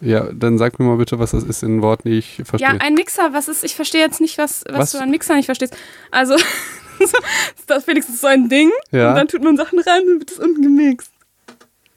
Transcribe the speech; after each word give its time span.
Ja, 0.00 0.28
dann 0.32 0.58
sag 0.58 0.78
mir 0.78 0.84
mal 0.86 0.96
bitte, 0.96 1.18
was 1.18 1.30
das 1.32 1.42
ist 1.44 1.62
in 1.62 1.82
Worten, 1.82 2.08
die 2.08 2.18
ich 2.18 2.42
verstehe. 2.44 2.68
Ja, 2.72 2.76
ein 2.80 2.94
Mixer, 2.94 3.32
was 3.32 3.48
ist, 3.48 3.64
ich 3.64 3.74
verstehe 3.74 4.00
jetzt 4.02 4.20
nicht, 4.20 4.38
was, 4.38 4.64
was, 4.68 4.78
Was? 4.78 4.92
du 4.92 4.98
an 4.98 5.10
Mixer 5.10 5.34
nicht 5.34 5.46
verstehst. 5.46 5.76
Also, 6.10 6.34
das 7.66 7.78
ist 7.78 7.86
wenigstens 7.88 8.20
so 8.20 8.26
ein 8.26 8.48
Ding 8.48 8.70
Ja. 8.90 9.10
und 9.10 9.16
dann 9.16 9.28
tut 9.28 9.42
man 9.42 9.56
Sachen 9.56 9.78
rein 9.78 10.02
und 10.02 10.08
dann 10.08 10.18
wird 10.20 10.30
das 10.30 10.38
unten 10.38 10.62
gemixt. 10.62 11.10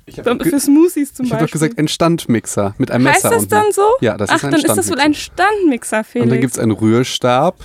ich 0.06 0.18
habe 0.20 0.38
ge 0.38 0.50
Für 0.50 0.60
Smoothies 0.60 1.14
zum 1.14 1.26
ich 1.26 1.32
Beispiel. 1.32 1.48
doch 1.48 1.52
gesagt, 1.54 1.78
ein 1.80 1.88
Standmixer 1.88 2.76
mit 2.78 2.92
einem 2.92 3.08
heißt 3.08 3.24
Messer 3.24 3.30
das 3.36 3.44
unten. 3.44 3.50
dann 3.56 3.72
so? 3.72 3.84
Ja, 4.02 4.18
das 4.18 4.30
Ach, 4.30 4.36
ist 4.38 4.44
ein 4.46 4.52
dann 4.52 4.60
ist 4.62 4.68
das 4.70 4.78
wohl 4.90 4.98
Standmixer. 4.98 5.06
ein 5.06 5.14
Standmixer, 5.14 6.04
Felix. 6.04 6.24
Und 6.24 6.30
dann 6.32 6.42
gibt 6.42 6.54
es 6.54 6.60
einen 6.60 6.72
Rührstab, 6.72 7.56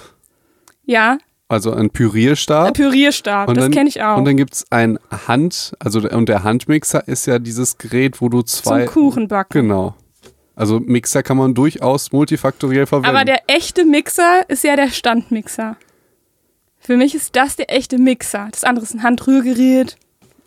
ja, 0.85 1.19
also 1.49 1.73
einen 1.73 1.91
Pürierstab. 1.91 2.67
ein 2.69 2.73
Pürierstab, 2.73 3.49
Und 3.49 3.57
das 3.57 3.65
dann- 3.67 3.73
kenne 3.73 3.89
ich 3.89 4.03
auch. 4.03 4.17
Und 4.17 4.25
dann 4.25 4.37
gibt 4.37 4.55
es 4.55 4.65
ein 4.71 4.99
Hand, 5.29 5.75
also 5.79 6.01
der- 6.01 6.13
und 6.17 6.29
der 6.29 6.43
Handmixer 6.43 7.07
ist 7.07 7.27
ja 7.27 7.39
dieses 7.39 7.79
Gerät, 7.79 8.21
wo 8.21 8.29
du 8.29 8.43
zwei. 8.43 8.85
Zum 8.87 8.93
Kuchenbacken. 8.95 9.63
Genau. 9.63 9.95
Also 10.57 10.81
Mixer 10.81 11.23
kann 11.23 11.37
man 11.37 11.55
durchaus 11.55 12.13
multifaktoriell 12.13 12.87
verwenden. 12.87 13.09
Aber 13.17 13.25
der 13.25 13.43
echte 13.49 13.85
Mixer 13.85 14.49
ist 14.49 14.63
ja 14.65 14.77
der 14.77 14.89
Standmixer. 14.89 15.77
Für 16.79 16.97
mich 16.97 17.15
ist 17.15 17.35
das 17.35 17.57
der 17.57 17.75
echte 17.75 17.99
Mixer. 17.99 18.49
Das 18.51 18.63
andere 18.65 18.85
ist 18.85 18.95
ein 18.95 19.03
Handrührgerät, 19.03 19.97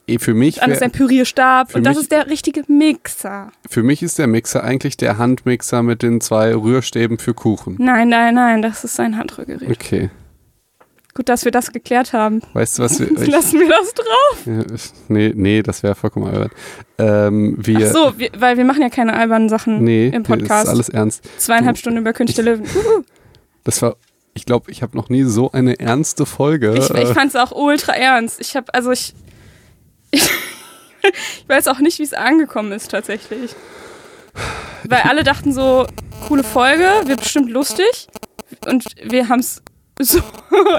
Eh, 0.09 0.19
für, 0.19 0.33
mich 0.33 0.55
das 0.55 0.63
andere 0.63 0.77
ist 0.77 0.83
ein 0.83 0.91
Pürierstab 0.93 1.75
und 1.75 1.83
das 1.85 1.95
mich- 1.95 2.03
ist 2.03 2.11
der 2.13 2.27
richtige 2.27 2.63
Mixer. 2.71 3.51
für 3.69 3.83
mich 3.83 4.01
ist 4.01 4.17
der 4.17 4.27
Mixer 4.27 4.63
eigentlich 4.63 4.95
der 4.95 5.17
Handmixer 5.17 5.83
mit 5.83 6.01
den 6.01 6.21
zwei 6.21 6.55
Rührstäben 6.55 7.17
für 7.17 7.33
Kuchen. 7.33 7.75
Nein, 7.77 8.07
nein, 8.07 8.33
nein, 8.35 8.61
das 8.61 8.85
ist 8.85 8.97
ein 9.01 9.17
Handrührgerät. 9.17 9.69
Okay. 9.69 10.09
Gut, 11.17 11.29
dass 11.29 11.45
wir 11.45 11.51
das 11.51 11.71
geklärt 11.71 12.13
haben. 12.13 12.43
Weißt 12.53 12.77
du, 12.77 12.83
was 12.83 12.99
wir. 12.99 13.07
Lassen 13.27 13.59
wir 13.59 13.69
das 13.69 13.91
drauf. 13.95 14.45
ja, 14.45 14.63
nee, 15.07 15.33
nee, 15.35 15.63
das 15.63 15.81
wäre 15.81 15.95
vollkommen 15.95 16.27
albern. 16.27 16.51
Ähm, 16.99 17.55
wir, 17.57 17.87
Ach 17.87 17.91
so, 17.91 18.19
wir, 18.19 18.29
weil 18.37 18.57
wir 18.57 18.65
machen 18.65 18.83
ja 18.83 18.89
keine 18.89 19.15
albernen 19.15 19.49
Sachen 19.49 19.83
nee, 19.83 20.09
im 20.09 20.11
nee, 20.11 20.19
das 20.19 20.27
Podcast. 20.27 20.65
ist 20.65 20.69
alles 20.69 20.89
ernst. 20.89 21.23
Zweieinhalb 21.39 21.75
Du- 21.75 21.79
Stunden 21.79 21.97
über 21.97 22.13
König 22.13 22.35
der 22.35 22.43
Löwen. 22.45 22.67
Das 23.63 23.81
war, 23.81 23.95
ich 24.35 24.45
glaube, 24.45 24.69
ich 24.69 24.83
habe 24.83 24.95
noch 24.95 25.09
nie 25.09 25.23
so 25.23 25.51
eine 25.51 25.79
ernste 25.79 26.27
Folge. 26.27 26.75
Ich, 26.77 26.87
ich 26.91 26.95
äh, 26.95 27.13
fand 27.15 27.33
es 27.33 27.35
auch 27.35 27.51
ultra 27.51 27.93
ernst. 27.93 28.39
Ich 28.39 28.55
habe, 28.55 28.71
also 28.75 28.91
ich, 28.91 29.15
ich, 30.11 30.21
ich 31.01 31.49
weiß 31.49 31.67
auch 31.67 31.79
nicht, 31.79 31.97
wie 31.97 32.03
es 32.03 32.13
angekommen 32.13 32.71
ist 32.71 32.91
tatsächlich. 32.91 33.55
Weil 34.83 35.01
alle 35.01 35.23
dachten 35.23 35.51
so, 35.51 35.87
coole 36.27 36.43
Folge, 36.43 36.87
wird 37.07 37.21
bestimmt 37.21 37.49
lustig. 37.49 38.07
Und 38.67 38.85
wir 39.03 39.29
haben 39.29 39.39
es 39.39 39.63
so 40.01 40.19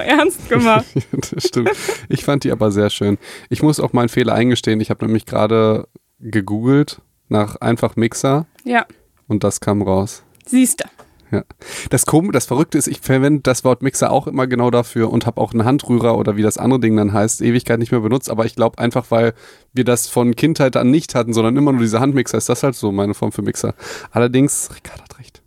ernst 0.05 0.49
gemacht. 0.49 0.85
das 1.31 1.43
stimmt. 1.47 1.71
Ich 2.07 2.23
fand 2.25 2.43
die 2.43 2.51
aber 2.51 2.71
sehr 2.71 2.89
schön. 2.89 3.17
Ich 3.49 3.61
muss 3.61 3.79
auch 3.79 3.93
meinen 3.93 4.09
Fehler 4.09 4.33
eingestehen. 4.33 4.79
Ich 4.81 4.89
habe 4.89 5.05
nämlich 5.05 5.25
gerade 5.25 5.87
gegoogelt 6.19 7.01
nach 7.27 7.57
einfach 7.57 7.95
Mixer 7.95 8.45
Ja, 8.63 8.85
und 9.27 9.43
das 9.43 9.59
kam 9.61 9.81
raus. 9.81 10.23
siehst 10.45 10.81
du. 10.81 10.85
Ja. 11.31 11.43
Das, 11.91 12.07
Kom 12.07 12.31
das 12.31 12.47
Verrückte 12.47 12.79
ist, 12.79 12.87
ich 12.87 13.01
verwende 13.01 13.41
das 13.43 13.63
Wort 13.63 13.83
Mixer 13.83 14.11
auch 14.11 14.25
immer 14.25 14.47
genau 14.47 14.71
dafür 14.71 15.11
und 15.11 15.27
habe 15.27 15.39
auch 15.39 15.51
einen 15.53 15.63
Handrührer 15.63 16.17
oder 16.17 16.37
wie 16.37 16.41
das 16.41 16.57
andere 16.57 16.79
Ding 16.79 16.97
dann 16.97 17.13
heißt, 17.13 17.41
Ewigkeit 17.41 17.77
nicht 17.77 17.91
mehr 17.91 18.01
benutzt. 18.01 18.31
Aber 18.31 18.45
ich 18.45 18.55
glaube 18.55 18.79
einfach, 18.79 19.11
weil 19.11 19.33
wir 19.71 19.83
das 19.83 20.07
von 20.07 20.35
Kindheit 20.35 20.75
an 20.75 20.89
nicht 20.89 21.13
hatten, 21.13 21.33
sondern 21.33 21.55
immer 21.55 21.71
nur 21.71 21.81
diese 21.81 21.99
Handmixer, 21.99 22.39
ist 22.39 22.49
das 22.49 22.63
halt 22.63 22.73
so 22.73 22.91
meine 22.91 23.13
Form 23.13 23.31
für 23.31 23.43
Mixer. 23.43 23.75
Allerdings, 24.09 24.71
Ricardo 24.75 25.03
hat 25.03 25.19
recht. 25.19 25.43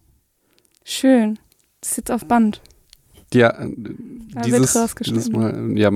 Schön. 0.84 1.40
Das 1.80 1.90
ist 1.90 1.96
jetzt 1.96 2.12
auf 2.12 2.26
Band. 2.26 2.60
Ja, 3.34 3.50
äh, 3.50 3.70
wird 3.76 4.46
dieses, 4.46 4.76
rausgeschnitten. 4.76 5.22
dieses 5.22 5.32
Mal, 5.32 5.78
ja, 5.78 5.90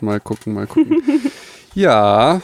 mal 0.00 0.20
gucken, 0.20 0.54
mal 0.54 0.66
gucken. 0.66 1.02
ja, 1.74 2.40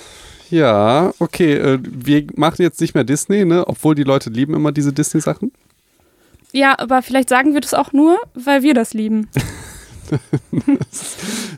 ja, 0.51 1.13
okay, 1.19 1.55
äh, 1.55 1.79
wir 1.83 2.27
machen 2.37 2.63
jetzt 2.63 2.81
nicht 2.81 2.95
mehr 2.95 3.05
Disney, 3.05 3.45
ne? 3.45 3.67
Obwohl 3.67 3.95
die 3.95 4.05
Leute 4.05 4.31
lieben 4.31 4.55
immer 4.55 4.73
diese 4.73 4.93
Disney-Sachen. 4.93 5.53
Ja, 6.53 6.79
aber 6.79 7.03
vielleicht 7.03 7.29
sagen 7.29 7.53
wir 7.53 7.61
das 7.61 7.75
auch 7.75 7.93
nur, 7.93 8.19
weil 8.35 8.63
wir 8.63 8.75
das 8.75 8.95
lieben. 8.95 9.29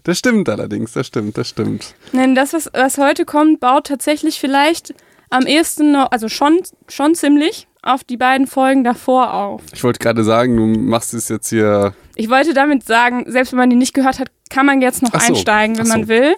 Das 0.03 0.19
stimmt 0.19 0.49
allerdings, 0.49 0.93
das 0.93 1.06
stimmt, 1.06 1.39
das 1.39 1.49
stimmt. 1.49 1.95
Nein, 2.12 2.34
das, 2.34 2.53
was, 2.53 2.69
was 2.73 2.99
heute 2.99 3.25
kommt, 3.25 3.61
baut 3.61 3.87
tatsächlich 3.87 4.41
vielleicht 4.41 4.93
am 5.29 5.47
ehesten 5.47 5.93
noch, 5.93 6.11
also 6.11 6.29
schon, 6.29 6.61
schon 6.89 7.15
ziemlich 7.15 7.69
auf 7.83 8.03
die 8.03 8.17
beiden 8.17 8.47
Folgen 8.47 8.83
davor 8.83 9.33
auf. 9.33 9.62
Ich 9.73 9.84
wollte 9.84 9.99
gerade 9.99 10.25
sagen, 10.25 10.56
du 10.56 10.67
machst 10.67 11.15
es 11.15 11.29
jetzt 11.29 11.49
hier. 11.49 11.95
Ich 12.20 12.28
wollte 12.28 12.53
damit 12.53 12.84
sagen, 12.84 13.25
selbst 13.28 13.53
wenn 13.53 13.60
man 13.60 13.70
die 13.70 13.76
nicht 13.76 13.94
gehört 13.94 14.19
hat, 14.19 14.31
kann 14.50 14.66
man 14.66 14.82
jetzt 14.82 15.03
noch 15.03 15.19
so, 15.19 15.19
einsteigen, 15.19 15.78
wenn 15.78 15.86
so. 15.86 15.92
man 15.92 16.06
will. 16.06 16.34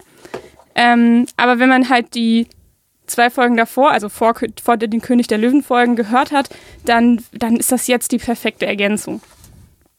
Ähm, 0.75 1.25
aber 1.35 1.59
wenn 1.59 1.67
man 1.67 1.89
halt 1.89 2.15
die 2.15 2.47
zwei 3.05 3.29
Folgen 3.29 3.57
davor, 3.57 3.91
also 3.91 4.07
vor, 4.07 4.33
vor 4.63 4.77
den 4.77 5.01
König 5.01 5.27
der 5.27 5.39
Löwen 5.39 5.61
Folgen 5.61 5.97
gehört 5.97 6.31
hat, 6.31 6.47
dann, 6.85 7.21
dann 7.33 7.57
ist 7.57 7.73
das 7.73 7.87
jetzt 7.87 8.13
die 8.13 8.17
perfekte 8.17 8.65
Ergänzung. 8.65 9.19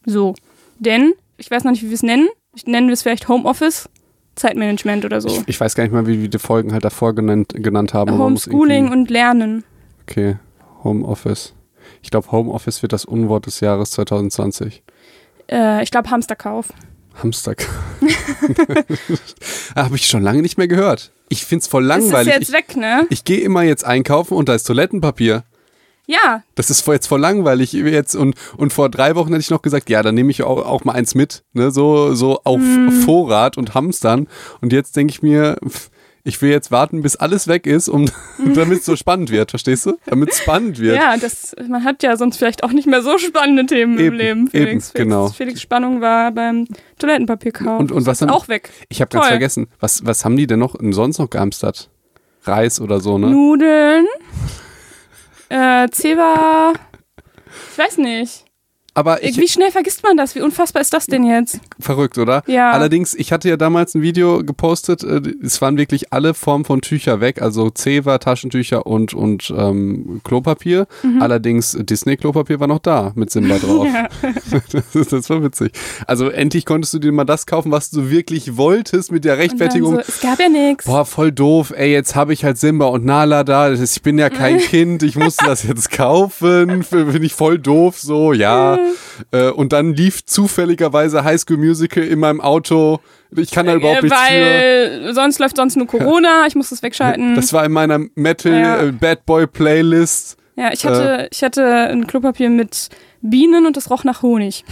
So. 0.07 0.35
Denn, 0.79 1.13
ich 1.37 1.51
weiß 1.51 1.65
noch 1.65 1.73
nicht, 1.73 1.83
wie 1.83 1.91
wir 1.91 1.95
es 1.97 2.03
nennen. 2.03 2.29
Ich 2.57 2.67
nenne 2.67 2.91
es 2.91 3.03
vielleicht 3.03 3.29
Homeoffice, 3.29 3.91
Zeitmanagement 4.37 5.05
oder 5.05 5.21
so. 5.21 5.29
Ich, 5.29 5.43
ich 5.49 5.61
weiß 5.61 5.75
gar 5.75 5.85
nicht 5.85 5.93
mal, 5.93 6.07
wie 6.07 6.23
wir 6.23 6.29
die 6.31 6.39
Folgen 6.39 6.73
halt 6.73 6.87
davor 6.87 7.15
genannt, 7.15 7.53
genannt 7.55 7.93
haben. 7.93 8.17
Homeschooling 8.17 8.91
und 8.91 9.11
Lernen. 9.11 9.65
Okay, 10.09 10.37
Homeoffice. 10.83 11.53
Ich 12.01 12.11
glaube, 12.11 12.33
Homeoffice 12.33 12.81
wird 12.81 12.95
das 12.95 13.05
Unwort 13.05 13.45
des 13.45 13.61
Jahres 13.61 13.91
2020. 13.91 14.83
Äh, 15.51 15.83
ich 15.83 15.91
glaube 15.91 16.11
Hamsterkauf. 16.11 16.67
Hamster. 17.23 17.55
Habe 19.77 19.97
ich 19.97 20.07
schon 20.07 20.23
lange 20.23 20.43
nicht 20.43 20.59
mehr 20.59 20.69
gehört. 20.69 21.13
Ich 21.29 21.45
finde 21.45 21.63
es 21.63 21.69
voll 21.69 21.85
Ist 21.85 21.97
es 21.97 22.11
langweilig. 22.11 22.35
jetzt 22.35 22.53
weg, 22.53 22.77
ne? 22.77 23.07
Ich, 23.11 23.19
ich 23.21 23.25
gehe 23.25 23.41
immer 23.41 23.63
jetzt 23.63 23.85
einkaufen 23.85 24.35
und 24.35 24.49
da 24.49 24.55
ist 24.55 24.65
Toilettenpapier. 24.65 25.45
Ja, 26.07 26.43
Das 26.55 26.69
ist 26.69 26.87
jetzt 26.87 27.07
voll 27.07 27.21
langweilig 27.21 27.73
jetzt 27.73 28.15
und, 28.15 28.35
und 28.59 28.75
vor 28.75 28.91
drei 28.91 29.15
Wochen 29.15 29.29
hätte 29.31 29.41
ich 29.41 29.49
noch 29.51 29.63
gesagt, 29.63 29.89
ja, 29.89 30.03
dann 30.03 30.15
nehme 30.15 30.31
ich 30.31 30.43
auch, 30.43 30.67
auch 30.67 30.85
mal 30.85 30.93
eins 30.93 31.15
mit, 31.15 31.45
ne, 31.55 31.71
so, 31.71 32.15
so 32.15 32.41
auf 32.45 32.61
Mhm. 32.61 32.91
Vorrat 32.91 33.57
und 33.57 33.73
hamstern. 33.73 34.29
Und 34.61 34.75
jetzt 34.75 34.97
denke 34.97 35.13
ich 35.13 35.23
mir, 35.23 35.57
pff, 35.67 35.89
ich 36.27 36.41
will 36.41 36.51
jetzt 36.51 36.71
warten, 36.71 37.03
bis 37.03 37.17
alles 37.17 37.49
weg 37.49 37.67
ist, 37.67 37.89
um, 37.89 38.07
damit 38.55 38.79
es 38.81 38.87
so 38.87 38.97
spannend 38.97 39.31
wird, 39.31 39.51
verstehst 39.51 39.85
du? 39.87 39.99
Damit 40.07 40.31
es 40.31 40.39
spannend 40.39 40.79
wird. 40.79 40.97
ja, 40.97 41.17
das, 41.19 41.55
man 41.69 41.85
hat 41.85 42.03
ja 42.03 42.17
sonst 42.17 42.39
vielleicht 42.39 42.65
auch 42.65 42.73
nicht 42.73 42.87
mehr 42.87 43.03
so 43.03 43.19
spannende 43.19 43.67
Themen 43.67 43.99
Eben, 43.99 44.07
im 44.07 44.15
Leben, 44.15 44.47
Felix. 44.49 44.55
eben, 44.65 44.71
Felix, 44.81 44.93
genau. 44.95 45.29
Felix 45.29 45.61
Spannung 45.61 46.01
war 46.01 46.33
beim 46.33 46.67
Toilettenpapierkauf. 46.99 47.79
Und- 47.79 47.93
und 47.93 48.07
was 48.07 48.23
haben- 48.23 48.31
auch 48.31 48.49
weg. 48.49 48.71
Ich 48.89 49.01
habe 49.03 49.11
ganz 49.11 49.27
vergessen, 49.27 49.67
was, 49.81 50.05
was 50.07 50.25
haben 50.25 50.37
die 50.37 50.47
denn 50.47 50.59
noch 50.61 50.75
sonst 50.91 51.19
noch 51.19 51.29
gehamstert? 51.31 51.91
Reis 52.45 52.81
oder 52.81 53.01
so, 53.01 53.17
ne? 53.19 53.29
Nudeln, 53.31 54.07
äh, 55.49 55.89
Zewa, 55.91 56.73
ich 57.73 57.79
weiß 57.79 57.99
nicht. 57.99 58.44
Aber 58.97 59.25
ich, 59.25 59.37
Wie 59.39 59.49
schnell 59.49 59.73
vergisst 59.73 60.03
man 60.05 60.17
das? 60.17 60.35
Wie 60.37 60.41
unfassbar 60.41 60.81
ist 60.81 60.93
das 60.93 61.07
denn 61.07 61.25
jetzt? 61.25 61.59
verrückt, 61.81 62.17
oder? 62.17 62.43
Ja. 62.47 62.71
Allerdings, 62.71 63.13
ich 63.15 63.33
hatte 63.33 63.49
ja 63.49 63.57
damals 63.57 63.95
ein 63.95 64.03
Video 64.03 64.45
gepostet, 64.45 65.03
äh, 65.03 65.21
es 65.43 65.61
waren 65.61 65.77
wirklich 65.77 66.13
alle 66.13 66.33
Formen 66.35 66.65
von 66.65 66.81
Tücher 66.81 67.21
weg, 67.21 67.43
also 67.43 67.71
Zewa, 67.71 68.19
Taschentücher 68.19 68.87
und, 68.87 69.13
und 69.13 69.53
ähm, 69.57 70.21
Klopapier. 70.25 70.87
Allerdings 71.21 71.77
Disney-Klopapier 71.81 72.61
war 72.61 72.69
noch 72.69 72.79
da 72.79 73.13
mit 73.17 73.31
Simba 73.31 73.59
drauf. 73.59 73.87
Ja. 73.95 74.09
das, 74.73 74.95
ist- 74.95 75.13
das 75.13 75.29
war 75.31 75.43
witzig. 75.43 75.73
Also 76.07 76.29
endlich 76.29 76.65
konntest 76.65 76.95
du 76.95 76.99
dir 76.99 77.13
mal 77.13 77.25
das 77.25 77.47
kaufen, 77.47 77.71
was 77.73 77.91
du 77.91 78.11
wirklich 78.11 78.57
wolltest 78.57 79.11
mit 79.13 79.25
der 79.25 79.39
Rechtfertigung. 79.39 79.95
so, 79.97 80.01
es 80.01 80.21
gab 80.21 80.39
ja 80.41 80.49
nichts. 80.49 80.85
Boah, 80.85 81.05
voll 81.05 81.33
doof, 81.33 81.73
ey, 81.77 81.91
jetzt 81.93 82.15
habe 82.15 82.33
ich 82.33 82.45
halt 82.45 82.59
Simba 82.59 82.87
und 82.87 83.05
Nala 83.05 83.43
da, 83.45 83.73
ich 83.73 84.03
bin 84.03 84.19
ja 84.19 84.31
kein 84.31 84.59
Kind, 84.59 85.03
ich 85.03 85.17
musste 85.17 85.45
das 85.47 85.63
jetzt 85.65 85.91
kaufen, 85.91 86.83
finde 86.85 87.19
ich 87.25 87.35
voll 87.35 87.59
doof, 87.59 87.99
so, 87.99 88.33
ja. 88.33 88.79
Äh, 89.33 89.51
und 89.51 89.73
dann 89.73 89.95
lief 89.95 90.25
zufälligerweise 90.25 91.25
High 91.25 91.41
School 91.41 91.57
Musical 91.59 92.03
in 92.03 92.19
meinem 92.19 92.41
Auto, 92.41 93.01
ich 93.37 93.51
kann 93.51 93.67
da 93.67 93.75
überhaupt 93.75 94.01
Äh, 94.01 94.03
nichts 94.03 94.19
für. 94.21 94.35
weil 95.05 95.15
sonst 95.15 95.39
läuft 95.39 95.57
sonst 95.57 95.77
nur 95.77 95.87
Corona, 95.87 96.45
ich 96.47 96.55
muss 96.55 96.71
das 96.71 96.83
wegschalten. 96.83 97.35
Das 97.35 97.53
war 97.53 97.65
in 97.65 97.73
meiner 97.73 98.01
Metal 98.15 98.53
Ja. 98.53 98.83
äh, 98.83 98.93
Bad 98.93 99.27
Boy 99.27 99.47
Playlist. 99.47 100.37
ja, 100.57 100.71
ich 100.73 100.85
hatte, 100.87 101.29
ich 101.33 101.43
hatte 101.43 101.65
ein 101.67 102.07
Klopapier 102.07 102.49
mit 102.51 102.89
Bienen 103.23 103.67
und 103.67 103.77
das 103.77 103.91
roch 103.91 104.05
nach 104.05 104.23
Honig. 104.23 104.65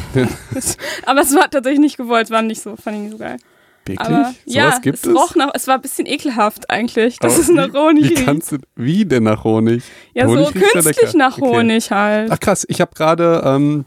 Das, 0.55 0.76
aber 1.06 1.23
es 1.23 1.35
war 1.35 1.50
tatsächlich 1.50 1.81
nicht 1.81 1.97
gewollt, 1.97 2.25
es 2.26 2.31
war 2.31 2.43
nicht 2.43 2.62
so, 2.62 2.76
fand 2.76 2.97
ich 2.97 3.03
nicht 3.03 3.12
so 3.12 3.19
geil. 3.19 3.37
Wirklich? 3.84 4.00
Aber 4.08 4.32
ja, 4.44 4.79
gibt 4.79 4.99
es 4.99 5.05
es? 5.05 5.14
roch 5.17 5.34
nach, 5.34 5.50
es 5.55 5.67
war 5.67 5.75
ein 5.75 5.82
bisschen 5.82 6.06
ekelhaft 6.06 6.70
eigentlich, 6.70 7.19
dass 7.19 7.34
Aber 7.34 7.43
es 7.43 7.49
nach 7.49 7.73
Honig 7.75 8.05
Wie 8.05 8.08
riecht. 8.14 8.25
kannst 8.25 8.52
du, 8.52 8.58
wie 8.76 9.05
denn 9.05 9.25
nach 9.25 9.43
Honig? 9.44 9.82
Ja, 10.14 10.26
Honig 10.26 10.46
so 10.46 10.52
künstlich 10.52 11.14
nach 11.14 11.38
Okay. 11.38 11.56
Honig 11.56 11.90
halt. 11.90 12.31
Ach 12.31 12.38
krass, 12.38 12.64
ich 12.69 12.81
habe 12.81 12.93
gerade 12.94 13.43
ähm, 13.44 13.84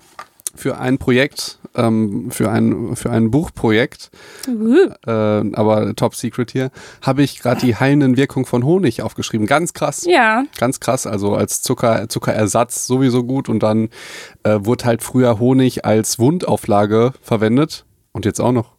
für 0.53 0.77
ein 0.77 0.97
Projekt, 0.97 1.59
ähm, 1.75 2.29
für 2.31 2.49
ein, 2.49 2.95
für 2.97 3.09
ein 3.09 3.31
Buchprojekt, 3.31 4.09
Uh. 4.47 4.89
äh, 5.05 5.11
aber 5.53 5.95
top 5.95 6.13
secret 6.15 6.51
hier, 6.51 6.71
habe 7.01 7.23
ich 7.23 7.39
gerade 7.39 7.61
die 7.61 7.75
heilenden 7.75 8.17
Wirkungen 8.17 8.45
von 8.45 8.63
Honig 8.65 9.01
aufgeschrieben. 9.01 9.47
Ganz 9.47 9.73
krass. 9.73 10.05
Ja, 10.05 10.43
Ganz 10.57 10.79
krass, 10.81 11.07
also 11.07 11.35
als 11.35 11.61
Zucker, 11.61 12.07
Zuckerersatz 12.09 12.85
sowieso 12.87 13.23
gut 13.23 13.47
und 13.49 13.63
dann 13.63 13.89
äh, 14.43 14.57
wurde 14.61 14.85
halt 14.85 15.03
früher 15.03 15.39
Honig 15.39 15.85
als 15.85 16.19
Wundauflage 16.19 17.13
verwendet 17.21 17.85
und 18.11 18.25
jetzt 18.25 18.39
auch 18.41 18.51
noch. 18.51 18.74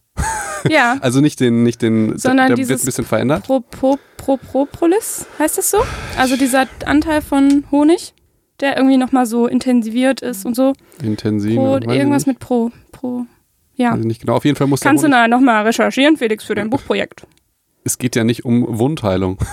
Ja. 0.69 0.97
Also 1.01 1.21
nicht 1.21 1.39
den, 1.39 1.63
nicht 1.63 1.81
den, 1.81 2.17
Sondern 2.17 2.47
der 2.47 2.55
dieses 2.55 2.69
wird 2.69 2.81
ein 2.81 2.85
bisschen 2.85 3.05
verändert. 3.05 3.45
Pro, 3.45 3.59
pro, 3.59 3.97
pro, 4.17 4.37
Propolis 4.37 5.25
heißt 5.39 5.57
das 5.57 5.71
so? 5.71 5.79
Also 6.17 6.37
dieser 6.37 6.67
Anteil 6.85 7.21
von 7.21 7.63
Honig. 7.71 8.13
der 8.59 8.77
irgendwie 8.77 8.97
nochmal 8.97 9.25
so 9.25 9.47
intensiviert 9.47 10.21
ist 10.21 10.45
und 10.45 10.55
so. 10.55 10.73
Intensiv. 11.01 11.57
Irgendwas 11.57 12.25
mit 12.25 12.39
Pro. 12.39 12.71
Pro. 12.91 13.25
Ja. 13.75 13.95
Ich 13.95 14.03
nicht 14.03 14.21
genau. 14.21 14.35
Auf 14.35 14.45
jeden 14.45 14.57
Fall 14.57 14.67
muss 14.67 14.81
Kannst 14.81 15.03
du 15.03 15.09
da 15.09 15.27
nochmal 15.27 15.63
recherchieren, 15.65 16.17
Felix, 16.17 16.43
für 16.43 16.55
dein 16.55 16.69
Buchprojekt? 16.69 17.27
Es 17.83 17.99
geht 17.99 18.15
ja 18.15 18.23
nicht 18.23 18.43
um 18.45 18.65
Wundheilung. 18.79 19.37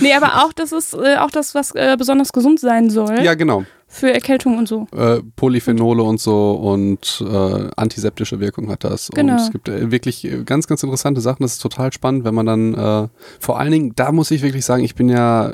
Nee, 0.00 0.14
aber 0.14 0.42
auch 0.44 0.52
das 0.54 0.72
ist 0.72 0.94
äh, 0.94 1.16
auch 1.18 1.30
das, 1.30 1.54
was 1.54 1.72
äh, 1.74 1.96
besonders 1.98 2.32
gesund 2.32 2.60
sein 2.60 2.88
soll 2.88 3.22
Ja, 3.22 3.34
genau. 3.34 3.64
Für 3.94 4.12
Erkältung 4.12 4.58
und 4.58 4.66
so. 4.66 4.86
Äh, 4.94 5.20
Polyphenole 5.36 6.02
und 6.02 6.20
so 6.20 6.52
und 6.52 7.24
äh, 7.26 7.70
antiseptische 7.76 8.40
Wirkung 8.40 8.68
hat 8.68 8.82
das. 8.82 9.08
Genau. 9.14 9.34
Und 9.34 9.40
es 9.40 9.52
gibt 9.52 9.68
äh, 9.68 9.90
wirklich 9.92 10.24
äh, 10.24 10.42
ganz, 10.44 10.66
ganz 10.66 10.82
interessante 10.82 11.20
Sachen. 11.20 11.42
Das 11.42 11.52
ist 11.52 11.62
total 11.62 11.92
spannend, 11.92 12.24
wenn 12.24 12.34
man 12.34 12.46
dann 12.46 12.74
äh, 12.74 13.08
vor 13.38 13.60
allen 13.60 13.70
Dingen, 13.70 13.92
da 13.94 14.10
muss 14.10 14.32
ich 14.32 14.42
wirklich 14.42 14.64
sagen, 14.64 14.82
ich 14.82 14.96
bin 14.96 15.08
ja 15.08 15.52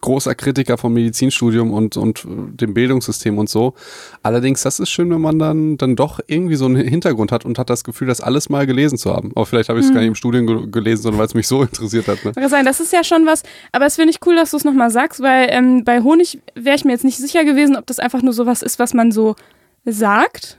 großer 0.00 0.34
Kritiker 0.34 0.78
vom 0.78 0.92
Medizinstudium 0.94 1.72
und, 1.72 1.96
und 1.96 2.24
äh, 2.24 2.28
dem 2.56 2.74
Bildungssystem 2.74 3.38
und 3.38 3.48
so. 3.48 3.74
Allerdings, 4.22 4.62
das 4.62 4.78
ist 4.80 4.90
schön, 4.90 5.10
wenn 5.10 5.20
man 5.20 5.38
dann, 5.38 5.78
dann 5.78 5.96
doch 5.96 6.20
irgendwie 6.26 6.56
so 6.56 6.66
einen 6.66 6.76
Hintergrund 6.76 7.32
hat 7.32 7.44
und 7.44 7.58
hat 7.58 7.70
das 7.70 7.84
Gefühl, 7.84 8.08
das 8.08 8.20
alles 8.20 8.48
mal 8.48 8.66
gelesen 8.66 8.98
zu 8.98 9.12
haben. 9.12 9.32
Aber 9.34 9.46
vielleicht 9.46 9.68
habe 9.68 9.80
ich 9.80 9.86
es 9.86 9.92
gar 9.92 10.00
nicht 10.00 10.08
im 10.08 10.14
Studium 10.14 10.46
ge 10.46 10.70
gelesen, 10.70 11.02
sondern 11.02 11.18
weil 11.18 11.26
es 11.26 11.34
mich 11.34 11.48
so 11.48 11.62
interessiert 11.62 12.08
hat. 12.08 12.24
Ne? 12.24 12.36
Wollte 12.36 12.48
sagen, 12.48 12.66
das 12.66 12.80
ist 12.80 12.92
ja 12.92 13.04
schon 13.04 13.26
was, 13.26 13.42
aber 13.72 13.86
es 13.86 13.96
finde 13.96 14.10
ich 14.10 14.18
cool, 14.26 14.36
dass 14.36 14.50
du 14.50 14.56
es 14.56 14.64
nochmal 14.64 14.90
sagst, 14.90 15.20
weil 15.20 15.48
ähm, 15.50 15.84
bei 15.84 16.02
Honig 16.02 16.40
wäre 16.54 16.76
ich 16.76 16.84
mir 16.84 16.92
jetzt 16.92 17.04
nicht 17.04 17.18
sicher 17.18 17.44
gewesen, 17.44 17.76
ob 17.76 17.86
das 17.86 17.98
einfach 17.98 18.22
nur 18.22 18.32
sowas 18.32 18.62
ist, 18.62 18.78
was 18.78 18.94
man 18.94 19.12
so 19.12 19.36
sagt. 19.84 20.58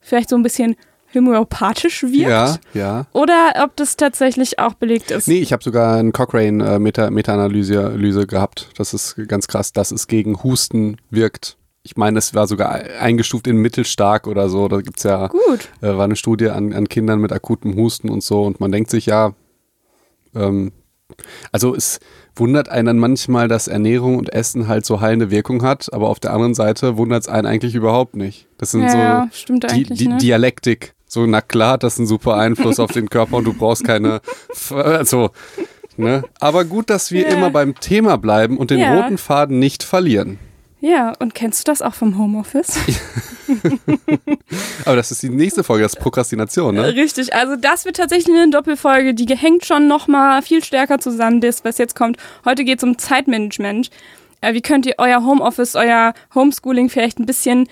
Vielleicht 0.00 0.30
so 0.30 0.36
ein 0.36 0.42
bisschen 0.42 0.76
homöopathisch 1.14 2.02
wirkt. 2.02 2.14
Ja, 2.16 2.56
ja. 2.74 3.06
Oder 3.12 3.52
ob 3.64 3.76
das 3.76 3.96
tatsächlich 3.96 4.58
auch 4.58 4.74
belegt 4.74 5.10
ist. 5.10 5.28
Nee, 5.28 5.38
ich 5.40 5.52
habe 5.52 5.62
sogar 5.64 5.96
eine 5.96 6.10
Cochrane-Meta- 6.10 7.10
Meta-Analyse 7.10 7.86
Analyse 7.86 8.26
gehabt. 8.26 8.68
Das 8.76 8.92
ist 8.94 9.16
ganz 9.28 9.48
krass, 9.48 9.72
dass 9.72 9.90
es 9.90 10.06
gegen 10.06 10.42
Husten 10.42 10.96
wirkt. 11.10 11.56
Ich 11.82 11.96
meine, 11.96 12.18
es 12.18 12.34
war 12.34 12.46
sogar 12.46 12.72
eingestuft 13.00 13.46
in 13.46 13.56
mittelstark 13.56 14.26
oder 14.26 14.48
so. 14.50 14.68
Da 14.68 14.80
gibt's 14.82 15.04
ja, 15.04 15.28
Gut. 15.28 15.68
äh, 15.80 15.96
war 15.96 16.04
eine 16.04 16.16
Studie 16.16 16.50
an, 16.50 16.72
an 16.74 16.88
Kindern 16.88 17.20
mit 17.20 17.32
akutem 17.32 17.76
Husten 17.76 18.10
und 18.10 18.22
so. 18.22 18.42
Und 18.42 18.60
man 18.60 18.70
denkt 18.70 18.90
sich, 18.90 19.06
ja, 19.06 19.32
ähm, 20.34 20.72
also 21.52 21.74
es 21.74 22.00
wundert 22.36 22.68
einen 22.68 22.86
dann 22.86 22.98
manchmal, 22.98 23.48
dass 23.48 23.68
Ernährung 23.68 24.18
und 24.18 24.32
Essen 24.32 24.68
halt 24.68 24.84
so 24.84 25.00
heilende 25.00 25.30
Wirkung 25.30 25.62
hat. 25.62 25.90
Aber 25.94 26.08
auf 26.10 26.20
der 26.20 26.32
anderen 26.34 26.54
Seite 26.54 26.98
wundert 26.98 27.22
es 27.22 27.28
einen 27.28 27.46
eigentlich 27.46 27.74
überhaupt 27.74 28.16
nicht. 28.16 28.46
Das 28.58 28.72
sind 28.72 28.82
Ja, 28.82 28.90
so 28.90 28.98
ja, 28.98 29.28
eigentlich. 29.70 29.98
die 29.98 30.08
ne? 30.08 30.18
Dialektik. 30.18 30.94
So, 31.08 31.26
na 31.26 31.40
klar, 31.40 31.72
hat 31.72 31.82
das 31.82 31.98
einen 31.98 32.06
super 32.06 32.36
Einfluss 32.36 32.78
auf 32.78 32.92
den 32.92 33.08
Körper 33.08 33.36
und 33.38 33.44
du 33.44 33.54
brauchst 33.54 33.84
keine. 33.84 34.20
Also, 34.70 35.30
ne? 35.96 36.24
Aber 36.38 36.64
gut, 36.64 36.90
dass 36.90 37.10
wir 37.12 37.22
Ja. 37.22 37.28
immer 37.28 37.50
beim 37.50 37.74
Thema 37.80 38.18
bleiben 38.18 38.58
und 38.58 38.70
den 38.70 38.80
Ja. 38.80 38.94
roten 38.94 39.16
Faden 39.18 39.58
nicht 39.58 39.82
verlieren. 39.82 40.38
ja, 40.80 41.12
und 41.18 41.34
kennst 41.34 41.66
du 41.66 41.72
das 41.72 41.80
auch 41.82 41.94
vom 41.94 42.18
Homeoffice? 42.18 42.78
Aber 44.84 44.96
das 44.96 45.10
ist 45.10 45.22
die 45.22 45.28
nächste 45.28 45.64
Folge, 45.64 45.82
das 45.82 45.94
ist 45.94 46.00
Prokrastination, 46.00 46.74
ne? 46.74 46.94
Richtig, 46.94 47.34
also 47.34 47.56
das 47.56 47.84
wird 47.84 47.96
tatsächlich 47.96 48.34
eine 48.36 48.50
Doppelfolge, 48.50 49.14
die 49.14 49.26
hängt 49.36 49.64
schon 49.64 49.88
nochmal 49.88 50.42
viel 50.42 50.62
stärker 50.64 50.98
zusammen, 50.98 51.40
das, 51.40 51.64
was 51.64 51.78
jetzt 51.78 51.94
kommt. 51.96 52.16
Heute 52.44 52.64
geht 52.64 52.78
es 52.78 52.84
um 52.84 52.98
Zeitmanagement. 52.98 53.90
Äh, 54.40 54.54
wie 54.54 54.62
könnt 54.62 54.86
ihr 54.86 54.94
euer 54.98 55.24
Homeoffice, 55.24 55.74
euer 55.74 56.14
Homeschooling 56.34 56.88
vielleicht 56.90 57.18
ein 57.18 57.26
bisschen 57.26 57.68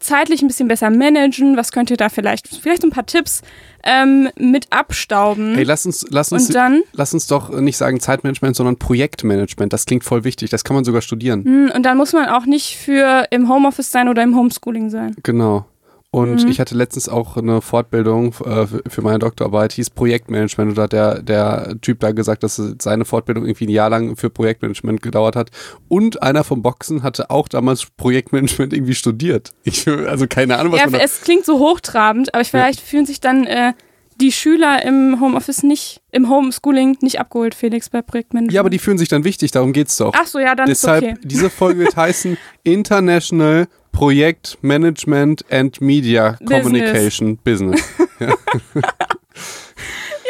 zeitlich 0.00 0.42
ein 0.42 0.48
bisschen 0.48 0.68
besser 0.68 0.90
managen? 0.90 1.56
Was 1.56 1.72
könnt 1.72 1.90
ihr 1.90 1.96
da 1.96 2.08
vielleicht, 2.08 2.48
vielleicht 2.48 2.82
so 2.82 2.88
ein 2.88 2.90
paar 2.90 3.06
Tipps 3.06 3.42
ähm, 3.84 4.28
mit 4.36 4.66
abstauben? 4.70 5.54
Hey, 5.54 5.64
lass 5.64 5.86
uns, 5.86 6.06
lass 6.10 6.32
uns, 6.32 6.46
und 6.46 6.54
dann, 6.54 6.82
lass 6.92 7.14
uns 7.14 7.26
doch 7.26 7.50
nicht 7.50 7.76
sagen 7.76 8.00
Zeitmanagement, 8.00 8.56
sondern 8.56 8.78
Projektmanagement. 8.78 9.72
Das 9.72 9.86
klingt 9.86 10.04
voll 10.04 10.24
wichtig. 10.24 10.50
Das 10.50 10.64
kann 10.64 10.74
man 10.74 10.84
sogar 10.84 11.02
studieren. 11.02 11.44
hm, 11.44 11.72
und 11.74 11.82
dann 11.84 11.96
muss 11.96 12.12
man 12.12 12.28
auch 12.28 12.46
nicht 12.46 12.76
für 12.76 13.26
im 13.30 13.48
Homeoffice 13.48 13.90
sein 13.90 14.08
oder 14.08 14.22
im 14.22 14.36
Homeschooling 14.36 14.90
sein. 14.90 15.14
Genau. 15.22 15.66
Und 16.14 16.44
Mhm. 16.44 16.48
ich 16.48 16.60
hatte 16.60 16.76
letztens 16.76 17.08
auch 17.08 17.36
eine 17.36 17.60
Fortbildung 17.60 18.34
äh, 18.44 18.66
für- 18.88 19.02
meine 19.02 19.18
Doktorarbeit, 19.18 19.72
hieß 19.72 19.90
Projektmanagement. 19.90 20.68
Und 20.70 20.78
da 20.78 20.82
hat 20.82 20.92
der, 20.92 21.20
der 21.22 21.74
Typ 21.80 21.98
da 21.98 22.12
gesagt, 22.12 22.44
dass 22.44 22.60
seine 22.80 23.04
Fortbildung 23.04 23.46
irgendwie 23.46 23.66
ein 23.66 23.70
Jahr 23.70 23.90
lang 23.90 24.14
für 24.16 24.30
Projektmanagement 24.30 25.02
gedauert 25.02 25.34
hat. 25.34 25.50
Und 25.88 26.22
einer 26.22 26.44
vom 26.44 26.62
Boxen 26.62 27.02
hatte 27.02 27.30
auch 27.30 27.48
damals 27.48 27.86
Projektmanagement 27.96 28.72
irgendwie 28.72 28.94
studiert. 28.94 29.50
Ich, 29.64 29.88
also 29.88 30.26
keine 30.28 30.56
Ahnung, 30.58 30.72
was 30.74 30.80
Ja, 30.80 30.86
man 30.86 31.00
da. 31.00 31.04
es 31.04 31.22
klingt 31.22 31.44
so 31.44 31.58
hochtrabend, 31.58 32.32
aber 32.32 32.44
vielleicht 32.44 32.78
fühlen 32.80 33.06
sich 33.06 33.20
dann 33.20 33.44
äh, 33.46 33.72
die 34.20 34.30
Schüler 34.30 34.84
im 34.84 35.18
Homeoffice 35.20 35.64
nicht, 35.64 36.00
im 36.12 36.28
Homeschooling 36.30 36.98
nicht 37.00 37.18
abgeholt, 37.18 37.56
Felix, 37.56 37.90
bei 37.90 38.02
Projektmanagement. 38.02 38.52
Ja, 38.52 38.60
aber 38.60 38.70
die 38.70 38.78
fühlen 38.78 38.98
sich 38.98 39.08
dann 39.08 39.24
wichtig, 39.24 39.50
darum 39.50 39.72
geht's 39.72 39.96
doch. 39.96 40.12
Ach 40.16 40.26
so, 40.28 40.38
ja, 40.38 40.54
dann 40.54 40.66
Deshalb, 40.68 41.02
ist 41.02 41.10
okay. 41.10 41.20
diese 41.24 41.50
Folge 41.50 41.80
wird 41.80 41.96
heißen 41.96 42.36
International 42.62 43.66
Projekt 43.94 44.58
Management 44.60 45.44
and 45.50 45.80
Media 45.80 46.36
Business. 46.40 46.62
Communication 46.62 47.38
Business. 47.38 47.82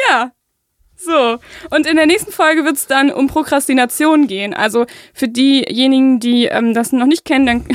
Ja. 0.09 0.31
So, 0.95 1.39
und 1.69 1.85
in 1.85 1.97
der 1.97 2.05
nächsten 2.05 2.31
Folge 2.31 2.63
wird 2.63 2.77
es 2.77 2.87
dann 2.87 3.11
um 3.11 3.27
Prokrastination 3.27 4.27
gehen. 4.27 4.53
Also 4.53 4.85
für 5.13 5.27
diejenigen, 5.27 6.19
die 6.19 6.45
ähm, 6.45 6.73
das 6.73 6.91
noch 6.91 7.05
nicht 7.05 7.25
kennen, 7.25 7.45
dann 7.45 7.65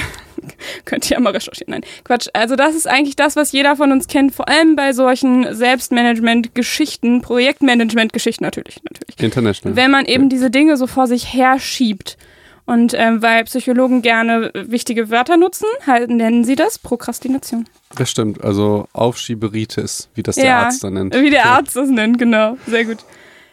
könnt 0.84 1.08
ihr 1.10 1.16
ja 1.16 1.20
mal 1.20 1.32
recherchieren. 1.32 1.72
Nein, 1.72 1.84
Quatsch. 2.02 2.28
Also 2.32 2.56
das 2.56 2.74
ist 2.74 2.88
eigentlich 2.88 3.16
das, 3.16 3.36
was 3.36 3.52
jeder 3.52 3.76
von 3.76 3.92
uns 3.92 4.08
kennt, 4.08 4.34
vor 4.34 4.48
allem 4.48 4.74
bei 4.74 4.92
solchen 4.92 5.54
Selbstmanagement-Geschichten, 5.54 7.20
Projektmanagement-Geschichten 7.20 8.42
natürlich, 8.42 8.80
natürlich. 8.82 9.20
International. 9.20 9.76
Wenn 9.76 9.90
man 9.90 10.06
eben 10.06 10.28
diese 10.28 10.50
Dinge 10.50 10.76
so 10.76 10.86
vor 10.86 11.06
sich 11.06 11.32
her 11.32 11.58
schiebt. 11.58 12.16
Und 12.70 12.94
ähm, 12.94 13.20
weil 13.20 13.42
Psychologen 13.46 14.00
gerne 14.00 14.52
wichtige 14.54 15.10
Wörter 15.10 15.36
nutzen, 15.36 15.66
halt, 15.88 16.08
nennen 16.08 16.44
sie 16.44 16.54
das 16.54 16.78
Prokrastination. 16.78 17.68
Das 17.96 18.08
stimmt, 18.08 18.44
also 18.44 18.86
Aufschieberitis, 18.92 20.08
wie 20.14 20.22
das 20.22 20.36
der 20.36 20.44
Ja, 20.44 20.62
Arzt 20.62 20.84
dann 20.84 20.92
nennt. 20.94 21.12
Wie 21.12 21.30
der 21.30 21.46
Arzt 21.46 21.74
das 21.74 21.88
nennt, 21.88 22.20
genau. 22.20 22.56
Sehr 22.68 22.84
gut. 22.84 22.98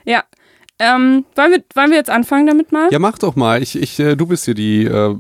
Ja. 0.06 0.24
Ähm, 0.78 1.26
wollen, 1.34 1.52
wir, 1.52 1.64
wollen 1.74 1.90
wir 1.90 1.98
jetzt 1.98 2.12
anfangen 2.12 2.46
damit 2.46 2.72
mal? 2.72 2.92
Ja, 2.92 3.00
mach 3.00 3.18
doch 3.18 3.36
mal. 3.36 3.64
Ich, 3.64 3.76
ich, 3.76 4.00
äh, 4.00 4.16
du 4.16 4.28
bist 4.28 4.46
hier 4.46 4.54
die 4.54 4.86
äh, 4.86 5.16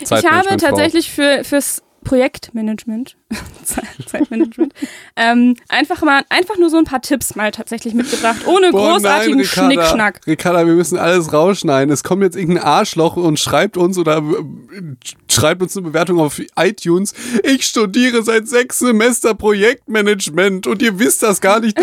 ich 0.00 0.10
habe 0.10 0.56
tatsächlich 0.56 1.10
für, 1.10 1.44
fürs 1.44 1.82
Projektmanagement, 2.04 3.18
Zeitmanagement, 4.06 4.72
ähm, 5.16 5.56
einfach 5.68 6.02
mal, 6.02 6.22
einfach 6.28 6.58
nur 6.58 6.70
so 6.70 6.78
ein 6.78 6.84
paar 6.84 7.00
Tipps 7.00 7.36
mal 7.36 7.52
tatsächlich 7.52 7.94
mitgebracht, 7.94 8.46
ohne 8.46 8.70
Boah, 8.72 8.94
großartigen 8.94 9.36
nein, 9.36 9.46
Ricarda, 9.46 9.72
Schnickschnack. 9.72 10.20
Ricarda, 10.26 10.66
wir 10.66 10.74
müssen 10.74 10.98
alles 10.98 11.32
rausschneiden. 11.32 11.92
Es 11.92 12.02
kommt 12.02 12.22
jetzt 12.22 12.36
irgendein 12.36 12.64
Arschloch 12.64 13.16
und 13.16 13.38
schreibt 13.38 13.76
uns 13.76 13.98
oder 13.98 14.18
äh, 14.18 14.82
schreibt 15.30 15.62
uns 15.62 15.76
eine 15.76 15.86
Bewertung 15.86 16.18
auf 16.18 16.40
iTunes. 16.56 17.14
Ich 17.44 17.64
studiere 17.64 18.22
seit 18.22 18.48
sechs 18.48 18.80
Semester 18.80 19.34
Projektmanagement 19.34 20.66
und 20.66 20.82
ihr 20.82 20.98
wisst 20.98 21.22
das 21.22 21.40
gar 21.40 21.60
nicht. 21.60 21.78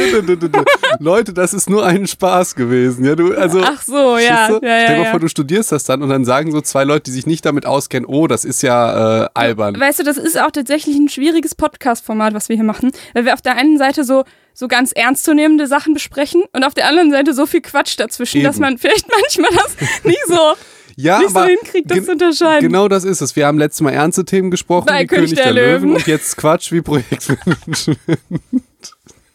Leute, 1.00 1.34
das 1.34 1.54
ist 1.54 1.70
nur 1.70 1.86
ein 1.86 2.08
Spaß 2.08 2.56
gewesen. 2.56 3.06
Ja, 3.06 3.16
du, 3.16 3.34
also, 3.36 3.62
Ach 3.64 3.82
so, 3.82 4.18
ja. 4.18 4.50
Ja, 4.50 4.50
ja, 4.50 4.60
Stell 4.60 4.88
dir 4.88 4.98
mal 4.98 5.04
ja. 5.06 5.12
vor, 5.12 5.20
du 5.22 5.30
studierst 5.30 5.72
das 5.72 5.86
dann 5.86 6.02
und 6.02 6.10
dann 6.10 6.26
sagen 6.26 6.52
so 6.52 6.60
zwei 6.60 6.84
Leute, 6.84 7.04
die 7.04 7.12
sich 7.12 7.26
nicht 7.26 7.46
damit 7.46 7.66
auskennen, 7.66 8.06
oh, 8.06 8.28
das 8.28 8.44
ist 8.44 8.64
ja 8.64 9.24
äh, 9.24 9.30
albern. 9.34 9.80
Weißt 9.80 10.00
du, 10.00 10.04
das 10.04 10.18
ist 10.18 10.40
auch 10.40 10.52
tatsächlich 10.52 10.98
ein 10.98 11.08
schwieriges 11.08 11.37
Podcast-Format, 11.56 12.34
was 12.34 12.50
wir 12.50 12.56
hier 12.56 12.66
machen, 12.66 12.92
weil 13.14 13.26
wir 13.26 13.34
auf 13.34 13.42
der 13.42 13.56
einen 13.56 13.78
Seite 13.78 14.04
so, 14.04 14.24
so 14.54 14.68
ganz 14.68 14.92
ernstzunehmende 14.92 15.68
Sachen 15.68 15.94
besprechen 15.94 16.44
und 16.54 16.64
auf 16.64 16.74
der 16.74 16.88
anderen 16.88 17.12
Seite 17.12 17.34
so 17.34 17.46
viel 17.46 17.62
Quatsch 17.62 17.96
dazwischen, 18.00 18.38
Eben. 18.38 18.46
dass 18.48 18.58
man 18.60 18.78
vielleicht 18.78 19.08
manchmal 19.22 19.52
das 19.52 19.76
nicht 20.04 20.26
so, 20.28 20.54
Ja, 20.96 21.20
nicht 21.20 21.32
so 21.32 21.44
hinkriegt, 21.44 21.92
das 21.92 22.06
zu 22.06 22.12
unterscheiden. 22.12 22.68
Genau 22.68 22.88
das 22.88 23.04
ist 23.04 23.22
es. 23.22 23.36
Wir 23.36 23.46
haben 23.48 23.58
letztes 23.60 23.82
Mal 23.82 23.92
ernste 23.94 24.26
Themen 24.26 24.50
gesprochen, 24.52 24.88
Bei 24.88 25.04
wie 25.04 25.08
König, 25.08 25.36
der, 25.36 25.54
Löwen. 25.54 25.90
Löwen. 25.90 25.96
und 25.96 26.08
jetzt 26.08 26.38
Quatsch 26.38 26.72
wie 26.72 26.82
Projektmanagement. 26.82 27.98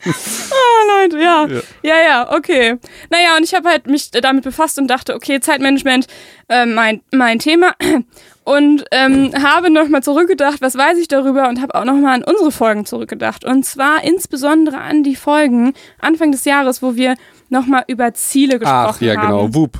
Ah, 0.51 1.03
Leute, 1.03 1.19
ja. 1.19 1.47
Ja. 1.47 1.63
ja. 1.83 2.03
Ja, 2.03 2.33
okay. 2.33 2.77
Naja, 3.11 3.37
und 3.37 3.45
ich 3.45 3.55
habe 3.55 3.69
halt 3.69 3.87
mich 3.87 4.11
damit 4.11 4.45
befasst 4.45 4.79
und 4.79 4.89
dachte, 4.89 5.15
okay, 5.15 5.41
Zeitmanagement, 5.41 6.07
äh, 6.49 6.67
mein, 6.67 7.01
mein 7.13 7.39
Thema. 7.39 7.75
Und 8.45 8.85
ähm, 8.91 9.31
habe 9.41 9.71
nochmal 9.71 10.03
zurückgedacht, 10.03 10.61
was 10.61 10.77
weiß 10.77 10.99
ich 10.99 11.07
darüber 11.07 11.49
und 11.49 11.61
habe 11.63 11.77
auch 11.77 11.85
nochmal 11.85 12.17
an 12.17 12.25
unsere 12.25 12.51
Folgen 12.51 12.85
zurückgedacht. 12.85 13.45
Und 13.45 13.65
zwar 13.65 14.03
insbesondere 14.03 14.79
an 14.79 15.05
die 15.05 15.15
Folgen 15.15 15.75
Anfang 16.01 16.33
des 16.33 16.45
Jahres, 16.45 16.83
wo 16.83 16.97
wir 16.97 17.15
nochmal 17.51 17.85
über 17.87 18.13
Ziele 18.15 18.59
gesprochen 18.59 18.95
Ach 18.97 19.01
ja, 19.01 19.15
haben. 19.17 19.29
genau. 19.29 19.55
Whoop 19.55 19.79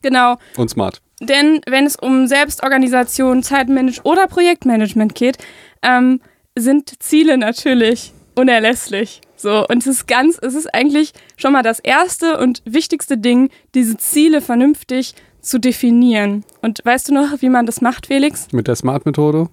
Genau. 0.00 0.38
und 0.56 0.70
smart. 0.70 1.02
Denn 1.20 1.60
wenn 1.66 1.84
es 1.84 1.96
um 1.96 2.26
Selbstorganisation, 2.26 3.42
Zeitmanagement 3.42 4.06
oder 4.06 4.26
Projektmanagement 4.28 5.14
geht, 5.14 5.36
ähm, 5.82 6.22
sind 6.56 7.02
Ziele 7.02 7.36
natürlich 7.36 8.14
unerlässlich. 8.34 9.20
So, 9.40 9.66
und 9.68 9.78
es 9.78 9.86
ist 9.86 10.06
ganz, 10.06 10.38
es 10.42 10.54
ist 10.54 10.72
eigentlich 10.74 11.12
schon 11.36 11.52
mal 11.52 11.62
das 11.62 11.80
erste 11.80 12.38
und 12.38 12.62
wichtigste 12.66 13.16
Ding, 13.16 13.48
diese 13.74 13.96
Ziele 13.96 14.40
vernünftig 14.42 15.14
zu 15.40 15.58
definieren. 15.58 16.44
Und 16.60 16.80
weißt 16.84 17.08
du 17.08 17.14
noch, 17.14 17.40
wie 17.40 17.48
man 17.48 17.64
das 17.64 17.80
macht, 17.80 18.06
Felix? 18.08 18.48
Mit 18.52 18.68
der 18.68 18.76
Smart-Methode. 18.76 19.48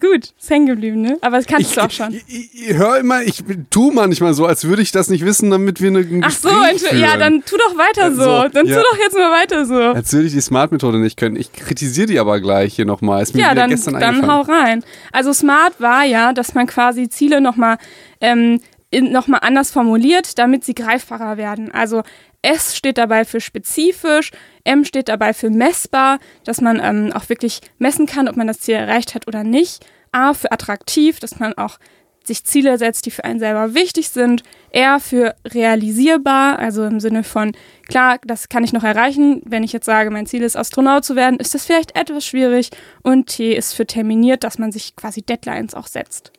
Gut, 0.00 0.34
ist 0.38 0.50
hängen 0.50 0.66
geblieben, 0.66 1.00
ne? 1.00 1.16
Aber 1.22 1.36
das 1.36 1.46
kannst 1.46 1.68
Ich, 1.70 1.74
du 1.76 1.82
auch 1.84 1.90
schon. 1.90 2.12
ich, 2.12 2.24
ich 2.52 2.74
hör 2.74 2.98
immer, 2.98 3.22
ich 3.22 3.44
tu 3.70 3.92
manchmal 3.92 4.34
so, 4.34 4.44
als 4.44 4.64
würde 4.64 4.82
ich 4.82 4.90
das 4.90 5.08
nicht 5.08 5.24
wissen, 5.24 5.50
damit 5.50 5.80
wir 5.80 5.88
eine 5.88 6.04
Ach 6.24 6.30
so, 6.32 6.48
entschuldigung. 6.48 6.98
ja, 6.98 7.10
führen. 7.10 7.20
dann 7.20 7.42
tu 7.46 7.56
doch 7.56 7.78
weiter 7.78 8.10
so. 8.12 8.22
So, 8.24 8.48
Dann 8.48 8.66
ja. 8.66 8.76
tu 8.76 8.82
doch 8.82 8.98
jetzt 8.98 9.14
mal 9.16 9.30
weiter 9.30 9.64
so. 9.64 9.74
Als 9.76 10.12
würde 10.12 10.26
ich 10.26 10.32
die 10.32 10.40
Smart-Methode 10.40 10.98
nicht 10.98 11.16
können. 11.16 11.36
Ich 11.36 11.52
kritisiere 11.52 12.08
die 12.08 12.18
aber 12.18 12.40
gleich 12.40 12.74
hier 12.74 12.84
nochmal. 12.84 13.22
Ist 13.22 13.34
mir 13.34 13.42
Ja, 13.42 13.54
dann, 13.54 13.70
gestern 13.70 13.98
dann 14.00 14.26
hau 14.26 14.40
rein. 14.40 14.84
Also 15.12 15.32
Smart 15.32 15.80
war 15.80 16.04
ja, 16.04 16.32
dass 16.32 16.54
man 16.54 16.66
quasi 16.66 17.08
Ziele 17.08 17.40
nochmal 17.40 17.78
ähm, 18.20 18.60
in- 18.92 19.10
noch 19.10 19.26
mal 19.26 19.38
anders 19.38 19.72
formuliert, 19.72 20.38
damit 20.38 20.64
sie 20.64 20.74
greifbarer 20.74 21.36
werden. 21.36 21.72
Also 21.72 22.02
S 22.42 22.76
steht 22.76 22.98
dabei 22.98 23.24
für 23.24 23.40
spezifisch, 23.40 24.30
M 24.64 24.84
steht 24.84 25.08
dabei 25.08 25.34
für 25.34 25.50
messbar, 25.50 26.18
dass 26.44 26.60
man 26.60 26.80
ähm, 26.80 27.12
auch 27.12 27.28
wirklich 27.28 27.60
messen 27.78 28.06
kann, 28.06 28.28
ob 28.28 28.36
man 28.36 28.46
das 28.46 28.60
Ziel 28.60 28.76
erreicht 28.76 29.14
hat 29.14 29.26
oder 29.26 29.42
nicht. 29.42 29.84
A 30.12 30.34
für 30.34 30.52
attraktiv, 30.52 31.18
dass 31.18 31.40
man 31.40 31.54
auch 31.54 31.78
sich 32.24 32.44
Ziele 32.44 32.78
setzt, 32.78 33.06
die 33.06 33.10
für 33.10 33.24
einen 33.24 33.40
selber 33.40 33.74
wichtig 33.74 34.10
sind. 34.10 34.42
R 34.70 35.00
für 35.00 35.34
realisierbar, 35.44 36.58
also 36.58 36.84
im 36.84 37.00
Sinne 37.00 37.24
von, 37.24 37.52
klar, 37.88 38.18
das 38.24 38.48
kann 38.48 38.62
ich 38.62 38.72
noch 38.72 38.84
erreichen. 38.84 39.42
Wenn 39.44 39.64
ich 39.64 39.72
jetzt 39.72 39.86
sage, 39.86 40.10
mein 40.10 40.26
Ziel 40.26 40.42
ist, 40.42 40.54
Astronaut 40.56 41.04
zu 41.04 41.16
werden, 41.16 41.40
ist 41.40 41.54
das 41.54 41.64
vielleicht 41.64 41.96
etwas 41.96 42.24
schwierig. 42.24 42.70
Und 43.02 43.26
T 43.26 43.54
ist 43.54 43.72
für 43.72 43.86
terminiert, 43.86 44.44
dass 44.44 44.58
man 44.58 44.70
sich 44.70 44.94
quasi 44.94 45.22
Deadlines 45.22 45.74
auch 45.74 45.88
setzt. 45.88 46.30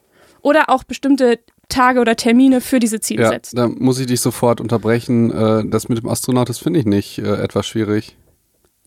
Oder 0.42 0.70
auch 0.70 0.84
bestimmte 0.84 1.40
Tage 1.70 2.00
oder 2.01 2.15
Termine 2.15 2.62
für 2.62 2.79
diese 2.79 3.00
Ziele 3.01 3.24
Ja, 3.24 3.29
setzt. 3.29 3.58
da 3.58 3.67
muss 3.67 4.00
ich 4.00 4.05
dich 4.08 4.22
sofort 4.22 4.62
unterbrechen. 4.62 5.32
Äh, 5.32 5.65
Das 5.67 5.89
mit 5.89 5.98
dem 5.98 6.08
Astronaut, 6.10 6.50
das 6.50 6.60
finde 6.60 6.79
ich 6.79 6.86
nicht 6.86 7.17
äh, 7.20 7.36
etwas 7.41 7.65
schwierig. 7.67 8.15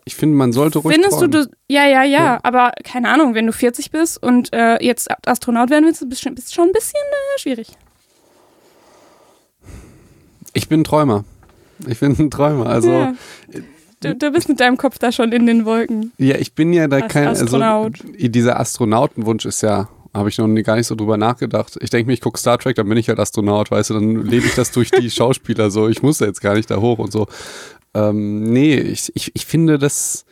Ich 0.05 0.15
finde, 0.15 0.37
man 0.37 0.53
sollte 0.53 0.79
ruhig 0.79 0.95
Findest 0.95 1.21
du, 1.21 1.27
träumen. 1.27 1.49
du, 1.51 1.57
ja, 1.75 1.85
ja, 1.87 2.05
ja, 2.05 2.25
Ja. 2.25 2.41
aber 2.45 2.73
keine 2.85 3.09
Ahnung, 3.09 3.35
wenn 3.35 3.47
du 3.47 3.53
40 3.53 3.91
bist 3.91 4.23
und 4.23 4.53
äh, 4.53 4.77
jetzt 4.85 5.09
Astronaut 5.27 5.69
werden 5.71 5.85
willst, 5.85 6.09
bist 6.09 6.25
du 6.25 6.31
schon 6.55 6.69
ein 6.69 6.73
bisschen 6.73 7.01
äh, 7.01 7.41
schwierig. 7.41 7.73
Ich 10.53 10.69
bin 10.69 10.81
ein 10.81 10.85
Träumer. 10.85 11.25
Ich 11.87 12.01
bin 12.01 12.17
ein 12.19 12.31
Träumer. 12.31 12.67
Also, 12.67 12.91
ja. 12.91 13.15
du, 14.01 14.15
du 14.15 14.31
bist 14.31 14.49
mit 14.49 14.61
deinem 14.61 14.77
Kopf 14.77 14.99
da 14.99 15.13
schon 15.13 15.33
in 15.33 15.47
den 15.47 15.65
Wolken. 15.65 16.13
ja, 16.19 16.37
ich 16.37 16.55
bin 16.55 16.73
ja 16.73 16.89
da 16.89 16.99
Als 16.99 17.13
kein. 17.13 17.29
Astronaut. 17.29 18.01
Also, 18.03 18.29
dieser 18.29 18.59
Astronautenwunsch 18.61 19.45
ist 19.45 19.63
ja. 19.63 19.89
Habe 20.17 20.31
ich 20.31 20.39
noch 20.39 20.49
gar 20.63 20.77
nicht 20.77 20.87
so 20.87 20.95
drüber 20.95 21.19
nachgedacht. 21.19 21.77
Ich 21.81 21.91
denke 21.91 22.07
mir, 22.07 22.15
ich 22.15 22.23
gucke 22.23 22.39
Star 22.39 22.59
Trek, 22.59 22.77
dann 22.77 22.89
bin 22.89 22.97
ich 22.97 23.11
halt 23.11 23.21
Astronaut, 23.21 23.71
weißt 23.71 23.91
du, 23.91 23.95
dann 23.95 24.25
lebe 24.25 24.47
ich 24.47 24.55
das 24.55 24.73
durch 24.73 24.91
die 24.91 25.11
Schauspieler 25.11 25.71
so. 25.71 25.89
Ich 25.89 26.03
muss 26.03 26.21
jetzt 26.21 26.41
gar 26.41 26.55
nicht 26.55 26.71
da 26.71 26.79
hoch 26.81 26.99
und 26.99 27.13
so. 27.13 27.27
Ähm, 27.93 28.45
nee, 28.45 28.77
ich, 28.77 29.13
ich, 29.15 29.33
ich 29.35 29.45
finde 29.45 29.79
das. 29.79 30.25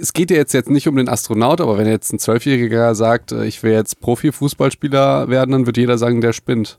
Es 0.00 0.12
geht 0.12 0.30
ja 0.30 0.36
jetzt, 0.36 0.54
jetzt 0.54 0.70
nicht 0.70 0.86
um 0.86 0.94
den 0.94 1.08
Astronaut, 1.08 1.60
aber 1.60 1.76
wenn 1.78 1.88
jetzt 1.88 2.12
ein 2.12 2.20
Zwölfjähriger 2.20 2.94
sagt, 2.94 3.32
äh, 3.32 3.46
ich 3.46 3.64
will 3.64 3.72
jetzt 3.72 3.98
Profifußballspieler 3.98 5.28
werden, 5.28 5.50
dann 5.50 5.66
wird 5.66 5.76
jeder 5.76 5.98
sagen, 5.98 6.20
der 6.20 6.32
spinnt. 6.32 6.78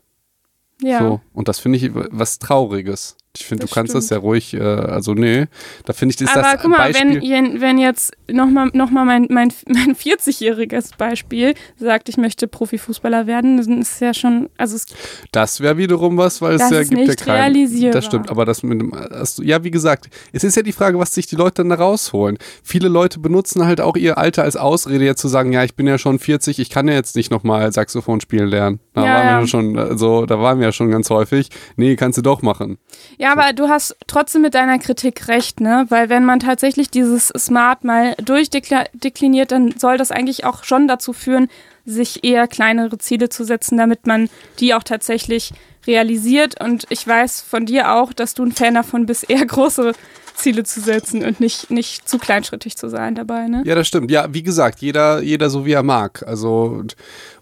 Ja. 0.82 1.00
So. 1.00 1.20
Und 1.34 1.48
das 1.48 1.58
finde 1.58 1.76
ich 1.76 1.90
was 1.92 2.38
Trauriges. 2.38 3.17
Ich 3.36 3.46
finde, 3.46 3.60
du 3.62 3.66
Das 3.66 3.74
kannst 3.74 3.94
das 3.94 4.06
stimmt. 4.06 4.20
ja 4.22 4.26
ruhig, 4.26 4.54
äh, 4.54 4.60
also 4.60 5.14
nee, 5.14 5.46
da 5.84 5.92
finde 5.92 6.12
ich, 6.12 6.16
das 6.16 6.30
ist 6.30 6.36
Aber 6.36 6.52
das 6.54 6.62
guck 6.62 6.70
mal, 6.70 6.78
Beispiel. 6.92 7.20
wenn, 7.22 7.60
wenn 7.60 7.78
jetzt 7.78 8.12
nochmal 8.30 8.70
noch 8.72 8.90
mal 8.90 9.04
mein, 9.04 9.26
mein, 9.30 9.52
mein 9.68 9.94
40-jähriges 9.94 10.96
Beispiel 10.96 11.54
sagt, 11.76 12.08
ich 12.08 12.16
möchte 12.16 12.48
Profifußballer 12.48 13.26
werden, 13.26 13.56
dann 13.58 13.80
ist 13.82 14.00
ja 14.00 14.12
schon, 14.14 14.48
also 14.56 14.76
es, 14.76 14.86
das 15.32 15.60
wäre 15.60 15.76
wiederum 15.76 16.16
was, 16.16 16.40
weil 16.42 16.54
es 16.54 16.62
Das 16.62 16.70
ja 16.70 16.80
ist 16.80 16.88
gibt 16.90 17.00
ja 17.02 17.06
nicht 17.06 17.24
keinen. 17.24 17.36
realisierbar. 17.36 17.92
Das 17.92 18.04
stimmt, 18.06 18.30
aber 18.30 18.44
das 18.44 18.62
mit 18.62 18.80
dem, 18.80 18.92
Ast- 18.94 19.38
ja, 19.40 19.62
wie 19.62 19.70
gesagt, 19.70 20.08
es 20.32 20.42
ist 20.44 20.56
ja 20.56 20.62
die 20.62 20.72
Frage, 20.72 20.98
was 20.98 21.14
sich 21.14 21.26
die 21.26 21.36
Leute 21.36 21.56
dann 21.62 21.68
da 21.68 21.76
rausholen. 21.76 22.38
Viele 22.64 22.88
Leute 22.88 23.20
benutzen 23.20 23.64
halt 23.64 23.80
auch 23.80 23.96
ihr 23.96 24.18
Alter 24.18 24.42
als 24.42 24.56
Ausrede, 24.56 25.04
jetzt 25.04 25.20
zu 25.20 25.28
sagen, 25.28 25.52
ja, 25.52 25.62
ich 25.64 25.74
bin 25.76 25.86
ja 25.86 25.98
schon 25.98 26.18
40, 26.18 26.58
ich 26.58 26.70
kann 26.70 26.88
ja 26.88 26.94
jetzt 26.94 27.14
nicht 27.14 27.30
nochmal 27.30 27.72
Saxophon 27.72 28.20
spielen 28.20 28.48
lernen. 28.48 28.80
Da 28.94 29.04
Ja, 29.04 29.14
waren 29.14 29.24
wir 29.26 29.30
ja. 29.32 29.40
ja 29.40 29.46
schon, 29.46 29.78
also, 29.78 30.26
da 30.26 30.40
waren 30.40 30.58
wir 30.58 30.66
ja 30.66 30.72
schon 30.72 30.90
ganz 30.90 31.08
häufig. 31.10 31.50
Nee, 31.76 31.94
kannst 31.96 32.18
du 32.18 32.22
doch 32.22 32.42
machen. 32.42 32.78
Ja, 33.18 33.32
aber 33.32 33.52
du 33.52 33.68
hast 33.68 33.96
trotzdem 34.06 34.42
mit 34.42 34.54
deiner 34.54 34.78
Kritik 34.78 35.26
recht, 35.28 35.60
ne? 35.60 35.86
Weil 35.88 36.08
wenn 36.08 36.24
man 36.24 36.38
tatsächlich 36.38 36.90
dieses 36.90 37.28
Smart 37.36 37.82
mal 37.82 38.14
durchdekliniert, 38.14 39.50
dann 39.50 39.76
soll 39.76 39.98
das 39.98 40.12
eigentlich 40.12 40.44
auch 40.44 40.62
schon 40.62 40.86
dazu 40.86 41.12
führen, 41.12 41.48
sich 41.90 42.22
eher 42.24 42.46
kleinere 42.46 42.98
Ziele 42.98 43.28
zu 43.28 43.44
setzen, 43.44 43.78
damit 43.78 44.06
man 44.06 44.28
die 44.60 44.74
auch 44.74 44.82
tatsächlich 44.82 45.52
realisiert. 45.86 46.62
Und 46.62 46.84
ich 46.90 47.06
weiß 47.06 47.40
von 47.40 47.64
dir 47.66 47.94
auch, 47.94 48.12
dass 48.12 48.34
du 48.34 48.44
ein 48.44 48.52
Fan 48.52 48.74
davon 48.74 49.06
bist, 49.06 49.28
eher 49.30 49.44
große 49.46 49.92
Ziele 50.34 50.62
zu 50.62 50.80
setzen 50.80 51.24
und 51.24 51.40
nicht, 51.40 51.70
nicht 51.70 52.08
zu 52.08 52.18
kleinschrittig 52.18 52.76
zu 52.76 52.88
sein 52.88 53.14
dabei, 53.16 53.48
ne? 53.48 53.62
Ja, 53.64 53.74
das 53.74 53.88
stimmt. 53.88 54.10
Ja, 54.10 54.32
wie 54.32 54.42
gesagt, 54.44 54.80
jeder, 54.80 55.20
jeder 55.20 55.50
so 55.50 55.64
wie 55.66 55.72
er 55.72 55.82
mag. 55.82 56.22
Also, 56.26 56.84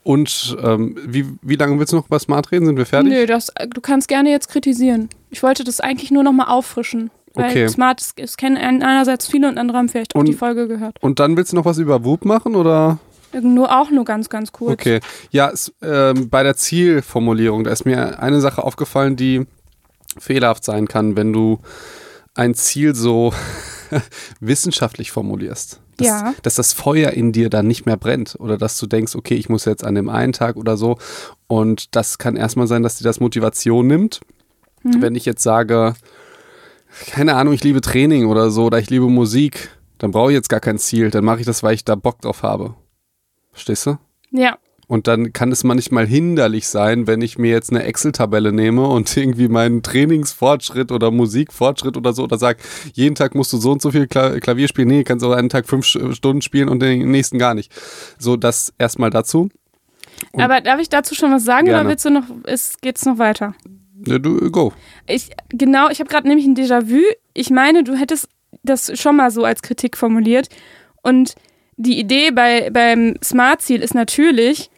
und, 0.03 0.57
ähm, 0.62 0.97
wie, 1.07 1.26
wie 1.43 1.57
lange 1.57 1.79
willst 1.79 1.93
du 1.93 1.97
noch 1.97 2.07
über 2.07 2.19
Smart 2.19 2.53
reden? 2.53 2.67
Sind 2.67 2.76
wir 2.79 2.87
fertig? 2.87 3.12
Nö, 3.12 3.26
das, 3.26 3.53
du 3.69 3.81
kannst 3.81 4.09
gerne 4.09 4.31
jetzt 4.31 4.49
kritisieren. 4.49 5.11
Ich 5.31 5.43
wollte 5.43 5.65
das 5.65 5.81
eigentlich 5.81 6.11
nur 6.11 6.23
nochmal 6.23 6.49
auffrischen. 6.49 7.11
Weil 7.35 7.50
Okay. 7.50 7.69
Smart, 7.69 8.00
es, 8.17 8.38
kennen 8.38 8.57
ein- 8.57 8.83
einerseits 8.83 9.26
viele 9.26 9.47
und 9.49 9.59
andere 9.59 9.76
haben 9.76 9.91
vielleicht 9.91 10.15
auch 10.17 10.21
Und- 10.21 10.26
die 10.29 10.33
Folge 10.33 10.67
gehört. 10.69 10.97
Und 11.03 11.19
dann 11.21 11.37
willst 11.37 11.53
du 11.53 11.57
noch 11.57 11.67
was 11.67 11.76
über 11.76 12.03
Whoop 12.03 12.25
machen 12.25 12.55
oder? 12.55 12.99
Nur 13.43 13.76
auch 13.81 13.90
nur 13.90 14.05
ganz, 14.05 14.28
ganz 14.28 14.52
kurz. 14.52 14.73
Okay. 14.73 15.00
Ja, 15.31 15.50
es, 15.50 15.73
ähm, 15.83 16.28
bei 16.31 16.43
der 16.43 16.57
Zielformulierung, 16.57 17.64
da 17.64 17.71
ist 17.71 17.85
mir 17.85 18.21
eine 18.21 18.40
Sache 18.40 18.62
aufgefallen, 18.64 19.16
die 19.16 19.47
fehlerhaft 20.19 20.64
sein 20.64 20.88
kann, 20.88 21.16
wenn 21.16 21.33
du 21.33 21.61
ein 22.35 22.55
Ziel 22.55 22.95
so 22.95 23.33
wissenschaftlich 24.40 25.11
formulierst. 25.11 25.81
Dass, 25.97 26.07
Ja. 26.07 26.35
dass 26.43 26.55
das 26.57 26.73
Feuer 26.75 27.11
in 27.12 27.33
dir 27.33 27.49
dann 27.49 27.66
nicht 27.66 27.87
mehr 27.87 27.97
brennt 27.97 28.37
oder 28.38 28.59
dass 28.59 28.78
du 28.78 28.87
denkst, 28.87 29.14
okay, 29.14 29.35
ich 29.35 29.49
muss 29.49 29.64
jetzt 29.64 29.85
an 29.85 29.95
dem 29.95 30.09
einen 30.09 30.33
Tag 30.33 30.57
oder 30.57 30.76
so. 30.76 30.99
Und 31.47 31.95
das 31.97 32.19
kann 32.19 32.37
erstmal 32.37 32.66
sein, 32.66 32.83
dass 32.83 32.97
dir 32.99 33.05
das 33.05 33.21
Motivation 33.21 33.87
nimmt. 33.87 34.21
Mhm. 34.83 35.00
Wenn 35.00 35.14
ich 35.14 35.25
jetzt 35.25 35.43
sage, 35.43 35.95
keine 37.11 37.35
Ahnung, 37.37 37.55
ich 37.55 37.64
liebe 37.64 37.81
Training 37.81 38.26
oder 38.26 38.50
so 38.50 38.66
oder 38.66 38.78
ich 38.78 38.90
liebe 38.90 39.09
Musik, 39.09 39.71
dann 39.99 40.11
brauche 40.11 40.31
ich 40.31 40.37
jetzt 40.37 40.50
gar 40.50 40.61
kein 40.61 40.78
Ziel. 40.78 41.11
Dann 41.11 41.25
mache 41.25 41.40
ich 41.40 41.47
das, 41.47 41.62
weil 41.62 41.75
ich 41.75 41.85
da 41.85 41.95
Bock 41.95 42.21
drauf 42.21 42.43
habe. 42.43 42.75
Verstehst 43.57 43.87
du? 43.87 43.97
Ja, 44.33 44.59
Und 44.87 45.07
dann 45.07 45.33
kann 45.33 45.51
es 45.51 45.65
manchmal 45.65 46.07
hinderlich 46.07 46.69
sein, 46.69 47.07
wenn 47.07 47.23
ich 47.23 47.39
mir 47.39 47.51
jetzt 47.51 47.71
eine 47.71 47.85
Excel-Tabelle 47.85 48.53
nehme 48.53 48.87
und 48.87 49.17
irgendwie 49.17 49.49
meinen 49.49 49.83
Trainingsfortschritt 49.83 50.93
oder 50.93 51.11
Musikfortschritt 51.11 51.97
oder 51.97 52.13
so 52.13 52.25
oder 52.25 52.37
sag, 52.37 52.59
jeden 52.93 53.15
Tag 53.15 53.35
musst 53.35 53.53
du 53.55 53.57
so 53.57 53.73
und 53.73 53.81
so 53.81 53.91
viel 53.93 54.07
Kla 54.09 54.39
Klavier 54.41 54.69
spielen. 54.69 54.89
Nee, 54.89 55.05
kannst 55.05 55.25
auch 55.25 55.33
einen 55.33 55.49
Tag 55.49 55.67
fünf 55.67 55.87
Stunden 55.87 56.43
spielen 56.43 56.69
und 56.69 56.81
den 56.81 57.11
nächsten 57.11 57.39
gar 57.39 57.55
nicht. 57.55 57.73
So, 58.19 58.37
das 58.37 58.75
erstmal 58.79 59.09
dazu. 59.11 59.49
Und- 60.33 60.43
aber 60.43 60.61
darf 60.61 60.79
ich 60.81 60.91
dazu 60.91 61.15
schon 61.15 61.33
was 61.33 61.45
sagen 61.45 61.67
Gerne. 61.67 61.81
oder 61.81 61.89
willst 61.89 62.05
du 62.05 62.11
noch, 62.11 62.25
ist, 62.45 62.83
geht's 62.83 63.07
noch 63.07 63.17
weiter? 63.19 63.55
Ja, 64.07 64.19
du, 64.19 64.51
go. 64.51 64.75
Ich, 65.07 65.31
genau, 65.49 65.89
ich 65.89 65.99
habe 66.01 66.11
gerade 66.11 66.29
nämlich 66.29 66.45
ein 66.47 66.55
Déjà-vu. 66.55 67.01
Ich 67.33 67.49
meine, 67.51 67.83
du 67.85 67.95
hättest 67.97 68.29
das 68.63 68.93
schon 69.01 69.17
mal 69.17 69.31
so 69.31 69.45
als 69.45 69.63
Kritik 69.63 69.97
formuliert. 69.97 70.49
Und 71.03 71.35
die 71.76 71.99
Idee 71.99 72.30
bei, 72.30 72.71
beim 72.71 73.16
Smart-Ziel 73.23 73.83
ist 73.83 73.95
natürlich, 73.95 74.71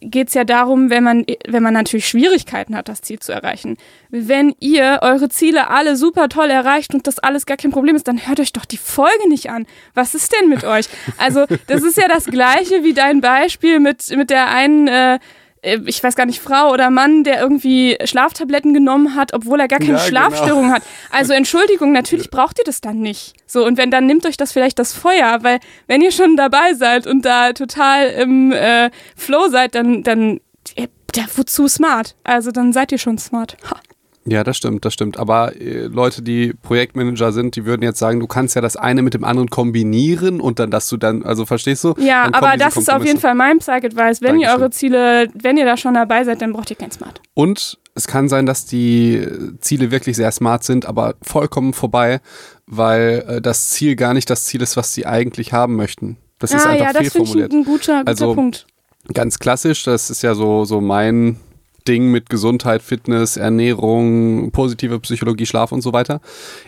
geht 0.00 0.28
es 0.28 0.34
ja 0.34 0.44
darum, 0.44 0.88
wenn 0.88 1.04
man, 1.04 1.26
wenn 1.46 1.62
man 1.62 1.74
natürlich 1.74 2.08
Schwierigkeiten 2.08 2.74
hat, 2.74 2.88
das 2.88 3.02
Ziel 3.02 3.18
zu 3.18 3.32
erreichen. 3.32 3.76
Wenn 4.08 4.54
ihr 4.58 5.00
eure 5.02 5.28
Ziele 5.28 5.68
alle 5.68 5.96
super 5.96 6.28
toll 6.28 6.50
erreicht 6.50 6.94
und 6.94 7.06
das 7.06 7.18
alles 7.18 7.46
gar 7.46 7.56
kein 7.56 7.70
Problem 7.70 7.96
ist, 7.96 8.08
dann 8.08 8.26
hört 8.26 8.40
euch 8.40 8.52
doch 8.52 8.64
die 8.64 8.78
Folge 8.78 9.28
nicht 9.28 9.50
an. 9.50 9.66
Was 9.94 10.14
ist 10.14 10.34
denn 10.34 10.48
mit 10.48 10.64
euch? 10.64 10.86
Also, 11.18 11.44
das 11.66 11.82
ist 11.82 11.98
ja 11.98 12.08
das 12.08 12.26
Gleiche 12.26 12.82
wie 12.82 12.94
dein 12.94 13.20
Beispiel 13.20 13.78
mit, 13.78 14.08
mit 14.16 14.30
der 14.30 14.48
einen, 14.48 14.88
äh, 14.88 15.18
ich 15.62 16.02
weiß 16.02 16.16
gar 16.16 16.26
nicht, 16.26 16.40
Frau 16.40 16.70
oder 16.72 16.90
Mann, 16.90 17.24
der 17.24 17.40
irgendwie 17.40 17.96
Schlaftabletten 18.04 18.72
genommen 18.72 19.14
hat, 19.14 19.34
obwohl 19.34 19.60
er 19.60 19.68
gar 19.68 19.78
keine 19.78 19.92
Ja, 19.92 19.98
genau. 19.98 20.08
Schlafstörung 20.08 20.72
hat. 20.72 20.82
Also 21.10 21.32
Entschuldigung, 21.32 21.92
natürlich 21.92 22.30
braucht 22.30 22.58
ihr 22.58 22.64
das 22.64 22.80
dann 22.80 23.00
nicht. 23.00 23.34
So, 23.46 23.66
und 23.66 23.76
wenn, 23.76 23.90
dann 23.90 24.06
nimmt 24.06 24.24
euch 24.26 24.36
das 24.36 24.52
vielleicht 24.52 24.78
das 24.78 24.92
Feuer, 24.92 25.38
weil 25.42 25.60
wenn 25.86 26.00
ihr 26.00 26.12
schon 26.12 26.36
dabei 26.36 26.74
seid 26.74 27.06
und 27.06 27.24
da 27.24 27.52
total 27.52 28.06
im 28.06 28.52
äh, 28.52 28.90
Flow 29.16 29.48
seid, 29.48 29.74
dann, 29.74 30.02
dann 30.02 30.40
äh, 30.76 30.88
ja, 31.14 31.24
wozu 31.36 31.68
smart? 31.68 32.16
Also 32.24 32.50
dann 32.50 32.72
seid 32.72 32.92
ihr 32.92 32.98
schon 32.98 33.18
smart. 33.18 33.56
Ha. 33.70 33.80
Ja, 34.30 34.44
das 34.44 34.56
stimmt, 34.56 34.84
das 34.84 34.94
stimmt. 34.94 35.18
Aber 35.18 35.56
äh, 35.60 35.86
Leute, 35.86 36.22
die 36.22 36.52
Projektmanager 36.52 37.32
sind, 37.32 37.56
die 37.56 37.64
würden 37.64 37.82
jetzt 37.82 37.98
sagen, 37.98 38.20
du 38.20 38.28
kannst 38.28 38.54
ja 38.54 38.62
das 38.62 38.76
eine 38.76 39.02
mit 39.02 39.12
dem 39.12 39.24
anderen 39.24 39.50
kombinieren 39.50 40.40
und 40.40 40.60
dann, 40.60 40.70
dass 40.70 40.88
du 40.88 40.96
dann, 40.96 41.24
also 41.24 41.46
verstehst 41.46 41.82
du? 41.82 41.94
Ja, 41.98 42.28
aber 42.32 42.56
das 42.56 42.76
ist 42.76 42.92
auf 42.92 43.04
jeden. 43.04 43.18
Fall 43.18 43.34
mein 43.34 43.58
Psych-Advice. 43.58 44.22
Wenn 44.22 44.38
ihr 44.38 44.46
Dankeschön. 44.46 44.60
eure 44.60 44.70
Ziele, 44.70 45.28
wenn 45.34 45.56
ihr 45.56 45.64
da 45.64 45.76
schon 45.76 45.94
dabei 45.94 46.22
seid, 46.22 46.42
dann 46.42 46.52
braucht 46.52 46.70
ihr 46.70 46.76
kein 46.76 46.92
Smart. 46.92 47.20
Und 47.34 47.78
es 47.96 48.06
kann 48.06 48.28
sein, 48.28 48.46
dass 48.46 48.66
die 48.66 49.26
Ziele 49.60 49.90
wirklich 49.90 50.14
sehr 50.14 50.30
smart 50.30 50.62
sind, 50.62 50.86
aber 50.86 51.16
vollkommen 51.22 51.72
vorbei, 51.72 52.20
weil 52.66 53.24
äh, 53.26 53.40
das 53.40 53.70
Ziel 53.70 53.96
gar 53.96 54.14
nicht 54.14 54.30
das 54.30 54.44
Ziel 54.44 54.62
ist, 54.62 54.76
was 54.76 54.94
sie 54.94 55.06
eigentlich 55.06 55.52
haben 55.52 55.74
möchten. 55.74 56.18
Das 56.38 56.52
ist 56.52 56.64
ah 56.64 56.70
einfach 56.70 56.86
ja, 56.86 56.92
das 56.92 57.02
fehlformuliert. 57.02 57.52
ein 57.52 57.64
guter, 57.64 57.98
guter 57.98 58.08
Also, 58.08 58.34
Punkt. 58.36 58.66
Ganz 59.12 59.40
klassisch, 59.40 59.82
das 59.82 60.08
ist 60.08 60.22
ja 60.22 60.36
so, 60.36 60.64
so 60.64 60.80
mein 60.80 61.40
Ding 61.86 62.10
mit 62.10 62.30
Gesundheit, 62.30 62.82
Fitness, 62.82 63.36
Ernährung, 63.36 64.50
positive 64.50 65.00
Psychologie, 65.00 65.46
Schlaf 65.46 65.72
und 65.72 65.82
so 65.82 65.92
weiter, 65.92 66.20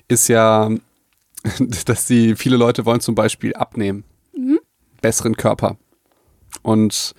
ist 0.08 0.28
ja, 0.28 0.70
dass 1.86 2.06
die 2.06 2.36
viele 2.36 2.56
Leute 2.56 2.84
wollen 2.84 3.00
zum 3.00 3.14
Beispiel 3.14 3.54
abnehmen. 3.54 4.04
Mhm. 4.36 4.60
Besseren 5.00 5.36
Körper. 5.36 5.76
Und 6.62 7.14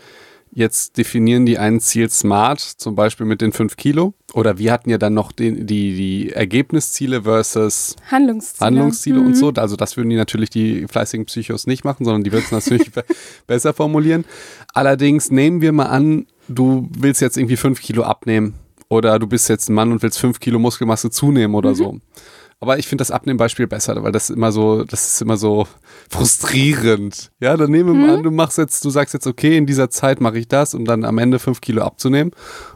jetzt 0.55 0.97
definieren 0.97 1.45
die 1.45 1.57
ein 1.57 1.79
Ziel 1.79 2.09
smart, 2.09 2.59
zum 2.59 2.95
Beispiel 2.95 3.25
mit 3.25 3.41
den 3.41 3.51
5 3.51 3.75
Kilo. 3.75 4.13
Oder 4.33 4.57
wir 4.57 4.71
hatten 4.71 4.89
ja 4.89 4.97
dann 4.97 5.13
noch 5.13 5.31
den, 5.31 5.65
die, 5.67 5.95
die 5.95 6.31
Ergebnisziele 6.31 7.23
versus 7.23 7.95
Handlungsziele. 8.09 8.65
Handlungsziele 8.65 9.19
und 9.19 9.35
so. 9.35 9.49
Also 9.53 9.75
das 9.75 9.97
würden 9.97 10.09
die 10.09 10.15
natürlich 10.15 10.49
die 10.49 10.85
fleißigen 10.87 11.25
Psychos 11.25 11.67
nicht 11.67 11.83
machen, 11.83 12.05
sondern 12.05 12.23
die 12.23 12.31
würden 12.31 12.45
es 12.45 12.51
natürlich 12.51 12.91
be- 12.93 13.05
besser 13.47 13.73
formulieren. 13.73 14.25
Allerdings 14.73 15.31
nehmen 15.31 15.61
wir 15.61 15.71
mal 15.71 15.85
an, 15.87 16.27
du 16.47 16.89
willst 16.97 17.21
jetzt 17.21 17.37
irgendwie 17.37 17.57
5 17.57 17.81
Kilo 17.81 18.03
abnehmen. 18.03 18.55
Oder 18.89 19.17
du 19.17 19.25
bist 19.25 19.49
jetzt 19.49 19.69
ein 19.69 19.73
Mann 19.73 19.91
und 19.91 20.03
willst 20.03 20.19
5 20.19 20.39
Kilo 20.39 20.59
Muskelmasse 20.59 21.09
zunehmen 21.09 21.55
oder 21.55 21.73
so. 21.73 21.99
Aber 22.63 22.79
ich 22.79 22.87
finde 22.87 23.01
das 23.01 23.11
Abnehmbeispiel 23.11 23.67
besser, 23.67 24.01
weil 24.03 24.13
das 24.13 24.29
immer 24.29 24.53
so, 24.53 24.85
das 24.85 25.05
ist 25.05 25.21
immer 25.21 25.35
so 25.35 25.67
frustrierend. 26.09 27.29
Ja, 27.41 27.57
dann 27.57 27.71
nehmen 27.71 27.93
wir 27.93 28.07
mal 28.07 28.15
an, 28.15 28.23
du 28.23 28.31
machst 28.31 28.57
jetzt, 28.57 28.85
du 28.85 28.89
sagst 28.89 29.13
jetzt, 29.13 29.27
okay, 29.27 29.57
in 29.57 29.65
dieser 29.65 29.89
Zeit 29.89 30.21
mache 30.21 30.39
ich 30.39 30.47
das, 30.47 30.73
um 30.73 30.85
dann 30.85 31.03
am 31.03 31.17
Ende 31.17 31.39
5 31.39 31.59
Kilo 31.59 31.81
abzunehmen. 31.83 32.31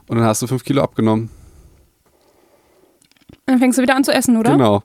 Und 0.08 0.18
dann 0.18 0.28
hast 0.28 0.42
du 0.42 0.48
5 0.48 0.66
Kilo 0.66 0.82
abgenommen. 0.84 1.30
Dann 3.48 3.60
fängst 3.60 3.78
du 3.78 3.82
wieder 3.82 3.96
an 3.96 4.04
zu 4.04 4.12
essen, 4.12 4.36
oder? 4.36 4.52
Genau. 4.52 4.84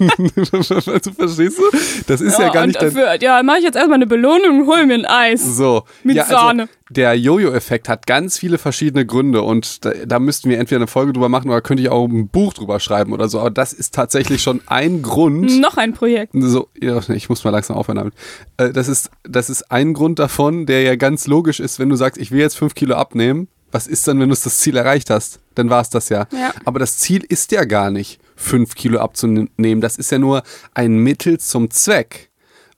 du 0.00 0.44
verstehst 0.62 1.58
du? 1.58 1.62
Das 2.08 2.20
ist 2.20 2.36
ja, 2.36 2.48
gar 2.48 2.64
und 2.64 2.70
nicht 2.70 2.82
dein. 2.82 2.92
dafür, 2.92 3.22
ja, 3.22 3.40
mache 3.44 3.58
ich 3.58 3.64
jetzt 3.64 3.76
erstmal 3.76 3.98
eine 3.98 4.08
Belohnung 4.08 4.62
und 4.62 4.66
hol 4.66 4.84
mir 4.84 4.94
ein 4.94 5.06
Eis. 5.06 5.44
So. 5.44 5.84
Mit 6.02 6.16
ja, 6.16 6.24
Sahne. 6.24 6.62
Also, 6.62 6.72
der 6.90 7.16
Jojo-Effekt 7.16 7.88
hat 7.88 8.08
ganz 8.08 8.36
viele 8.36 8.58
verschiedene 8.58 9.06
Gründe 9.06 9.42
und 9.42 9.84
da, 9.84 9.92
da 10.06 10.18
müssten 10.18 10.50
wir 10.50 10.58
entweder 10.58 10.80
eine 10.80 10.86
Folge 10.88 11.12
drüber 11.12 11.28
machen 11.28 11.50
oder 11.50 11.60
könnte 11.60 11.80
ich 11.80 11.88
auch 11.88 12.04
ein 12.08 12.26
Buch 12.26 12.52
drüber 12.52 12.80
schreiben 12.80 13.12
oder 13.12 13.28
so. 13.28 13.38
Aber 13.38 13.50
das 13.50 13.72
ist 13.72 13.94
tatsächlich 13.94 14.42
schon 14.42 14.60
ein 14.66 15.00
Grund. 15.02 15.60
Noch 15.60 15.76
ein 15.76 15.92
Projekt. 15.92 16.32
So, 16.34 16.70
ja, 16.80 17.00
ich 17.10 17.28
muss 17.28 17.44
mal 17.44 17.50
langsam 17.50 17.76
aufhören 17.76 17.98
damit. 17.98 18.14
Äh, 18.56 18.70
das, 18.72 18.88
ist, 18.88 19.10
das 19.22 19.50
ist 19.50 19.70
ein 19.70 19.94
Grund 19.94 20.18
davon, 20.18 20.66
der 20.66 20.82
ja 20.82 20.96
ganz 20.96 21.28
logisch 21.28 21.60
ist, 21.60 21.78
wenn 21.78 21.90
du 21.90 21.94
sagst, 21.94 22.20
ich 22.20 22.32
will 22.32 22.40
jetzt 22.40 22.56
fünf 22.58 22.74
Kilo 22.74 22.96
abnehmen. 22.96 23.46
Was 23.70 23.86
ist 23.86 24.08
dann, 24.08 24.18
wenn 24.18 24.30
du 24.30 24.34
das 24.34 24.58
Ziel 24.58 24.76
erreicht 24.76 25.10
hast? 25.10 25.40
Dann 25.58 25.70
war 25.70 25.80
es 25.80 25.90
das 25.90 26.08
ja. 26.08 26.28
Ja. 26.32 26.54
Aber 26.64 26.78
das 26.78 26.98
Ziel 26.98 27.24
ist 27.28 27.50
ja 27.50 27.64
gar 27.64 27.90
nicht, 27.90 28.20
fünf 28.36 28.76
Kilo 28.76 29.00
abzunehmen. 29.00 29.80
Das 29.80 29.96
ist 29.96 30.12
ja 30.12 30.18
nur 30.18 30.44
ein 30.72 30.98
Mittel 30.98 31.38
zum 31.38 31.70
Zweck. 31.70 32.30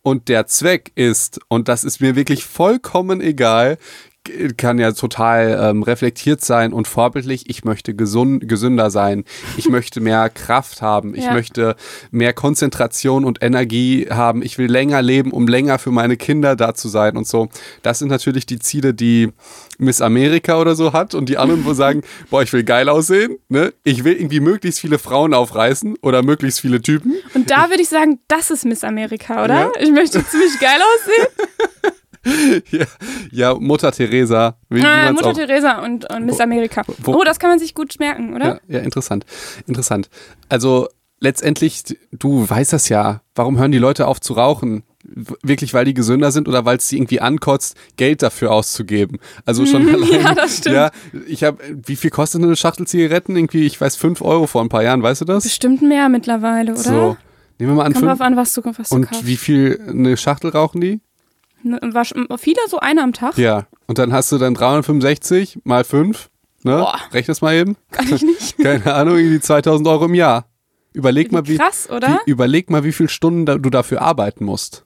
Und 0.02 0.28
der 0.28 0.46
Zweck 0.46 0.92
ist, 0.94 1.40
und 1.48 1.68
das 1.68 1.84
ist 1.84 2.00
mir 2.00 2.16
wirklich 2.16 2.46
vollkommen 2.46 3.20
egal, 3.20 3.76
kann 4.58 4.78
ja 4.78 4.92
total 4.92 5.58
ähm, 5.70 5.82
reflektiert 5.82 6.42
sein 6.42 6.72
und 6.74 6.86
vorbildlich. 6.86 7.48
Ich 7.48 7.64
möchte 7.64 7.94
gesund, 7.94 8.46
gesünder 8.48 8.90
sein. 8.90 9.24
Ich 9.56 9.68
möchte 9.68 10.00
mehr 10.00 10.28
Kraft 10.28 10.82
haben. 10.82 11.14
Ich 11.14 11.24
Ja. 11.24 11.32
möchte 11.32 11.74
mehr 12.10 12.34
Konzentration 12.34 13.24
und 13.24 13.42
Energie 13.42 14.08
haben. 14.10 14.42
Ich 14.42 14.58
will 14.58 14.70
länger 14.70 15.00
leben, 15.00 15.30
um 15.32 15.48
länger 15.48 15.78
für 15.78 15.90
meine 15.90 16.18
Kinder 16.18 16.54
da 16.54 16.74
zu 16.74 16.88
sein 16.88 17.16
und 17.16 17.26
so. 17.26 17.48
Das 17.82 17.98
sind 17.98 18.08
natürlich 18.08 18.44
die 18.44 18.58
Ziele, 18.58 18.92
die 18.92 19.30
Miss 19.78 20.02
Amerika 20.02 20.60
oder 20.60 20.74
so 20.74 20.92
hat 20.92 21.14
und 21.14 21.28
die 21.30 21.38
anderen, 21.38 21.64
wo 21.64 21.72
sagen, 21.72 22.02
boah, 22.30 22.42
ich 22.42 22.52
will 22.52 22.62
geil 22.64 22.90
aussehen. 22.90 23.38
Ne? 23.48 23.72
Ich 23.84 24.04
will 24.04 24.12
irgendwie 24.14 24.40
möglichst 24.40 24.80
viele 24.80 24.98
Frauen 24.98 25.32
aufreißen 25.32 25.96
oder 26.02 26.22
möglichst 26.22 26.60
viele 26.60 26.82
Typen. 26.82 27.14
Und 27.34 27.50
da 27.50 27.70
würde 27.70 27.82
ich 27.82 27.88
sagen, 27.88 28.18
das 28.28 28.50
ist 28.50 28.66
Miss 28.66 28.84
Amerika, 28.84 29.42
oder? 29.44 29.54
Ja. 29.60 29.70
Ich 29.80 29.90
möchte 29.90 30.24
ziemlich 30.26 30.60
geil 30.60 30.78
aussehen. 30.94 31.92
Ja, 32.70 32.84
ja 33.30 33.54
Mutter 33.54 33.92
Teresa. 33.92 34.56
Wie, 34.68 34.80
man's 34.82 35.12
Mutter 35.16 35.28
auch- 35.30 35.34
Teresa 35.34 35.82
und, 35.84 36.10
und 36.12 36.26
Miss 36.26 36.40
Amerika. 36.40 36.82
wo- 36.98 37.14
oh, 37.14 37.24
das 37.24 37.38
kann 37.38 37.50
man 37.50 37.58
sich 37.58 37.74
gut 37.74 37.94
merken, 37.98 38.34
oder? 38.34 38.60
Ja, 38.68 38.78
ja, 38.78 38.78
interessant. 38.80 39.24
Interessant. 39.66 40.08
Also 40.48 40.88
letztendlich, 41.20 41.82
du 42.12 42.48
weißt 42.48 42.72
das 42.72 42.88
ja. 42.88 43.22
Warum 43.34 43.58
hören 43.58 43.72
die 43.72 43.78
Leute 43.78 44.06
auf 44.06 44.20
zu 44.20 44.34
rauchen? 44.34 44.82
Wirklich, 45.02 45.72
weil 45.72 45.86
die 45.86 45.94
gesünder 45.94 46.30
sind 46.30 46.46
oder 46.46 46.66
weil 46.66 46.76
es 46.76 46.88
sie 46.88 46.96
irgendwie 46.96 47.20
ankotzt, 47.20 47.74
Geld 47.96 48.22
dafür 48.22 48.52
auszugeben. 48.52 49.18
Also 49.46 49.64
schon 49.64 49.88
allein. 49.94 50.10
ja, 50.22 50.34
das 50.34 50.58
stimmt. 50.58 50.74
Ja, 50.76 50.90
ich 51.26 51.42
habe, 51.42 51.58
wie 51.86 51.96
viel 51.96 52.10
kostet 52.10 52.42
eine 52.42 52.54
Schachtel 52.54 52.86
Zigaretten? 52.86 53.34
Irgendwie, 53.34 53.64
ich 53.66 53.80
weiß, 53.80 53.96
5 53.96 54.20
Euro 54.22 54.46
vor 54.46 54.60
ein 54.62 54.68
paar 54.68 54.82
Jahren, 54.82 55.02
weißt 55.02 55.22
du 55.22 55.24
das? 55.24 55.42
Bestimmt 55.44 55.80
mehr 55.82 56.08
mittlerweile, 56.10 56.72
oder? 56.72 56.80
So. 56.82 57.16
Nehmen 57.58 57.72
wir 57.72 57.76
mal 57.76 57.82
an, 57.86 57.92
Kommt 57.92 58.04
fünf. 58.04 58.10
drauf 58.18 58.20
an, 58.20 58.36
was 58.36 58.52
du, 58.54 58.62
was 58.64 58.88
du 58.90 58.94
Und 58.94 59.06
kaufst. 59.08 59.26
wie 59.26 59.36
viel 59.36 59.80
eine 59.88 60.16
Schachtel 60.16 60.50
rauchen 60.50 60.80
die? 60.80 61.00
Ne, 61.62 61.78
wasch- 61.92 62.14
Viele, 62.38 62.58
so 62.68 62.78
eine 62.78 63.02
am 63.02 63.12
Tag? 63.12 63.36
Ja. 63.38 63.66
Und 63.86 63.98
dann 63.98 64.12
hast 64.12 64.30
du 64.32 64.38
dann 64.38 64.54
365 64.54 65.60
mal 65.64 65.84
5. 65.84 66.30
Ne? 66.62 66.76
Boah. 66.78 66.98
Rechne 67.12 67.32
das 67.32 67.40
mal 67.42 67.54
eben. 67.54 67.76
Kann 67.90 68.12
ich 68.12 68.22
nicht. 68.22 68.58
Keine 68.62 68.92
Ahnung, 68.94 69.16
irgendwie 69.16 69.40
2000 69.40 69.86
Euro 69.88 70.06
im 70.06 70.14
Jahr. 70.14 70.46
Überleg 70.92 71.32
mal, 71.32 71.46
wie, 71.46 71.56
Krass, 71.56 71.88
oder? 71.90 72.20
wie, 72.24 72.30
überleg 72.30 72.68
mal, 72.70 72.84
wie 72.84 72.92
viele 72.92 73.08
Stunden 73.08 73.46
da, 73.46 73.56
du 73.56 73.70
dafür 73.70 74.02
arbeiten 74.02 74.44
musst. 74.44 74.84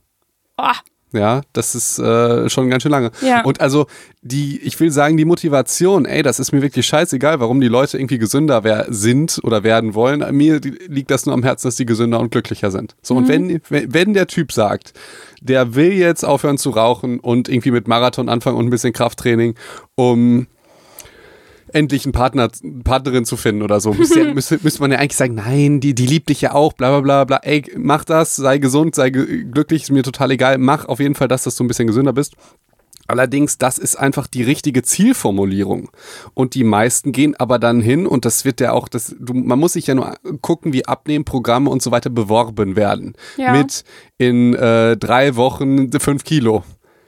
Oh, 0.59 0.65
Ja, 1.15 1.43
das 1.53 1.75
ist 1.75 1.99
äh, 1.99 2.49
schon 2.51 2.69
ganz 2.71 2.83
schön 2.83 2.93
lange. 2.93 3.11
Ja. 3.23 3.43
Und 3.45 3.61
also 3.61 3.87
die, 4.23 4.61
ich 4.63 4.79
will 4.81 4.91
sagen, 4.91 5.17
die 5.17 5.25
Motivation, 5.25 6.05
ey, 6.07 6.23
das 6.23 6.41
ist 6.41 6.53
mir 6.53 6.61
wirklich 6.63 6.87
scheißegal, 6.87 7.41
warum 7.41 7.61
die 7.61 7.69
Leute 7.69 7.99
irgendwie 7.99 8.19
gesünder 8.19 8.65
wer 8.65 8.87
sind 8.89 9.41
oder 9.45 9.63
werden 9.63 9.95
wollen. 9.95 10.25
Mir 10.37 10.61
liegt 10.89 11.11
das 11.11 11.27
nur 11.27 11.35
am 11.35 11.43
Herzen, 11.43 11.69
dass 11.69 11.77
die 11.77 11.87
gesünder 11.87 12.21
und 12.21 12.31
glücklicher 12.31 12.71
sind. 12.71 12.97
So, 13.03 13.15
Mhm. 13.15 13.21
und 13.21 13.29
wenn 13.29 13.61
wenn 13.93 14.15
der 14.15 14.27
Typ 14.27 14.53
sagt, 14.53 14.93
der 15.41 15.75
will 15.75 15.93
jetzt 15.93 16.25
aufhören 16.25 16.59
zu 16.59 16.71
rauchen 16.71 17.21
und 17.21 17.49
irgendwie 17.49 17.71
mit 17.71 17.87
Marathon 17.87 18.29
anfangen 18.29 18.57
und 18.57 18.67
ein 18.67 18.71
bisschen 18.71 18.93
Krafttraining, 18.93 19.55
um 19.95 20.47
endlich 21.75 22.05
einen 22.05 22.13
Partner, 22.13 22.49
Partnerin 22.85 23.25
zu 23.25 23.37
finden 23.37 23.63
oder 23.63 23.81
so. 23.81 23.93
Müsste, 23.93 24.25
müsste, 24.35 24.59
müsste 24.63 24.81
man 24.81 24.93
ja 24.93 24.99
eigentlich 24.99 25.17
sagen, 25.17 25.35
nein, 25.35 25.81
die, 25.81 25.95
die 25.95 26.07
liebt 26.07 26.29
dich 26.29 26.41
ja 26.41 26.55
auch, 26.55 26.73
bla 26.73 26.91
bla 26.91 27.01
bla 27.01 27.25
bla. 27.25 27.37
Ey, 27.43 27.65
mach 27.77 28.05
das, 28.05 28.37
sei 28.37 28.59
gesund, 28.59 28.95
sei 28.95 29.11
ge 29.11 29.45
glücklich, 29.45 29.85
ist 29.85 29.91
mir 29.91 30.03
total 30.03 30.31
egal. 30.31 30.59
Mach 30.59 30.87
auf 30.87 31.01
jeden 31.01 31.15
Fall 31.15 31.29
das, 31.29 31.45
dass 31.45 31.57
du 31.57 31.65
ein 31.65 31.69
bisschen 31.69 31.87
gesünder 31.87 32.13
bist. 32.13 32.35
Allerdings, 33.07 33.59
das 33.59 33.77
ist 33.79 33.97
einfach 33.97 34.27
die 34.27 34.43
richtige 34.43 34.83
Zielformulierung. 34.83 35.91
Und 36.33 36.55
die 36.55 36.65
meisten 36.65 37.13
gehen 37.13 37.35
aber 37.37 37.59
dann 37.59 37.81
hin 37.81 38.07
und 38.07 38.25
das 38.25 38.45
wird 38.45 38.61
ja 38.61 38.73
auch, 38.73 38.89
das, 38.89 39.15
du, 39.19 39.35
man 39.35 39.59
muss 39.59 39.75
sich 39.75 39.87
ja 39.87 39.95
nur 39.95 40.15
gucken, 40.41 40.73
wie 40.73 40.87
Abnehmprogramme 40.87 41.69
und 41.69 41.83
so 41.83 41.91
weiter 41.91 42.09
beworben 42.09 42.77
werden. 42.77 43.15
Ja. 43.37 43.53
Mit 43.53 43.85
in 44.17 44.55
äh, 44.55 44.97
drei 44.97 45.37
Wochen 45.37 45.91
fünf 45.93 46.25
Kilo. 46.25 46.65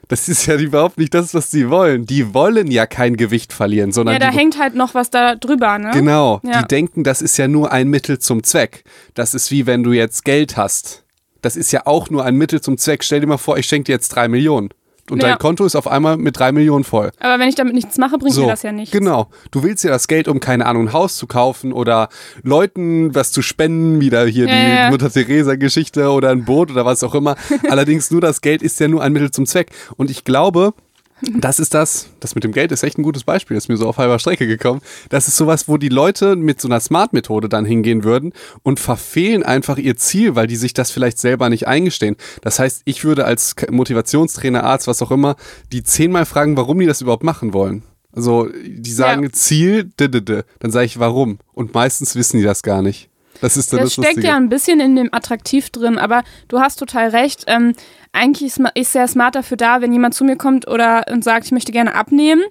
Das 0.09 0.29
ist 0.29 0.45
ja 0.45 0.55
überhaupt 0.55 0.97
nicht 0.97 1.13
das, 1.13 1.33
was 1.33 1.51
sie 1.51 1.69
wollen. 1.69 2.05
Die 2.05 2.33
wollen 2.33 2.71
ja 2.71 2.85
kein 2.85 3.17
Gewicht 3.17 3.51
verlieren, 3.51 3.91
sondern 3.91 4.13
ja, 4.13 4.19
da 4.19 4.31
hängt 4.31 4.57
halt 4.57 4.73
noch 4.73 4.93
was 4.93 5.09
da 5.09 5.35
drüber, 5.35 5.77
ne? 5.79 5.91
Genau, 5.93 6.39
Ja. 6.43 6.61
die 6.61 6.67
denken, 6.67 7.03
das 7.03 7.21
ist 7.21 7.37
ja 7.37 7.47
nur 7.47 7.71
ein 7.73 7.89
Mittel 7.89 8.17
zum 8.19 8.43
Zweck. 8.43 8.83
Das 9.15 9.33
ist 9.33 9.51
wie 9.51 9.65
wenn 9.65 9.83
du 9.83 9.91
jetzt 9.91 10.23
Geld 10.23 10.55
hast. 10.55 11.03
Das 11.41 11.55
ist 11.55 11.71
ja 11.71 11.81
auch 11.85 12.09
nur 12.09 12.23
ein 12.25 12.35
Mittel 12.35 12.61
zum 12.61 12.77
Zweck. 12.77 13.03
Stell 13.03 13.19
dir 13.19 13.27
mal 13.27 13.37
vor, 13.37 13.57
ich 13.57 13.65
schenke 13.67 13.85
dir 13.87 13.93
jetzt 13.93 14.09
drei 14.09 14.27
Millionen. 14.27 14.69
Und 15.09 15.21
Ja. 15.23 15.29
dein 15.29 15.37
Konto 15.39 15.65
ist 15.65 15.75
auf 15.75 15.87
einmal 15.87 16.17
mit 16.17 16.37
drei 16.37 16.51
Millionen 16.51 16.83
voll. 16.83 17.11
Aber 17.19 17.39
wenn 17.39 17.47
ich 17.47 17.55
damit 17.55 17.73
nichts 17.73 17.97
mache, 17.97 18.17
bringt 18.17 18.35
mir 18.35 18.47
das 18.47 18.63
ja 18.63 18.71
nicht. 18.71 18.91
Genau. 18.91 19.27
Du 19.51 19.63
willst 19.63 19.83
ja 19.83 19.89
das 19.89 20.07
Geld, 20.07 20.27
um, 20.27 20.39
keine 20.39 20.65
Ahnung, 20.65 20.87
ein 20.89 20.93
Haus 20.93 21.15
zu 21.17 21.27
kaufen 21.27 21.71
oder 21.71 22.09
Leuten 22.43 23.15
was 23.15 23.31
zu 23.31 23.41
spenden, 23.41 24.01
wieder 24.01 24.25
hier 24.25 24.47
Ja, 24.47 24.53
die 24.53 24.75
ja. 24.75 24.89
Mutter 24.89 25.09
Teresa-Geschichte 25.11 26.09
oder 26.09 26.29
ein 26.29 26.45
Boot 26.45 26.71
oder 26.71 26.85
was 26.85 27.03
auch 27.03 27.15
immer. 27.15 27.35
Allerdings 27.69 28.11
nur 28.11 28.21
das 28.21 28.41
Geld 28.41 28.61
ist 28.61 28.79
ja 28.79 28.87
nur 28.87 29.01
ein 29.01 29.13
Mittel 29.13 29.31
zum 29.31 29.45
Zweck. 29.45 29.71
Und 29.95 30.09
ich 30.11 30.23
glaube, 30.23 30.73
das 31.39 31.59
ist 31.59 31.73
das, 31.73 32.09
das 32.19 32.35
mit 32.35 32.43
dem 32.43 32.51
Geld 32.51 32.71
ist 32.71 32.83
echt 32.83 32.97
ein 32.97 33.03
gutes 33.03 33.23
Beispiel, 33.23 33.55
das 33.55 33.65
ist 33.65 33.69
mir 33.69 33.77
so 33.77 33.87
auf 33.87 33.97
halber 33.97 34.19
Strecke 34.19 34.47
gekommen. 34.47 34.81
Das 35.09 35.27
ist 35.27 35.37
sowas, 35.37 35.67
wo 35.67 35.77
die 35.77 35.89
Leute 35.89 36.35
mit 36.35 36.61
so 36.61 36.67
einer 36.67 36.79
Smart-Methode 36.79 37.49
dann 37.49 37.65
hingehen 37.65 38.03
würden 38.03 38.33
und 38.63 38.79
verfehlen 38.79 39.43
einfach 39.43 39.77
ihr 39.77 39.97
Ziel, 39.97 40.35
weil 40.35 40.47
die 40.47 40.55
sich 40.55 40.73
das 40.73 40.91
vielleicht 40.91 41.17
selber 41.17 41.49
nicht 41.49 41.67
eingestehen. 41.67 42.15
Das 42.41 42.59
heißt, 42.59 42.81
ich 42.85 43.03
würde 43.03 43.25
als 43.25 43.55
Motivationstrainer, 43.69 44.63
Arzt, 44.63 44.87
was 44.87 45.01
auch 45.01 45.11
immer, 45.11 45.35
die 45.71 45.83
zehnmal 45.83 46.25
fragen, 46.25 46.57
warum 46.57 46.79
die 46.79 46.85
das 46.85 47.01
überhaupt 47.01 47.23
machen 47.23 47.53
wollen. 47.53 47.83
Also, 48.11 48.49
die 48.65 48.91
sagen 48.91 49.23
Ja. 49.23 49.31
Ziel, 49.31 49.83
d 49.99 50.05
-d 50.05 50.21
-d. 50.21 50.43
dann 50.59 50.71
sage 50.71 50.85
ich 50.85 50.99
warum. 50.99 51.39
Und 51.53 51.73
meistens 51.73 52.15
wissen 52.15 52.37
die 52.37 52.43
das 52.43 52.63
gar 52.63 52.81
nicht. 52.81 53.09
Das 53.41 53.57
ist 53.57 53.71
dann 53.73 53.79
Das 53.79 53.87
das, 53.89 53.93
steckt 53.93 54.07
Lustige. 54.15 54.27
ja 54.27 54.35
ein 54.35 54.49
bisschen 54.49 54.79
in 54.79 54.95
dem 54.95 55.13
Attraktiv 55.13 55.69
drin, 55.69 55.97
aber 55.97 56.23
du 56.47 56.59
hast 56.59 56.77
total 56.77 57.09
recht. 57.09 57.43
Ähm, 57.47 57.73
eigentlich 58.13 58.47
ist, 58.57 58.61
ist 58.75 58.95
der 58.95 59.07
Smart 59.07 59.35
dafür 59.35 59.57
da, 59.57 59.81
wenn 59.81 59.93
jemand 59.93 60.15
zu 60.15 60.23
mir 60.23 60.35
kommt 60.37 60.67
oder 60.67 61.05
und 61.11 61.23
sagt, 61.23 61.45
ich 61.45 61.51
möchte 61.51 61.71
gerne 61.71 61.93
abnehmen, 61.95 62.43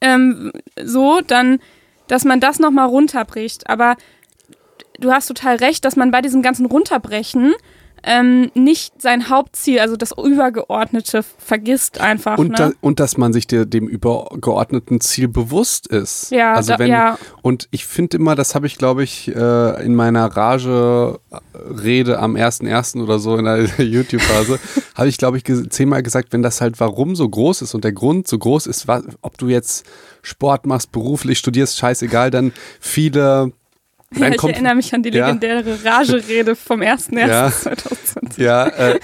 ähm, 0.00 0.52
so, 0.82 1.20
dann, 1.26 1.60
dass 2.08 2.24
man 2.24 2.40
das 2.40 2.58
nochmal 2.58 2.86
runterbricht. 2.88 3.68
Aber 3.68 3.96
du 4.98 5.12
hast 5.12 5.26
total 5.26 5.56
recht, 5.56 5.84
dass 5.84 5.96
man 5.96 6.10
bei 6.10 6.20
diesem 6.22 6.42
ganzen 6.42 6.66
Runterbrechen 6.66 7.54
ähm, 8.04 8.50
nicht 8.54 9.00
sein 9.02 9.28
Hauptziel, 9.28 9.80
also 9.80 9.96
das 9.96 10.12
Übergeordnete, 10.12 11.22
vergisst 11.38 12.00
einfach. 12.00 12.38
Und, 12.38 12.48
ne? 12.50 12.54
da, 12.56 12.72
und 12.80 13.00
dass 13.00 13.16
man 13.16 13.32
sich 13.32 13.46
der, 13.46 13.64
dem 13.66 13.88
übergeordneten 13.88 15.00
Ziel 15.00 15.28
bewusst 15.28 15.86
ist. 15.86 16.30
Ja, 16.30 16.52
also 16.54 16.72
da- 16.72 16.78
wenn, 16.78 16.90
ja. 16.90 17.18
Und 17.42 17.68
ich 17.70 17.84
finde 17.86 18.16
immer, 18.18 18.34
das 18.34 18.54
habe 18.54 18.66
ich, 18.66 18.78
glaube 18.78 19.02
ich, 19.02 19.28
äh, 19.34 19.84
in 19.84 19.94
meiner 19.94 20.26
Rage-Rede 20.36 22.18
am 22.18 22.36
1.1. 22.36 23.02
oder 23.02 23.18
so 23.18 23.36
in 23.36 23.44
der 23.44 23.64
YouTube-Phase, 23.78 24.58
habe 24.94 25.08
ich, 25.08 25.18
glaube 25.18 25.38
ich, 25.38 25.44
zehnmal 25.70 26.02
gesagt, 26.02 26.32
wenn 26.32 26.42
das 26.42 26.60
halt 26.60 26.80
warum 26.80 27.16
so 27.16 27.28
groß 27.28 27.62
ist 27.62 27.74
und 27.74 27.84
der 27.84 27.92
Grund 27.92 28.28
so 28.28 28.38
groß 28.38 28.66
ist, 28.66 28.88
wa- 28.88 29.02
ob 29.22 29.38
du 29.38 29.48
jetzt 29.48 29.86
Sport 30.22 30.66
machst, 30.66 30.92
beruflich 30.92 31.38
studierst, 31.38 31.78
scheißegal, 31.78 32.30
dann 32.30 32.52
viele. 32.80 33.52
Ja, 34.16 34.28
ich 34.28 34.36
kommt, 34.36 34.54
erinnere 34.54 34.74
mich 34.74 34.92
an 34.94 35.02
die 35.02 35.10
Ja. 35.10 35.26
legendäre 35.26 35.84
Rage-Rede 35.84 36.56
vom 36.56 36.80
1.1.2020. 36.80 38.38
Ja, 38.42 38.66
äh, 38.68 39.00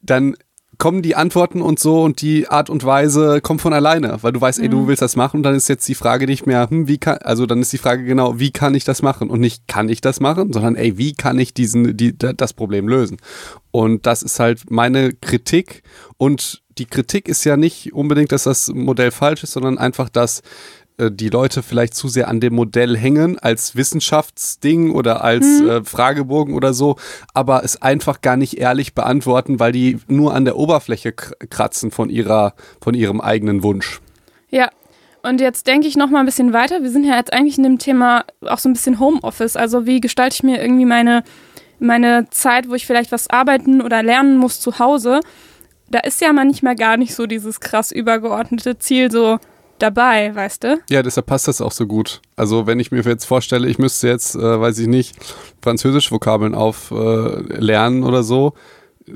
dann 0.00 0.36
kommen 0.78 1.02
die 1.02 1.16
Antworten 1.16 1.60
und 1.60 1.80
so 1.80 2.02
und 2.04 2.22
die 2.22 2.48
Art 2.48 2.70
und 2.70 2.84
Weise 2.84 3.40
kommt 3.40 3.60
von 3.60 3.72
alleine, 3.72 4.22
weil 4.22 4.30
du 4.32 4.40
weißt, 4.40 4.60
ey, 4.60 4.68
du 4.68 4.86
willst 4.86 5.02
das 5.02 5.16
machen 5.16 5.38
und 5.38 5.42
dann 5.42 5.56
ist 5.56 5.66
jetzt 5.68 5.88
die 5.88 5.96
Frage 5.96 6.26
nicht 6.26 6.46
mehr, 6.46 6.70
hm, 6.70 6.86
wie 6.86 6.98
kann, 6.98 7.18
also 7.18 7.46
dann 7.46 7.60
ist 7.60 7.72
die 7.72 7.78
Frage 7.78 8.04
genau, 8.04 8.38
wie 8.38 8.52
kann 8.52 8.76
ich 8.76 8.84
das 8.84 9.02
machen 9.02 9.28
und 9.28 9.40
nicht 9.40 9.66
kann 9.66 9.88
ich 9.88 10.00
das 10.00 10.20
machen, 10.20 10.52
sondern 10.52 10.76
ey, 10.76 10.96
wie 10.96 11.14
kann 11.14 11.36
ich 11.40 11.52
diesen, 11.52 11.96
die, 11.96 12.16
das 12.16 12.52
Problem 12.52 12.86
lösen? 12.86 13.16
Und 13.72 14.06
das 14.06 14.22
ist 14.22 14.38
halt 14.38 14.70
meine 14.70 15.12
Kritik 15.14 15.82
und 16.16 16.62
die 16.78 16.86
Kritik 16.86 17.28
ist 17.28 17.42
ja 17.44 17.56
nicht 17.56 17.92
unbedingt, 17.92 18.30
dass 18.30 18.44
das 18.44 18.68
Modell 18.68 19.10
falsch 19.10 19.42
ist, 19.42 19.52
sondern 19.52 19.78
einfach, 19.78 20.08
dass 20.08 20.42
äh, 20.98 21.10
die 21.10 21.28
Leute 21.28 21.62
vielleicht 21.62 21.94
zu 21.94 22.08
sehr 22.08 22.28
an 22.28 22.40
dem 22.40 22.54
Modell 22.54 22.96
hängen 22.96 23.38
als 23.38 23.76
Wissenschaftsding 23.76 24.90
oder 24.90 25.24
als 25.24 25.46
mhm. 25.46 25.68
äh, 25.68 25.84
Fragebogen 25.84 26.54
oder 26.54 26.74
so, 26.74 26.96
aber 27.34 27.64
es 27.64 27.80
einfach 27.80 28.20
gar 28.20 28.36
nicht 28.36 28.58
ehrlich 28.58 28.94
beantworten, 28.94 29.60
weil 29.60 29.72
die 29.72 29.98
nur 30.08 30.34
an 30.34 30.44
der 30.44 30.56
Oberfläche 30.56 31.12
kratzen 31.12 31.90
von 31.90 32.10
ihrer, 32.10 32.54
von 32.80 32.94
ihrem 32.94 33.20
eigenen 33.20 33.62
Wunsch. 33.62 34.00
Ja. 34.50 34.70
Und 35.20 35.40
jetzt 35.40 35.66
denke 35.66 35.88
ich 35.88 35.96
noch 35.96 36.10
mal 36.10 36.20
ein 36.20 36.26
bisschen 36.26 36.52
weiter. 36.52 36.82
Wir 36.82 36.90
sind 36.90 37.04
ja 37.04 37.16
jetzt 37.16 37.32
eigentlich 37.32 37.58
in 37.58 37.64
dem 37.64 37.78
Thema 37.78 38.24
auch 38.46 38.58
so 38.58 38.68
ein 38.68 38.72
bisschen 38.72 39.00
Homeoffice. 39.00 39.56
Also 39.56 39.84
wie 39.84 40.00
gestalte 40.00 40.34
ich 40.34 40.42
mir 40.44 40.62
irgendwie 40.62 40.84
meine, 40.84 41.24
meine 41.80 42.30
Zeit, 42.30 42.68
wo 42.68 42.74
ich 42.74 42.86
vielleicht 42.86 43.10
was 43.10 43.28
arbeiten 43.28 43.82
oder 43.82 44.02
lernen 44.02 44.38
muss 44.38 44.60
zu 44.60 44.78
Hause? 44.78 45.20
Da 45.90 46.00
ist 46.00 46.20
ja 46.20 46.32
manchmal 46.32 46.76
gar 46.76 46.96
nicht 46.96 47.14
so 47.16 47.26
dieses 47.26 47.58
krass 47.58 47.90
übergeordnete 47.90 48.78
Ziel, 48.78 49.10
so 49.10 49.38
dabei, 49.78 50.34
weißt 50.34 50.64
du? 50.64 50.80
Ja, 50.90 51.02
deshalb 51.02 51.26
passt 51.26 51.48
das 51.48 51.60
auch 51.60 51.72
so 51.72 51.86
gut. 51.86 52.20
Also 52.36 52.66
wenn 52.66 52.80
ich 52.80 52.90
mir 52.90 53.02
jetzt 53.02 53.24
vorstelle, 53.24 53.68
ich 53.68 53.78
müsste 53.78 54.08
jetzt, 54.08 54.34
äh, 54.34 54.60
weiß 54.60 54.78
ich 54.78 54.86
nicht, 54.86 55.16
französisch 55.62 56.10
Vokabeln 56.12 56.54
auflernen 56.54 58.02
äh, 58.02 58.06
oder 58.06 58.22
so. 58.22 58.54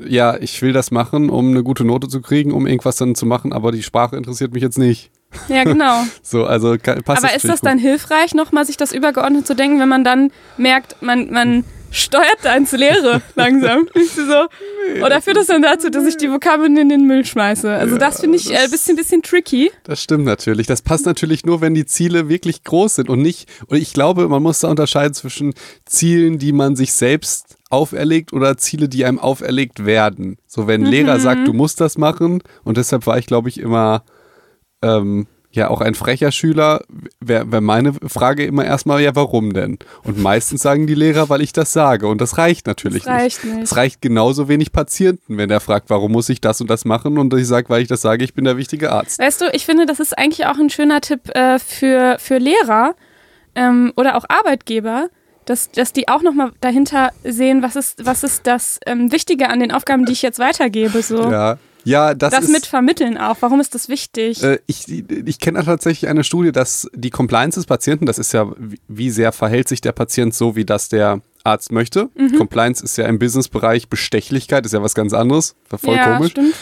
Ja, 0.07 0.37
ich 0.39 0.63
will 0.63 0.73
das 0.73 0.91
machen, 0.91 1.29
um 1.29 1.51
eine 1.51 1.63
gute 1.63 1.85
Note 1.85 2.09
zu 2.09 2.23
kriegen, 2.23 2.53
um 2.53 2.67
irgendwas 2.67 2.97
dann 2.97 3.15
zu 3.15 3.27
machen, 3.27 3.53
aber 3.53 3.73
die 3.73 3.83
Sprache 3.83 4.17
interessiert 4.17 4.55
mich 4.55 4.63
jetzt 4.63 4.79
nicht. 4.79 5.11
Ja, 5.49 5.65
genau. 5.65 6.05
so, 6.23 6.45
also 6.45 6.77
passt 6.79 7.09
Aber 7.09 7.21
das 7.21 7.37
ist 7.37 7.49
das 7.49 7.61
dann 7.61 7.79
hilfreich, 7.79 8.35
nochmal 8.35 8.65
sich 8.65 8.77
das 8.77 8.93
übergeordnet 8.93 9.47
zu 9.47 9.55
denken, 9.55 9.81
wenn 9.81 9.89
man 9.89 10.05
dann 10.05 10.31
merkt, 10.57 11.03
man, 11.03 11.31
man 11.31 11.65
steuert 11.93 12.39
da 12.43 12.57
ins 12.57 12.73
Leere 12.73 13.23
langsam. 13.37 13.87
so. 13.95 15.03
Oder 15.05 15.23
führt 15.23 15.37
das 15.37 15.47
dann 15.47 15.63
dazu, 15.63 15.91
dass 15.91 16.05
ich 16.07 16.17
die 16.17 16.31
Vokabeln 16.31 16.77
in 16.77 16.89
den 16.89 17.07
Müll 17.07 17.25
schmeiße? 17.25 17.71
Also 17.71 17.95
ja, 17.95 17.99
das 17.99 18.21
finde 18.21 18.39
ich 18.39 18.51
ein 18.51 18.67
äh, 18.67 18.69
bisschen, 18.69 18.97
bisschen 18.97 19.23
tricky. 19.23 19.71
Das 19.85 20.03
stimmt 20.03 20.25
natürlich. 20.25 20.67
Das 20.67 20.83
passt 20.83 21.07
natürlich 21.07 21.45
nur, 21.45 21.61
wenn 21.61 21.75
die 21.75 21.87
Ziele 21.87 22.29
wirklich 22.29 22.65
groß 22.65 22.97
sind 22.97 23.09
und 23.09 23.23
nicht, 23.23 23.49
und 23.67 23.77
ich 23.77 23.93
glaube, 23.93 24.29
man 24.29 24.43
muss 24.43 24.61
da 24.61 24.69
unterscheiden 24.69 25.15
zwischen 25.15 25.55
Zielen, 25.85 26.39
die 26.39 26.53
man 26.53 26.75
sich 26.75 26.93
selbst 26.93 27.57
auferlegt 27.71 28.33
oder 28.33 28.57
Ziele, 28.57 28.89
die 28.89 29.05
einem 29.05 29.19
auferlegt 29.19 29.85
werden. 29.87 30.37
So 30.47 30.67
wenn 30.67 30.85
ein 30.85 30.91
Lehrer 30.91 31.19
mhm. 31.19 31.23
sagt, 31.23 31.49
du 31.49 31.53
musst 31.53 31.81
das 31.81 31.97
machen 31.97 32.43
und 32.65 32.77
deshalb 32.77 33.07
war 33.07 33.19
ich, 33.19 33.27
glaube 33.27 33.49
ich, 33.49 33.59
immer 33.59 34.05
ähm, 34.83 35.27
ja 35.57 35.69
auch 35.69 35.81
ein 35.81 35.95
frecher 35.95 36.33
Schüler, 36.33 36.83
wäre 37.21 37.51
wär 37.51 37.61
meine 37.61 37.93
Frage 38.07 38.45
immer 38.45 38.65
erstmal, 38.65 39.03
ja, 39.03 39.15
warum 39.15 39.53
denn? 39.53 39.79
Und 40.03 40.19
meistens 40.19 40.63
sagen 40.63 40.87
die 40.87 40.95
Lehrer, 40.95 41.29
weil 41.29 41.43
ich 41.43 41.53
das 41.53 41.73
sage. 41.73 42.07
Und 42.07 42.21
das 42.21 42.39
reicht 42.39 42.67
natürlich 42.67 43.05
das 43.05 43.13
reicht 43.13 43.45
nicht. 43.45 43.63
Es 43.63 43.77
reicht 43.77 44.03
genauso 44.03 44.49
wenig 44.49 44.73
Patienten, 44.73 45.37
wenn 45.37 45.49
der 45.49 45.61
fragt, 45.61 45.91
warum 45.91 46.13
muss 46.13 46.29
ich 46.29 46.41
das 46.41 46.61
und 46.61 46.71
das 46.71 46.85
machen? 46.85 47.19
Und 47.19 47.33
ich 47.35 47.47
sage, 47.47 47.69
weil 47.69 47.83
ich 47.83 47.89
das 47.89 48.01
sage, 48.01 48.25
ich 48.25 48.35
bin 48.35 48.45
der 48.45 48.57
wichtige 48.57 48.93
Arzt. 48.93 49.19
Weißt 49.19 49.41
du, 49.41 49.47
ich 49.53 49.67
finde, 49.67 49.87
das 49.87 50.01
ist 50.01 50.17
eigentlich 50.17 50.47
auch 50.47 50.59
ein 50.59 50.71
schöner 50.71 51.01
Tipp 51.01 51.29
äh, 51.35 51.59
für, 51.59 52.17
für 52.19 52.39
Lehrer 52.39 52.95
ähm, 53.55 53.93
oder 53.97 54.17
auch 54.17 54.25
Arbeitgeber. 54.29 55.09
Dass, 55.45 55.73
dass 55.73 55.93
die 55.93 56.07
auch 56.07 56.23
nochmal 56.23 56.53
dahinter 56.61 57.11
sehen, 57.25 57.65
was 57.65 57.75
ist, 57.75 58.07
was 58.07 58.23
ist 58.23 58.47
das 58.47 58.79
ähm, 58.87 59.11
Wichtige 59.11 59.49
an 59.49 59.59
den 59.59 59.73
Aufgaben, 59.73 60.05
die 60.05 60.13
ich 60.13 60.23
jetzt 60.23 60.39
weitergebe. 60.39 61.03
So. 61.03 61.33
Ja, 61.33 61.59
ja, 61.85 62.15
das, 62.15 62.33
das 62.33 62.45
ist, 62.45 62.53
mit 62.53 62.67
vermitteln 62.67 63.19
auch. 63.19 63.37
Warum 63.41 63.61
ist 63.61 63.75
das 63.75 63.89
wichtig? 63.89 64.43
Äh, 64.43 64.59
ich 64.67 64.89
ich 64.89 65.39
kenne 65.39 65.65
tatsächlich 65.65 66.09
eine 66.09 66.25
Studie, 66.25 66.53
dass 66.53 66.89
die 66.95 67.11
Compliance 67.11 67.59
des 67.59 67.67
Patienten, 67.67 68.07
das 68.07 68.19
ist 68.19 68.33
ja, 68.33 68.51
wie 68.89 69.11
sehr 69.11 69.33
verhält 69.33 69.69
sich 69.69 69.81
der 69.81 69.93
Patient 69.93 70.35
so, 70.35 70.57
wie 70.57 70.65
das 70.65 70.89
der 70.89 71.21
Arzt 71.45 71.73
möchte. 71.73 72.09
Mhm. 72.15 72.37
Compliance 72.37 72.85
ist 72.85 72.97
ja 72.97 73.07
im 73.07 73.19
Businessbereich 73.19 73.89
Bestechlichkeit, 73.89 74.65
ist 74.65 74.73
ja 74.73 74.83
was 74.83 74.95
ganz 74.95 75.13
anderes. 75.13 75.57
Voll 75.65 75.97
ja, 75.97 76.17
komisch. 76.17 76.33
Stimmt. 76.33 76.55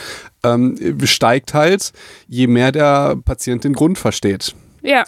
Ähm, 0.43 0.99
steigt 1.05 1.55
halt, 1.55 1.93
je 2.29 2.47
mehr 2.47 2.73
der 2.73 3.17
Patient 3.17 3.65
den 3.65 3.75
Grund 3.75 3.99
versteht. 3.99 4.55
Ja 4.83 5.05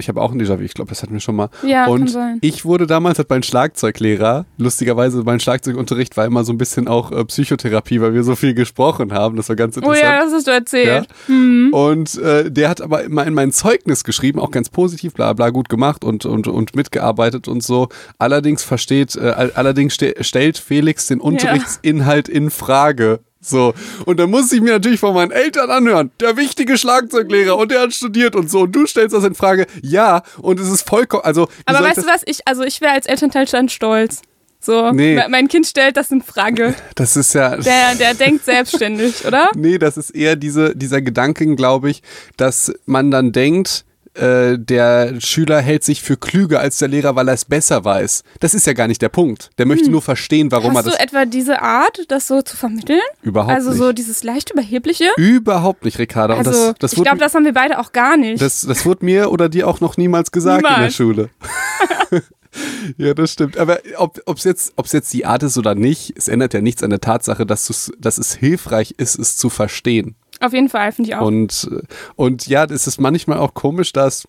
ich 0.00 0.08
habe 0.08 0.20
auch 0.20 0.32
ein 0.32 0.40
Déjà-vu, 0.40 0.62
ich 0.62 0.74
glaube, 0.74 0.88
das 0.88 1.02
hatten 1.02 1.12
wir 1.12 1.20
schon 1.20 1.36
mal. 1.36 1.48
Ja, 1.62 1.86
und 1.86 2.00
kann 2.00 2.08
sein. 2.08 2.38
ich 2.40 2.64
wurde 2.64 2.86
damals, 2.86 3.18
hat 3.18 3.30
mein 3.30 3.42
Schlagzeuglehrer, 3.42 4.46
lustigerweise 4.58 5.22
mein 5.22 5.40
Schlagzeugunterricht 5.40 6.16
war 6.16 6.26
immer 6.26 6.44
so 6.44 6.52
ein 6.52 6.58
bisschen 6.58 6.88
auch 6.88 7.12
äh, 7.12 7.24
Psychotherapie, 7.24 8.00
weil 8.00 8.14
wir 8.14 8.24
so 8.24 8.34
viel 8.34 8.54
gesprochen 8.54 9.12
haben. 9.12 9.36
Das 9.36 9.48
war 9.48 9.56
ganz 9.56 9.76
interessant. 9.76 10.04
Oh 10.04 10.06
ja, 10.06 10.24
das 10.24 10.32
hast 10.32 10.46
du 10.46 10.50
erzählt. 10.50 11.06
Ja? 11.08 11.34
Mhm. 11.34 11.72
Und 11.72 12.18
äh, 12.18 12.50
der 12.50 12.68
hat 12.68 12.80
aber 12.80 13.04
immer 13.04 13.26
in 13.26 13.34
mein 13.34 13.52
Zeugnis 13.52 14.04
geschrieben, 14.04 14.40
auch 14.40 14.50
ganz 14.50 14.68
positiv, 14.68 15.14
bla 15.14 15.32
bla, 15.32 15.50
gut 15.50 15.68
gemacht 15.68 16.04
und, 16.04 16.26
und, 16.26 16.48
und 16.48 16.74
mitgearbeitet 16.74 17.46
und 17.48 17.62
so. 17.62 17.88
Allerdings 18.18 18.62
versteht, 18.64 19.16
äh, 19.16 19.50
allerdings 19.54 19.94
ste 19.94 20.14
stellt 20.20 20.58
Felix 20.58 21.06
den 21.06 21.20
Unterrichtsinhalt 21.20 22.28
ja. 22.28 22.34
in 22.34 22.50
Frage. 22.50 23.20
So. 23.40 23.72
Und 24.04 24.20
dann 24.20 24.30
muss 24.30 24.52
ich 24.52 24.60
mir 24.60 24.72
natürlich 24.72 25.00
von 25.00 25.14
meinen 25.14 25.30
Eltern 25.30 25.70
anhören, 25.70 26.10
der 26.20 26.36
wichtige 26.36 26.76
Schlagzeuglehrer 26.76 27.56
und 27.56 27.70
der 27.70 27.80
hat 27.82 27.94
studiert 27.94 28.36
und 28.36 28.50
so. 28.50 28.60
Und 28.60 28.72
du 28.72 28.86
stellst 28.86 29.14
das 29.14 29.24
in 29.24 29.34
Frage, 29.34 29.66
ja, 29.82 30.22
und 30.42 30.60
es 30.60 30.68
ist 30.68 30.86
vollkommen, 30.88 31.24
also. 31.24 31.48
Aber 31.64 31.80
weißt 31.80 31.98
du 31.98 32.06
was, 32.06 32.22
ich, 32.26 32.46
also 32.46 32.62
ich 32.62 32.80
wäre 32.80 32.92
als 32.92 33.06
Elternteil 33.06 33.48
schon 33.48 33.68
stolz. 33.68 34.22
So, 34.62 34.92
nee. 34.92 35.18
mein 35.30 35.48
Kind 35.48 35.66
stellt 35.66 35.96
das 35.96 36.10
in 36.10 36.20
Frage. 36.20 36.74
Das 36.94 37.16
ist 37.16 37.32
ja. 37.32 37.56
Der, 37.56 37.94
der 37.94 38.12
denkt 38.12 38.44
selbstständig, 38.44 39.24
oder? 39.24 39.48
Nee, 39.56 39.78
das 39.78 39.96
ist 39.96 40.10
eher 40.10 40.36
diese, 40.36 40.76
dieser 40.76 41.00
Gedanken, 41.00 41.56
glaube 41.56 41.88
ich, 41.88 42.02
dass 42.36 42.70
man 42.84 43.10
dann 43.10 43.32
denkt, 43.32 43.86
äh, 44.14 44.58
der 44.58 45.20
Schüler 45.20 45.60
hält 45.60 45.84
sich 45.84 46.02
für 46.02 46.16
klüger 46.16 46.60
als 46.60 46.78
der 46.78 46.88
Lehrer, 46.88 47.16
weil 47.16 47.28
er 47.28 47.34
es 47.34 47.44
besser 47.44 47.84
weiß. 47.84 48.24
Das 48.40 48.54
ist 48.54 48.66
ja 48.66 48.72
gar 48.72 48.88
nicht 48.88 49.02
der 49.02 49.08
Punkt. 49.08 49.50
Der 49.58 49.66
möchte 49.66 49.86
hm. 49.86 49.92
nur 49.92 50.02
verstehen, 50.02 50.50
warum 50.50 50.76
Hast 50.76 50.86
er 50.86 50.90
das. 50.90 50.92
Hast 50.98 51.12
du 51.12 51.16
etwa 51.16 51.24
diese 51.26 51.62
Art, 51.62 52.04
das 52.08 52.26
so 52.26 52.42
zu 52.42 52.56
vermitteln? 52.56 53.00
Überhaupt 53.22 53.52
also 53.52 53.70
nicht. 53.70 53.78
Also 53.78 53.86
so 53.88 53.92
dieses 53.92 54.22
leicht 54.24 54.50
überhebliche? 54.50 55.04
Überhaupt 55.16 55.84
nicht, 55.84 55.98
Ricarda. 55.98 56.34
Also, 56.34 56.50
das, 56.50 56.74
das 56.78 56.92
ich 56.94 57.02
glaube, 57.02 57.18
das 57.18 57.34
haben 57.34 57.44
wir 57.44 57.54
beide 57.54 57.78
auch 57.78 57.92
gar 57.92 58.16
nicht. 58.16 58.42
Das, 58.42 58.62
das 58.62 58.84
wurde 58.84 59.04
mir 59.04 59.30
oder 59.30 59.48
dir 59.48 59.68
auch 59.68 59.80
noch 59.80 59.96
niemals 59.96 60.32
gesagt 60.32 60.62
niemals. 60.62 60.76
in 60.76 60.82
der 60.82 60.90
Schule. 60.90 61.30
ja, 62.96 63.14
das 63.14 63.32
stimmt. 63.32 63.58
Aber 63.58 63.80
ob 63.96 64.36
es 64.36 64.44
jetzt, 64.44 64.74
jetzt 64.92 65.12
die 65.12 65.26
Art 65.26 65.42
ist 65.42 65.58
oder 65.58 65.74
nicht, 65.74 66.14
es 66.16 66.28
ändert 66.28 66.54
ja 66.54 66.60
nichts 66.60 66.82
an 66.82 66.90
der 66.90 67.00
Tatsache, 67.00 67.46
dass, 67.46 67.92
dass 67.98 68.18
es 68.18 68.34
hilfreich 68.34 68.94
ist, 68.96 69.18
es 69.18 69.36
zu 69.36 69.50
verstehen. 69.50 70.16
Auf 70.40 70.52
jeden 70.52 70.68
Fall, 70.68 70.92
finde 70.92 71.10
ich 71.10 71.16
auch. 71.16 71.26
Und, 71.26 71.70
und 72.16 72.46
ja, 72.46 72.64
es 72.64 72.86
ist 72.86 73.00
manchmal 73.00 73.38
auch 73.38 73.54
komisch, 73.54 73.92
dass 73.92 74.26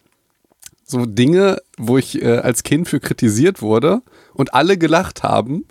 so 0.83 1.05
Dinge, 1.05 1.61
wo 1.77 1.97
ich 1.97 2.21
äh, 2.21 2.37
als 2.37 2.63
Kind 2.63 2.87
für 2.87 2.99
kritisiert 2.99 3.61
wurde 3.61 4.01
und 4.33 4.53
alle 4.53 4.77
gelacht 4.77 5.23
haben 5.23 5.65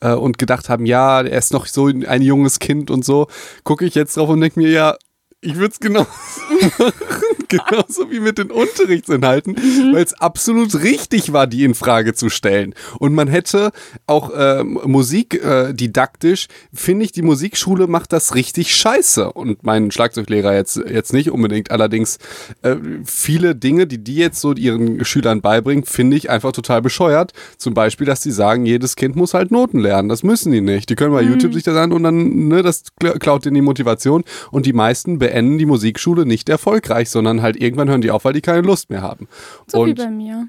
äh, 0.00 0.12
und 0.12 0.38
gedacht 0.38 0.68
haben, 0.68 0.86
ja, 0.86 1.20
er 1.20 1.38
ist 1.38 1.52
noch 1.52 1.66
so 1.66 1.86
ein 1.88 2.22
junges 2.22 2.60
Kind 2.60 2.90
und 2.90 3.04
so, 3.04 3.26
gucke 3.64 3.84
ich 3.84 3.94
jetzt 3.94 4.16
drauf 4.16 4.28
und 4.28 4.40
denke 4.40 4.60
mir, 4.60 4.70
ja, 4.70 4.96
ich 5.42 5.56
würde 5.56 5.72
es 5.72 5.80
genau 5.80 6.02
machen. 6.02 6.92
Genauso 7.48 8.10
wie 8.10 8.20
mit 8.20 8.38
den 8.38 8.50
Unterrichtsinhalten, 8.50 9.54
mhm. 9.54 9.92
weil 9.92 10.02
es 10.02 10.14
absolut 10.14 10.82
richtig 10.82 11.34
war, 11.34 11.46
die 11.46 11.64
in 11.64 11.74
Frage 11.74 12.14
zu 12.14 12.30
stellen. 12.30 12.74
Und 12.98 13.12
man 13.14 13.28
hätte 13.28 13.72
auch 14.06 14.30
äh, 14.30 14.62
Musik 14.64 15.34
äh, 15.34 15.74
didaktisch, 15.74 16.46
finde 16.72 17.04
ich, 17.04 17.12
die 17.12 17.20
Musikschule 17.20 17.88
macht 17.88 18.12
das 18.12 18.34
richtig 18.34 18.74
scheiße. 18.74 19.32
Und 19.32 19.64
mein 19.64 19.90
Schlagzeuglehrer 19.90 20.54
jetzt, 20.54 20.76
jetzt 20.76 21.12
nicht 21.12 21.30
unbedingt. 21.30 21.70
Allerdings 21.70 22.18
äh, 22.62 22.76
viele 23.04 23.54
Dinge, 23.54 23.86
die 23.86 23.98
die 23.98 24.16
jetzt 24.16 24.40
so 24.40 24.54
ihren 24.54 25.04
Schülern 25.04 25.42
beibringen, 25.42 25.84
finde 25.84 26.16
ich 26.16 26.30
einfach 26.30 26.52
total 26.52 26.80
bescheuert. 26.80 27.32
Zum 27.58 27.74
Beispiel, 27.74 28.06
dass 28.06 28.22
sie 28.22 28.32
sagen, 28.32 28.64
jedes 28.64 28.96
Kind 28.96 29.14
muss 29.14 29.34
halt 29.34 29.50
Noten 29.50 29.80
lernen. 29.80 30.08
Das 30.08 30.22
müssen 30.22 30.52
die 30.52 30.62
nicht. 30.62 30.88
Die 30.88 30.94
können 30.94 31.12
bei 31.12 31.22
mhm. 31.22 31.32
YouTube 31.32 31.52
sich 31.52 31.64
das 31.64 31.76
an 31.76 31.92
und 31.92 32.02
dann, 32.02 32.48
ne, 32.48 32.62
das 32.62 32.84
klaut 33.18 33.44
ihnen 33.44 33.56
die 33.56 33.60
Motivation. 33.60 34.24
Und 34.50 34.64
die 34.64 34.72
meisten 34.72 35.18
beenden 35.18 35.31
die 35.58 35.66
Musikschule 35.66 36.26
nicht 36.26 36.48
erfolgreich, 36.48 37.10
sondern 37.10 37.42
halt 37.42 37.56
irgendwann 37.56 37.88
hören 37.88 38.00
die 38.00 38.10
auf, 38.10 38.24
weil 38.24 38.32
die 38.32 38.40
keine 38.40 38.62
Lust 38.62 38.90
mehr 38.90 39.02
haben. 39.02 39.28
So 39.66 39.80
und 39.80 39.88
wie 39.88 39.94
bei 39.94 40.10
mir. 40.10 40.48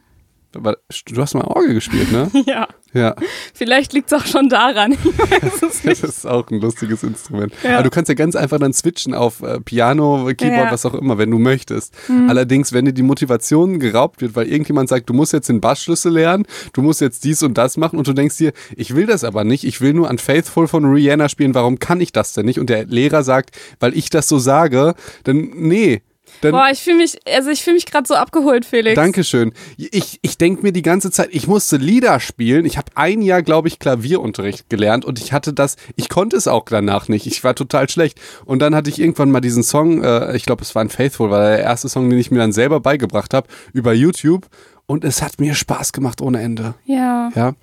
Du 0.54 1.22
hast 1.22 1.34
mal 1.34 1.46
Orgel 1.46 1.74
gespielt, 1.74 2.12
ne? 2.12 2.30
ja. 2.46 2.68
Ja. 2.94 3.16
Vielleicht 3.56 3.94
liegt 3.94 4.12
es 4.12 4.22
auch 4.22 4.26
schon 4.26 4.50
daran. 4.50 4.96
das 5.42 5.84
ist 5.84 6.28
auch 6.28 6.48
ein 6.52 6.62
lustiges 6.62 7.02
Instrument. 7.02 7.52
Ja. 7.64 7.76
Aber 7.76 7.84
du 7.84 7.90
kannst 7.90 8.10
ja 8.10 8.14
ganz 8.14 8.36
einfach 8.36 8.60
dann 8.60 8.72
switchen 8.72 9.16
auf 9.16 9.42
äh, 9.42 9.60
Piano, 9.62 10.26
Keyboard, 10.38 10.66
ja. 10.66 10.72
was 10.72 10.86
auch 10.86 10.94
immer, 10.94 11.18
wenn 11.18 11.32
du 11.32 11.40
möchtest. 11.40 11.96
Mhm. 12.08 12.30
Allerdings, 12.30 12.72
wenn 12.72 12.86
dir 12.86 12.94
die 12.94 13.02
Motivation 13.02 13.80
geraubt 13.80 14.22
wird, 14.22 14.36
weil 14.36 14.48
irgendjemand 14.48 14.90
sagt, 14.90 15.10
du 15.10 15.14
musst 15.14 15.34
jetzt 15.34 15.50
den 15.50 15.60
Bassschlüssel 15.60 16.14
lernen, 16.14 16.46
du 16.74 16.84
musst 16.84 17.02
jetzt 17.02 17.24
dies 17.24 17.42
und 17.42 17.58
das 17.58 17.78
machen 17.78 17.98
und 17.98 18.08
du 18.08 18.14
denkst 18.14 18.38
dir, 18.38 18.54
ich 18.76 18.96
will 18.96 19.08
das 19.08 19.24
aber 19.24 19.44
nicht, 19.44 19.64
ich 19.64 19.82
will 19.82 19.94
nur 19.94 20.10
an 20.10 20.20
Faithful 20.20 20.68
von 20.68 20.86
Rihanna 20.86 21.30
spielen, 21.30 21.56
warum 21.56 21.80
kann 21.80 22.00
ich 22.00 22.12
das 22.12 22.34
denn 22.34 22.46
nicht? 22.46 22.60
Und 22.60 22.70
der 22.70 22.86
Lehrer 22.86 23.24
sagt, 23.24 23.58
weil 23.80 23.98
ich 23.98 24.12
das 24.12 24.28
so 24.28 24.38
sage, 24.38 24.94
dann 25.24 25.50
nee 25.56 26.04
Dann, 26.44 26.52
Boah, 26.52 26.68
ich 26.72 26.82
fühle 26.82 26.98
mich, 26.98 27.18
also 27.26 27.50
ich 27.50 27.64
fühle 27.64 27.76
mich 27.76 27.86
gerade 27.86 28.06
so 28.06 28.16
abgeholt, 28.16 28.66
Felix. 28.66 28.96
Dankeschön. 28.96 29.54
Ich, 29.78 30.20
ich 30.22 30.38
denke 30.38 30.62
mir 30.62 30.74
die 30.74 30.82
ganze 30.82 31.10
Zeit, 31.10 31.30
ich 31.32 31.48
musste 31.48 31.78
Lieder 31.78 32.20
spielen. 32.20 32.66
Ich 32.66 32.78
habe 32.78 32.92
ein 32.96 33.22
Jahr, 33.22 33.42
glaube 33.42 33.70
ich, 33.70 33.80
Klavierunterricht 33.80 34.70
gelernt 34.70 35.06
und 35.06 35.20
ich 35.20 35.32
hatte 35.32 35.54
das, 35.54 35.78
ich 35.96 36.10
konnte 36.10 36.36
es 36.36 36.48
auch 36.48 36.66
danach 36.66 37.08
nicht. 37.08 37.28
Ich 37.28 37.44
war 37.44 37.56
total 37.56 37.90
schlecht. 37.90 38.20
Und 38.44 38.60
dann 38.60 38.76
hatte 38.76 38.90
ich 38.90 39.00
irgendwann 39.00 39.32
mal 39.32 39.40
diesen 39.40 39.64
Song, 39.64 40.04
äh, 40.04 40.36
ich 40.36 40.46
glaube, 40.46 40.64
es 40.64 40.76
war 40.76 40.84
ein 40.84 40.90
Faithful, 40.90 41.30
war 41.30 41.50
der 41.50 41.60
erste 41.60 41.88
Song, 41.88 42.10
den 42.10 42.20
ich 42.20 42.30
mir 42.30 42.40
dann 42.40 42.52
selber 42.52 42.82
beigebracht 42.82 43.34
habe, 43.34 43.48
über 43.72 43.94
YouTube. 43.94 44.48
Und 44.86 45.06
es 45.06 45.22
hat 45.22 45.40
mir 45.40 45.56
Spaß 45.56 45.94
gemacht 45.94 46.22
ohne 46.22 46.42
Ende. 46.42 46.76
Ja. 46.86 47.32
Ja. 47.36 47.54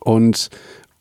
Und, 0.00 0.48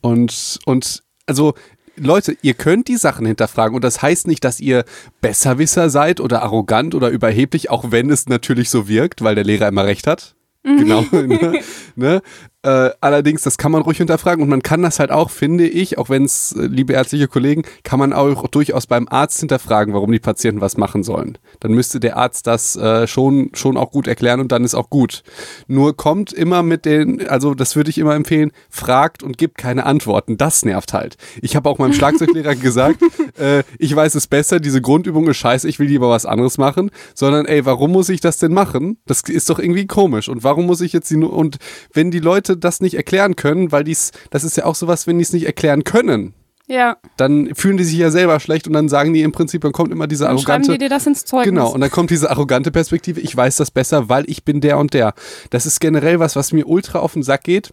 und, 0.01 0.59
und, 0.65 1.03
also, 1.27 1.53
Leute, 1.97 2.37
ihr 2.41 2.53
könnt 2.53 2.87
die 2.87 2.97
Sachen 2.97 3.25
hinterfragen 3.25 3.75
und 3.75 3.83
das 3.83 4.01
heißt 4.01 4.27
nicht, 4.27 4.43
dass 4.43 4.59
ihr 4.59 4.85
Besserwisser 5.21 5.89
seid 5.89 6.19
oder 6.19 6.43
arrogant 6.43 6.95
oder 6.95 7.09
überheblich, 7.09 7.69
auch 7.69 7.91
wenn 7.91 8.09
es 8.09 8.27
natürlich 8.27 8.69
so 8.69 8.87
wirkt, 8.87 9.23
weil 9.23 9.35
der 9.35 9.43
Lehrer 9.43 9.67
immer 9.67 9.85
recht 9.85 10.07
hat. 10.07 10.35
Genau. 10.63 11.01
ne? 11.11 11.61
Ne? 11.95 12.21
Äh, 12.65 12.95
allerdings, 12.99 13.43
das 13.43 13.59
kann 13.59 13.71
man 13.71 13.83
ruhig 13.83 13.99
hinterfragen 13.99 14.41
und 14.41 14.49
man 14.49 14.63
kann 14.63 14.81
das 14.81 14.99
halt 14.99 15.11
auch, 15.11 15.29
finde 15.29 15.67
ich, 15.67 15.99
auch 15.99 16.09
wenn 16.09 16.25
es, 16.25 16.51
äh, 16.53 16.65
liebe 16.65 16.93
ärztliche 16.93 17.27
Kollegen, 17.27 17.61
kann 17.83 17.99
man 17.99 18.11
auch 18.11 18.47
durchaus 18.47 18.87
beim 18.87 19.07
Arzt 19.07 19.39
hinterfragen, 19.39 19.93
warum 19.93 20.11
die 20.11 20.19
Patienten 20.19 20.61
was 20.61 20.75
machen 20.75 21.03
sollen. 21.03 21.37
Dann 21.59 21.73
müsste 21.73 21.99
der 21.99 22.17
Arzt 22.17 22.47
das 22.47 22.75
äh, 22.75 23.05
schon, 23.05 23.51
schon 23.53 23.77
auch 23.77 23.91
gut 23.91 24.07
erklären 24.07 24.39
und 24.39 24.51
dann 24.51 24.63
ist 24.63 24.73
auch 24.73 24.89
gut. 24.89 25.21
Nur 25.67 25.95
kommt 25.95 26.33
immer 26.33 26.63
mit 26.63 26.85
den, 26.85 27.27
also 27.27 27.53
das 27.53 27.75
würde 27.75 27.91
ich 27.91 27.99
immer 27.99 28.15
empfehlen, 28.15 28.51
fragt 28.71 29.21
und 29.21 29.37
gibt 29.37 29.59
keine 29.59 29.85
Antworten. 29.85 30.35
Das 30.37 30.65
nervt 30.65 30.91
halt. 30.91 31.17
Ich 31.43 31.55
habe 31.55 31.69
auch 31.69 31.77
meinem 31.77 31.93
Schlagzeuglehrer 32.05 32.55
gesagt, 32.55 32.99
äh, 33.37 33.61
ich 33.77 33.95
weiß 33.95 34.15
es 34.15 34.25
besser, 34.25 34.59
diese 34.59 34.81
Grundübung 34.81 35.27
ist 35.27 35.37
scheiße, 35.37 35.69
ich 35.69 35.77
will 35.77 35.87
lieber 35.87 36.09
was 36.09 36.25
anderes 36.25 36.57
machen, 36.57 36.89
sondern 37.13 37.45
ey, 37.45 37.63
warum 37.63 37.91
muss 37.91 38.09
ich 38.09 38.21
das 38.21 38.39
denn 38.39 38.53
machen? 38.53 38.97
Das 39.05 39.21
ist 39.21 39.51
doch 39.51 39.59
irgendwie 39.59 39.85
komisch. 39.85 40.29
Und 40.29 40.43
warum 40.43 40.65
muss 40.65 40.81
ich 40.81 40.93
jetzt 40.93 41.11
die, 41.11 41.17
und 41.17 41.57
wenn 41.93 42.09
die 42.09 42.19
Leute 42.19 42.54
das 42.55 42.81
nicht 42.81 42.95
erklären 42.95 43.35
können, 43.35 43.71
weil 43.71 43.83
dies, 43.83 44.11
das 44.29 44.43
ist 44.43 44.57
ja 44.57 44.65
auch 44.65 44.75
sowas, 44.75 45.07
wenn 45.07 45.17
die 45.17 45.23
es 45.23 45.33
nicht 45.33 45.45
erklären 45.45 45.83
können, 45.83 46.33
Ja. 46.67 46.97
dann 47.17 47.53
fühlen 47.55 47.77
die 47.77 47.83
sich 47.83 47.97
ja 47.97 48.09
selber 48.11 48.39
schlecht 48.39 48.67
und 48.67 48.73
dann 48.73 48.89
sagen 48.89 49.13
die 49.13 49.21
im 49.21 49.31
Prinzip, 49.31 49.61
dann 49.61 49.71
kommt 49.71 49.91
immer 49.91 50.07
diese 50.07 50.25
Dann 50.25 50.37
schreiben 50.39 50.63
arrogante. 50.63 50.71
die 50.73 50.77
dir 50.85 50.89
das 50.89 51.05
ins 51.07 51.25
Zeugnis. 51.25 51.45
Genau, 51.51 51.71
und 51.71 51.81
dann 51.81 51.91
kommt 51.91 52.09
diese 52.09 52.29
arrogante 52.31 52.71
Perspektive, 52.71 53.19
ich 53.19 53.35
weiß 53.35 53.57
das 53.57 53.71
besser, 53.71 54.09
weil 54.09 54.23
ich 54.29 54.43
bin 54.43 54.61
der 54.61 54.77
und 54.77 54.93
der. 54.93 55.13
Das 55.51 55.65
ist 55.65 55.79
generell 55.79 56.19
was, 56.19 56.35
was 56.35 56.51
mir 56.53 56.67
ultra 56.67 56.99
auf 56.99 57.13
den 57.13 57.23
Sack 57.23 57.43
geht, 57.43 57.71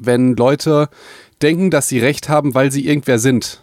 wenn 0.00 0.34
Leute 0.36 0.88
denken, 1.42 1.70
dass 1.70 1.88
sie 1.88 1.98
recht 1.98 2.28
haben, 2.28 2.54
weil 2.54 2.70
sie 2.70 2.86
irgendwer 2.86 3.18
sind. 3.18 3.62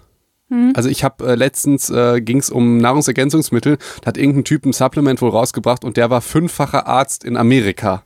Also 0.73 0.89
ich 0.89 1.03
habe 1.03 1.27
äh, 1.27 1.35
letztens 1.35 1.91
äh, 1.91 2.21
ging 2.21 2.39
es 2.39 2.49
um 2.49 2.77
Nahrungsergänzungsmittel, 2.79 3.77
da 4.01 4.07
hat 4.07 4.17
irgendein 4.17 4.45
Typ 4.45 4.65
ein 4.65 4.73
Supplement 4.73 5.21
wohl 5.21 5.29
rausgebracht 5.29 5.83
und 5.85 5.95
der 5.95 6.09
war 6.09 6.21
fünffacher 6.21 6.87
Arzt 6.87 7.23
in 7.23 7.37
Amerika. 7.37 8.01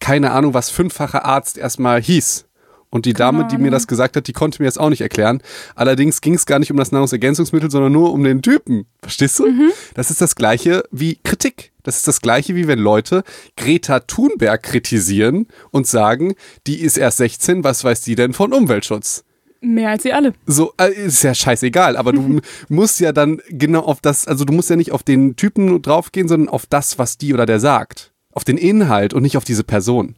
Keine 0.00 0.32
Ahnung, 0.32 0.54
was 0.54 0.70
fünffacher 0.70 1.24
Arzt 1.24 1.58
erstmal 1.58 2.00
hieß. 2.02 2.46
Und 2.92 3.06
die 3.06 3.14
Dame, 3.14 3.48
die 3.48 3.56
mir 3.56 3.70
das 3.70 3.86
gesagt 3.86 4.16
hat, 4.16 4.26
die 4.26 4.34
konnte 4.34 4.60
mir 4.60 4.66
das 4.68 4.76
auch 4.76 4.90
nicht 4.90 5.00
erklären. 5.00 5.40
Allerdings 5.74 6.20
ging 6.20 6.34
es 6.34 6.44
gar 6.44 6.58
nicht 6.58 6.70
um 6.70 6.76
das 6.76 6.92
Nahrungsergänzungsmittel, 6.92 7.70
sondern 7.70 7.90
nur 7.90 8.12
um 8.12 8.22
den 8.22 8.42
Typen. 8.42 8.84
Verstehst 9.00 9.38
du? 9.38 9.46
Das 9.94 10.10
ist 10.10 10.20
das 10.20 10.36
gleiche 10.36 10.84
wie 10.90 11.18
Kritik. 11.24 11.72
Das 11.84 11.96
ist 11.96 12.06
das 12.06 12.20
gleiche 12.20 12.54
wie 12.54 12.68
wenn 12.68 12.78
Leute 12.78 13.24
Greta 13.56 14.00
Thunberg 14.00 14.62
kritisieren 14.62 15.46
und 15.70 15.86
sagen, 15.86 16.34
die 16.66 16.82
ist 16.82 16.98
erst 16.98 17.16
16, 17.16 17.64
was 17.64 17.82
weiß 17.82 18.02
die 18.02 18.14
denn 18.14 18.34
von 18.34 18.52
Umweltschutz? 18.52 19.24
Mehr 19.62 19.90
als 19.90 20.02
sie 20.02 20.12
alle. 20.12 20.34
so, 20.44 20.74
äh, 20.76 20.92
ist 20.92 21.22
ja 21.22 21.34
scheißegal, 21.34 21.96
aber 21.96 22.12
du 22.12 22.40
musst 22.68 23.00
ja 23.00 23.12
dann 23.12 23.40
genau 23.48 23.80
auf 23.80 24.00
das, 24.02 24.28
also 24.28 24.44
du 24.44 24.52
musst 24.52 24.68
ja 24.68 24.76
nicht 24.76 24.92
auf 24.92 25.02
den 25.02 25.36
Typen 25.36 25.80
draufgehen, 25.80 26.28
sondern 26.28 26.50
auf 26.50 26.66
das, 26.66 26.98
was 26.98 27.16
die 27.16 27.32
oder 27.32 27.46
der 27.46 27.60
sagt. 27.60 28.11
Auf 28.32 28.44
den 28.44 28.56
Inhalt 28.56 29.14
und 29.14 29.22
nicht 29.22 29.36
auf 29.36 29.44
diese 29.44 29.64
Person. 29.64 30.16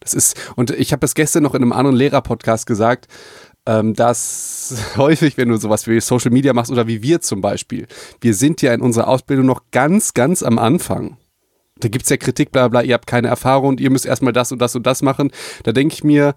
Das 0.00 0.14
ist, 0.14 0.36
und 0.56 0.70
ich 0.70 0.92
habe 0.92 1.00
das 1.00 1.14
gestern 1.14 1.42
noch 1.42 1.54
in 1.54 1.62
einem 1.62 1.72
anderen 1.72 1.96
Lehrer-Podcast 1.96 2.66
gesagt, 2.66 3.08
ähm, 3.66 3.94
dass 3.94 4.76
häufig, 4.96 5.36
wenn 5.36 5.48
du 5.48 5.56
sowas 5.56 5.86
wie 5.86 6.00
Social 6.00 6.30
Media 6.30 6.52
machst 6.52 6.70
oder 6.70 6.86
wie 6.86 7.02
wir 7.02 7.20
zum 7.20 7.40
Beispiel, 7.40 7.86
wir 8.20 8.34
sind 8.34 8.62
ja 8.62 8.72
in 8.72 8.80
unserer 8.80 9.08
Ausbildung 9.08 9.46
noch 9.46 9.62
ganz, 9.72 10.14
ganz 10.14 10.42
am 10.42 10.58
Anfang. 10.58 11.16
Da 11.78 11.88
gibt's 11.88 12.08
ja 12.08 12.16
Kritik, 12.16 12.52
bla 12.52 12.68
bla, 12.68 12.82
ihr 12.82 12.94
habt 12.94 13.06
keine 13.06 13.28
Erfahrung 13.28 13.70
und 13.70 13.80
ihr 13.80 13.90
müsst 13.90 14.06
erstmal 14.06 14.32
das 14.32 14.50
und 14.52 14.60
das 14.60 14.74
und 14.74 14.86
das 14.86 15.02
machen. 15.02 15.30
Da 15.64 15.72
denke 15.72 15.94
ich 15.94 16.04
mir, 16.04 16.34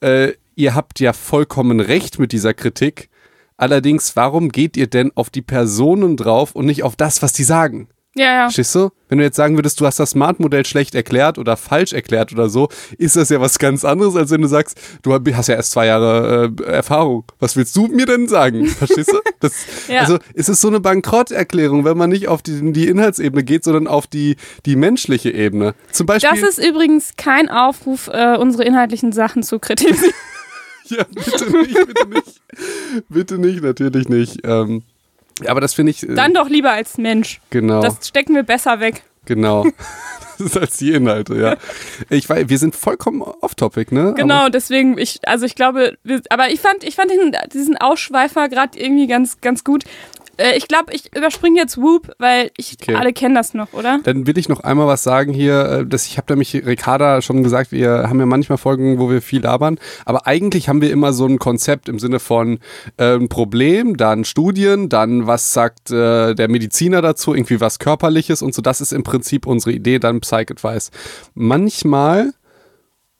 äh, 0.00 0.32
ihr 0.54 0.74
habt 0.74 1.00
ja 1.00 1.12
vollkommen 1.12 1.80
recht 1.80 2.18
mit 2.18 2.32
dieser 2.32 2.54
Kritik. 2.54 3.10
Allerdings, 3.56 4.16
warum 4.16 4.50
geht 4.50 4.76
ihr 4.76 4.86
denn 4.86 5.10
auf 5.14 5.30
die 5.30 5.42
Personen 5.42 6.16
drauf 6.16 6.54
und 6.54 6.66
nicht 6.66 6.84
auf 6.84 6.96
das, 6.96 7.22
was 7.22 7.32
die 7.32 7.44
sagen? 7.44 7.88
Ja, 8.18 8.34
ja. 8.34 8.42
Verstehst 8.42 8.74
du? 8.74 8.90
Wenn 9.08 9.18
du 9.18 9.24
jetzt 9.24 9.36
sagen 9.36 9.56
würdest, 9.56 9.80
du 9.80 9.86
hast 9.86 9.98
das 9.98 10.10
Smart-Modell 10.10 10.66
schlecht 10.66 10.94
erklärt 10.94 11.38
oder 11.38 11.56
falsch 11.56 11.92
erklärt 11.92 12.32
oder 12.32 12.50
so, 12.50 12.68
ist 12.98 13.16
das 13.16 13.30
ja 13.30 13.40
was 13.40 13.58
ganz 13.58 13.84
anderes, 13.84 14.16
als 14.16 14.30
wenn 14.30 14.42
du 14.42 14.48
sagst, 14.48 14.78
du 15.02 15.14
hast 15.14 15.46
ja 15.46 15.54
erst 15.54 15.70
zwei 15.70 15.86
Jahre 15.86 16.52
äh, 16.58 16.64
Erfahrung. 16.64 17.24
Was 17.38 17.56
willst 17.56 17.74
du 17.76 17.86
mir 17.86 18.04
denn 18.04 18.28
sagen? 18.28 18.66
Verstehst 18.66 19.12
du? 19.12 19.18
Das, 19.40 19.54
Ja. 19.88 20.00
Also 20.00 20.18
es 20.34 20.48
ist 20.48 20.60
so 20.60 20.68
eine 20.68 20.80
Bankrotterklärung, 20.80 21.84
wenn 21.84 21.96
man 21.96 22.10
nicht 22.10 22.28
auf 22.28 22.42
die, 22.42 22.72
die 22.72 22.88
Inhaltsebene 22.88 23.42
geht, 23.42 23.64
sondern 23.64 23.86
auf 23.86 24.06
die, 24.06 24.36
die 24.66 24.76
menschliche 24.76 25.30
Ebene. 25.30 25.74
Zum 25.92 26.06
Beispiel. 26.06 26.30
Das 26.30 26.48
ist 26.48 26.58
übrigens 26.58 27.12
kein 27.16 27.48
Aufruf, 27.48 28.08
äh, 28.12 28.36
unsere 28.36 28.64
inhaltlichen 28.64 29.12
Sachen 29.12 29.42
zu 29.42 29.58
kritisieren. 29.58 30.12
Ja, 30.90 31.04
bitte 31.04 31.50
nicht, 31.50 31.86
bitte 31.86 32.08
nicht. 32.08 32.40
bitte 33.10 33.38
nicht, 33.38 33.62
natürlich 33.62 34.08
nicht. 34.08 34.38
Ähm, 34.44 34.84
aber 35.46 35.60
das 35.60 35.74
finde 35.74 35.90
ich. 35.90 36.02
Äh, 36.08 36.14
Dann 36.14 36.34
doch 36.34 36.48
lieber 36.48 36.72
als 36.72 36.98
Mensch. 36.98 37.40
genau. 37.50 37.80
Das 37.80 38.06
stecken 38.08 38.34
wir 38.34 38.42
besser 38.42 38.80
weg. 38.80 39.02
Genau. 39.24 39.66
Das 40.38 40.46
ist 40.46 40.56
als 40.56 40.76
die 40.76 40.92
Inhalte, 40.92 41.34
ja. 41.34 41.56
Ich 42.10 42.28
weiß, 42.28 42.48
wir 42.48 42.58
sind 42.58 42.76
vollkommen 42.76 43.22
off-topic, 43.22 43.92
ne? 43.92 44.14
Genau, 44.16 44.48
deswegen, 44.48 44.96
ich, 44.96 45.18
also 45.26 45.44
ich 45.44 45.56
glaube, 45.56 45.98
wir, 46.04 46.22
aber 46.30 46.50
ich 46.50 46.60
fand, 46.60 46.84
ich 46.84 46.94
fand 46.94 47.10
diesen, 47.10 47.34
diesen 47.52 47.76
Ausschweifer 47.76 48.48
gerade 48.48 48.78
irgendwie 48.78 49.08
ganz, 49.08 49.40
ganz 49.40 49.64
gut. 49.64 49.82
Äh, 50.38 50.56
ich 50.56 50.66
glaube, 50.68 50.92
ich 50.94 51.14
überspringe 51.14 51.58
jetzt 51.60 51.76
Whoop, 51.78 52.12
weil 52.18 52.50
ich, 52.56 52.76
Okay. 52.80 52.94
alle 52.94 53.12
kennen 53.12 53.34
das 53.34 53.52
noch, 53.54 53.72
oder? 53.72 54.00
Dann 54.04 54.26
will 54.26 54.38
ich 54.38 54.48
noch 54.48 54.60
einmal 54.60 54.86
was 54.86 55.02
sagen 55.02 55.32
hier. 55.32 55.64
äh, 55.80 55.86
Dass 55.86 56.06
ich 56.06 56.16
habe 56.16 56.32
nämlich 56.32 56.54
Ricarda 56.54 57.20
schon 57.22 57.42
gesagt, 57.42 57.72
wir 57.72 58.08
haben 58.08 58.18
ja 58.20 58.26
manchmal 58.26 58.56
Folgen, 58.58 58.98
wo 58.98 59.10
wir 59.10 59.20
viel 59.20 59.42
labern, 59.42 59.78
aber 60.04 60.26
eigentlich 60.26 60.68
haben 60.68 60.80
wir 60.80 60.90
immer 60.90 61.12
so 61.12 61.26
ein 61.26 61.38
Konzept 61.38 61.88
im 61.88 61.98
Sinne 61.98 62.20
von 62.20 62.60
äh, 62.96 63.14
ein 63.16 63.28
Problem, 63.28 63.96
dann 63.96 64.24
Studien, 64.24 64.88
dann 64.88 65.26
was 65.26 65.52
sagt 65.52 65.90
äh, 65.90 66.34
der 66.34 66.48
Mediziner 66.48 67.02
dazu, 67.02 67.34
irgendwie 67.34 67.60
was 67.60 67.78
körperliches 67.78 68.40
und 68.42 68.54
so. 68.54 68.62
Das 68.62 68.80
ist 68.80 68.92
im 68.92 69.02
Prinzip 69.02 69.46
unsere 69.46 69.72
Idee, 69.72 69.98
dann 69.98 70.20
Psych-Advice. 70.20 70.90
Manchmal 71.34 72.32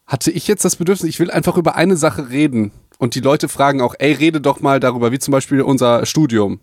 hatte 0.07 0.31
ich 0.31 0.47
jetzt 0.49 0.65
das 0.65 0.77
Bedürfnis, 0.77 1.09
ich 1.09 1.21
will 1.21 1.31
einfach 1.31 1.57
über 1.57 1.75
eine 1.75 1.97
Sache 1.97 2.31
reden. 2.31 2.71
Und 2.99 3.15
die 3.15 3.21
Leute 3.21 3.49
fragen 3.49 3.81
auch, 3.81 3.95
ey, 3.99 4.13
rede 4.13 4.41
doch 4.41 4.61
mal 4.61 4.81
darüber, 4.81 5.13
wie 5.13 5.19
zum 5.19 5.33
Beispiel 5.33 5.61
unser 5.63 6.05
Studium. 6.07 6.61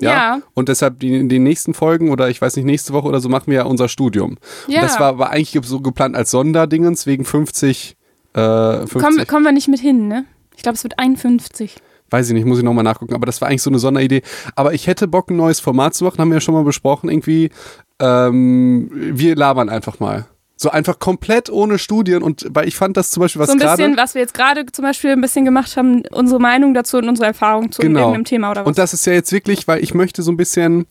Ja. 0.00 0.10
Ja. 0.10 0.42
Und 0.54 0.68
deshalb 0.68 1.00
die, 1.00 1.14
in 1.14 1.28
den 1.28 1.42
nächsten 1.42 1.74
Folgen 1.74 2.10
oder 2.10 2.28
ich 2.28 2.40
weiß 2.40 2.56
nicht, 2.56 2.64
nächste 2.64 2.92
Woche 2.92 3.08
oder 3.08 3.20
so 3.20 3.28
machen 3.28 3.46
wir 3.46 3.54
ja 3.54 3.64
unser 3.64 3.88
Studium. 3.88 4.36
Ja. 4.68 4.80
Und 4.80 4.84
das 4.84 5.00
war 5.00 5.08
aber 5.08 5.30
eigentlich 5.30 5.58
so 5.66 5.80
geplant 5.80 6.16
als 6.16 6.30
Sonderdingens 6.30 7.06
wegen 7.06 7.24
50, 7.24 7.96
äh, 8.34 8.40
50 8.40 9.00
Kommen, 9.00 9.26
kommen 9.26 9.44
wir 9.44 9.52
nicht 9.52 9.68
mit 9.68 9.80
hin, 9.80 10.08
ne? 10.08 10.24
Ich 10.56 10.62
glaube, 10.62 10.76
es 10.76 10.84
wird 10.84 10.98
51. 10.98 11.76
weiß 12.10 12.28
ich 12.28 12.34
nicht, 12.34 12.46
muss 12.46 12.58
ich 12.58 12.64
nochmal 12.64 12.84
nachgucken, 12.84 13.14
aber 13.14 13.26
das 13.26 13.40
war 13.40 13.48
eigentlich 13.48 13.62
so 13.62 13.70
eine 13.70 13.78
Sonderidee. 13.78 14.22
Aber 14.54 14.74
ich 14.74 14.86
hätte 14.86 15.08
Bock, 15.08 15.30
ein 15.30 15.36
neues 15.36 15.60
Format 15.60 15.94
zu 15.94 16.04
machen, 16.04 16.18
haben 16.18 16.30
wir 16.30 16.36
ja 16.36 16.40
schon 16.40 16.54
mal 16.54 16.64
besprochen, 16.64 17.10
irgendwie. 17.10 17.50
Ähm, 17.98 18.90
wir 18.92 19.34
labern 19.36 19.68
einfach 19.70 20.00
mal. 20.00 20.26
So 20.58 20.70
einfach 20.70 20.98
komplett 20.98 21.50
ohne 21.50 21.78
Studien 21.78 22.22
und 22.22 22.46
weil 22.48 22.66
ich 22.66 22.76
fand 22.76 22.96
das 22.96 23.10
zum 23.10 23.20
Beispiel 23.20 23.40
was 23.40 23.48
so 23.48 23.52
ein 23.52 23.58
gerade. 23.58 23.76
bisschen, 23.76 23.96
was 23.98 24.14
wir 24.14 24.22
jetzt 24.22 24.32
gerade 24.32 24.64
zum 24.72 24.84
Beispiel 24.84 25.10
ein 25.10 25.20
bisschen 25.20 25.44
gemacht 25.44 25.76
haben, 25.76 26.02
unsere 26.12 26.40
Meinung 26.40 26.72
dazu 26.72 26.96
und 26.96 27.08
unsere 27.08 27.26
Erfahrung 27.26 27.70
zu 27.72 27.82
Genau. 27.82 28.00
irgendeinem 28.00 28.24
Thema 28.24 28.50
oder 28.52 28.62
was. 28.62 28.66
Und 28.68 28.78
das 28.78 28.94
ist 28.94 29.04
ja 29.04 29.12
jetzt 29.12 29.32
wirklich, 29.32 29.68
weil 29.68 29.82
ich 29.82 29.92
möchte 29.92 30.22
so 30.22 30.30
ein 30.32 30.36
bisschen. 30.38 30.86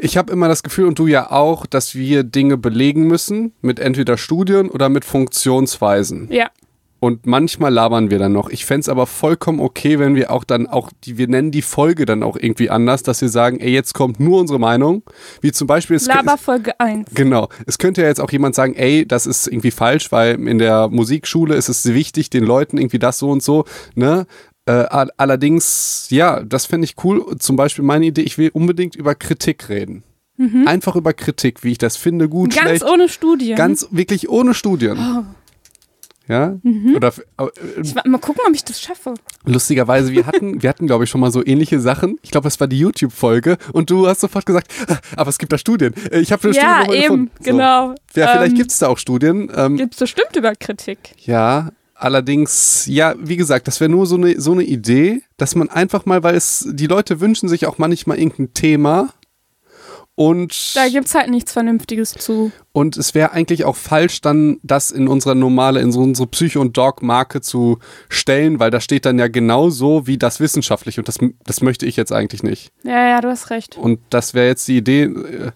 Ich 0.00 0.16
habe 0.16 0.32
immer 0.32 0.46
das 0.46 0.62
Gefühl, 0.62 0.86
und 0.86 0.98
du 0.98 1.06
ja 1.08 1.30
auch, 1.32 1.66
dass 1.66 1.94
wir 1.96 2.22
Dinge 2.22 2.56
belegen 2.56 3.06
müssen 3.08 3.52
mit 3.62 3.80
entweder 3.80 4.16
Studien 4.16 4.70
oder 4.70 4.88
mit 4.88 5.04
Funktionsweisen. 5.04 6.28
ja, 6.30 6.48
Und 7.00 7.26
manchmal 7.26 7.72
labern 7.72 8.10
wir 8.10 8.18
dann 8.18 8.32
noch. 8.32 8.50
Ich 8.50 8.64
fänd's 8.66 8.88
aber 8.88 9.06
vollkommen 9.06 9.60
okay, 9.60 10.00
wenn 10.00 10.16
wir 10.16 10.32
auch 10.32 10.42
dann 10.42 10.66
auch, 10.66 10.90
die, 11.04 11.16
wir 11.16 11.28
nennen 11.28 11.52
die 11.52 11.62
Folge 11.62 12.06
dann 12.06 12.24
auch 12.24 12.36
irgendwie 12.36 12.70
anders, 12.70 13.04
dass 13.04 13.20
wir 13.20 13.28
sagen, 13.28 13.60
ey, 13.60 13.70
jetzt 13.70 13.94
kommt 13.94 14.18
nur 14.18 14.40
unsere 14.40 14.58
Meinung. 14.58 15.02
Wie 15.40 15.52
zum 15.52 15.66
Beispiel, 15.68 15.94
es, 15.96 16.06
Laber 16.06 16.36
Folge 16.36 16.78
1. 16.80 17.10
Genau. 17.14 17.48
Es 17.66 17.78
könnte 17.78 18.02
ja 18.02 18.08
jetzt 18.08 18.20
auch 18.20 18.32
jemand 18.32 18.56
sagen, 18.56 18.74
ey, 18.74 19.06
das 19.06 19.26
ist 19.26 19.46
irgendwie 19.46 19.70
falsch, 19.70 20.10
weil 20.10 20.34
in 20.48 20.58
der 20.58 20.88
Musikschule 20.88 21.54
ist 21.54 21.68
es 21.68 21.84
wichtig, 21.94 22.30
den 22.30 22.42
Leuten 22.44 22.78
irgendwie 22.78 22.98
das 22.98 23.18
so 23.18 23.30
und 23.30 23.42
so, 23.44 23.64
ne? 23.94 24.26
Äh, 24.66 24.72
all- 24.72 25.12
allerdings, 25.16 26.08
ja, 26.10 26.42
das 26.42 26.66
fände 26.66 26.84
ich 26.84 26.96
cool. 27.04 27.24
Zum 27.38 27.56
Beispiel 27.56 27.84
meine 27.84 28.06
Idee, 28.06 28.22
ich 28.22 28.36
will 28.38 28.50
unbedingt 28.52 28.96
über 28.96 29.14
Kritik 29.14 29.68
reden. 29.68 30.02
Einfach 30.66 30.94
über 30.94 31.14
Kritik, 31.14 31.64
wie 31.64 31.72
ich 31.72 31.78
das 31.78 31.96
finde, 31.96 32.28
gut, 32.28 32.50
Mhm. 32.50 32.54
Ganz 32.54 32.68
schlecht. 32.68 32.84
ohne 32.84 33.08
Studien. 33.08 33.56
Ganz 33.56 33.88
wirklich 33.90 34.28
ohne 34.28 34.54
Studien. 34.54 34.96
Ja? 36.28 36.56
Mhm. 36.62 36.94
Oder 36.94 37.08
äh, 37.38 37.46
Ich, 37.82 37.94
mal 37.94 38.18
gucken, 38.18 38.42
ob 38.46 38.54
ich 38.54 38.62
das 38.64 38.80
schaffe. 38.80 39.14
lustigerweise, 39.44 40.12
wir 40.12 40.26
hatten, 40.26 40.62
wir 40.62 40.68
hatten, 40.68 40.86
glaube 40.86 41.04
ich, 41.04 41.10
schon 41.10 41.20
mal 41.20 41.30
so 41.32 41.44
ähnliche 41.44 41.80
Sachen. 41.80 42.18
Ich 42.22 42.30
glaube, 42.30 42.46
es 42.48 42.60
war 42.60 42.68
die 42.68 42.78
YouTube-Folge 42.78 43.56
und 43.72 43.90
du 43.90 44.06
hast 44.06 44.20
sofort 44.20 44.46
gesagt, 44.46 44.70
"Ah, 44.88 44.98
aber 45.16 45.30
es 45.30 45.38
gibt 45.38 45.52
da 45.52 45.58
Studien. 45.58 45.94
Äh, 46.12 46.20
Ich 46.20 46.30
habe 46.30 46.42
eine 46.44 46.52
Studie 46.52 46.66
Ja, 46.66 46.80
nochmal 46.80 46.96
eben. 46.96 47.30
So. 47.40 47.44
genau. 47.50 47.88
Ja, 48.14 48.28
vielleicht 48.28 48.52
Ähm, 48.52 48.58
gibt 48.58 48.70
es 48.70 48.78
da 48.78 48.88
auch 48.88 48.98
Studien. 48.98 49.50
Ähm, 49.54 49.76
Gibt 49.76 49.94
es 49.94 50.00
bestimmt 50.00 50.36
über 50.36 50.54
Kritik. 50.54 51.14
ja, 51.18 51.70
allerdings, 51.94 52.86
ja, 52.86 53.14
wie 53.18 53.36
gesagt, 53.36 53.66
das 53.68 53.80
wäre 53.80 53.90
nur 53.90 54.06
so 54.06 54.16
eine, 54.16 54.40
so 54.40 54.52
eine 54.52 54.62
Idee, 54.64 55.22
dass 55.36 55.54
man 55.54 55.68
einfach 55.68 56.06
mal, 56.06 56.22
weil 56.22 56.34
es, 56.36 56.66
die 56.70 56.86
Leute 56.86 57.20
wünschen 57.20 57.48
sich 57.48 57.66
auch 57.66 57.78
manchmal 57.78 58.18
irgendein 58.18 58.54
Thema 58.54 59.10
und, 60.18 60.74
Da 60.74 60.88
gibt 60.88 61.06
es 61.06 61.14
halt 61.14 61.30
nichts 61.30 61.52
Vernünftiges 61.52 62.10
zu. 62.10 62.50
und 62.72 62.96
es 62.96 63.14
wäre 63.14 63.30
eigentlich 63.30 63.64
auch 63.64 63.76
falsch, 63.76 64.20
dann 64.20 64.58
das 64.64 64.90
in 64.90 65.06
unsere 65.06 65.36
normale, 65.36 65.80
in 65.80 65.92
so 65.92 66.00
unsere 66.00 66.26
Psycho- 66.26 66.60
und 66.60 66.76
Dog-Marke 66.76 67.40
zu 67.40 67.78
stellen, 68.08 68.58
weil 68.58 68.72
da 68.72 68.80
steht 68.80 69.04
dann 69.06 69.18
ja 69.20 69.28
genau 69.28 69.70
so 69.70 70.08
wie 70.08 70.18
das 70.18 70.40
wissenschaftlich 70.40 70.98
und 70.98 71.06
das, 71.06 71.18
das 71.44 71.60
möchte 71.60 71.86
ich 71.86 71.94
jetzt 71.96 72.12
eigentlich 72.12 72.42
nicht. 72.42 72.72
Ja, 72.82 73.08
ja, 73.08 73.20
du 73.20 73.28
hast 73.28 73.50
recht. 73.50 73.76
Und 73.78 74.00
das 74.10 74.34
wäre 74.34 74.48
jetzt 74.48 74.66
die 74.66 74.78
Idee, 74.78 75.02
äh, 75.04 75.52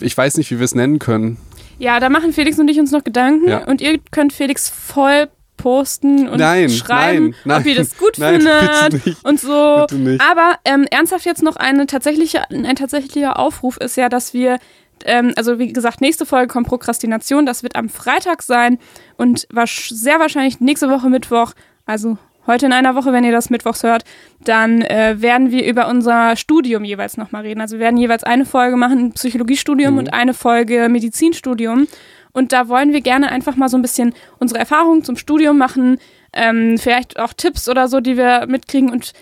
ich 0.00 0.16
weiß 0.16 0.36
nicht, 0.36 0.52
wie 0.52 0.58
wir 0.60 0.64
es 0.64 0.74
nennen 0.76 1.00
können. 1.00 1.36
Ja, 1.80 1.98
da 1.98 2.10
machen 2.10 2.32
Felix 2.32 2.58
und 2.60 2.68
ich 2.68 2.78
uns 2.78 2.92
noch 2.92 3.02
Gedanken 3.02 3.48
Ja. 3.48 3.64
und 3.66 3.80
ihr 3.80 3.98
könnt 4.12 4.32
Felix 4.32 4.68
voll 4.68 5.28
posten 5.62 6.28
und 6.28 6.38
Nein, 6.38 6.68
schreiben, 6.70 7.34
nein, 7.44 7.60
ob 7.60 7.66
ihr 7.66 7.74
nein, 7.74 7.84
das 7.84 7.98
gut 7.98 8.18
nein, 8.18 8.40
findet 8.40 9.16
und 9.24 9.40
so. 9.40 9.86
Aber 10.30 10.54
ähm, 10.64 10.86
ernsthaft 10.90 11.24
jetzt 11.26 11.42
noch 11.42 11.56
eine 11.56 11.86
tatsächliche, 11.86 12.48
ein 12.50 12.76
tatsächlicher 12.76 13.38
Aufruf 13.38 13.76
ist 13.76 13.96
ja, 13.96 14.08
dass 14.08 14.32
wir 14.34 14.58
ähm, 15.04 15.32
also 15.36 15.58
wie 15.58 15.72
gesagt, 15.72 16.00
nächste 16.00 16.26
Folge 16.26 16.48
kommt 16.48 16.66
Prokrastination. 16.68 17.46
Das 17.46 17.62
wird 17.62 17.74
am 17.76 17.88
Freitag 17.88 18.42
sein 18.42 18.78
und 19.16 19.46
sehr 19.66 20.18
wahrscheinlich 20.20 20.60
nächste 20.60 20.90
Woche 20.90 21.08
Mittwoch, 21.08 21.52
also 21.86 22.18
heute 22.46 22.66
in 22.66 22.72
einer 22.72 22.94
Woche, 22.94 23.12
wenn 23.12 23.24
ihr 23.24 23.32
das 23.32 23.48
Mittwochs 23.50 23.82
hört, 23.82 24.04
dann 24.44 24.82
äh, 24.82 25.16
werden 25.18 25.50
wir 25.50 25.64
über 25.66 25.88
unser 25.88 26.36
Studium 26.36 26.84
jeweils 26.84 27.16
nochmal 27.16 27.42
reden. 27.42 27.60
Also 27.60 27.76
wir 27.76 27.80
werden 27.80 27.96
jeweils 27.96 28.24
eine 28.24 28.44
Folge 28.44 28.76
machen, 28.76 29.12
Psychologiestudium 29.12 29.92
Mhm. 29.92 29.98
und 29.98 30.12
eine 30.14 30.34
Folge 30.34 30.88
Medizinstudium. 30.88 31.86
Und 32.32 32.52
da 32.52 32.68
wollen 32.68 32.92
wir 32.92 33.00
gerne 33.00 33.30
einfach 33.30 33.56
mal 33.56 33.68
so 33.68 33.76
ein 33.76 33.82
bisschen 33.82 34.14
unsere 34.38 34.60
Erfahrungen 34.60 35.04
zum 35.04 35.16
Studium 35.16 35.58
machen, 35.58 35.98
ähm, 36.32 36.78
vielleicht 36.78 37.18
auch 37.18 37.32
Tipps 37.32 37.68
oder 37.68 37.88
so, 37.88 38.00
die 38.00 38.16
wir 38.16 38.46
mitkriegen. 38.46 38.90
Und 38.90 39.12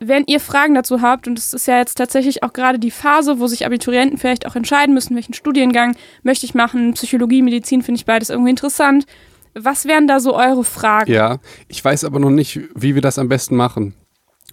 wenn 0.00 0.24
ihr 0.26 0.40
Fragen 0.40 0.74
dazu 0.74 1.02
habt, 1.02 1.26
und 1.26 1.38
es 1.38 1.52
ist 1.52 1.66
ja 1.66 1.78
jetzt 1.78 1.96
tatsächlich 1.96 2.42
auch 2.42 2.52
gerade 2.52 2.78
die 2.78 2.90
Phase, 2.90 3.40
wo 3.40 3.46
sich 3.46 3.66
Abiturienten 3.66 4.18
vielleicht 4.18 4.46
auch 4.46 4.54
entscheiden 4.54 4.94
müssen, 4.94 5.16
welchen 5.16 5.34
Studiengang 5.34 5.96
möchte 6.22 6.46
ich 6.46 6.54
machen, 6.54 6.94
Psychologie, 6.94 7.42
Medizin 7.42 7.82
finde 7.82 7.98
ich 7.98 8.06
beides 8.06 8.30
irgendwie 8.30 8.50
interessant. 8.50 9.06
Was 9.54 9.86
wären 9.86 10.06
da 10.06 10.20
so 10.20 10.36
eure 10.36 10.62
Fragen? 10.62 11.10
Ja, 11.10 11.38
ich 11.66 11.84
weiß 11.84 12.04
aber 12.04 12.20
noch 12.20 12.30
nicht, 12.30 12.60
wie 12.74 12.94
wir 12.94 13.02
das 13.02 13.18
am 13.18 13.28
besten 13.28 13.56
machen. 13.56 13.94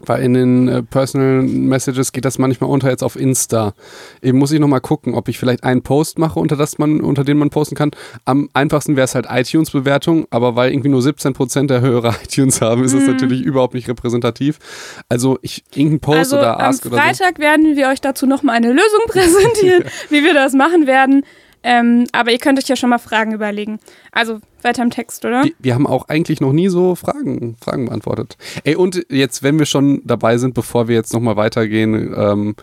Weil 0.01 0.23
in 0.23 0.33
den 0.33 0.67
äh, 0.67 0.83
Personal 0.83 1.41
Messages 1.43 2.11
geht 2.11 2.25
das 2.25 2.37
manchmal 2.37 2.69
unter 2.69 2.89
jetzt 2.89 3.01
auf 3.01 3.15
Insta. 3.15 3.73
Eben 4.21 4.37
muss 4.37 4.51
ich 4.51 4.59
nochmal 4.59 4.81
gucken, 4.81 5.13
ob 5.15 5.29
ich 5.29 5.39
vielleicht 5.39 5.63
einen 5.63 5.83
Post 5.83 6.19
mache, 6.19 6.37
unter, 6.37 6.57
das 6.57 6.77
man, 6.77 6.99
unter 6.99 7.23
den 7.23 7.37
man 7.37 7.49
posten 7.49 7.75
kann. 7.75 7.91
Am 8.25 8.49
einfachsten 8.53 8.97
wäre 8.97 9.05
es 9.05 9.15
halt 9.15 9.27
iTunes-Bewertung, 9.29 10.27
aber 10.31 10.57
weil 10.57 10.71
irgendwie 10.71 10.89
nur 10.89 10.99
17% 10.99 11.67
der 11.67 11.79
Hörer 11.79 12.13
iTunes 12.23 12.59
haben, 12.59 12.83
ist 12.83 12.93
das 12.93 13.03
Mhm. 13.03 13.11
natürlich 13.13 13.41
überhaupt 13.41 13.73
nicht 13.73 13.87
repräsentativ. 13.87 14.59
Also 15.07 15.39
ich 15.41 15.63
irgendeinen 15.73 15.99
Post 16.01 16.17
also 16.17 16.37
oder 16.39 16.59
am 16.59 16.65
Ask 16.69 16.85
oder 16.85 16.97
so. 16.97 17.01
Freitag 17.01 17.39
werden 17.39 17.77
wir 17.77 17.87
euch 17.87 18.01
dazu 18.01 18.25
nochmal 18.25 18.55
eine 18.57 18.73
Lösung 18.73 18.99
präsentieren, 19.07 19.85
wie 20.09 20.23
wir 20.23 20.33
das 20.33 20.51
machen 20.53 20.87
werden. 20.87 21.23
Ähm, 21.67 22.05
aber 22.11 22.31
ihr 22.31 22.37
könnt 22.37 22.59
euch 22.59 22.67
ja 22.67 22.75
schon 22.75 22.91
mal 22.91 22.99
Fragen 22.99 23.33
überlegen. 23.33 23.79
Also 24.11 24.39
weiter 24.61 24.83
im 24.83 24.91
Text, 24.91 25.25
oder? 25.25 25.43
Wir, 25.43 25.53
wir 25.57 25.73
haben 25.73 25.87
auch 25.87 26.07
eigentlich 26.09 26.39
noch 26.39 26.53
nie 26.53 26.69
so 26.69 26.93
Fragen, 26.93 27.57
Fragen 27.59 27.85
beantwortet. 27.85 28.37
Ey, 28.63 28.75
und 28.75 29.03
jetzt, 29.09 29.41
wenn 29.41 29.57
wir 29.57 29.65
schon 29.65 30.01
dabei 30.05 30.37
sind, 30.37 30.53
bevor 30.53 30.87
wir 30.87 30.95
jetzt 30.95 31.11
nochmal 31.11 31.37
weitergehen, 31.37 32.13
ähm, 32.15 32.55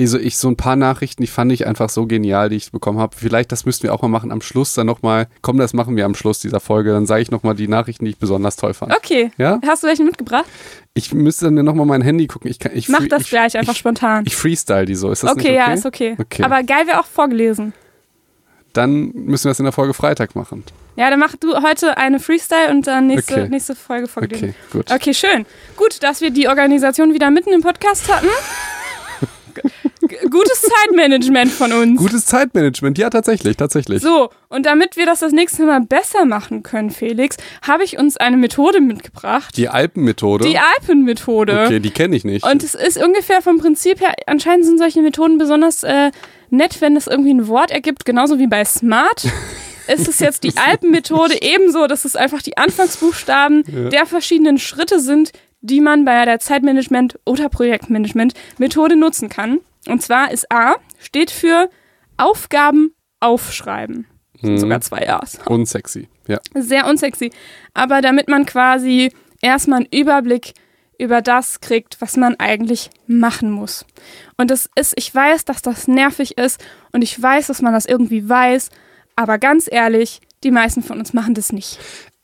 also 0.00 0.18
ich 0.18 0.36
so 0.36 0.48
ein 0.48 0.56
paar 0.56 0.74
Nachrichten, 0.74 1.22
die 1.22 1.28
fand 1.28 1.52
ich 1.52 1.64
einfach 1.66 1.90
so 1.90 2.06
genial, 2.06 2.48
die 2.48 2.56
ich 2.56 2.72
bekommen 2.72 2.98
habe. 2.98 3.14
Vielleicht, 3.16 3.52
das 3.52 3.66
müssten 3.66 3.84
wir 3.84 3.94
auch 3.94 4.02
mal 4.02 4.08
machen 4.08 4.32
am 4.32 4.40
Schluss 4.40 4.74
dann 4.74 4.86
nochmal. 4.86 5.28
Komm, 5.42 5.58
das 5.58 5.72
machen 5.72 5.94
wir 5.94 6.04
am 6.06 6.14
Schluss 6.16 6.40
dieser 6.40 6.58
Folge. 6.58 6.90
Dann 6.90 7.06
sage 7.06 7.22
ich 7.22 7.30
nochmal 7.30 7.54
die 7.54 7.68
Nachrichten, 7.68 8.04
die 8.04 8.12
ich 8.12 8.18
besonders 8.18 8.56
toll 8.56 8.74
fand. 8.74 8.92
Okay. 8.96 9.30
Ja? 9.36 9.60
Hast 9.64 9.84
du 9.84 9.86
welche 9.86 10.02
mitgebracht? 10.02 10.46
Ich 10.94 11.12
müsste 11.12 11.52
dann 11.52 11.64
nochmal 11.64 11.86
mein 11.86 12.02
Handy 12.02 12.26
gucken. 12.26 12.50
Ich 12.50 12.58
kann, 12.58 12.72
ich 12.74 12.88
Mach 12.88 13.06
das 13.06 13.22
ich, 13.22 13.30
gleich 13.30 13.56
einfach 13.56 13.74
ich, 13.74 13.78
spontan. 13.78 14.24
Ich 14.26 14.34
freestyle 14.34 14.86
die 14.86 14.96
so. 14.96 15.12
Ist 15.12 15.22
das 15.22 15.32
okay, 15.32 15.40
okay? 15.48 15.54
ja, 15.54 15.72
ist 15.72 15.86
okay. 15.86 16.16
Okay. 16.18 16.42
Aber 16.42 16.62
geil 16.62 16.86
wäre 16.86 16.98
auch 16.98 17.06
vorgelesen. 17.06 17.74
Dann 18.72 19.10
müssen 19.14 19.44
wir 19.44 19.50
das 19.50 19.58
in 19.58 19.64
der 19.64 19.72
Folge 19.72 19.94
Freitag 19.94 20.34
machen. 20.36 20.64
Ja, 20.96 21.08
dann 21.10 21.18
mach 21.18 21.34
du 21.36 21.62
heute 21.62 21.96
eine 21.96 22.20
Freestyle 22.20 22.70
und 22.70 22.86
dann 22.86 23.06
nächste, 23.06 23.34
Okay. 23.34 23.48
nächste 23.48 23.74
Folge 23.74 24.06
vorgelesen. 24.06 24.50
Okay, 24.50 24.54
gut. 24.72 24.90
Okay, 24.92 25.14
schön. 25.14 25.46
Gut, 25.76 26.02
dass 26.02 26.20
wir 26.20 26.30
die 26.30 26.46
Organisation 26.48 27.14
wieder 27.14 27.30
mitten 27.30 27.52
im 27.52 27.62
Podcast 27.62 28.12
hatten. 28.12 28.26
Gutes 30.30 30.62
Zeitmanagement 30.62 31.50
von 31.50 31.72
uns. 31.72 31.98
Gutes 31.98 32.26
Zeitmanagement, 32.26 32.98
ja, 32.98 33.10
tatsächlich, 33.10 33.56
tatsächlich. 33.56 34.02
So, 34.02 34.30
und 34.48 34.66
damit 34.66 34.96
wir 34.96 35.06
das 35.06 35.20
das 35.20 35.32
nächste 35.32 35.64
Mal 35.64 35.80
besser 35.82 36.24
machen 36.24 36.62
können, 36.62 36.90
Felix, 36.90 37.36
habe 37.62 37.84
ich 37.84 37.98
uns 37.98 38.16
eine 38.16 38.36
Methode 38.36 38.80
mitgebracht. 38.80 39.56
Die 39.56 39.68
Alpenmethode. 39.68 40.46
Die 40.48 40.58
Alpenmethode. 40.58 41.64
okay, 41.64 41.80
die 41.80 41.90
kenne 41.90 42.16
ich 42.16 42.24
nicht. 42.24 42.44
Und 42.44 42.62
es 42.62 42.74
ist 42.74 43.02
ungefähr 43.02 43.42
vom 43.42 43.58
Prinzip 43.58 44.00
her, 44.00 44.14
anscheinend 44.26 44.64
sind 44.64 44.78
solche 44.78 45.02
Methoden 45.02 45.38
besonders 45.38 45.82
äh, 45.82 46.10
nett, 46.50 46.80
wenn 46.80 46.96
es 46.96 47.06
irgendwie 47.06 47.34
ein 47.34 47.48
Wort 47.48 47.70
ergibt, 47.70 48.04
genauso 48.04 48.38
wie 48.38 48.46
bei 48.46 48.64
Smart. 48.64 49.26
ist 49.90 50.08
es 50.08 50.20
jetzt 50.20 50.44
die 50.44 50.56
Alpenmethode 50.56 51.42
ebenso, 51.42 51.86
dass 51.86 52.04
es 52.04 52.16
einfach 52.16 52.42
die 52.42 52.56
Anfangsbuchstaben 52.56 53.90
der 53.90 54.06
verschiedenen 54.06 54.58
Schritte 54.58 55.00
sind, 55.00 55.32
die 55.60 55.80
man 55.80 56.04
bei 56.04 56.24
der 56.24 56.40
Zeitmanagement- 56.40 57.18
oder 57.24 57.48
Projektmanagement-Methode 57.48 58.96
nutzen 58.96 59.28
kann. 59.28 59.60
Und 59.88 60.02
zwar 60.02 60.30
ist 60.30 60.50
A, 60.52 60.76
steht 60.98 61.30
für 61.30 61.70
Aufgaben 62.16 62.94
aufschreiben. 63.20 64.06
Das 64.34 64.42
sind 64.42 64.52
Mhm. 64.54 64.58
sogar 64.58 64.80
zwei 64.80 65.08
A's 65.10 65.38
Unsexy, 65.46 66.08
ja. 66.26 66.38
sehr 66.54 66.86
unsexy. 66.86 67.30
Aber 67.74 68.00
damit 68.00 68.28
man 68.28 68.46
quasi 68.46 69.12
erstmal 69.42 69.80
einen 69.80 69.88
Überblick 69.92 70.54
über 70.98 71.22
das 71.22 71.60
kriegt, 71.60 72.00
was 72.00 72.16
man 72.16 72.36
eigentlich 72.38 72.90
machen 73.06 73.50
muss. 73.50 73.86
Und 74.36 74.50
das 74.50 74.68
ist, 74.74 74.92
ich 74.96 75.14
weiß, 75.14 75.46
dass 75.46 75.62
das 75.62 75.88
nervig 75.88 76.36
ist 76.36 76.62
und 76.92 77.02
ich 77.02 77.20
weiß, 77.20 77.46
dass 77.46 77.62
man 77.62 77.72
das 77.72 77.86
irgendwie 77.86 78.28
weiß, 78.28 78.68
aber 79.16 79.38
ganz 79.38 79.66
ehrlich, 79.70 80.20
die 80.44 80.50
meisten 80.50 80.82
von 80.82 80.98
uns 80.98 81.12
machen 81.14 81.34
das 81.34 81.52
nicht. 81.52 81.78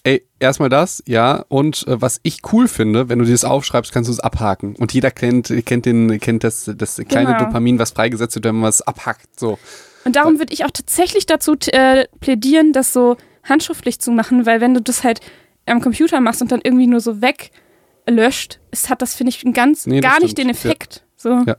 Ey, 0.06 0.24
erstmal 0.38 0.68
das, 0.68 1.02
ja. 1.08 1.44
Und 1.48 1.84
äh, 1.88 2.00
was 2.00 2.20
ich 2.22 2.38
cool 2.52 2.68
finde, 2.68 3.08
wenn 3.08 3.18
du 3.18 3.24
dir 3.24 3.32
das 3.32 3.44
aufschreibst, 3.44 3.92
kannst 3.92 4.06
du 4.06 4.12
es 4.12 4.20
abhaken. 4.20 4.76
Und 4.76 4.92
jeder 4.92 5.10
kennt, 5.10 5.52
kennt, 5.66 5.84
den, 5.84 6.20
kennt 6.20 6.44
das, 6.44 6.70
das 6.76 7.02
kleine 7.08 7.32
Genau. 7.32 7.46
Dopamin, 7.46 7.80
was 7.80 7.90
freigesetzt 7.90 8.36
wird, 8.36 8.44
wenn 8.44 8.54
man 8.54 8.68
was 8.68 8.82
abhackt. 8.82 9.40
So. 9.40 9.58
Und 10.04 10.14
darum 10.14 10.38
würde 10.38 10.54
ich 10.54 10.64
auch 10.64 10.70
tatsächlich 10.70 11.26
dazu 11.26 11.56
äh, 11.72 12.06
plädieren, 12.20 12.72
das 12.72 12.92
so 12.92 13.16
handschriftlich 13.42 13.98
zu 13.98 14.12
machen, 14.12 14.46
weil 14.46 14.60
wenn 14.60 14.74
du 14.74 14.80
das 14.80 15.02
halt 15.02 15.20
am 15.66 15.80
Computer 15.80 16.20
machst 16.20 16.40
und 16.40 16.52
dann 16.52 16.60
irgendwie 16.62 16.86
nur 16.86 17.00
so 17.00 17.20
weglöscht, 17.20 18.60
es 18.70 18.88
hat 18.88 19.02
das, 19.02 19.16
finde 19.16 19.30
ich, 19.30 19.44
ganz, 19.54 19.88
Nee, 19.88 20.02
gar 20.02 20.20
nicht 20.20 20.38
den 20.38 20.50
Effekt. 20.50 21.04
So. 21.16 21.42
Ja. 21.48 21.56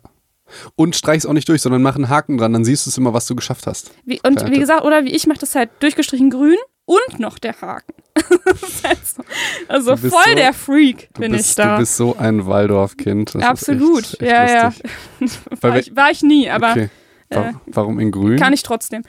Und 0.77 0.95
streich's 0.95 1.25
auch 1.25 1.33
nicht 1.33 1.49
durch, 1.49 1.62
sondern 1.62 1.81
mach 1.81 1.95
einen 1.95 2.07
Haken 2.07 2.38
dran, 2.38 2.53
dann 2.53 2.63
siehst 2.63 2.86
du 2.86 2.91
es 2.91 2.97
immer, 2.97 3.13
was 3.13 3.25
du 3.27 3.36
geschafft 3.36 3.67
hast. 3.67 3.91
Wie, 4.05 4.21
und 4.25 4.49
wie 4.49 4.60
gesagt, 4.60 4.86
oder 4.86 5.03
wie 5.03 5.13
ich 5.13 5.27
mache 5.27 5.39
das 5.39 5.53
halt 5.53 5.69
durchgestrichen 5.81 6.29
grün 6.29 6.55
und 6.88 7.19
noch 7.19 7.38
der 7.38 7.60
Haken. 7.62 7.93
Halt 8.84 9.06
so. 9.06 9.23
Also 9.67 9.91
bist 9.91 10.08
voll 10.13 10.23
so- 10.30 10.36
der 10.36 10.54
Freak 10.54 11.10
bin 11.13 11.34
bist, 11.34 11.50
ich 11.50 11.56
da. 11.56 11.73
Du 11.73 11.82
bist 11.82 11.97
so 11.97 12.15
ein 12.17 12.47
Waldorf-Kind. 12.47 13.36
Absolut. 13.36 14.04
echt, 14.04 14.21
echt 14.21 14.32
ja, 14.32 14.65
lustig. 14.65 14.91
ja. 15.19 15.28
War 15.62 15.78
ich, 15.78 15.95
war 15.95 16.10
ich 16.12 16.23
nie, 16.23 16.50
aber 16.50 16.71
okay. 16.71 16.89
Äh, 17.30 17.52
Warum 17.65 18.00
in 18.00 18.12
grün? 18.12 18.39
kann 18.39 18.54
ich 18.54 18.63
trotzdem. 18.63 19.04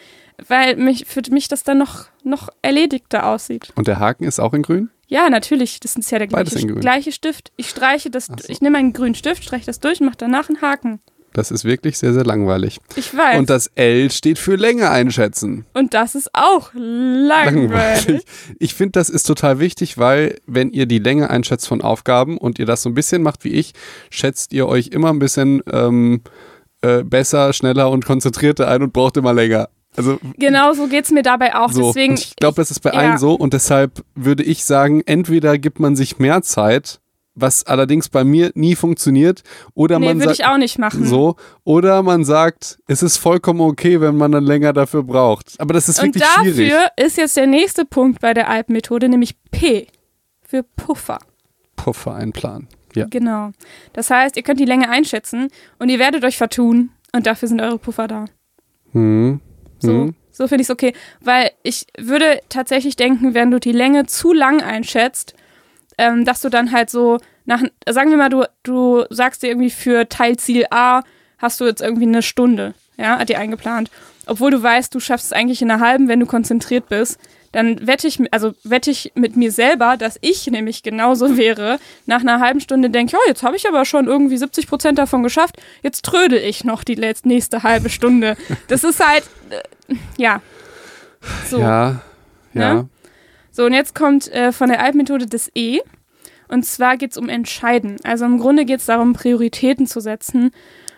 Weil 0.46 0.76
mich, 0.76 1.04
für 1.06 1.22
mich 1.30 1.48
das 1.48 1.62
dann 1.62 1.78
noch, 1.78 2.06
noch 2.24 2.48
erledigter 2.62 3.26
aussieht. 3.26 3.72
Und 3.76 3.86
der 3.88 3.98
Haken 4.00 4.24
ist 4.24 4.40
auch 4.40 4.54
in 4.54 4.62
grün? 4.62 4.90
Ja, 5.06 5.30
natürlich. 5.30 5.80
Das 5.80 5.96
ist 5.96 6.10
ja 6.10 6.18
der 6.18 6.26
gleiche, 6.26 6.66
gleiche 6.66 7.12
Stift. 7.12 7.52
Ich 7.56 7.70
streiche 7.70 8.10
das, 8.10 8.26
so. 8.26 8.34
ich 8.48 8.60
nehme 8.60 8.78
einen 8.78 8.92
grünen 8.92 9.14
Stift, 9.14 9.44
streiche 9.44 9.66
das 9.66 9.80
durch 9.80 10.00
und 10.00 10.06
mache 10.06 10.18
danach 10.18 10.48
einen 10.48 10.60
Haken. 10.60 11.00
Das 11.38 11.52
ist 11.52 11.64
wirklich 11.64 11.96
sehr, 11.98 12.12
sehr 12.12 12.24
langweilig. 12.24 12.80
Ich 12.96 13.16
weiß. 13.16 13.38
Und 13.38 13.48
das 13.48 13.68
L 13.76 14.10
steht 14.10 14.40
für 14.40 14.56
Länge 14.56 14.90
einschätzen. 14.90 15.66
Und 15.72 15.94
das 15.94 16.16
ist 16.16 16.30
auch 16.32 16.72
langweilig. 16.74 18.24
Ich 18.58 18.74
finde, 18.74 18.92
das 18.98 19.08
ist 19.08 19.22
total 19.22 19.60
wichtig, 19.60 19.98
weil 19.98 20.40
wenn 20.48 20.72
ihr 20.72 20.86
die 20.86 20.98
Länge 20.98 21.30
einschätzt 21.30 21.68
von 21.68 21.80
Aufgaben 21.80 22.38
und 22.38 22.58
ihr 22.58 22.66
das 22.66 22.82
so 22.82 22.90
ein 22.90 22.94
bisschen 22.94 23.22
macht 23.22 23.44
wie 23.44 23.50
ich, 23.50 23.72
schätzt 24.10 24.52
ihr 24.52 24.66
euch 24.66 24.88
immer 24.88 25.10
ein 25.10 25.20
bisschen 25.20 25.62
ähm, 25.70 26.22
äh, 26.82 27.04
besser, 27.04 27.52
schneller 27.52 27.88
und 27.88 28.04
konzentrierter 28.04 28.66
ein 28.66 28.82
und 28.82 28.92
braucht 28.92 29.16
immer 29.16 29.32
länger. 29.32 29.68
Also 29.96 30.18
Genau 30.38 30.72
so 30.72 30.88
geht 30.88 31.04
es 31.04 31.12
mir 31.12 31.22
dabei 31.22 31.54
auch. 31.54 31.70
so. 31.70 31.86
Deswegen, 31.92 32.14
und 32.14 32.18
ich 32.18 32.34
glaube, 32.34 32.56
das 32.56 32.72
ist 32.72 32.80
bei 32.80 32.90
ja. 32.90 32.98
allen 32.98 33.18
so 33.18 33.34
und 33.34 33.52
deshalb 33.52 34.04
würde 34.16 34.42
ich 34.42 34.64
sagen, 34.64 35.02
entweder 35.06 35.56
gibt 35.56 35.78
man 35.78 35.94
sich 35.94 36.18
mehr 36.18 36.42
Zeit 36.42 36.98
was 37.40 37.64
allerdings 37.66 38.08
bei 38.08 38.24
mir 38.24 38.50
nie 38.54 38.74
funktioniert. 38.74 39.42
Oder 39.74 39.98
Nee, 39.98 40.06
man 40.06 40.20
würde 40.20 40.32
ich 40.32 40.44
auch 40.44 40.56
nicht 40.58 40.78
machen. 40.78 41.06
so, 41.06 41.36
oder 41.64 42.02
man 42.02 42.24
sagt, 42.24 42.78
es 42.86 43.02
ist 43.02 43.16
vollkommen 43.18 43.60
okay, 43.60 44.00
wenn 44.00 44.16
man 44.16 44.32
dann 44.32 44.44
länger 44.44 44.72
dafür 44.72 45.02
braucht. 45.02 45.54
Aber 45.60 45.74
das 45.74 45.88
ist 45.88 45.98
Und 46.00 46.06
wirklich 46.14 46.24
dafür 46.24 46.52
schwierig. 46.52 46.82
ist 46.96 47.16
jetzt 47.16 47.36
der 47.36 47.46
nächste 47.46 47.84
Punkt 47.84 48.20
bei 48.20 48.34
der 48.34 48.48
Alp-Methode, 48.48 49.08
nämlich 49.08 49.34
P 49.50 49.86
für 50.42 50.62
Puffer. 50.76 51.18
Puffer 51.76 52.14
einplanen. 52.14 52.68
Ja. 52.94 53.06
Genau. 53.10 53.50
Das 53.92 54.10
heißt, 54.10 54.36
ihr 54.36 54.42
könnt 54.42 54.58
die 54.60 54.64
Länge 54.64 54.88
einschätzen 54.88 55.48
und 55.78 55.88
ihr 55.90 55.98
werdet 55.98 56.24
euch 56.24 56.36
vertun 56.38 56.90
und 57.12 57.26
dafür 57.26 57.48
sind 57.48 57.60
eure 57.60 57.78
Puffer 57.78 58.08
da. 58.08 58.24
Hm. 58.92 59.40
So, 59.78 59.90
Hm. 59.92 60.14
so 60.30 60.48
finde 60.48 60.62
ich 60.62 60.66
es 60.68 60.70
okay. 60.70 60.92
Weil 61.20 61.50
ich 61.62 61.86
würde 61.98 62.40
tatsächlich 62.48 62.96
denken, 62.96 63.34
wenn 63.34 63.50
du 63.50 63.60
die 63.60 63.72
Länge 63.72 64.06
zu 64.06 64.32
lang 64.32 64.62
einschätzt, 64.62 65.34
ähm, 65.98 66.24
dass 66.24 66.40
du 66.40 66.48
dann 66.48 66.72
halt 66.72 66.88
so 66.90 67.18
nach, 67.44 67.62
sagen 67.88 68.10
wir 68.10 68.16
mal, 68.16 68.28
du, 68.30 68.44
du 68.62 69.04
sagst 69.10 69.42
dir 69.42 69.48
irgendwie 69.48 69.70
für 69.70 70.08
Teilziel 70.08 70.66
A 70.70 71.02
hast 71.38 71.60
du 71.60 71.66
jetzt 71.66 71.82
irgendwie 71.82 72.06
eine 72.06 72.22
Stunde, 72.22 72.74
ja, 72.96 73.18
hat 73.18 73.28
dir 73.28 73.38
eingeplant. 73.38 73.90
Obwohl 74.26 74.50
du 74.50 74.62
weißt, 74.62 74.94
du 74.94 75.00
schaffst 75.00 75.26
es 75.26 75.32
eigentlich 75.32 75.62
in 75.62 75.70
einer 75.70 75.80
halben, 75.86 76.08
wenn 76.08 76.20
du 76.20 76.26
konzentriert 76.26 76.88
bist, 76.88 77.18
dann 77.52 77.86
wette 77.86 78.06
ich, 78.06 78.18
mit- 78.18 78.30
also 78.34 78.52
wette 78.62 78.90
ich 78.90 79.12
mit 79.14 79.34
mir 79.36 79.50
selber, 79.50 79.96
dass 79.96 80.18
ich 80.20 80.46
nämlich 80.48 80.82
genauso 80.82 81.36
wäre. 81.38 81.78
Nach 82.04 82.20
einer 82.20 82.40
halben 82.40 82.60
Stunde 82.60 82.90
denke, 82.90 83.12
ja, 83.12 83.18
jetzt 83.26 83.42
habe 83.42 83.56
ich 83.56 83.66
aber 83.66 83.86
schon 83.86 84.06
irgendwie 84.06 84.36
70 84.36 84.66
Prozent 84.66 84.98
davon 84.98 85.22
geschafft. 85.22 85.56
Jetzt 85.82 86.04
trödel 86.04 86.38
ich 86.40 86.64
noch 86.64 86.84
die 86.84 86.96
nächste 87.24 87.62
halbe 87.62 87.88
Stunde. 87.88 88.36
Das 88.66 88.84
ist 88.84 89.00
halt, 89.06 89.24
äh, 89.48 89.94
ja. 90.18 90.42
So. 91.48 91.60
Ja. 91.60 92.00
Ja. 92.52 92.74
Ne? 92.74 92.88
So, 93.58 93.64
und 93.64 93.72
jetzt 93.72 93.92
kommt 93.96 94.30
äh, 94.32 94.52
von 94.52 94.68
der 94.68 94.80
Alpmethode 94.80 95.26
das 95.26 95.50
E. 95.52 95.80
Und 96.46 96.64
zwar 96.64 96.96
geht 96.96 97.10
es 97.10 97.16
um 97.16 97.28
Entscheiden. 97.28 97.96
Also 98.04 98.24
im 98.24 98.38
Grunde 98.38 98.64
geht 98.64 98.78
es 98.78 98.86
darum, 98.86 99.14
Prioritäten 99.14 99.88
zu 99.88 99.98
setzen. 99.98 100.52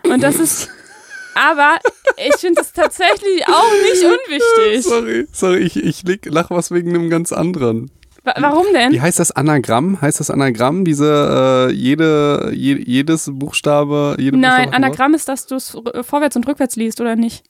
Und 0.05 0.23
das 0.23 0.37
ist, 0.39 0.69
aber 1.35 1.77
ich 2.19 2.35
finde 2.37 2.61
es 2.61 2.75
tatsächlich 2.75 3.49
auch 3.49 3.73
nicht 3.83 4.05
unwichtig. 4.05 4.85
Sorry, 4.85 5.27
sorry, 5.33 5.61
ich, 5.61 5.83
ich 5.83 6.03
leg- 6.03 6.27
lach 6.27 6.51
was 6.51 6.71
wegen 6.71 6.91
einem 6.91 7.09
ganz 7.09 7.33
anderen. 7.33 7.91
Wa 8.25 8.35
warum 8.37 8.67
denn? 8.75 8.93
Wie 8.93 9.01
heißt 9.01 9.19
das 9.21 9.33
Anagramm? 9.33 10.03
Heißt 10.03 10.21
das 10.21 10.29
Anagramm? 10.29 10.85
Diese, 10.85 11.71
äh, 11.71 11.73
jede, 11.73 12.53
je, 12.55 12.75
jedes 12.77 13.31
Buchstabe, 13.33 14.17
jede 14.19 14.37
Nein, 14.37 14.65
Buchstabe? 14.67 14.77
Anagramm 14.85 15.15
ist, 15.15 15.31
dass 15.31 15.47
du 15.47 15.55
es 15.55 15.75
vorwärts 16.03 16.37
und 16.37 16.47
rückwärts 16.47 16.77
liest, 16.77 17.01
oder 17.01 17.17
nicht? 17.17 17.43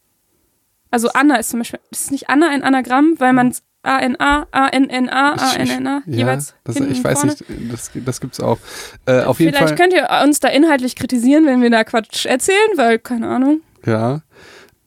Also 0.92 1.08
Anna 1.14 1.34
ist 1.34 1.50
zum 1.50 1.58
Beispiel, 1.58 1.80
ist 1.90 2.12
nicht 2.12 2.30
Anna 2.30 2.48
ein 2.48 2.62
Anagramm, 2.62 3.16
weil 3.18 3.32
man 3.32 3.48
es 3.48 3.64
A-N-A, 3.82 4.46
A-N-N-A, 4.50 5.32
A-N-N-A 5.32 6.02
Ja, 6.06 6.16
jeweils 6.18 6.54
das, 6.64 6.76
hinten 6.76 6.92
ich 6.92 7.02
weiß 7.02 7.20
vorne? 7.20 7.32
nicht, 7.32 7.72
das, 7.72 7.90
das 7.94 8.20
gibt's 8.20 8.40
auch. 8.40 8.58
Äh, 9.06 9.22
auf 9.22 9.40
jeden 9.40 9.54
Vielleicht 9.54 9.68
Fall. 9.68 9.78
könnt 9.78 9.94
ihr 9.94 10.08
uns 10.22 10.40
da 10.40 10.48
inhaltlich 10.48 10.96
kritisieren, 10.96 11.46
wenn 11.46 11.62
wir 11.62 11.70
da 11.70 11.84
Quatsch 11.84 12.26
erzählen, 12.26 12.70
weil, 12.76 12.98
keine 12.98 13.28
Ahnung. 13.28 13.60
Ja. 13.86 14.20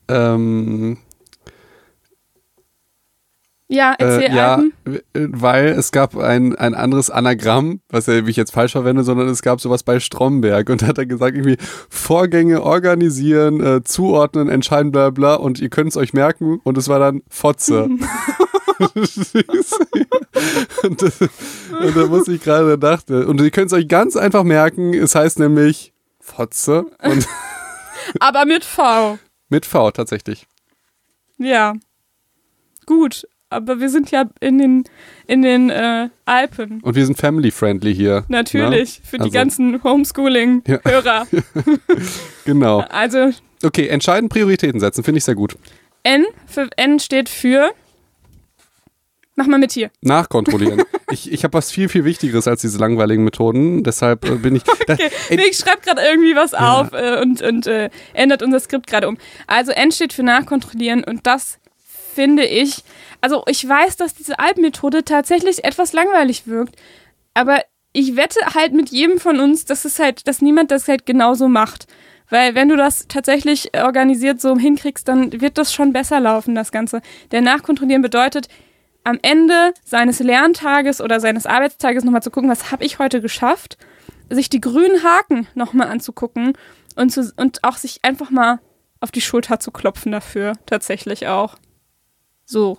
Ähm, 0.07 0.97
Ja, 3.73 3.95
erzähl 3.97 4.29
äh, 4.29 4.35
ja, 4.35 4.61
äh, 4.85 4.99
weil 5.13 5.69
es 5.69 5.91
gab 5.91 6.15
ein, 6.15 6.55
ein 6.55 6.75
anderes 6.75 7.09
Anagramm, 7.09 7.79
was 7.89 8.07
er 8.07 8.27
ich 8.27 8.35
jetzt 8.35 8.51
falsch 8.51 8.73
verwende, 8.73 9.03
sondern 9.03 9.27
es 9.29 9.41
gab 9.41 9.59
sowas 9.61 9.81
bei 9.81 9.99
Stromberg 9.99 10.69
und 10.69 10.83
da 10.83 10.87
hat 10.87 10.99
er 10.99 11.07
gesagt, 11.07 11.35
irgendwie 11.35 11.57
Vorgänge 11.89 12.61
organisieren, 12.61 13.59
äh, 13.61 13.83
zuordnen, 13.83 14.49
entscheiden, 14.49 14.91
bla 14.91 15.09
bla 15.09 15.33
und 15.33 15.59
ihr 15.59 15.69
könnt 15.69 15.89
es 15.89 15.97
euch 15.97 16.13
merken 16.13 16.59
und 16.63 16.77
es 16.77 16.87
war 16.87 16.99
dann 16.99 17.23
Fotze. 17.29 17.89
und, 20.83 21.01
das- 21.01 21.21
und 21.21 21.95
da 21.95 22.05
muss 22.07 22.27
ich 22.27 22.41
gerade 22.41 22.77
dachte, 22.77 23.27
und 23.27 23.39
ihr 23.41 23.51
könnt 23.51 23.67
es 23.67 23.73
euch 23.73 23.87
ganz 23.87 24.15
einfach 24.15 24.43
merken, 24.43 24.93
es 24.93 25.15
heißt 25.15 25.39
nämlich 25.39 25.93
Fotze 26.19 26.85
Aber 28.19 28.45
mit 28.45 28.63
V. 28.65 29.17
mit 29.49 29.65
V 29.65 29.91
tatsächlich. 29.91 30.45
Ja. 31.37 31.73
Gut. 32.85 33.27
Aber 33.49 33.79
wir 33.79 33.89
sind 33.89 34.09
ja 34.09 34.25
in 34.39 34.57
den, 34.57 34.83
in 35.27 35.43
den 35.43 35.69
äh, 35.69 36.09
Alpen. 36.25 36.81
Und 36.81 36.95
wir 36.95 37.05
sind 37.05 37.19
family-friendly 37.19 37.93
hier. 37.93 38.25
Natürlich. 38.27 38.99
Für 39.05 39.17
die 39.17 39.23
Also- 39.25 39.33
ganzen 39.33 39.83
Homeschooling-Hörer. 39.83 41.27
Ne? 41.31 41.43
Genau. 42.45 42.79
Also 42.79 43.29
Okay, 43.63 43.87
entscheiden 43.87 44.27
Prioritäten 44.27 44.79
setzen, 44.81 45.03
finde 45.05 45.19
ich 45.19 45.23
sehr 45.23 45.35
gut. 45.35 45.55
N 46.03 46.25
für 46.47 46.67
N 46.75 46.99
steht 46.99 47.29
für. 47.29 47.71
Mach 49.35 49.47
mal 49.47 49.57
mit 49.57 49.71
hier. 49.71 49.89
Nachkontrollieren. 50.01 50.83
ich 51.11 51.31
ich 51.31 51.43
habe 51.43 51.53
was 51.53 51.71
viel, 51.71 51.89
viel 51.89 52.05
Wichtigeres 52.05 52.47
als 52.47 52.61
diese 52.61 52.77
langweiligen 52.77 53.23
Methoden. 53.23 53.83
Deshalb 53.83 54.25
äh, 54.25 54.35
bin 54.35 54.55
ich. 54.55 54.63
Da, 54.63 54.73
Okay. 54.93 55.09
ey, 55.29 55.37
Nee, 55.37 55.43
ich 55.49 55.57
schreibe 55.57 55.81
gerade 55.81 56.01
irgendwie 56.01 56.35
was 56.35 56.53
auf 56.53 56.91
äh, 56.93 57.19
und, 57.21 57.41
und 57.41 57.67
äh, 57.67 57.89
ändert 58.13 58.43
unser 58.43 58.59
Skript 58.59 58.87
gerade 58.87 59.07
um. 59.07 59.17
Also 59.47 59.71
N 59.71 59.91
steht 59.91 60.13
für 60.13 60.23
nachkontrollieren 60.23 61.03
und 61.03 61.25
das 61.25 61.57
finde 62.13 62.45
ich, 62.45 62.83
also 63.21 63.43
ich 63.47 63.67
weiß, 63.67 63.97
dass 63.97 64.13
diese 64.13 64.37
Alpenmethode 64.37 65.03
tatsächlich 65.03 65.63
etwas 65.63 65.93
langweilig 65.93 66.45
wirkt, 66.45 66.75
aber 67.33 67.61
ich 67.91 68.15
wette 68.15 68.39
halt 68.53 68.73
mit 68.73 68.89
jedem 68.89 69.19
von 69.19 69.39
uns, 69.39 69.65
dass 69.65 69.85
es 69.85 69.99
halt, 69.99 70.27
dass 70.27 70.41
niemand 70.41 70.71
das 70.71 70.87
halt 70.87 71.05
genauso 71.05 71.47
macht. 71.47 71.87
Weil 72.29 72.55
wenn 72.55 72.69
du 72.69 72.75
das 72.75 73.07
tatsächlich 73.07 73.69
organisiert 73.77 74.41
so 74.41 74.57
hinkriegst, 74.57 75.07
dann 75.07 75.41
wird 75.41 75.57
das 75.57 75.73
schon 75.73 75.93
besser 75.93 76.19
laufen, 76.19 76.55
das 76.55 76.71
Ganze. 76.71 77.01
Der 77.31 77.41
Nachkontrollieren 77.41 78.01
bedeutet, 78.01 78.47
am 79.03 79.19
Ende 79.21 79.73
seines 79.83 80.19
Lerntages 80.19 81.01
oder 81.01 81.19
seines 81.19 81.45
Arbeitstages 81.45 82.03
nochmal 82.03 82.23
zu 82.23 82.31
gucken, 82.31 82.49
was 82.49 82.71
habe 82.71 82.85
ich 82.85 82.99
heute 82.99 83.21
geschafft, 83.21 83.77
sich 84.29 84.49
die 84.49 84.61
grünen 84.61 85.03
Haken 85.03 85.47
nochmal 85.55 85.87
anzugucken 85.89 86.53
und, 86.95 87.11
zu, 87.11 87.31
und 87.37 87.63
auch 87.63 87.77
sich 87.77 87.99
einfach 88.03 88.29
mal 88.29 88.59
auf 89.01 89.11
die 89.11 89.21
Schulter 89.21 89.59
zu 89.59 89.71
klopfen 89.71 90.11
dafür, 90.11 90.53
tatsächlich 90.65 91.27
auch. 91.27 91.55
So. 92.45 92.77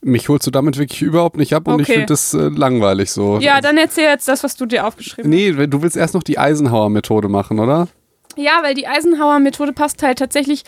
mich 0.00 0.28
holst 0.28 0.46
du 0.46 0.50
damit 0.50 0.78
wirklich 0.78 1.02
überhaupt 1.02 1.36
nicht 1.36 1.54
ab 1.54 1.68
und 1.68 1.80
ich 1.80 1.86
Okay. 1.88 1.92
finde 1.94 2.06
das 2.06 2.34
äh, 2.34 2.48
langweilig 2.48 3.10
so. 3.10 3.38
Ja, 3.40 3.60
dann 3.60 3.76
erzähl 3.76 4.04
jetzt 4.04 4.28
das, 4.28 4.42
was 4.44 4.56
du 4.56 4.64
dir 4.66 4.86
aufgeschrieben 4.86 5.30
Nee, 5.30 5.52
du 5.66 5.82
willst 5.82 5.96
erst 5.96 6.14
noch 6.14 6.22
die 6.22 6.38
Eisenhower-Methode 6.38 7.28
machen, 7.28 7.58
oder? 7.58 7.80
hast. 7.80 7.94
Ja, 8.36 8.60
weil 8.62 8.74
die 8.74 8.86
Eisenhower-Methode 8.86 9.72
passt 9.72 10.02
halt 10.02 10.18
tatsächlich 10.18 10.62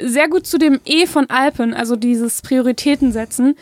sehr 0.00 0.28
gut 0.28 0.46
zu 0.46 0.56
dem 0.56 0.80
E 0.84 1.06
von 1.06 1.28
Alpen, 1.28 1.74
also 1.74 1.96
dieses 1.96 2.40
Prioritäten 2.42 3.12
setzen. 3.12 3.56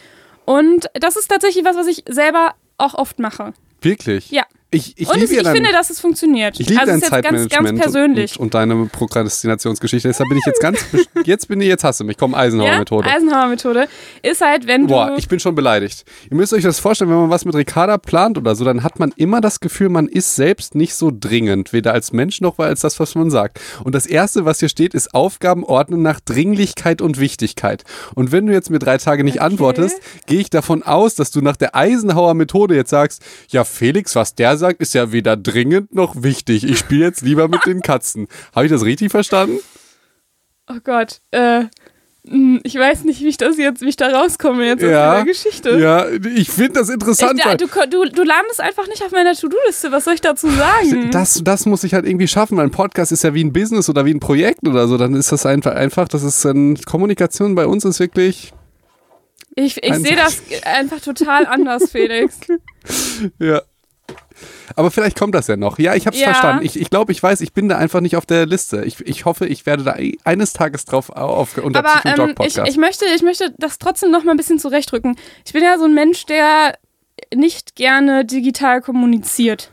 Und 0.46 0.88
das 0.94 1.16
ist 1.16 1.28
tatsächlich 1.28 1.64
was, 1.64 1.76
was 1.76 1.86
ich 1.88 2.04
selber 2.08 2.54
auch 2.78 2.94
oft 2.94 3.18
mache. 3.18 3.52
Wirklich? 3.80 4.30
Ja. 4.30 4.44
Ich, 4.76 4.94
ich 4.96 5.08
und 5.08 5.16
ja 5.16 5.24
ich 5.24 5.42
dein, 5.42 5.54
finde, 5.54 5.72
dass 5.72 5.90
es 5.90 6.00
funktioniert. 6.00 6.58
ich 6.58 6.68
liebe 6.68 6.80
also 6.80 6.92
dein 6.92 7.00
jetzt 7.00 7.10
ganz, 7.10 7.22
Zeitmanagement 7.22 7.80
ganz 7.80 7.92
persönlich. 7.92 8.38
Und, 8.38 8.42
und 8.46 8.54
deine 8.54 8.86
Prokrastinationsgeschichte. 8.86 10.08
Deshalb 10.08 10.28
bin 10.28 10.38
ich 10.38 10.46
jetzt 10.46 10.60
ganz, 10.60 10.84
jetzt 11.24 11.48
bin 11.48 11.60
ich, 11.60 11.68
jetzt 11.68 11.84
hast 11.84 12.00
du 12.00 12.04
mich. 12.04 12.16
Komm, 12.16 12.34
Eisenhower-Methode. 12.34 13.08
Ja, 13.08 13.16
Eisenhower-Methode 13.16 13.88
ist 14.22 14.40
halt, 14.40 14.66
wenn 14.66 14.82
du. 14.82 14.88
Boah, 14.88 15.14
ich 15.16 15.28
bin 15.28 15.38
schon 15.38 15.54
beleidigt. 15.54 16.04
Ihr 16.30 16.36
müsst 16.36 16.52
euch 16.52 16.64
das 16.64 16.78
vorstellen, 16.78 17.10
wenn 17.10 17.18
man 17.18 17.30
was 17.30 17.44
mit 17.44 17.54
Ricarda 17.54 17.98
plant 17.98 18.38
oder 18.38 18.54
so, 18.56 18.64
dann 18.64 18.82
hat 18.82 18.98
man 18.98 19.12
immer 19.16 19.40
das 19.40 19.60
Gefühl, 19.60 19.88
man 19.88 20.08
ist 20.08 20.34
selbst 20.34 20.74
nicht 20.74 20.94
so 20.94 21.12
dringend, 21.12 21.72
weder 21.72 21.92
als 21.92 22.12
Mensch 22.12 22.40
noch 22.40 22.58
als 22.58 22.80
das, 22.80 22.98
was 22.98 23.14
man 23.14 23.30
sagt. 23.30 23.60
Und 23.84 23.94
das 23.94 24.06
Erste, 24.06 24.44
was 24.44 24.58
hier 24.60 24.68
steht, 24.68 24.94
ist 24.94 25.14
Aufgaben 25.14 25.64
ordnen 25.64 26.02
nach 26.02 26.20
Dringlichkeit 26.20 27.00
und 27.00 27.20
Wichtigkeit. 27.20 27.84
Und 28.14 28.32
wenn 28.32 28.46
du 28.46 28.52
jetzt 28.52 28.70
mir 28.70 28.78
drei 28.78 28.98
Tage 28.98 29.22
nicht 29.24 29.36
Okay. 29.36 29.44
antwortest, 29.44 30.00
gehe 30.26 30.40
ich 30.40 30.50
davon 30.50 30.82
aus, 30.82 31.14
dass 31.14 31.30
du 31.30 31.40
nach 31.40 31.56
der 31.56 31.74
Eisenhower-Methode 31.76 32.74
jetzt 32.74 32.90
sagst, 32.90 33.22
ja 33.48 33.64
Felix, 33.64 34.16
was 34.16 34.34
der 34.34 34.56
sagt, 34.56 34.65
ist 34.74 34.94
ja 34.94 35.12
weder 35.12 35.36
dringend 35.36 35.94
noch 35.94 36.22
wichtig. 36.22 36.64
Ich 36.64 36.78
spiele 36.78 37.04
jetzt 37.06 37.22
lieber 37.22 37.48
mit 37.48 37.64
den 37.66 37.80
Katzen. 37.82 38.26
Habe 38.54 38.66
ich 38.66 38.72
das 38.72 38.84
richtig 38.84 39.10
verstanden? 39.10 39.58
oh 40.68 40.78
Gott, 40.82 41.20
äh, 41.30 41.66
mh, 42.24 42.60
ich 42.64 42.74
weiß 42.74 43.04
nicht, 43.04 43.20
wie 43.20 43.28
ich 43.28 43.36
das 43.36 43.56
jetzt, 43.56 43.82
wie 43.82 43.88
ich 43.88 43.94
da 43.96 44.08
rauskomme 44.08 44.66
jetzt 44.66 44.82
aus 44.82 44.90
Ja. 44.90 45.14
dieser 45.14 45.24
Geschichte. 45.26 45.78
Ja, 45.78 46.06
ich 46.08 46.50
finde 46.50 46.72
das 46.80 46.88
interessant. 46.88 47.38
Ich, 47.38 47.56
du, 47.56 47.66
du, 47.88 48.04
du 48.10 48.22
landest 48.24 48.60
einfach 48.60 48.88
nicht 48.88 49.00
auf 49.04 49.12
meiner 49.12 49.34
To-Do-Liste. 49.34 49.92
Was 49.92 50.04
soll 50.06 50.14
ich 50.14 50.20
dazu 50.22 50.48
sagen? 50.50 51.12
Das, 51.12 51.40
das 51.44 51.66
muss 51.66 51.84
ich 51.84 51.94
halt 51.94 52.04
irgendwie 52.04 52.26
schaffen, 52.26 52.56
weil 52.56 52.64
ein 52.64 52.72
Podcast 52.72 53.12
ist 53.12 53.22
ja 53.22 53.32
wie 53.32 53.44
ein 53.44 53.52
Business 53.52 53.88
oder 53.88 54.04
wie 54.04 54.12
ein 54.14 54.18
Projekt 54.18 54.66
oder 54.66 54.88
so. 54.88 54.96
Dann 54.98 55.14
ist 55.14 55.30
das 55.30 55.46
einfach, 55.46 55.74
einfach 55.76 56.08
das 56.08 56.24
ist 56.24 56.44
ähm, 56.44 56.76
Kommunikation 56.84 57.54
bei 57.54 57.66
uns 57.66 57.84
ist 57.84 58.00
wirklich, 58.00 58.52
ich 59.54 59.82
ich 59.82 59.94
sehe 59.94 60.16
das 60.16 60.42
einfach 60.64 61.00
total 61.00 61.46
anders, 61.46 61.90
Felix. 61.92 62.38
ja. 63.38 63.62
Aber 64.74 64.90
vielleicht 64.90 65.18
kommt 65.18 65.34
das 65.34 65.46
ja 65.46 65.56
noch. 65.56 65.78
Ja, 65.78 65.94
ich 65.94 66.06
habe 66.06 66.16
es 66.16 66.20
Ja. 66.22 66.28
verstanden. 66.28 66.64
Ich, 66.64 66.80
ich 66.80 66.90
glaube, 66.90 67.12
ich 67.12 67.22
weiß, 67.22 67.40
ich 67.40 67.52
bin 67.52 67.68
da 67.68 67.78
einfach 67.78 68.00
nicht 68.00 68.16
auf 68.16 68.26
der 68.26 68.46
Liste. 68.46 68.84
Ich, 68.84 69.00
ich 69.06 69.24
hoffe, 69.24 69.46
ich 69.46 69.66
werde 69.66 69.84
da 69.84 69.96
eines 70.24 70.52
Tages 70.52 70.84
drauf 70.84 71.10
auf 71.10 71.56
unter 71.58 71.80
Aber 71.80 72.00
ähm, 72.04 72.34
ich, 72.44 72.58
ich, 72.58 72.76
möchte, 72.76 73.04
ich 73.14 73.22
möchte 73.22 73.54
das 73.58 73.78
trotzdem 73.78 74.10
noch 74.10 74.24
mal 74.24 74.32
ein 74.32 74.36
bisschen 74.36 74.58
zurechtrücken. 74.58 75.16
Ich 75.44 75.52
bin 75.52 75.62
ja 75.62 75.78
so 75.78 75.84
ein 75.84 75.94
Mensch, 75.94 76.26
der 76.26 76.76
nicht 77.34 77.76
gerne 77.76 78.24
digital 78.24 78.80
kommuniziert. 78.80 79.70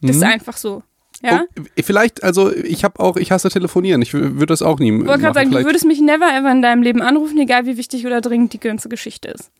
Das 0.00 0.16
ist 0.16 0.22
Mhm. 0.22 0.28
einfach 0.28 0.56
so. 0.56 0.82
Ja? 1.22 1.44
Oh, 1.58 1.62
vielleicht, 1.84 2.24
also 2.24 2.52
ich 2.52 2.82
habe 2.82 2.98
auch, 2.98 3.16
ich 3.16 3.30
hasse 3.30 3.48
telefonieren. 3.48 4.02
Ich 4.02 4.12
würde 4.12 4.46
das 4.46 4.60
auch 4.62 4.80
nie 4.80 4.90
Ich 4.90 5.06
wollte 5.06 5.22
gerade 5.22 5.34
sagen, 5.34 5.50
du 5.50 5.56
Vielleicht- 5.56 5.68
würdest 5.68 5.84
mich 5.84 6.00
never 6.00 6.26
ever 6.34 6.50
in 6.50 6.62
deinem 6.62 6.82
Leben 6.82 7.00
anrufen, 7.00 7.38
egal 7.38 7.64
wie 7.66 7.76
wichtig 7.76 8.04
oder 8.06 8.20
dringend 8.20 8.52
die 8.54 8.58
ganze 8.60 8.88
Geschichte 8.88 9.28
ist. 9.28 9.50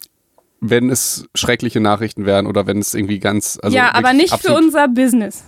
Wenn 0.62 0.90
es 0.90 1.26
schreckliche 1.34 1.80
Nachrichten 1.80 2.24
wären 2.24 2.46
oder 2.46 2.66
wenn 2.68 2.78
es 2.78 2.94
irgendwie 2.94 3.18
ganz. 3.18 3.58
Also 3.60 3.76
ja, 3.76 3.92
aber 3.94 4.12
nicht 4.12 4.38
für 4.38 4.54
unser 4.54 4.86
Business. 4.86 5.42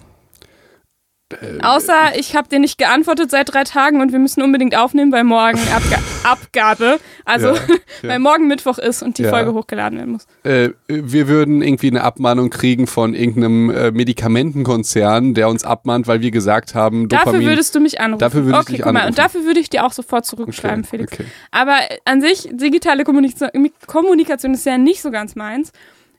Äh, 1.32 1.58
Außer 1.62 2.16
ich 2.18 2.36
habe 2.36 2.48
dir 2.48 2.58
nicht 2.58 2.76
geantwortet 2.76 3.30
seit 3.30 3.52
drei 3.52 3.64
Tagen 3.64 4.00
und 4.02 4.12
wir 4.12 4.18
müssen 4.18 4.42
unbedingt 4.42 4.76
aufnehmen, 4.76 5.10
weil 5.10 5.24
morgen 5.24 5.58
Abga 5.74 5.98
Abgabe, 6.22 7.00
also 7.24 7.54
Ja, 7.54 7.54
ja. 8.02 8.08
weil 8.10 8.18
morgen 8.18 8.46
Mittwoch 8.46 8.76
ist 8.78 9.02
und 9.02 9.16
die 9.18 9.22
Ja. 9.22 9.30
Folge 9.30 9.54
hochgeladen 9.54 9.98
werden 9.98 10.12
muss. 10.12 10.26
Äh, 10.42 10.70
wir 10.88 11.26
würden 11.28 11.62
irgendwie 11.62 11.88
eine 11.88 12.04
Abmahnung 12.04 12.50
kriegen 12.50 12.86
von 12.86 13.14
irgendeinem 13.14 13.70
äh, 13.70 13.90
Medikamentenkonzern, 13.90 15.34
der 15.34 15.48
uns 15.48 15.64
abmahnt, 15.64 16.06
weil 16.06 16.20
wir 16.20 16.30
gesagt 16.30 16.74
haben, 16.74 17.08
Dafür 17.08 17.32
Dopamin. 17.32 17.48
würdest 17.48 17.74
du 17.74 17.80
mich 17.80 18.00
anrufen. 18.00 18.20
Dafür 18.20 18.44
würde 18.44 18.58
ich 18.58 18.62
okay, 18.62 18.72
dich 18.74 18.82
guck 18.82 18.92
mal, 18.92 19.00
anrufen. 19.00 19.12
und 19.12 19.18
dafür 19.18 19.44
würde 19.44 19.60
ich 19.60 19.70
dir 19.70 19.84
auch 19.84 19.92
sofort 19.92 20.26
zurückschreiben, 20.26 20.80
Okay, 20.80 20.88
Felix. 20.90 21.12
okay. 21.12 21.24
Aber 21.50 21.76
an 22.04 22.20
sich, 22.20 22.48
digitale 22.52 23.04
Kommunikation, 23.04 23.70
Kommunikation 23.86 24.54
ist 24.54 24.66
ja 24.66 24.78
nicht 24.78 25.00
so 25.02 25.10
ganz 25.10 25.34
meins. 25.36 25.72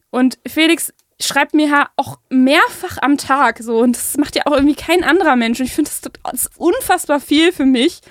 Und 0.09 0.37
Felix 0.47 0.93
schreibt 1.19 1.53
mir 1.53 1.67
ja 1.67 1.89
auch 1.95 2.17
mehrfach 2.29 2.97
am 3.01 3.17
Tag 3.17 3.59
so. 3.59 3.79
Und 3.79 3.95
das 3.95 4.17
macht 4.17 4.35
ja 4.35 4.43
auch 4.45 4.53
irgendwie 4.53 4.75
kein 4.75 5.03
anderer 5.03 5.35
Mensch. 5.35 5.59
Und 5.59 5.65
ich 5.65 5.73
finde, 5.73 5.91
das 5.91 6.11
das 6.23 6.49
unfassbar 6.57 7.19
viel 7.19 7.51
für 7.51 7.65
mich. 7.65 8.01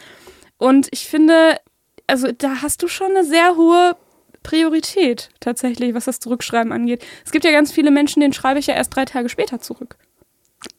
Und 0.59 0.89
ich 0.93 1.07
finde, 1.07 1.59
also 2.07 2.33
da 2.33 2.63
hast 2.63 2.83
du 2.83 2.89
schon 2.89 3.11
eine 3.11 3.25
sehr 3.25 3.57
hohe 3.57 3.97
Priorität 4.43 5.31
tatsächlich, 5.41 5.95
was 5.95 6.05
das 6.05 6.21
Zurückschreiben 6.21 6.73
angeht. 6.73 7.05
Es 7.25 7.33
gibt 7.33 7.45
ja 7.45 7.51
ganz 7.51 7.73
viele 7.73 7.91
Menschen, 7.91 8.21
denen 8.21 8.33
schreibe 8.33 8.61
ich 8.61 8.67
ja 8.67 8.75
erst 8.75 8.95
drei 8.95 9.05
Tage 9.05 9.29
später 9.29 9.61
zurück. 9.61 9.97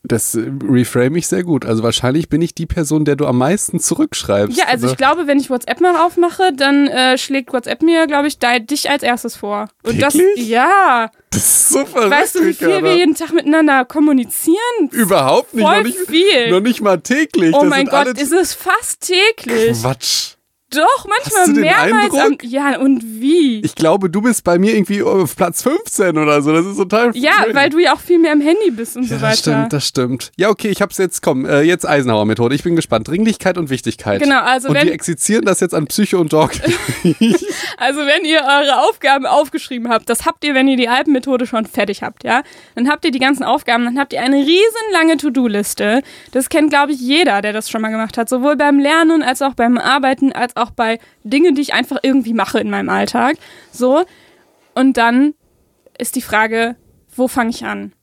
Das 0.08 0.36
äh, 0.36 0.51
reframe 0.68 1.18
ich 1.18 1.28
sehr 1.28 1.43
gut. 1.43 1.66
Also 1.66 1.84
wahrscheinlich 1.84 2.30
bin 2.30 2.41
ich 2.41 2.53
die 2.53 2.66
Person, 2.66 3.06
der 3.06 3.16
du 3.16 3.26
am 3.26 3.38
meisten 3.38 3.80
zurückschreibst. 3.80 4.58
Ja, 4.58 4.66
also 4.68 4.86
ich 4.86 4.93
oder? 4.93 4.97
glaube, 4.97 5.28
wenn 5.28 5.39
ich 5.39 5.49
WhatsApp 5.49 5.82
mal 5.82 5.95
aufmache, 5.95 6.51
dann 6.56 6.88
äh, 6.88 7.18
schlägt 7.18 7.53
WhatsApp 7.53 7.82
mir, 7.82 8.08
glaube 8.08 8.28
ich, 8.28 8.38
dich 8.39 8.89
als 8.89 9.03
erstes 9.03 9.36
vor. 9.36 9.68
Und 9.84 10.01
das, 10.01 10.16
Wirklich? 10.16 10.47
ja. 10.47 11.10
Das 11.32 11.41
ist 11.41 11.70
so 11.70 11.86
verrückt. 11.86 12.12
Weißt 12.12 12.36
du, 12.36 12.45
wie 12.45 12.53
viel 12.53 12.84
wir 12.84 12.95
jeden 12.95 13.16
Tag 13.16 13.34
miteinander 13.34 13.86
kommunizieren? 13.86 14.58
Überhaupt 14.91 15.53
nicht. 15.53 15.66
Voll 15.66 15.78
noch 15.78 15.84
nicht, 15.84 15.97
viel. 16.08 16.51
Noch 16.51 16.62
nicht 16.62 16.82
mal 16.82 16.99
täglich. 16.99 17.53
oh 17.53 17.62
das 17.62 17.70
mein 17.70 17.88
Gott, 17.88 18.08
ist 18.20 18.32
es 18.32 18.53
fast 18.53 19.01
täglich. 19.01 19.82
Quatsch. 19.82 20.35
Doch, 20.76 21.05
manchmal 21.07 21.41
Hast 21.41 21.47
du 21.49 21.53
den 21.53 21.61
mehrmals 21.63 22.13
am. 22.15 22.38
Ja, 22.43 22.78
und 22.80 23.01
wie? 23.03 23.61
Ich 23.61 23.76
glaube, 23.76 24.09
du 24.09 24.21
bist 24.21 24.43
bei 24.43 24.57
mir 24.59 24.73
irgendwie 24.76 25.01
auf 25.03 25.36
Platz 25.36 25.61
15 25.63 26.17
oder 26.17 26.41
so. 26.41 26.51
Das 26.53 26.65
ist 26.65 26.78
total 26.78 27.15
ja, 27.15 27.32
crazy. 27.43 27.55
weil 27.55 27.69
du 27.69 27.80
ja 27.80 27.93
auch 27.93 27.99
viel 27.99 28.19
mehr 28.19 28.32
am 28.32 28.41
Handy 28.41 28.71
bist 28.71 28.95
und 28.97 29.03
Ja, 29.03 29.09
so 29.09 29.13
das 29.15 29.21
weiter. 29.23 29.38
stimmt, 29.38 29.73
das 29.73 29.88
stimmt. 29.88 30.32
Ja, 30.38 30.49
okay, 30.49 30.69
ich 30.69 30.82
hab's 30.82 30.97
jetzt, 30.97 31.21
komm, 31.21 31.45
äh, 31.45 31.61
jetzt 31.61 31.88
Eisenhower-Methode. 31.88 32.55
Ich 32.55 32.63
bin 32.63 32.76
gespannt. 32.76 33.07
Dringlichkeit 33.07 33.57
und 33.57 33.69
Wichtigkeit. 33.69 34.21
Genau, 34.21 34.41
also 34.41 34.69
und 34.69 34.76
wenn- 34.76 34.88
wir 34.88 34.93
exerzieren 34.93 35.45
das 35.45 35.59
jetzt 35.59 35.73
an 35.73 35.88
Psycho 35.88 36.19
und 36.19 36.32
Dog. 36.34 36.51
Also 37.78 37.99
wenn 38.01 38.23
ihr 38.26 38.39
eure 38.41 38.82
Aufgaben 38.88 39.26
aufgeschrieben 39.26 39.89
habt, 39.89 40.09
das 40.09 40.26
habt 40.26 40.43
ihr, 40.45 40.53
wenn 40.55 40.67
ihr 40.67 40.78
die 40.78 40.88
Alpenmethode 40.88 41.45
schon 41.45 41.65
fertig 41.65 42.03
habt, 42.03 42.23
ja, 42.23 42.41
dann 42.76 42.89
habt 42.89 43.03
ihr 43.05 43.11
die 43.11 43.19
ganzen 43.19 43.43
Aufgaben, 43.43 43.84
dann 43.86 43.99
habt 43.99 44.13
ihr 44.13 44.21
eine 44.21 44.38
riesenlange 44.38 45.17
To-Do-Liste. 45.17 46.01
Das 46.32 46.49
kennt, 46.49 46.69
glaube 46.69 46.93
ich, 46.93 46.99
jeder, 47.01 47.41
der 47.41 47.53
das 47.53 47.69
schon 47.69 47.82
mal 47.82 47.89
gemacht 47.89 48.17
hat, 48.17 48.30
sowohl 48.30 48.55
beim 48.55 48.80
Lernen 48.80 49.21
als 49.23 49.41
auch 49.41 49.53
beim 49.55 49.78
Arbeiten, 49.78 50.32
als 50.32 50.55
auch 50.66 50.72
bei 50.72 50.99
Dingen, 51.24 51.55
die 51.55 51.61
ich 51.61 51.74
einfach 51.74 51.97
irgendwie 52.01 52.34
mache 52.34 52.59
in 52.59 52.70
meinem 52.70 52.89
Alltag. 52.89 53.38
So. 53.72 54.03
Und 54.74 54.97
dann 54.97 55.34
ist 55.97 56.16
die 56.16 56.22
Frage, 56.22 56.76
wo 57.16 57.28
fange 57.28 57.51
ich 57.51 57.63
an? 57.66 57.93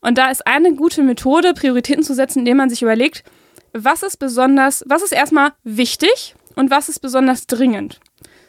Und 0.00 0.18
da 0.18 0.30
ist 0.30 0.46
eine 0.46 0.74
gute 0.74 1.02
Methode, 1.02 1.54
Prioritäten 1.54 2.02
zu 2.02 2.14
setzen, 2.14 2.40
indem 2.40 2.58
man 2.58 2.70
sich 2.70 2.82
überlegt, 2.82 3.24
was 3.72 4.02
ist 4.02 4.18
besonders, 4.18 4.84
was 4.86 5.02
ist 5.02 5.12
erstmal 5.12 5.52
wichtig 5.62 6.34
und 6.56 6.70
was 6.70 6.88
ist 6.88 7.00
besonders 7.00 7.46
dringend. 7.46 8.00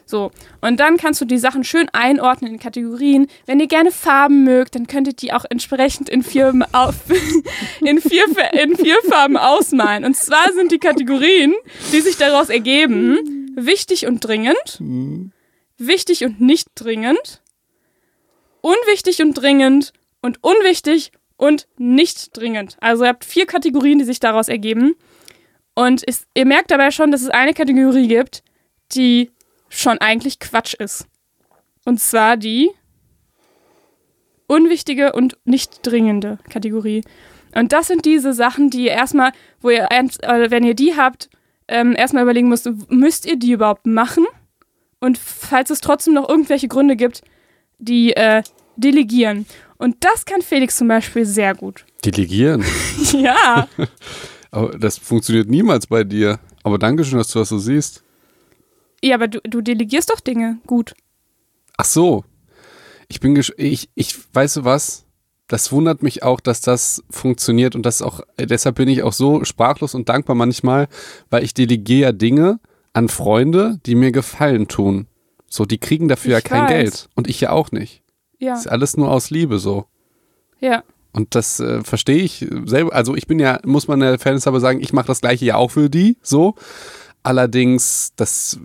So, 0.04 0.30
und 0.60 0.80
dann 0.80 0.96
kannst 0.96 1.20
du 1.20 1.24
die 1.24 1.38
Sachen 1.38 1.64
schön 1.64 1.88
einordnen 1.92 2.52
in 2.52 2.58
Kategorien. 2.58 3.28
Wenn 3.46 3.60
ihr 3.60 3.68
gerne 3.68 3.90
Farben 3.90 4.44
mögt, 4.44 4.74
dann 4.74 4.86
könnt 4.86 5.06
ihr 5.06 5.14
die 5.14 5.32
auch 5.32 5.44
entsprechend 5.48 6.08
in 6.08 6.22
vier, 6.22 6.52
auf, 6.72 6.96
in 7.80 8.00
vier, 8.00 8.24
in 8.52 8.76
vier 8.76 8.96
Farben 9.08 9.36
ausmalen. 9.36 10.04
Und 10.04 10.16
zwar 10.16 10.52
sind 10.52 10.72
die 10.72 10.78
Kategorien, 10.78 11.54
die 11.92 12.00
sich 12.00 12.16
daraus 12.16 12.50
ergeben, 12.50 13.41
wichtig 13.54 14.06
und 14.06 14.20
dringend, 14.20 14.82
wichtig 15.78 16.24
und 16.24 16.40
nicht 16.40 16.68
dringend, 16.74 17.42
unwichtig 18.60 19.20
und 19.22 19.34
dringend 19.34 19.92
und 20.20 20.42
unwichtig 20.42 21.12
und 21.36 21.66
nicht 21.76 22.36
dringend. 22.36 22.76
Also 22.80 23.04
ihr 23.04 23.08
habt 23.08 23.24
vier 23.24 23.46
Kategorien, 23.46 23.98
die 23.98 24.04
sich 24.04 24.20
daraus 24.20 24.48
ergeben. 24.48 24.94
Und 25.74 26.02
es, 26.06 26.26
ihr 26.34 26.46
merkt 26.46 26.70
dabei 26.70 26.90
schon, 26.90 27.10
dass 27.10 27.22
es 27.22 27.30
eine 27.30 27.54
Kategorie 27.54 28.06
gibt, 28.06 28.42
die 28.92 29.30
schon 29.68 29.98
eigentlich 29.98 30.38
Quatsch 30.38 30.74
ist. 30.74 31.06
Und 31.84 31.98
zwar 31.98 32.36
die 32.36 32.70
unwichtige 34.46 35.12
und 35.12 35.36
nicht 35.44 35.80
dringende 35.82 36.38
Kategorie. 36.50 37.02
Und 37.54 37.72
das 37.72 37.88
sind 37.88 38.04
diese 38.04 38.32
Sachen, 38.32 38.70
die 38.70 38.84
ihr 38.84 38.92
erstmal, 38.92 39.32
wo 39.60 39.70
ihr, 39.70 39.88
äh, 39.90 40.50
wenn 40.50 40.64
ihr 40.64 40.74
die 40.74 40.96
habt, 40.96 41.28
ähm, 41.72 41.96
erstmal 41.96 42.22
überlegen 42.22 42.48
müsst, 42.48 42.68
müsst 42.88 43.26
ihr 43.26 43.36
die 43.36 43.52
überhaupt 43.52 43.86
machen? 43.86 44.26
Und 45.00 45.18
falls 45.18 45.70
es 45.70 45.80
trotzdem 45.80 46.14
noch 46.14 46.28
irgendwelche 46.28 46.68
Gründe 46.68 46.94
gibt, 46.94 47.22
die 47.78 48.12
äh, 48.12 48.42
delegieren. 48.76 49.46
Und 49.78 49.96
das 50.00 50.24
kann 50.24 50.42
Felix 50.42 50.76
zum 50.76 50.88
Beispiel 50.88 51.26
sehr 51.26 51.54
gut. 51.54 51.84
Delegieren. 52.04 52.64
ja. 53.12 53.68
Aber 54.50 54.78
das 54.78 54.98
funktioniert 54.98 55.48
niemals 55.48 55.86
bei 55.86 56.04
dir. 56.04 56.38
Aber 56.62 56.78
danke 56.78 57.04
schön, 57.04 57.18
dass 57.18 57.28
du 57.28 57.38
das 57.38 57.48
so 57.48 57.58
siehst. 57.58 58.04
Ja, 59.02 59.16
aber 59.16 59.26
du, 59.26 59.40
du 59.40 59.62
delegierst 59.62 60.10
doch 60.10 60.20
Dinge 60.20 60.58
gut. 60.64 60.94
Ach 61.76 61.84
so. 61.84 62.24
Ich 63.08 63.18
bin 63.18 63.34
gesch 63.34 63.52
ich, 63.56 63.88
ich 63.96 64.14
weißt 64.32 64.58
du 64.58 64.64
was? 64.64 65.01
Das 65.52 65.70
wundert 65.70 66.02
mich 66.02 66.22
auch, 66.22 66.40
dass 66.40 66.62
das 66.62 67.04
funktioniert 67.10 67.76
und 67.76 67.84
das 67.84 68.00
auch, 68.00 68.22
äh, 68.38 68.46
deshalb 68.46 68.76
bin 68.76 68.88
ich 68.88 69.02
auch 69.02 69.12
so 69.12 69.44
sprachlos 69.44 69.94
und 69.94 70.08
dankbar 70.08 70.34
manchmal, 70.34 70.88
weil 71.28 71.44
ich 71.44 71.52
delegiere 71.52 72.00
ja 72.00 72.12
Dinge 72.12 72.58
an 72.94 73.10
Freunde, 73.10 73.78
die 73.84 73.94
mir 73.94 74.12
Gefallen 74.12 74.66
tun. 74.66 75.08
So, 75.50 75.66
die 75.66 75.76
kriegen 75.76 76.08
dafür 76.08 76.38
Ich 76.38 76.44
ja 76.44 76.48
kein 76.48 76.62
weiß. 76.62 76.68
Geld. 76.70 77.08
Und 77.16 77.28
ich 77.28 77.38
ja 77.42 77.50
auch 77.50 77.70
nicht. 77.70 78.02
Ja. 78.38 78.54
Ist 78.54 78.66
alles 78.66 78.96
nur 78.96 79.10
aus 79.10 79.28
Liebe 79.28 79.58
so. 79.58 79.84
Ja. 80.58 80.84
Und 81.12 81.34
das 81.34 81.60
äh, 81.60 81.82
verstehe 81.82 82.22
ich 82.22 82.46
selber. 82.64 82.94
Also 82.94 83.14
ich 83.14 83.26
bin 83.26 83.38
ja, 83.38 83.60
muss 83.66 83.88
man 83.88 84.00
der 84.00 84.18
Fairness 84.18 84.46
aber 84.46 84.58
sagen, 84.58 84.80
ich 84.80 84.94
mache 84.94 85.08
das 85.08 85.20
gleiche 85.20 85.44
ja 85.44 85.56
auch 85.56 85.72
für 85.72 85.90
die, 85.90 86.16
so. 86.22 86.54
Allerdings, 87.24 88.12
das, 88.16 88.58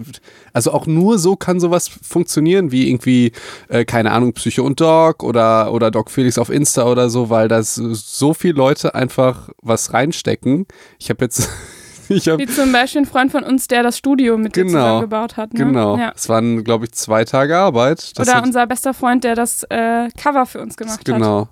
also 0.51 0.72
auch 0.72 0.88
nur 0.88 1.20
so 1.20 1.36
kann 1.36 1.60
sowas 1.60 1.88
funktionieren, 1.88 2.72
wie 2.72 2.89
irgendwie, 2.89 3.32
äh, 3.70 3.86
keine 3.86 4.12
Ahnung, 4.12 4.34
Psycho 4.34 4.64
und 4.64 4.82
Doc 4.82 5.24
oder, 5.24 5.72
oder 5.72 5.91
Doc 5.91 6.10
Felix 6.10 6.39
auf 6.39 6.49
Insta 6.49 6.86
oder 6.86 7.10
so, 7.10 7.30
weil 7.30 7.47
da 7.47 7.62
so 7.62 8.34
viele 8.34 8.55
Leute 8.55 8.95
einfach 8.95 9.49
was 9.62 9.93
reinstecken. 9.93 10.66
Ich 10.97 11.10
habe 11.12 11.26
jetzt, 11.26 11.47
ich 12.10 12.28
habe 12.28 12.39
Wie 12.41 12.47
zum 12.47 12.72
Beispiel 12.72 13.01
ein 13.01 13.05
Freund 13.05 13.32
von 13.32 13.43
uns, 13.43 13.68
der 13.68 13.84
das 13.84 13.95
Studio 13.97 14.38
mit 14.38 14.55
dir 14.55 14.64
Genau. 14.64 14.80
zusammengebaut 14.80 15.38
hat. 15.38 15.53
Ne? 15.53 15.66
Genau. 15.66 15.97
Ja. 15.97 16.14
Es 16.16 16.28
waren, 16.28 16.64
glaube 16.64 16.86
ich, 16.86 16.93
zwei 16.93 17.26
Tage 17.26 17.55
Arbeit. 17.58 18.18
Das 18.18 18.28
Oder 18.28 18.41
unser 18.41 18.66
bester 18.66 18.95
Freund, 18.95 19.24
der 19.24 19.36
das 19.36 19.64
äh, 19.70 20.10
Cover 20.18 20.47
für 20.47 20.62
uns 20.62 20.78
gemacht 20.78 20.97
hat. 20.99 21.05
Genau. 21.05 21.47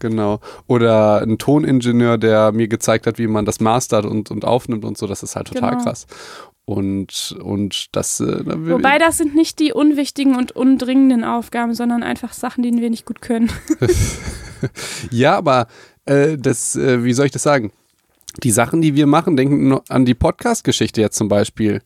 Genau. 0.00 0.40
Oder 0.66 1.20
ein 1.22 1.38
Toningenieur, 1.38 2.18
der 2.18 2.52
mir 2.52 2.66
gezeigt 2.68 3.06
hat, 3.06 3.18
wie 3.18 3.26
man 3.28 3.44
das 3.44 3.60
mastert 3.60 4.04
und, 4.04 4.30
und 4.30 4.44
aufnimmt 4.44 4.84
und 4.84 4.98
so. 4.98 5.06
Das 5.06 5.22
ist 5.22 5.36
halt 5.36 5.48
total 5.48 5.70
Genau. 5.72 5.82
krass. 5.84 6.06
Und, 6.66 7.36
und 7.42 7.86
das. 7.96 8.20
Äh, 8.20 8.44
Wobei 8.46 8.98
das 8.98 9.16
sind 9.18 9.34
nicht 9.34 9.58
die 9.58 9.72
unwichtigen 9.72 10.36
und 10.36 10.52
undringenden 10.52 11.24
Aufgaben, 11.24 11.74
sondern 11.74 12.02
einfach 12.02 12.32
Sachen, 12.32 12.62
die 12.62 12.72
wir 12.80 12.90
nicht 12.90 13.06
gut 13.06 13.20
können. 13.22 13.50
ja, 15.10 15.36
aber 15.36 15.66
äh, 16.04 16.36
das, 16.38 16.76
äh, 16.76 17.02
wie 17.04 17.12
soll 17.12 17.26
ich 17.26 17.32
das 17.32 17.42
sagen? 17.42 17.72
Die 18.42 18.50
Sachen, 18.52 18.80
die 18.80 18.94
wir 18.94 19.06
machen, 19.06 19.36
denken 19.36 19.78
an 19.88 20.04
die 20.04 20.14
Podcast-Geschichte 20.14 21.00
jetzt 21.00 21.16
zum 21.16 21.28
Beispiel. 21.28 21.82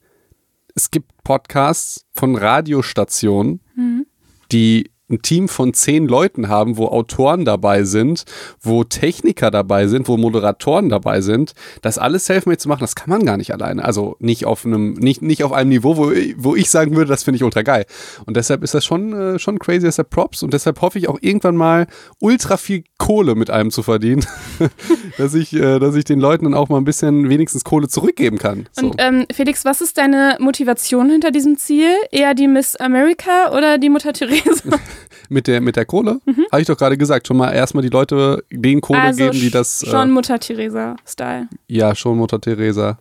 Es 0.74 0.90
gibt 0.90 1.10
Podcasts 1.24 2.04
von 2.14 2.36
Radiostationen, 2.36 3.60
Mhm. 3.76 4.06
die 4.52 4.90
ein 5.10 5.20
Team 5.20 5.48
von 5.48 5.74
zehn 5.74 6.08
Leuten 6.08 6.48
haben, 6.48 6.78
wo 6.78 6.86
Autoren 6.86 7.44
dabei 7.44 7.84
sind, 7.84 8.24
wo 8.62 8.84
Techniker 8.84 9.50
dabei 9.50 9.86
sind, 9.86 10.08
wo 10.08 10.16
Moderatoren 10.16 10.88
dabei 10.88 11.20
sind. 11.20 11.52
Das 11.82 11.98
alles 11.98 12.24
selfmade 12.24 12.56
zu 12.58 12.68
machen, 12.68 12.80
das 12.80 12.94
kann 12.94 13.10
man 13.10 13.24
gar 13.26 13.36
nicht 13.36 13.52
alleine. 13.52 13.84
Also 13.84 14.16
nicht 14.18 14.46
auf 14.46 14.64
einem, 14.64 14.94
nicht, 14.94 15.20
nicht 15.20 15.44
auf 15.44 15.52
einem 15.52 15.68
Niveau, 15.68 15.98
wo, 15.98 16.10
ich- 16.10 16.34
wo 16.38 16.56
ich 16.56 16.70
sagen 16.70 16.96
würde, 16.96 17.10
das 17.10 17.22
finde 17.22 17.36
ich 17.36 17.42
ultra 17.44 17.60
geil. 17.62 17.84
Und 18.24 18.36
deshalb 18.38 18.62
ist 18.64 18.72
das 18.72 18.84
schon, 18.86 19.12
äh, 19.12 19.38
schon 19.38 19.58
crazy, 19.58 19.80
deshalb 19.80 20.08
Props. 20.08 20.42
Und 20.42 20.54
deshalb 20.54 20.80
hoffe 20.80 20.98
ich 20.98 21.08
auch 21.08 21.18
irgendwann 21.20 21.56
mal 21.56 21.86
ultra 22.18 22.56
viel 22.56 22.84
Kohle 22.96 23.34
mit 23.34 23.50
einem 23.50 23.70
zu 23.70 23.82
verdienen, 23.82 24.24
dass 25.18 25.34
ich, 25.34 25.52
äh, 25.52 25.78
dass 25.80 25.94
ich 25.96 26.04
den 26.04 26.18
Leuten 26.18 26.44
dann 26.44 26.54
auch 26.54 26.70
mal 26.70 26.78
ein 26.78 26.84
bisschen 26.84 27.28
wenigstens 27.28 27.62
Kohle 27.64 27.88
zurückgeben 27.88 28.38
kann. 28.38 28.68
So. 28.72 28.86
Und 28.86 28.94
ähm, 28.98 29.26
Felix, 29.32 29.66
was 29.66 29.80
ist 29.82 29.98
deine 29.98 30.36
Motivation 30.40 31.10
hinter 31.10 31.30
diesem 31.30 31.58
Ziel? 31.58 31.90
Eher 32.10 32.34
die 32.34 32.48
Miss 32.48 32.76
America 32.76 33.52
oder 33.54 33.76
die 33.78 33.90
Mutter 33.90 34.12
Theresa? 34.14 34.78
mit 35.28 35.46
der, 35.46 35.60
mit 35.60 35.76
der 35.76 35.84
Kohle, 35.84 36.20
habe 36.52 36.60
ich 36.62 36.66
doch 36.66 36.76
gerade 36.76 36.96
gesagt, 36.98 37.26
schon 37.26 37.36
mal 37.36 37.52
erstmal 37.52 37.82
die 37.82 37.88
Leute 37.88 38.44
den 38.50 38.80
Kohle 38.80 39.00
Mhm. 39.00 39.04
also 39.06 39.24
geben, 39.24 39.40
die 39.40 39.50
das. 39.50 39.82
äh, 39.82 39.86
schon 39.90 40.10
Mutter 40.10 40.38
Theresa-Style. 40.38 41.48
Ja, 41.68 41.94
schon 41.94 42.18
Mutter 42.18 42.40
Teresa. 42.40 42.98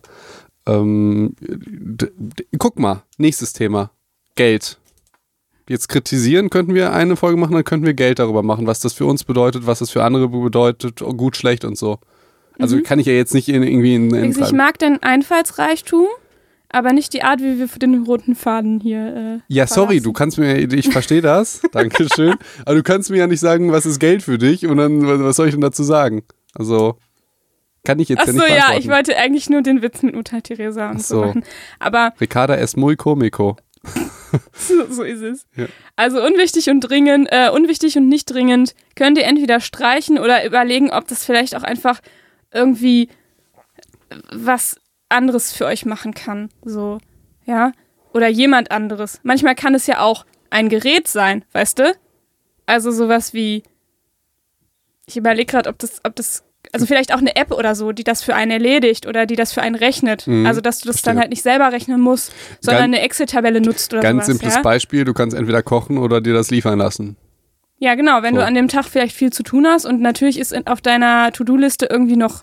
Ähm, 0.66 1.34
guck 2.58 2.78
mal, 2.78 3.02
nächstes 3.18 3.52
Thema. 3.52 3.90
Geld. 4.34 4.78
Jetzt 5.68 5.88
kritisieren 5.88 6.50
könnten 6.50 6.74
wir 6.74 6.92
eine 6.92 7.16
Folge 7.16 7.38
machen, 7.38 7.54
dann 7.54 7.64
könnten 7.64 7.86
wir 7.86 7.94
Geld 7.94 8.18
darüber 8.18 8.42
machen, 8.42 8.66
was 8.66 8.80
das 8.80 8.92
für 8.92 9.06
uns 9.06 9.24
bedeutet, 9.24 9.66
was 9.66 9.78
das 9.78 9.90
für 9.90 10.02
andere 10.04 10.28
bedeutet, 10.28 11.00
gut, 11.00 11.36
schlecht 11.36 11.64
und 11.64 11.78
so. 11.78 11.98
Also 12.58 12.80
kann 12.82 12.98
ich 12.98 13.06
ja 13.06 13.14
jetzt 13.14 13.34
nicht 13.34 13.48
in, 13.48 13.62
irgendwie 13.62 13.94
in, 13.94 14.14
in 14.14 14.30
Ich 14.30 14.52
mag 14.52 14.78
deinen 14.78 15.02
Einfallsreichtum, 15.02 16.06
aber 16.74 16.92
nicht 16.92 17.12
die 17.14 17.22
Art, 17.22 17.40
wie 17.40 17.58
wir 17.58 17.68
für 17.68 17.78
den 17.78 18.02
roten 18.02 18.34
Faden 18.34 18.80
hier. 18.80 19.40
Äh, 19.48 19.52
Ja, 19.54 19.66
sorry, 19.66 20.00
du 20.00 20.12
kannst 20.12 20.38
mir, 20.38 20.56
ich 20.56 20.88
verstehe 20.90 21.22
das, 21.22 21.62
Dankeschön, 21.72 22.34
aber 22.64 22.74
du 22.74 22.82
kannst 22.82 23.10
mir 23.10 23.18
ja 23.18 23.26
nicht 23.26 23.40
sagen, 23.40 23.72
was 23.72 23.86
ist 23.86 24.00
Geld 24.00 24.22
für 24.22 24.38
dich 24.38 24.66
und 24.66 24.76
dann, 24.76 25.22
was 25.22 25.36
soll 25.36 25.46
ich 25.46 25.54
denn 25.54 25.60
dazu 25.60 25.84
sagen? 25.84 26.24
Also, 26.54 26.98
kann 27.84 27.98
ich 27.98 28.08
jetzt 28.08 28.22
Ach 28.22 28.26
ja 28.26 28.32
so, 28.32 28.38
nicht 28.38 28.48
ja, 28.48 28.54
beantworten. 28.54 28.80
ich 28.80 28.88
wollte 28.88 29.16
eigentlich 29.16 29.50
nur 29.50 29.62
den 29.62 29.82
Witz 29.82 30.02
mit 30.02 30.14
Mutter 30.14 30.42
Teresa 30.42 30.90
und 30.90 31.02
so. 31.02 31.20
so. 31.20 31.26
machen. 31.26 31.44
Aber 31.78 32.12
Ricarda 32.20 32.56
es 32.56 32.76
muy 32.76 32.96
comico. 32.96 33.56
so, 34.54 34.90
so 34.90 35.02
ist 35.02 35.20
es. 35.20 35.46
Ja. 35.54 35.66
Also 35.94 36.24
unwichtig 36.24 36.70
und 36.70 36.80
dringend, 36.80 37.28
äh, 37.30 37.50
unwichtig 37.50 37.96
und 37.98 38.08
nicht 38.08 38.26
dringend 38.26 38.74
könnt 38.96 39.18
ihr 39.18 39.24
entweder 39.24 39.60
streichen 39.60 40.18
oder 40.18 40.44
überlegen, 40.46 40.90
ob 40.90 41.06
das 41.06 41.24
vielleicht 41.24 41.54
auch 41.54 41.62
einfach 41.62 42.00
irgendwie 42.52 43.10
was 44.32 44.76
anderes 45.08 45.52
für 45.52 45.66
euch 45.66 45.84
machen 45.86 46.14
kann. 46.14 46.48
So, 46.64 46.98
ja. 47.46 47.72
Oder 48.12 48.28
jemand 48.28 48.70
anderes. 48.70 49.20
Manchmal 49.22 49.54
kann 49.54 49.74
es 49.74 49.86
ja 49.86 50.00
auch 50.00 50.24
ein 50.50 50.68
Gerät 50.68 51.08
sein, 51.08 51.44
weißt 51.52 51.78
du? 51.80 51.94
Also 52.66 52.90
sowas 52.90 53.34
wie. 53.34 53.62
Ich 55.06 55.16
überlege 55.16 55.50
gerade, 55.50 55.68
ob 55.68 55.78
das, 55.78 56.00
ob 56.04 56.16
das. 56.16 56.44
Also 56.72 56.86
vielleicht 56.86 57.12
auch 57.12 57.18
eine 57.18 57.36
App 57.36 57.52
oder 57.52 57.74
so, 57.74 57.92
die 57.92 58.04
das 58.04 58.22
für 58.22 58.34
einen 58.34 58.50
erledigt 58.50 59.06
oder 59.06 59.26
die 59.26 59.36
das 59.36 59.52
für 59.52 59.60
einen 59.62 59.74
rechnet. 59.74 60.26
Mhm, 60.26 60.46
also 60.46 60.60
dass 60.60 60.78
du 60.80 60.86
das 60.88 60.96
dann 61.02 61.14
verstehe. 61.16 61.20
halt 61.20 61.30
nicht 61.30 61.42
selber 61.42 61.70
rechnen 61.72 62.00
musst, 62.00 62.32
sondern 62.60 62.90
Ganz- 62.90 62.96
eine 62.96 63.04
Excel-Tabelle 63.04 63.60
nutzt 63.60 63.92
oder 63.92 64.02
Ganz 64.02 64.24
sowas. 64.24 64.26
simples 64.26 64.54
ja? 64.56 64.62
Beispiel, 64.62 65.04
du 65.04 65.12
kannst 65.12 65.36
entweder 65.36 65.62
kochen 65.62 65.98
oder 65.98 66.20
dir 66.20 66.32
das 66.32 66.50
liefern 66.50 66.78
lassen. 66.78 67.16
Ja, 67.78 67.94
genau, 67.96 68.22
wenn 68.22 68.34
So. 68.34 68.40
du 68.40 68.46
an 68.46 68.54
dem 68.54 68.68
Tag 68.68 68.86
vielleicht 68.86 69.14
viel 69.14 69.30
zu 69.32 69.42
tun 69.42 69.66
hast 69.66 69.84
und 69.84 70.00
natürlich 70.00 70.38
ist 70.38 70.54
auf 70.66 70.80
deiner 70.80 71.30
To-Do-Liste 71.32 71.86
irgendwie 71.90 72.16
noch, 72.16 72.40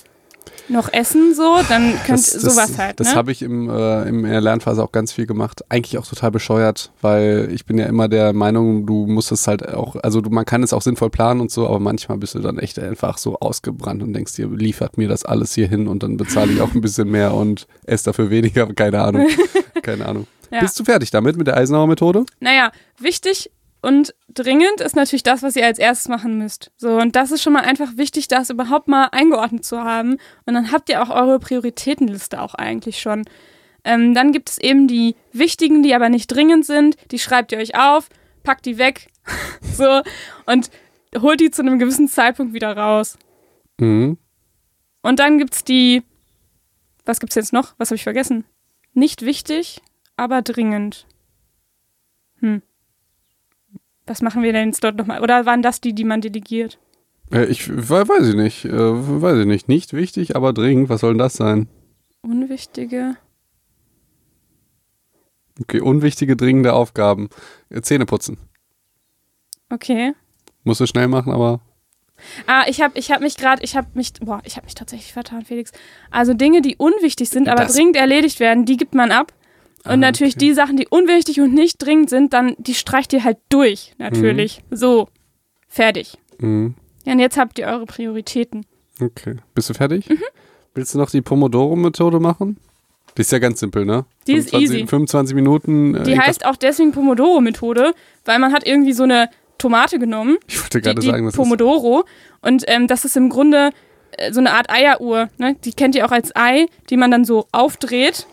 noch 0.71 0.91
Essen 0.91 1.33
so, 1.35 1.59
dann 1.67 1.93
könnt 2.05 2.21
sowas 2.21 2.77
halt. 2.77 2.99
Das 2.99 3.09
ne? 3.09 3.15
habe 3.15 3.31
ich 3.31 3.41
im, 3.41 3.69
äh, 3.69 4.07
in 4.07 4.23
der 4.23 4.41
Lernphase 4.41 4.83
auch 4.83 4.91
ganz 4.91 5.11
viel 5.11 5.25
gemacht. 5.25 5.63
Eigentlich 5.69 5.97
auch 5.97 6.07
total 6.07 6.31
bescheuert, 6.31 6.91
weil 7.01 7.49
ich 7.51 7.65
bin 7.65 7.77
ja 7.77 7.85
immer 7.85 8.07
der 8.07 8.33
Meinung, 8.33 8.85
du 8.85 9.05
musst 9.05 9.31
es 9.31 9.47
halt 9.47 9.67
auch, 9.73 9.95
also 10.01 10.21
du, 10.21 10.29
man 10.29 10.45
kann 10.45 10.63
es 10.63 10.73
auch 10.73 10.81
sinnvoll 10.81 11.09
planen 11.09 11.41
und 11.41 11.51
so, 11.51 11.67
aber 11.67 11.79
manchmal 11.79 12.17
bist 12.17 12.35
du 12.35 12.39
dann 12.39 12.57
echt 12.57 12.79
einfach 12.79 13.17
so 13.17 13.39
ausgebrannt 13.39 14.01
und 14.01 14.13
denkst 14.13 14.35
dir, 14.35 14.47
liefert 14.47 14.97
mir 14.97 15.07
das 15.07 15.25
alles 15.25 15.53
hier 15.53 15.67
hin 15.67 15.87
und 15.87 16.03
dann 16.03 16.17
bezahle 16.17 16.51
ich 16.51 16.61
auch 16.61 16.73
ein 16.73 16.81
bisschen 16.81 17.09
mehr 17.09 17.33
und 17.33 17.67
esse 17.85 18.05
dafür 18.05 18.29
weniger, 18.29 18.67
keine 18.73 19.01
Ahnung. 19.01 19.27
Keine 19.81 20.05
Ahnung. 20.05 20.27
Ja. 20.51 20.59
Bist 20.59 20.79
du 20.79 20.83
fertig 20.83 21.09
damit 21.11 21.37
mit 21.37 21.47
der 21.47 21.57
Eisenhower-Methode? 21.57 22.25
Naja, 22.39 22.71
wichtig 22.99 23.49
und 23.81 24.13
dringend 24.31 24.79
ist 24.79 24.95
natürlich 24.95 25.23
das, 25.23 25.41
was 25.41 25.55
ihr 25.55 25.65
als 25.65 25.79
erstes 25.79 26.07
machen 26.07 26.37
müsst. 26.37 26.71
So, 26.77 26.97
und 26.97 27.15
das 27.15 27.31
ist 27.31 27.41
schon 27.41 27.53
mal 27.53 27.63
einfach 27.63 27.97
wichtig, 27.97 28.27
das 28.27 28.51
überhaupt 28.51 28.87
mal 28.87 29.09
eingeordnet 29.11 29.65
zu 29.65 29.81
haben. 29.81 30.17
Und 30.45 30.53
dann 30.53 30.71
habt 30.71 30.89
ihr 30.89 31.01
auch 31.01 31.09
eure 31.09 31.39
Prioritätenliste 31.39 32.39
auch 32.41 32.53
eigentlich 32.53 33.01
schon. 33.01 33.25
Ähm, 33.83 34.13
dann 34.13 34.31
gibt 34.31 34.49
es 34.49 34.57
eben 34.59 34.87
die 34.87 35.15
wichtigen, 35.31 35.81
die 35.81 35.95
aber 35.95 36.09
nicht 36.09 36.27
dringend 36.27 36.65
sind. 36.65 36.95
Die 37.11 37.17
schreibt 37.17 37.51
ihr 37.51 37.57
euch 37.57 37.75
auf, 37.75 38.09
packt 38.43 38.67
die 38.67 38.77
weg. 38.77 39.07
so, 39.61 40.01
und 40.45 40.69
holt 41.19 41.39
die 41.39 41.49
zu 41.49 41.63
einem 41.63 41.79
gewissen 41.79 42.07
Zeitpunkt 42.07 42.53
wieder 42.53 42.77
raus. 42.77 43.17
Mhm. 43.79 44.19
Und 45.01 45.19
dann 45.19 45.39
gibt's 45.39 45.63
die. 45.63 46.03
Was 47.03 47.19
gibt's 47.19 47.35
jetzt 47.35 47.51
noch? 47.51 47.73
Was 47.79 47.89
habe 47.89 47.95
ich 47.95 48.03
vergessen? 48.03 48.45
Nicht 48.93 49.23
wichtig, 49.23 49.81
aber 50.17 50.43
dringend. 50.43 51.07
Hm. 52.39 52.61
Was 54.07 54.21
machen 54.21 54.43
wir 54.43 54.51
denn 54.53 54.69
jetzt 54.69 54.83
dort 54.83 54.95
nochmal? 54.97 55.21
Oder 55.21 55.45
waren 55.45 55.61
das 55.61 55.79
die, 55.81 55.93
die 55.93 56.03
man 56.03 56.21
delegiert? 56.21 56.79
Äh, 57.31 57.45
ich 57.45 57.69
we- 57.69 58.07
weiß 58.07 58.27
ich 58.29 58.35
nicht. 58.35 58.65
Äh, 58.65 58.71
weiß 59.21 59.39
ich 59.39 59.45
nicht. 59.45 59.67
Nicht 59.69 59.93
wichtig, 59.93 60.35
aber 60.35 60.53
dringend. 60.53 60.89
Was 60.89 61.01
soll 61.01 61.13
denn 61.13 61.19
das 61.19 61.33
sein? 61.33 61.67
Unwichtige. 62.21 63.15
Okay, 65.61 65.79
unwichtige, 65.81 66.35
dringende 66.35 66.73
Aufgaben. 66.73 67.29
Äh, 67.69 67.81
Zähne 67.81 68.05
putzen. 68.05 68.37
Okay. 69.69 70.13
Musst 70.63 70.81
du 70.81 70.85
schnell 70.85 71.07
machen, 71.07 71.31
aber 71.31 71.61
Ah, 72.45 72.65
ich 72.67 72.81
habe 72.81 72.99
ich 72.99 73.11
hab 73.11 73.21
mich 73.21 73.35
gerade, 73.35 73.63
ich 73.63 73.75
habe 73.75 73.87
mich, 73.95 74.13
boah, 74.21 74.41
ich 74.43 74.55
habe 74.55 74.65
mich 74.65 74.75
tatsächlich 74.75 75.11
vertan, 75.11 75.43
Felix. 75.43 75.71
Also 76.11 76.35
Dinge, 76.35 76.61
die 76.61 76.75
unwichtig 76.75 77.29
sind, 77.29 77.49
aber 77.49 77.63
Das- 77.63 77.73
dringend 77.73 77.95
erledigt 77.95 78.39
werden, 78.39 78.65
die 78.65 78.77
gibt 78.77 78.93
man 78.93 79.11
ab. 79.11 79.33
Und 79.85 79.91
Ah, 79.91 79.97
natürlich 79.97 80.35
okay. 80.35 80.45
die 80.47 80.53
Sachen, 80.53 80.77
die 80.77 80.87
unwichtig 80.87 81.39
und 81.41 81.53
nicht 81.53 81.77
dringend 81.83 82.09
sind, 82.09 82.33
dann 82.33 82.55
die 82.59 82.73
streicht 82.75 83.13
ihr 83.13 83.23
halt 83.23 83.37
durch, 83.49 83.93
natürlich. 83.97 84.61
So, 84.69 85.07
fertig. 85.67 86.17
Mhm. 86.39 86.75
Ja, 87.05 87.13
und 87.13 87.19
jetzt 87.19 87.37
habt 87.37 87.57
ihr 87.59 87.65
eure 87.67 87.85
Prioritäten. 87.85 88.65
Okay. 89.01 89.37
Bist 89.55 89.69
du 89.69 89.73
fertig? 89.73 90.07
Mhm. 90.09 90.19
Willst 90.75 90.93
du 90.93 90.99
noch 90.99 91.09
die 91.09 91.21
Pomodoro-Methode 91.21 92.19
machen? 92.19 92.57
Die 93.17 93.21
ist 93.21 93.31
ja 93.31 93.39
ganz 93.39 93.59
simpel, 93.59 93.83
ne? 93.85 94.05
Die 94.27 94.33
ist 94.33 94.51
25, 94.51 94.75
easy. 94.77 94.87
25 94.87 95.35
Minuten. 95.35 95.95
äh, 95.95 96.03
Die 96.03 96.17
heißt 96.19 96.45
auch 96.45 96.55
deswegen 96.55 96.91
Pomodoro-Methode, 96.91 97.93
weil 98.25 98.39
man 98.39 98.53
hat 98.53 98.65
irgendwie 98.65 98.93
so 98.93 99.03
eine 99.03 99.29
Tomate 99.57 99.99
genommen, 99.99 100.37
ich 100.47 100.61
wollte 100.61 100.79
die, 100.79 100.83
gerade 100.83 101.01
die 101.01 101.07
sagen, 101.07 101.25
das 101.25 101.33
ist. 101.33 101.37
Pomodoro. 101.37 102.05
Und 102.41 102.63
ähm, 102.67 102.87
das 102.87 103.03
ist 103.03 103.17
im 103.17 103.29
Grunde 103.29 103.71
äh, 104.17 104.31
so 104.31 104.39
eine 104.39 104.53
Art 104.53 104.69
Eieruhr. 104.71 105.29
Ne? 105.37 105.55
Die 105.65 105.73
kennt 105.73 105.95
ihr 105.95 106.05
auch 106.05 106.11
als 106.11 106.35
Ei, 106.35 106.67
die 106.89 106.97
man 106.97 107.11
dann 107.11 107.25
so 107.25 107.47
aufdreht. 107.51 108.27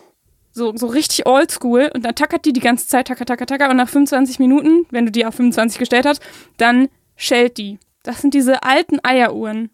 So, 0.59 0.75
so 0.75 0.87
richtig 0.87 1.25
oldschool. 1.25 1.89
Und 1.93 2.03
dann 2.03 2.15
tackert 2.15 2.45
die 2.45 2.53
die 2.53 2.59
ganze 2.59 2.85
Zeit, 2.85 3.07
tacker, 3.07 3.25
tacker, 3.25 3.45
tacker. 3.45 3.69
Und 3.69 3.77
nach 3.77 3.87
25 3.87 4.39
Minuten, 4.39 4.85
wenn 4.91 5.05
du 5.05 5.11
die 5.11 5.25
auf 5.25 5.35
25 5.35 5.79
gestellt 5.79 6.05
hast, 6.05 6.21
dann 6.57 6.89
schellt 7.15 7.57
die. 7.57 7.79
Das 8.03 8.21
sind 8.21 8.33
diese 8.33 8.63
alten 8.63 8.99
Eieruhren. 9.03 9.69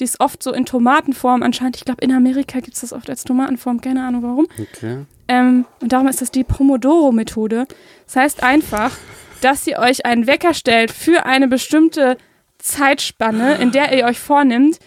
Die 0.00 0.04
ist 0.04 0.18
oft 0.18 0.42
so 0.42 0.52
in 0.52 0.64
Tomatenform 0.64 1.42
anscheinend. 1.42 1.76
Ich 1.76 1.84
glaube, 1.84 2.02
in 2.02 2.10
Amerika 2.10 2.60
gibt 2.60 2.74
es 2.74 2.80
das 2.80 2.92
oft 2.94 3.10
als 3.10 3.24
Tomatenform. 3.24 3.82
Keine 3.82 4.02
Ahnung 4.02 4.22
warum. 4.22 4.46
Okay. 4.58 5.04
Ähm, 5.28 5.66
und 5.80 5.92
darum 5.92 6.08
ist 6.08 6.22
das 6.22 6.30
die 6.30 6.42
Pomodoro-Methode. 6.42 7.66
Das 8.06 8.16
heißt 8.16 8.42
einfach, 8.42 8.96
dass 9.42 9.66
ihr 9.66 9.78
euch 9.78 10.06
einen 10.06 10.26
Wecker 10.26 10.54
stellt 10.54 10.90
für 10.90 11.26
eine 11.26 11.48
bestimmte 11.48 12.16
Zeitspanne, 12.58 13.56
in 13.56 13.72
der 13.72 13.96
ihr 13.96 14.04
euch 14.04 14.18
vornimmt, 14.18 14.78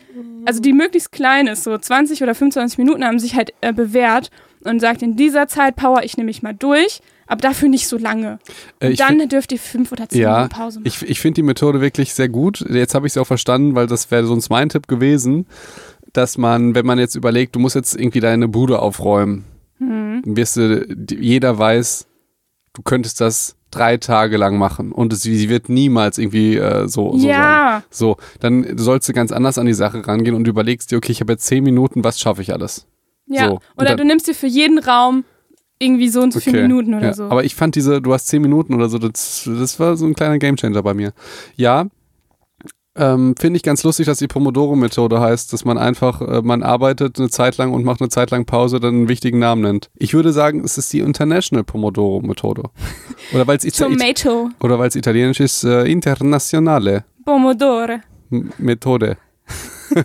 also 0.46 0.60
die 0.60 0.74
möglichst 0.74 1.12
klein 1.12 1.48
ist, 1.48 1.64
so 1.64 1.78
20 1.78 2.22
oder 2.22 2.36
25 2.36 2.78
Minuten 2.78 3.04
haben 3.04 3.20
sich 3.20 3.36
halt 3.36 3.54
äh, 3.62 3.74
bewährt 3.74 4.30
und 4.66 4.80
sagt, 4.80 5.02
in 5.02 5.16
dieser 5.16 5.48
Zeit 5.48 5.76
power 5.76 6.04
ich 6.04 6.18
nämlich 6.18 6.42
mal 6.44 6.54
durch, 6.54 7.02
aber 7.28 7.42
dafür 7.42 7.70
nicht 7.70 7.88
so 7.88 7.98
lange. 7.98 8.40
Äh, 8.80 8.94
dann 8.96 9.28
dürft 9.30 9.52
ihr 9.52 9.60
fünf 9.60 9.92
oder 9.92 10.10
zehn 10.10 10.22
Ja, 10.22 10.36
Minuten 10.36 10.50
Pause 10.56 10.80
machen. 10.80 10.88
Ich, 10.88 11.02
ich 11.10 11.20
finde 11.20 11.36
die 11.36 11.44
Methode 11.44 11.82
wirklich 11.82 12.14
sehr 12.14 12.30
gut. 12.30 12.64
Jetzt 12.70 12.96
habe 12.96 13.08
ich 13.08 13.14
sie 13.14 13.20
auch 13.22 13.28
verstanden, 13.28 13.76
weil 13.76 13.88
das 13.88 14.12
wäre 14.12 14.26
sonst 14.26 14.50
mein 14.50 14.70
Tipp 14.70 14.88
gewesen, 14.88 15.46
dass 16.12 16.38
man, 16.38 16.76
wenn 16.76 16.86
man 16.86 17.00
jetzt 17.00 17.16
überlegt, 17.16 17.56
du 17.56 17.60
musst 17.60 17.76
jetzt 17.76 17.96
irgendwie 17.96 18.20
deine 18.20 18.48
Bude 18.48 18.80
aufräumen, 18.80 19.46
Mhm. 19.80 20.22
dann 20.24 20.38
wirst 20.38 20.56
du, 20.58 20.86
jeder 21.20 21.58
weiß, 21.58 22.06
du 22.74 22.82
könntest 22.84 23.20
das 23.22 23.56
drei 23.72 23.98
Tage 23.98 24.38
lang 24.38 24.58
machen 24.60 24.92
und 24.92 25.12
es, 25.12 25.24
sie 25.24 25.50
wird 25.50 25.68
niemals 25.68 26.20
irgendwie 26.20 26.56
äh, 26.58 26.88
so, 26.88 27.14
so 27.14 27.18
sein. 27.18 27.30
ja, 27.30 27.84
So, 27.90 28.18
dann 28.40 28.78
sollst 28.78 29.10
du 29.10 29.14
ganz 29.14 29.32
anders 29.32 29.58
an 29.58 29.66
die 29.66 29.74
Sache 29.74 30.08
rangehen 30.08 30.36
und 30.36 30.44
du 30.44 30.52
überlegst 30.52 30.92
dir, 30.92 30.98
okay, 30.98 31.12
ich 31.12 31.22
habe 31.22 31.34
jetzt 31.34 31.46
zehn 31.48 31.64
Minuten, 31.64 32.04
was 32.04 32.20
schaffe 32.20 32.44
ich 32.44 32.54
alles? 32.54 32.86
Ja. 33.34 33.50
So, 33.50 33.60
oder 33.78 33.90
dann- 33.90 33.98
du 33.98 34.06
nimmst 34.06 34.28
dir 34.28 34.36
für 34.36 34.48
jeden 34.48 34.80
Raum 34.80 35.24
irgendwie 35.80 36.08
so 36.10 36.22
und 36.22 36.32
so 36.32 36.40
viele 36.40 36.62
Minuten 36.62 36.94
oder 36.94 37.08
ja. 37.08 37.14
so. 37.14 37.26
Aber 37.26 37.44
ich 37.44 37.56
fand 37.56 37.76
diese, 37.76 38.02
du 38.02 38.14
hast 38.14 38.28
zehn 38.28 38.42
Minuten 38.42 38.74
oder 38.74 38.88
so, 38.90 38.98
das, 39.00 39.50
das 39.60 39.80
war 39.80 39.98
so 39.98 40.06
ein 40.06 40.14
kleiner 40.14 40.38
Gamechanger 40.40 40.82
bei 40.82 40.94
mir. 40.94 41.12
Ja, 41.58 41.88
ähm, 42.96 43.34
finde 43.40 43.58
ich 43.58 43.64
ganz 43.64 43.84
lustig, 43.84 44.06
dass 44.06 44.20
die 44.20 44.28
Pomodoro-Methode 44.28 45.20
heißt, 45.20 45.52
dass 45.52 45.66
man 45.66 45.80
einfach, 45.80 46.22
äh, 46.22 46.42
man 46.44 46.62
arbeitet 46.62 47.18
eine 47.18 47.28
Zeit 47.30 47.58
lang 47.58 47.74
und 47.74 47.84
macht 47.84 48.02
eine 48.02 48.10
Zeit 48.10 48.30
lang 48.30 48.46
Pause, 48.46 48.80
dann 48.80 48.94
einen 48.94 49.08
wichtigen 49.10 49.40
Namen 49.40 49.64
nennt. 49.64 49.90
Ich 49.98 50.14
würde 50.14 50.32
sagen, 50.32 50.64
es 50.64 50.78
ist 50.78 50.94
die 50.94 51.00
International 51.00 51.64
Pomodoro-Methode. 51.64 52.64
Oder 53.34 53.48
weil 53.48 53.58
es 53.58 53.66
Ita 53.66 53.86
Tomato, 53.86 54.50
oder 54.62 54.78
weil 54.78 54.90
es 54.90 54.96
italienisch 54.96 55.40
ist, 55.40 55.64
äh, 55.64 55.86
Internationale 55.86 57.04
Pomodoro. 57.26 57.98
M- 58.30 58.52
Methode. 58.60 59.18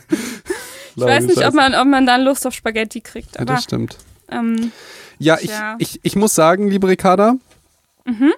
Ich 1.06 1.12
weiß 1.12 1.26
nicht, 1.26 1.46
ob 1.46 1.54
man, 1.54 1.74
ob 1.74 1.86
man 1.86 2.06
dann 2.06 2.22
Lust 2.24 2.46
auf 2.46 2.54
Spaghetti 2.54 3.00
kriegt, 3.00 3.34
Ja, 3.36 3.42
aber 3.42 3.54
das 3.54 3.64
stimmt. 3.64 3.96
ähm, 4.30 4.72
Ja, 5.18 5.36
ich, 5.40 5.48
Tja. 5.50 5.76
ich, 5.78 6.00
ich 6.02 6.16
muss 6.16 6.34
sagen, 6.34 6.68
liebe 6.68 6.88
Ricarda, 6.88 7.34
Mhm. 8.04 8.32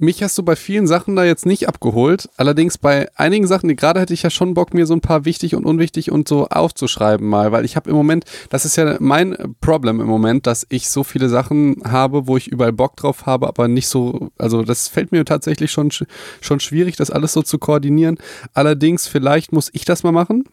mich 0.00 0.22
hast 0.22 0.38
du 0.38 0.42
bei 0.44 0.54
vielen 0.56 0.86
Sachen 0.86 1.16
da 1.16 1.24
jetzt 1.24 1.44
nicht 1.44 1.66
abgeholt. 1.68 2.28
Allerdings 2.36 2.78
bei 2.78 3.08
einigen 3.16 3.46
Sachen, 3.48 3.74
gerade 3.76 4.00
hätte 4.00 4.14
ich 4.14 4.22
ja 4.22 4.30
schon 4.30 4.54
Bock, 4.54 4.72
mir 4.74 4.86
so 4.86 4.94
ein 4.94 5.00
paar 5.00 5.24
wichtig 5.24 5.54
und 5.56 5.64
unwichtig 5.64 6.10
und 6.12 6.28
so 6.28 6.46
aufzuschreiben 6.48 7.26
mal, 7.28 7.50
weil 7.52 7.64
ich 7.64 7.74
habe 7.76 7.90
im 7.90 7.96
Moment, 7.96 8.24
das 8.50 8.64
ist 8.64 8.76
ja 8.76 8.96
mein 9.00 9.36
Problem 9.60 10.00
im 10.00 10.06
Moment, 10.06 10.46
dass 10.46 10.66
ich 10.68 10.88
so 10.88 11.02
viele 11.04 11.28
Sachen 11.28 11.82
habe, 11.84 12.26
wo 12.28 12.36
ich 12.36 12.46
überall 12.48 12.72
Bock 12.72 12.96
drauf 12.96 13.26
habe, 13.26 13.48
aber 13.48 13.66
nicht 13.68 13.88
so, 13.88 14.30
also 14.38 14.62
das 14.62 14.86
fällt 14.88 15.10
mir 15.12 15.24
tatsächlich 15.24 15.70
schon, 15.72 15.90
sch- 15.90 16.06
schon 16.40 16.60
schwierig, 16.60 16.96
das 16.96 17.10
alles 17.10 17.32
so 17.32 17.42
zu 17.42 17.58
koordinieren. 17.58 18.18
Allerdings, 18.54 19.06
vielleicht 19.08 19.52
muss 19.52 19.68
ich 19.72 19.84
das 19.84 20.04
mal 20.04 20.12
machen. 20.12 20.44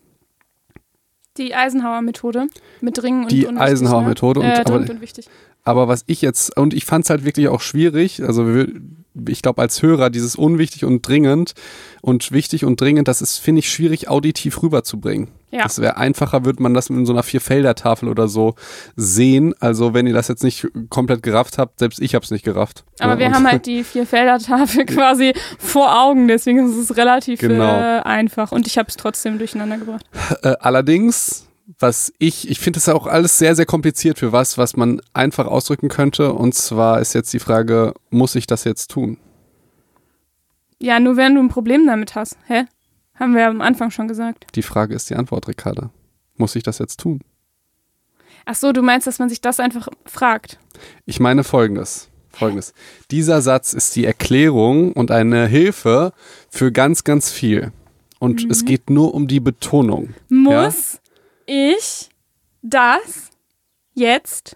Die 1.38 1.54
Eisenhower-Methode 1.56 2.48
mit 2.82 2.98
dringend 2.98 3.24
und 3.26 3.32
Die 3.32 3.46
unwichtig. 3.46 3.62
Eisenhower-Methode 3.62 4.40
Ne? 4.42 4.46
und- 4.46 4.52
Äh, 4.52 4.62
aber- 4.66 4.76
und 4.76 5.02
wichtig. 5.02 5.28
Aber 5.64 5.88
was 5.88 6.04
ich 6.06 6.22
jetzt, 6.22 6.56
und 6.58 6.74
ich 6.76 6.86
fand 6.86 7.06
es 7.06 7.10
halt 7.10 7.26
wirklich 7.26 7.48
auch 7.48 7.60
schwierig, 7.62 8.22
also 8.24 8.66
ich 9.28 9.42
glaube, 9.42 9.62
als 9.62 9.82
Hörer 9.82 10.12
dieses 10.12 10.36
unwichtig 10.36 10.86
und 10.86 11.08
dringend 11.08 11.54
und 12.02 12.32
wichtig 12.32 12.66
und 12.66 12.80
dringend, 12.80 13.08
das 13.08 13.22
ist, 13.22 13.38
finde 13.40 13.60
ich, 13.60 13.70
schwierig 13.72 14.08
auditiv 14.08 14.62
rüberzubringen. 14.62 15.30
Ja. 15.56 15.64
Das 15.64 15.80
wäre 15.80 15.96
einfacher, 15.98 16.44
würde 16.44 16.62
man 16.62 16.74
das 16.74 16.90
in 16.90 17.06
so 17.06 17.14
einer 17.14 17.24
Vierfelder-Tafel 17.24 18.10
oder 18.10 18.28
so 18.28 18.56
sehen. 18.98 19.54
Also 19.62 19.94
wenn 19.94 20.06
ihr 20.06 20.14
das 20.14 20.28
jetzt 20.28 20.44
nicht 20.44 20.68
komplett 20.90 21.24
gerafft 21.24 21.58
habt, 21.58 21.80
selbst 21.80 22.02
ich 22.02 22.14
habe 22.14 22.24
es 22.26 22.32
nicht 22.32 22.44
gerafft. 22.44 22.84
Aber 23.00 23.14
Ja, 23.14 23.20
wir 23.20 23.32
haben 23.32 23.50
halt 23.50 23.66
die 23.68 23.84
Vierfelder-Tafel 23.84 24.86
quasi 24.86 25.34
vor 25.58 25.98
Augen, 26.04 26.28
deswegen 26.28 26.70
ist 26.70 26.76
es 26.78 26.98
relativ 26.98 27.40
Genau. 27.40 27.64
äh, 27.64 28.02
einfach. 28.02 28.52
Und 28.52 28.68
ich 28.68 28.78
habe 28.78 28.90
es 28.90 28.98
trotzdem 28.98 29.38
durcheinander 29.38 29.78
gebracht. 29.78 30.06
Äh, 30.44 30.56
allerdings, 30.60 31.48
was 31.80 32.12
ich, 32.20 32.50
ich 32.50 32.60
finde 32.60 32.78
das 32.78 32.90
auch 32.90 33.08
alles 33.08 33.38
sehr, 33.38 33.56
sehr 33.56 33.66
kompliziert 33.66 34.20
für 34.20 34.32
was, 34.32 34.58
was 34.58 34.76
man 34.76 35.02
einfach 35.14 35.48
ausdrücken 35.48 35.88
könnte. 35.90 36.34
Und 36.34 36.54
zwar 36.54 37.00
ist 37.00 37.14
jetzt 37.14 37.32
die 37.34 37.40
Frage, 37.40 37.94
muss 38.10 38.36
ich 38.36 38.46
das 38.46 38.66
jetzt 38.66 38.92
tun? 38.92 39.18
Ja, 40.80 41.00
nur 41.00 41.16
wenn 41.18 41.36
du 41.36 41.42
ein 41.42 41.48
Problem 41.50 41.88
damit 41.88 42.16
hast. 42.16 42.38
Hä? 42.48 42.66
Haben 43.16 43.34
wir 43.34 43.42
ja 43.42 43.50
am 43.50 43.62
Anfang 43.62 43.92
schon 43.92 44.08
gesagt. 44.08 44.46
Die 44.56 44.62
Frage 44.62 44.94
ist 44.94 45.10
die 45.10 45.16
Antwort, 45.16 45.48
Ricarda. 45.48 45.90
Muss 46.36 46.56
ich 46.56 46.64
das 46.64 46.80
jetzt 46.80 47.00
tun? 47.00 47.22
Ach 48.46 48.56
so, 48.56 48.72
du 48.72 48.82
meinst, 48.82 49.08
dass 49.08 49.20
man 49.20 49.30
sich 49.30 49.42
das 49.42 49.60
einfach 49.60 49.88
fragt. 50.06 50.60
Ich 51.06 51.20
meine 51.20 51.44
folgendes. 51.44 52.10
Folgendes. 52.30 52.74
Dieser 53.12 53.42
Satz 53.42 53.74
ist 53.74 53.96
die 53.96 54.06
Erklärung 54.06 54.92
und 54.92 55.10
eine 55.10 55.48
Hilfe 55.48 56.12
für 56.50 56.72
ganz, 56.72 57.04
ganz 57.04 57.32
viel. 57.32 57.72
Und 58.20 58.50
es 58.50 58.66
geht 58.66 58.90
nur 58.90 59.14
um 59.14 59.28
die 59.28 59.40
Betonung. 59.40 60.14
Muss 60.30 61.00
ich 61.46 62.10
das 62.62 63.30
jetzt 63.94 64.56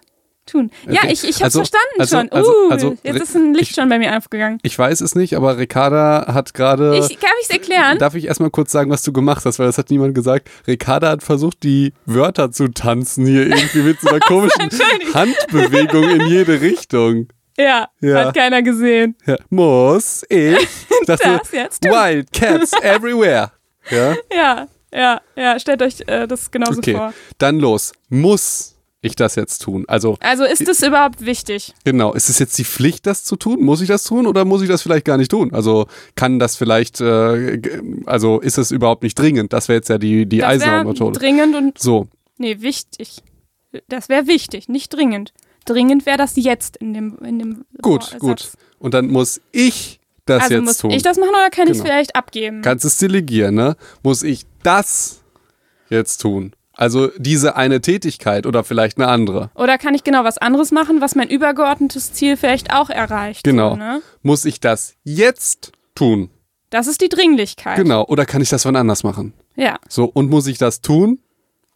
tun? 0.50 0.70
Ja, 0.88 1.02
Okay. 1.02 1.12
ich, 1.12 1.24
ich 1.24 1.36
habe 1.36 1.44
Also- 1.44 1.60
verstanden 1.60 1.86
also- 1.98 2.16
schon. 2.16 2.32
also- 2.32 2.50
uh, 2.50 2.70
also- 2.70 2.96
jetzt 3.02 3.20
ist 3.22 3.36
ein 3.36 3.54
Licht 3.54 3.70
ich- 3.70 3.74
schon 3.76 3.88
bei 3.88 3.98
mir 3.98 4.16
aufgegangen. 4.16 4.58
Ich 4.62 4.78
weiß 4.78 5.00
es 5.00 5.14
nicht, 5.14 5.34
aber 5.36 5.58
Ricarda 5.58 6.32
hat 6.32 6.54
gerade. 6.54 6.96
Ich, 6.98 7.18
kann 7.20 7.30
ich 7.40 7.48
es 7.48 7.50
erklären? 7.50 7.98
Darf 7.98 8.14
ich 8.14 8.26
erstmal 8.26 8.50
kurz 8.50 8.72
sagen, 8.72 8.90
was 8.90 9.02
du 9.02 9.12
gemacht 9.12 9.44
hast, 9.44 9.58
weil 9.58 9.66
das 9.66 9.78
hat 9.78 9.90
niemand 9.90 10.14
gesagt. 10.14 10.48
Ricarda 10.66 11.08
hat 11.10 11.22
versucht, 11.22 11.62
die 11.62 11.92
Wörter 12.06 12.50
zu 12.50 12.68
tanzen 12.68 13.26
hier 13.26 13.46
irgendwie 13.46 13.82
mit 13.82 14.00
so 14.00 14.08
einer 14.08 14.20
komischen 14.26 14.70
Handbewegung 15.14 16.08
in 16.10 16.26
jede 16.26 16.60
Richtung. 16.60 17.28
Ja, 17.58 17.88
Ja. 18.00 18.26
hat 18.26 18.34
keiner 18.36 18.62
gesehen. 18.62 19.16
Ja. 19.26 19.36
Muss 19.50 20.24
ich? 20.28 20.56
Dachte, 21.06 21.40
Das 21.42 21.52
jetzt 21.52 21.82
tun. 21.82 21.92
Wild 21.92 22.32
Cats 22.32 22.72
everywhere. 22.82 23.52
Ja, 23.90 24.14
Ja, 24.32 24.68
ja, 24.92 25.20
ja, 25.36 25.58
stellt 25.58 25.82
euch 25.82 26.00
äh, 26.06 26.26
das 26.26 26.50
genauso 26.50 26.78
okay. 26.78 26.94
vor. 26.94 27.12
Dann 27.38 27.58
los. 27.58 27.92
Muss 28.08 28.69
ich 29.02 29.16
das 29.16 29.34
jetzt 29.34 29.62
tun? 29.62 29.84
Also, 29.88 30.16
Also 30.20 30.44
ist 30.44 30.68
es 30.68 30.82
überhaupt 30.82 31.24
wichtig? 31.24 31.72
genau, 31.84 32.12
ist 32.12 32.28
es 32.28 32.38
jetzt 32.38 32.58
die 32.58 32.64
Pflicht, 32.64 33.06
das 33.06 33.24
zu 33.24 33.36
tun? 33.36 33.62
Muss 33.62 33.80
ich 33.80 33.88
das 33.88 34.04
tun 34.04 34.26
oder 34.26 34.44
muss 34.44 34.62
ich 34.62 34.68
das 34.68 34.82
vielleicht 34.82 35.04
gar 35.06 35.16
nicht 35.16 35.30
tun? 35.30 35.52
Also, 35.54 35.86
kann 36.16 36.38
das 36.38 36.56
vielleicht, 36.56 37.00
äh, 37.00 37.60
also 38.06 38.40
ist 38.40 38.58
es 38.58 38.70
überhaupt 38.70 39.02
nicht 39.02 39.18
dringend? 39.18 39.52
Das 39.52 39.68
wäre 39.68 39.76
jetzt 39.78 39.88
ja 39.88 39.98
die, 39.98 40.26
die 40.26 40.44
Eisenhower-Methode. 40.44 41.18
dringend 41.18 41.54
und, 41.56 41.78
So, 41.78 42.08
nee, 42.36 42.60
wichtig. 42.60 43.22
Das 43.88 44.08
wäre 44.08 44.26
wichtig, 44.26 44.68
nicht 44.68 44.88
dringend. 44.94 45.32
Dringend 45.64 46.04
wäre 46.06 46.16
das 46.16 46.32
jetzt 46.36 46.76
in 46.78 46.92
dem, 46.94 47.18
in 47.24 47.38
dem 47.38 47.64
Gut, 47.82 48.02
Satz. 48.04 48.18
gut. 48.18 48.50
Und 48.78 48.94
dann 48.94 49.08
muss 49.08 49.40
ich 49.52 50.00
das 50.26 50.42
Also 50.44 50.54
jetzt 50.54 50.64
muss 50.64 50.78
tun. 50.78 50.90
ich 50.90 51.02
das 51.02 51.18
machen 51.18 51.30
oder 51.30 51.50
kann 51.50 51.66
ich 51.66 51.72
es 51.72 51.78
Genau. 51.78 51.90
vielleicht 51.90 52.16
abgeben? 52.16 52.62
Kannst 52.62 52.84
es 52.84 52.96
delegieren, 52.98 53.54
ne? 53.54 53.76
Muss 54.02 54.22
ich 54.22 54.42
das 54.62 55.20
jetzt 55.88 56.18
tun? 56.18 56.52
Also 56.80 57.10
diese 57.18 57.56
eine 57.56 57.82
Tätigkeit 57.82 58.46
oder 58.46 58.64
vielleicht 58.64 58.96
eine 58.96 59.08
andere. 59.08 59.50
Oder 59.54 59.76
kann 59.76 59.94
ich 59.94 60.02
genau 60.02 60.24
was 60.24 60.38
anderes 60.38 60.72
machen, 60.72 61.02
was 61.02 61.14
mein 61.14 61.28
übergeordnetes 61.28 62.14
Ziel 62.14 62.38
vielleicht 62.38 62.72
auch 62.72 62.88
erreicht? 62.88 63.44
Genau. 63.44 63.72
So, 63.72 63.76
ne? 63.76 64.02
Muss 64.22 64.46
ich 64.46 64.60
das 64.60 64.94
jetzt 65.04 65.72
tun? 65.94 66.30
Das 66.70 66.86
ist 66.86 67.02
die 67.02 67.10
Dringlichkeit. 67.10 67.76
Genau. 67.76 68.06
Oder 68.06 68.24
kann 68.24 68.40
ich 68.40 68.48
das 68.48 68.64
wann 68.64 68.76
anders 68.76 69.04
machen? 69.04 69.34
Ja. 69.56 69.78
So, 69.90 70.06
und 70.06 70.30
muss 70.30 70.46
ich 70.46 70.56
das 70.56 70.80
tun? 70.80 71.18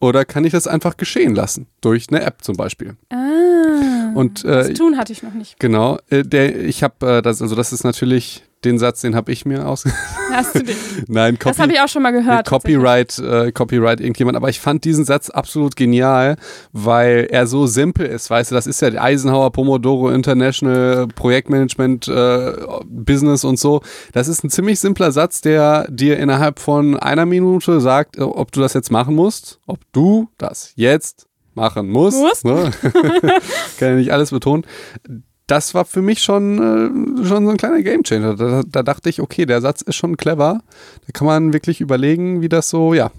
Oder 0.01 0.25
kann 0.25 0.47
ich 0.47 0.53
das 0.53 0.67
einfach 0.67 0.97
geschehen 0.97 1.35
lassen? 1.35 1.67
Durch 1.83 2.07
eine 2.09 2.23
App 2.23 2.43
zum 2.43 2.57
Beispiel. 2.57 2.97
Ah. 3.11 4.13
Und 4.15 4.43
das 4.47 4.71
äh, 4.71 4.73
tun 4.73 4.97
hatte 4.97 5.13
ich 5.13 5.23
noch 5.23 5.35
nicht. 5.35 5.61
genau, 5.61 5.99
äh, 6.09 6.23
der, 6.23 6.65
ich 6.65 6.83
habe, 6.83 7.19
äh, 7.19 7.23
das, 7.23 7.43
also 7.43 7.55
das 7.55 7.75
ist 7.75 7.85
natürlich 7.85 8.43
den 8.65 8.79
Satz, 8.79 9.01
den 9.01 9.15
habe 9.15 9.33
ich 9.33 9.45
mir 9.45 9.67
aus. 9.67 9.85
Hast 10.33 10.55
du 10.55 10.63
den? 10.63 10.77
Nein, 11.09 11.39
Das 11.43 11.59
habe 11.59 11.73
ich 11.73 11.81
auch 11.81 11.89
schon 11.89 12.03
mal 12.03 12.11
gehört. 12.11 12.47
Copyright, 12.47 13.19
äh, 13.19 13.53
Copyright 13.53 14.01
irgendjemand. 14.01 14.37
Aber 14.37 14.49
ich 14.49 14.61
fand 14.61 14.85
diesen 14.85 15.05
Satz 15.05 15.31
absolut 15.31 15.77
genial, 15.77 16.37
weil 16.73 17.29
er 17.31 17.47
so 17.47 17.67
simpel 17.67 18.07
ist. 18.07 18.31
Weißt 18.31 18.51
du, 18.51 18.55
das 18.55 18.67
ist 18.67 18.81
ja 18.81 18.91
die 18.91 18.99
Eisenhower 18.99 19.51
Pomodoro 19.53 20.11
International 20.11 21.07
Projektmanagement 21.15 22.09
äh, 22.09 22.53
Business 22.87 23.45
und 23.45 23.59
so. 23.59 23.83
Das 24.13 24.29
ist 24.29 24.45
ein 24.45 24.51
ziemlich 24.51 24.81
simpler 24.81 25.13
Satz, 25.13 25.41
der 25.41 25.87
dir 25.91 26.19
innerhalb 26.19 26.59
von 26.59 26.99
einer 26.99 27.27
Minute 27.27 27.81
sagt, 27.81 28.19
äh, 28.19 28.23
ob 28.23 28.53
du 28.53 28.61
das 28.61 28.75
jetzt 28.75 28.91
machen 28.91 29.15
musst, 29.15 29.61
ob 29.67 29.81
du 29.93 30.29
das 30.39 30.73
jetzt 30.77 31.27
machen 31.55 31.89
musst. 31.89 32.19
Musst. 32.21 32.45
Ne? 32.45 32.71
Kann 33.79 33.89
ja 33.89 33.95
nicht 33.95 34.13
alles 34.13 34.31
betonen 34.31 34.65
das 35.47 35.75
war 35.75 35.85
für 35.85 36.03
mich 36.03 36.23
schon, 36.23 36.59
äh, 37.21 37.27
schon 37.27 37.45
so 37.45 37.51
ein 37.51 37.57
kleiner 37.57 37.83
Gamechanger. 37.83 38.35
Da, 38.37 38.63
da 38.67 38.83
dachte 38.83 39.09
ich, 39.11 39.21
okay, 39.21 39.45
der 39.47 39.61
Satz 39.61 39.83
ist 39.83 39.97
schon 39.97 40.17
clever. 40.17 40.61
Da 41.07 41.13
kann 41.13 41.27
man 41.27 41.53
wirklich 41.53 41.81
überlegen, 41.81 42.41
wie 42.41 42.49
das 42.49 42.71
so, 42.71 42.95
ja. 42.95 43.11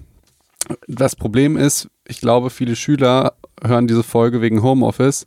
Das 0.88 1.16
Problem 1.16 1.58
ist, 1.58 1.88
ich 2.08 2.20
glaube, 2.22 2.50
viele 2.50 2.76
Schüler 2.76 3.34
hören 3.64 3.88
diese 3.88 4.04
Folge 4.04 4.42
wegen 4.42 4.64
Homeoffice. 4.64 5.26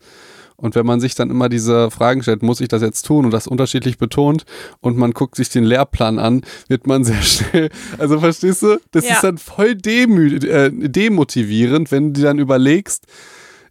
Und 0.57 0.75
wenn 0.75 0.85
man 0.87 0.99
sich 0.99 1.15
dann 1.15 1.31
immer 1.31 1.49
diese 1.49 1.89
Fragen 1.93 2.21
stellt, 2.25 2.43
muss 2.43 2.61
ich 2.61 2.67
das 2.67 2.83
jetzt 2.83 3.07
tun 3.07 3.25
und 3.25 3.31
das 3.31 3.47
unterschiedlich 3.47 3.97
betont 3.97 4.45
und 4.81 4.97
man 4.97 5.13
guckt 5.13 5.37
sich 5.37 5.51
den 5.51 5.63
Lehrplan 5.63 6.19
an, 6.19 6.43
wird 6.67 6.89
man 6.89 7.05
sehr 7.05 7.23
schnell, 7.23 7.71
also 7.99 8.19
verstehst 8.19 8.65
du, 8.65 8.81
das 8.91 9.05
Ja. 9.05 9.13
ist 9.15 9.23
dann 9.23 9.39
voll 9.39 9.77
demü 9.77 10.35
äh, 10.39 10.73
demotivierend, 10.73 11.93
wenn 11.93 12.13
du 12.13 12.21
dir 12.21 12.27
dann 12.27 12.41
überlegst, 12.41 13.05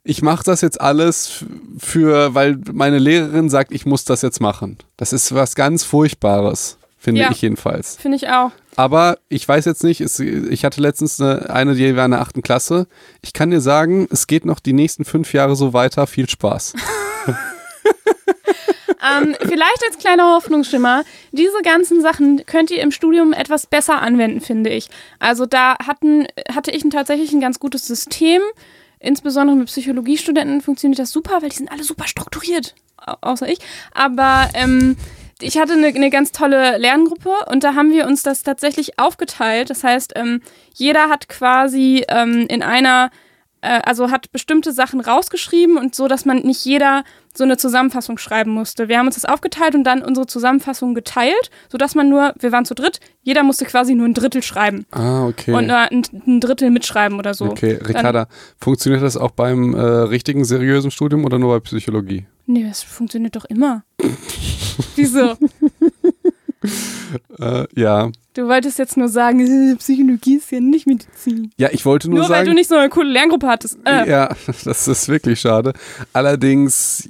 ich 0.07 0.21
mache 0.21 0.43
das 0.43 0.61
jetzt 0.61 0.79
alles 0.81 1.45
für, 1.77 2.33
weil 2.33 2.57
meine 2.71 2.97
Lehrerin 2.99 3.49
sagt, 3.49 3.71
ich 3.71 3.85
muss 3.85 4.05
das 4.05 4.21
jetzt 4.21 4.39
machen. 4.41 4.77
Das 4.97 5.13
ist 5.13 5.33
was 5.35 5.55
ganz 5.55 5.83
Furchtbares, 5.83 6.77
finde 6.97 7.21
Ja. 7.21 7.31
ich 7.31 7.41
jedenfalls. 7.41 7.97
Finde 7.97 8.17
ich 8.17 8.29
auch. 8.29 8.51
Aber 8.75 9.17
ich 9.29 9.47
weiß 9.47 9.65
jetzt 9.65 9.83
nicht, 9.83 10.01
es, 10.01 10.19
ich 10.19 10.63
hatte 10.63 10.81
letztens 10.81 11.19
eine, 11.19 11.49
eine, 11.49 11.75
die 11.75 11.95
war 11.95 12.05
in 12.05 12.11
der 12.11 12.21
achten 12.21 12.41
Klasse. 12.43 12.87
Ich 13.21 13.33
kann 13.33 13.49
dir 13.51 13.61
sagen, 13.61 14.07
es 14.11 14.27
geht 14.27 14.45
noch 14.45 14.59
die 14.59 14.73
nächsten 14.73 15.03
fünf 15.03 15.33
Jahre 15.33 15.55
so 15.55 15.73
weiter. 15.73 16.07
Viel 16.07 16.29
Spaß. 16.29 16.73
Ähm, 18.99 19.35
vielleicht 19.39 19.83
als 19.87 19.99
kleiner 19.99 20.33
Hoffnungsschimmer, 20.33 21.03
diese 21.31 21.61
ganzen 21.63 22.01
Sachen 22.01 22.43
könnt 22.47 22.71
ihr 22.71 22.81
im 22.81 22.91
Studium 22.91 23.31
etwas 23.31 23.67
besser 23.67 24.01
anwenden, 24.01 24.41
finde 24.41 24.71
ich. 24.71 24.89
Also 25.19 25.45
da 25.45 25.77
hatten, 25.85 26.25
hatte 26.53 26.71
ich 26.71 26.83
ein, 26.83 26.89
tatsächlich 26.89 27.31
ein 27.31 27.39
ganz 27.39 27.59
gutes 27.59 27.85
System. 27.85 28.41
Insbesondere 28.99 29.55
mit 29.55 29.67
Psychologiestudenten 29.67 30.61
funktioniert 30.61 30.99
das 30.99 31.11
super, 31.11 31.41
weil 31.41 31.49
die 31.49 31.55
sind 31.57 31.71
alle 31.71 31.83
super 31.83 32.07
strukturiert, 32.07 32.75
au- 33.05 33.15
außer 33.21 33.47
ich. 33.47 33.59
Aber 33.93 34.49
ähm, 34.53 34.97
ich 35.39 35.57
hatte 35.59 35.73
eine, 35.73 35.87
eine 35.87 36.09
ganz 36.09 36.31
tolle 36.31 36.77
Lerngruppe 36.77 37.31
und 37.51 37.63
da 37.63 37.75
haben 37.75 37.91
wir 37.91 38.07
uns 38.07 38.23
das 38.23 38.41
tatsächlich 38.43 38.97
aufgeteilt. 38.99 39.69
Das 39.69 39.83
heißt, 39.83 40.13
ähm, 40.15 40.41
jeder 40.73 41.09
hat 41.09 41.29
quasi 41.29 42.03
ähm, 42.07 42.47
in 42.49 42.63
einer 42.63 43.11
äh, 43.67 43.81
also 43.85 44.09
hat 44.11 44.31
bestimmte 44.31 44.71
Sachen 44.71 44.99
rausgeschrieben 45.01 45.77
und 45.77 45.93
so, 45.95 46.07
dass 46.07 46.25
man 46.25 46.39
nicht 46.39 46.63
jeder 46.65 47.03
so 47.35 47.43
eine 47.43 47.57
Zusammenfassung 47.57 48.17
schreiben 48.17 48.51
musste. 48.51 48.87
Wir 48.87 48.97
haben 48.97 49.05
uns 49.05 49.15
das 49.15 49.25
aufgeteilt 49.25 49.75
und 49.75 49.83
dann 49.83 50.01
unsere 50.01 50.25
Zusammenfassung 50.25 50.95
geteilt, 50.95 51.51
sodass 51.71 51.93
man 51.93 52.09
nur, 52.09 52.33
wir 52.39 52.51
waren 52.51 52.65
zu 52.65 52.73
dritt, 52.73 52.99
jeder 53.21 53.43
musste 53.43 53.65
quasi 53.65 53.93
nur 53.93 54.07
ein 54.07 54.13
Drittel 54.15 54.41
schreiben 54.41 54.85
Ah, 54.91 55.25
okay. 55.25 55.53
und 55.53 55.67
nur 55.67 55.77
ein, 55.77 56.01
ein 56.25 56.39
Drittel 56.41 56.71
mitschreiben 56.71 57.19
oder 57.19 57.33
so. 57.33 57.45
okay, 57.45 57.73
Ricarda, 57.85 58.27
funktioniert 58.59 59.03
das 59.03 59.17
auch 59.17 59.31
beim 59.31 59.73
äh, 59.75 59.79
richtigen, 59.81 60.45
seriösen 60.45 60.89
Studium 60.89 61.25
oder 61.25 61.37
nur 61.37 61.53
bei 61.53 61.59
Psychologie? 61.59 62.25
Nee, 62.47 62.63
das 62.67 62.81
funktioniert 62.81 63.35
doch 63.35 63.45
immer. 63.45 63.83
Wieso? 64.95 65.35
Äh, 67.39 67.65
ja. 67.75 68.09
Du 68.37 68.47
wolltest 68.47 68.77
jetzt 68.77 68.97
nur 68.97 69.09
sagen, 69.09 69.39
äh, 69.71 69.75
Psychologie 69.77 70.35
ist 70.35 70.51
ja 70.51 70.59
nicht 70.59 70.85
Medizin. 70.85 71.51
Ja, 71.57 71.69
ich 71.71 71.87
wollte 71.87 72.07
nur, 72.07 72.19
Nur, 72.19 72.29
weil 72.29 72.35
sagen. 72.35 72.49
du 72.49 72.53
nicht 72.53 72.69
so 72.69 72.75
eine 72.75 72.87
coole 72.87 73.09
Lerngruppe 73.09 73.47
hattest. 73.47 73.79
Äh, 73.83 74.07
Ja, 74.07 74.29
das 74.63 74.87
ist 74.87 75.09
wirklich 75.09 75.39
schade. 75.41 75.73
Allerdings, 76.13 77.09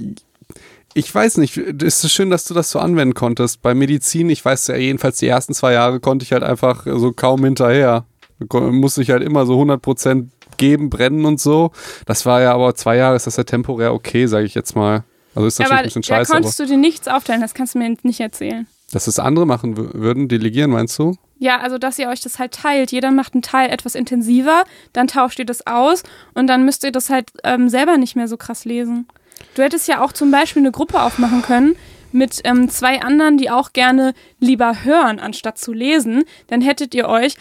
ich 0.94 1.14
weiß 1.14 1.36
nicht, 1.40 1.58
es 1.58 2.02
ist 2.02 2.14
schön, 2.14 2.30
dass 2.30 2.46
du 2.46 2.54
das 2.54 2.72
so 2.72 2.80
anwenden 2.80 3.14
konntest. 3.14 3.62
Bei 3.62 3.76
Medizin, 3.76 4.30
ich 4.30 4.46
weiß 4.46 4.68
ja 4.68 4.78
jedenfalls, 4.78 5.18
die 5.18 5.28
ersten 5.28 5.54
zwei 5.54 5.74
Jahre 5.74 6.00
konnte 6.00 6.24
ich 6.24 6.32
halt 6.32 6.44
einfach 6.44 6.86
so 6.86 7.12
kaum 7.12 7.44
hinterher. 7.44 8.06
Musste 8.54 9.02
ich 9.02 9.10
halt 9.10 9.22
immer 9.22 9.46
so 9.46 9.62
100% 9.62 10.28
geben, 10.56 10.90
brennen 10.90 11.26
und 11.26 11.42
so. 11.42 11.72
Das 12.06 12.26
war 12.26 12.42
ja 12.42 12.54
aber 12.54 12.74
zwei 12.76 12.96
Jahre, 12.96 13.18
ist 13.18 13.28
das 13.28 13.36
ja 13.36 13.44
temporär 13.44 13.94
okay, 13.94 14.28
sage 14.28 14.46
ich 14.46 14.56
jetzt 14.56 14.78
mal. 14.78 15.04
Also 15.36 15.46
ist 15.48 15.60
natürlich 15.60 15.72
aber 15.74 15.80
ein 15.80 15.84
bisschen 15.84 16.02
da 16.04 16.08
scheiße, 16.08 16.32
aber 16.32 16.42
konntest 16.42 16.60
du 16.62 16.66
dir 16.68 16.78
nichts 16.78 17.10
aufteilen, 17.10 17.42
das 17.42 17.54
kannst 17.54 17.76
du 17.76 17.80
mir 17.80 17.98
nicht 18.04 18.22
erzählen. 18.22 18.66
Dass 18.92 19.08
es 19.08 19.20
andere 19.20 19.46
machen 19.46 19.76
wü- 19.76 19.94
würden, 19.94 20.28
delegieren, 20.28 20.72
meinst 20.72 20.98
du? 21.00 21.16
Ja, 21.40 21.60
also 21.60 21.78
dass 21.78 22.00
ihr 22.00 22.10
euch 22.10 22.22
das 22.22 22.40
halt 22.40 22.54
teilt. 22.54 22.92
Jeder 22.92 23.12
macht 23.12 23.34
einen 23.34 23.42
Teil 23.44 23.70
etwas 23.70 23.96
intensiver, 23.96 24.64
dann 24.94 25.08
tauscht 25.08 25.38
ihr 25.40 25.46
das 25.46 25.68
aus 25.68 26.04
und 26.34 26.48
dann 26.48 26.66
müsst 26.66 26.84
ihr 26.84 26.92
das 26.92 27.10
halt 27.10 27.32
ähm, 27.44 27.70
selber 27.70 27.98
nicht 27.98 28.16
mehr 28.16 28.28
so 28.28 28.38
krass 28.38 28.66
lesen. 28.66 29.08
Du 29.56 29.62
hättest 29.62 29.88
ja 29.88 30.02
auch 30.04 30.14
zum 30.14 30.32
Beispiel 30.32 30.62
eine 30.64 30.72
Gruppe 30.72 31.02
aufmachen 31.02 31.42
können 31.44 31.76
mit 32.12 32.42
ähm, 32.46 32.70
zwei 32.70 33.02
anderen, 33.02 33.38
die 33.38 33.52
auch 33.52 33.74
gerne 33.74 34.14
lieber 34.40 34.84
hören, 34.84 35.20
anstatt 35.20 35.58
zu 35.60 35.74
lesen, 35.74 36.24
dann 36.48 36.62
hättet 36.62 36.96
ihr 36.96 37.08
euch 37.08 37.36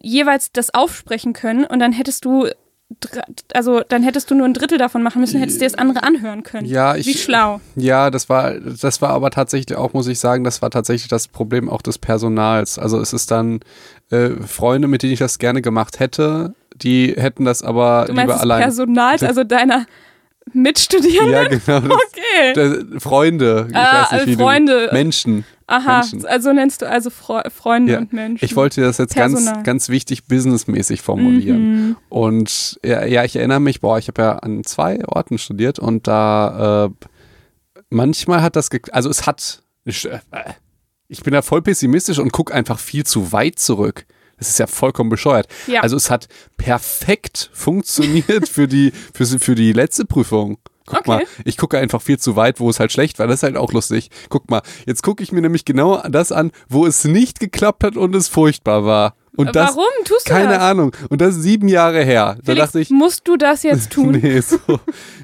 jeweils 0.00 0.52
das 0.52 0.72
aufsprechen 0.72 1.32
können 1.34 1.64
und 1.64 1.80
dann 1.80 1.92
hättest 1.92 2.24
du 2.24 2.48
also 3.52 3.82
dann 3.88 4.02
hättest 4.02 4.30
du 4.30 4.34
nur 4.34 4.46
ein 4.46 4.54
Drittel 4.54 4.78
davon 4.78 5.02
machen 5.02 5.20
müssen, 5.20 5.38
hättest 5.40 5.60
dir 5.60 5.66
das 5.66 5.74
andere 5.74 6.02
anhören 6.02 6.42
können. 6.42 6.66
Ja, 6.66 6.96
ich, 6.96 7.06
Wie 7.06 7.14
schlau. 7.14 7.60
Ja, 7.76 8.10
das 8.10 8.28
war, 8.28 8.54
das 8.54 9.00
war 9.02 9.10
aber 9.10 9.30
tatsächlich 9.30 9.76
auch, 9.76 9.92
muss 9.92 10.06
ich 10.06 10.18
sagen, 10.18 10.44
das 10.44 10.62
war 10.62 10.70
tatsächlich 10.70 11.08
das 11.08 11.28
Problem 11.28 11.68
auch 11.68 11.82
des 11.82 11.98
Personals. 11.98 12.78
Also 12.78 13.00
es 13.00 13.12
ist 13.12 13.30
dann 13.30 13.60
äh, 14.10 14.30
Freunde, 14.46 14.88
mit 14.88 15.02
denen 15.02 15.12
ich 15.12 15.18
das 15.18 15.38
gerne 15.38 15.62
gemacht 15.62 16.00
hätte, 16.00 16.54
die 16.76 17.14
hätten 17.16 17.44
das 17.44 17.62
aber 17.62 18.04
du 18.06 18.14
meinst 18.14 18.32
lieber 18.32 18.40
allein. 18.40 18.62
Personals, 18.62 19.22
also 19.22 19.44
deiner 19.44 19.86
Mitstudierenden? 20.52 21.32
Ja, 21.32 21.44
genau. 21.80 21.80
Das, 21.96 21.98
Okay. 22.14 22.52
das, 22.92 23.02
Freunde, 23.02 23.66
ich 23.70 23.76
Ah, 23.76 24.02
weiß 24.02 24.12
nicht, 24.12 24.26
wie 24.38 24.42
Freunde. 24.42 24.88
Menschen. 24.92 25.44
Aha, 25.66 26.00
Menschen. 26.00 26.26
also 26.26 26.52
nennst 26.52 26.82
du 26.82 26.88
also 26.88 27.08
Fre 27.10 27.42
Freunde 27.54 27.92
Ja. 27.94 27.98
und 27.98 28.12
Menschen. 28.12 28.44
Ich 28.44 28.54
wollte 28.56 28.82
das 28.82 28.98
jetzt 28.98 29.14
ganz, 29.14 29.34
Personal. 29.34 29.62
ganz 29.62 29.88
wichtig 29.88 30.26
businessmäßig 30.26 31.00
formulieren. 31.02 31.86
Mhm. 31.88 31.96
Und 32.10 32.78
ja, 32.84 33.04
ja, 33.04 33.24
ich 33.24 33.36
erinnere 33.36 33.60
mich, 33.60 33.80
boah, 33.80 33.98
ich 33.98 34.08
habe 34.08 34.20
ja 34.22 34.32
an 34.38 34.64
zwei 34.64 35.02
Orten 35.06 35.38
studiert 35.38 35.78
und 35.78 36.06
da 36.06 36.86
äh, 36.86 37.06
manchmal 37.90 38.42
hat 38.42 38.56
das, 38.56 38.68
also 38.92 39.08
es 39.08 39.26
hat, 39.26 39.62
ich, 39.84 40.04
äh, 40.10 40.20
ich 41.08 41.22
bin 41.22 41.32
da 41.32 41.42
voll 41.42 41.62
pessimistisch 41.62 42.18
und 42.18 42.32
gucke 42.32 42.52
einfach 42.52 42.78
viel 42.78 43.04
zu 43.04 43.32
weit 43.32 43.58
zurück. 43.58 44.06
Das 44.36 44.48
ist 44.48 44.58
ja 44.58 44.66
vollkommen 44.66 45.10
bescheuert. 45.10 45.46
Ja. 45.66 45.80
Also 45.82 45.96
es 45.96 46.10
hat 46.10 46.28
perfekt 46.56 47.50
funktioniert 47.52 48.48
für 48.48 48.66
die, 48.68 48.92
für, 49.14 49.24
für 49.38 49.54
die 49.54 49.72
letzte 49.72 50.04
Prüfung. 50.04 50.58
Guck 50.86 51.00
Okay. 51.00 51.10
mal, 51.10 51.24
ich 51.44 51.56
gucke 51.56 51.78
einfach 51.78 52.02
viel 52.02 52.18
zu 52.18 52.36
weit, 52.36 52.60
wo 52.60 52.68
es 52.68 52.78
halt 52.80 52.92
schlecht 52.92 53.18
war. 53.18 53.26
Das 53.26 53.36
ist 53.36 53.42
halt 53.42 53.56
auch 53.56 53.72
lustig. 53.72 54.10
Guck 54.28 54.50
mal, 54.50 54.62
jetzt 54.86 55.02
gucke 55.02 55.22
ich 55.22 55.32
mir 55.32 55.40
nämlich 55.40 55.64
genau 55.64 56.02
das 56.08 56.30
an, 56.32 56.50
wo 56.68 56.86
es 56.86 57.04
nicht 57.04 57.40
geklappt 57.40 57.84
hat 57.84 57.96
und 57.96 58.14
es 58.14 58.28
furchtbar 58.28 58.84
war. 58.84 59.14
Und 59.36 59.56
das, 59.56 59.70
Warum 59.70 59.84
tust 60.04 60.28
du 60.28 60.32
keine 60.32 60.50
das? 60.50 60.58
Ahnung. 60.60 60.94
Und 61.08 61.20
das 61.20 61.34
ist 61.34 61.42
sieben 61.42 61.66
Jahre 61.66 62.04
her. 62.04 62.36
Da 62.38 62.52
Felix, 62.52 62.66
dachte 62.66 62.80
ich, 62.80 62.90
musst 62.90 63.26
du 63.26 63.36
das 63.36 63.64
jetzt 63.64 63.90
tun? 63.90 64.12
nee, 64.22 64.38
so, 64.40 64.58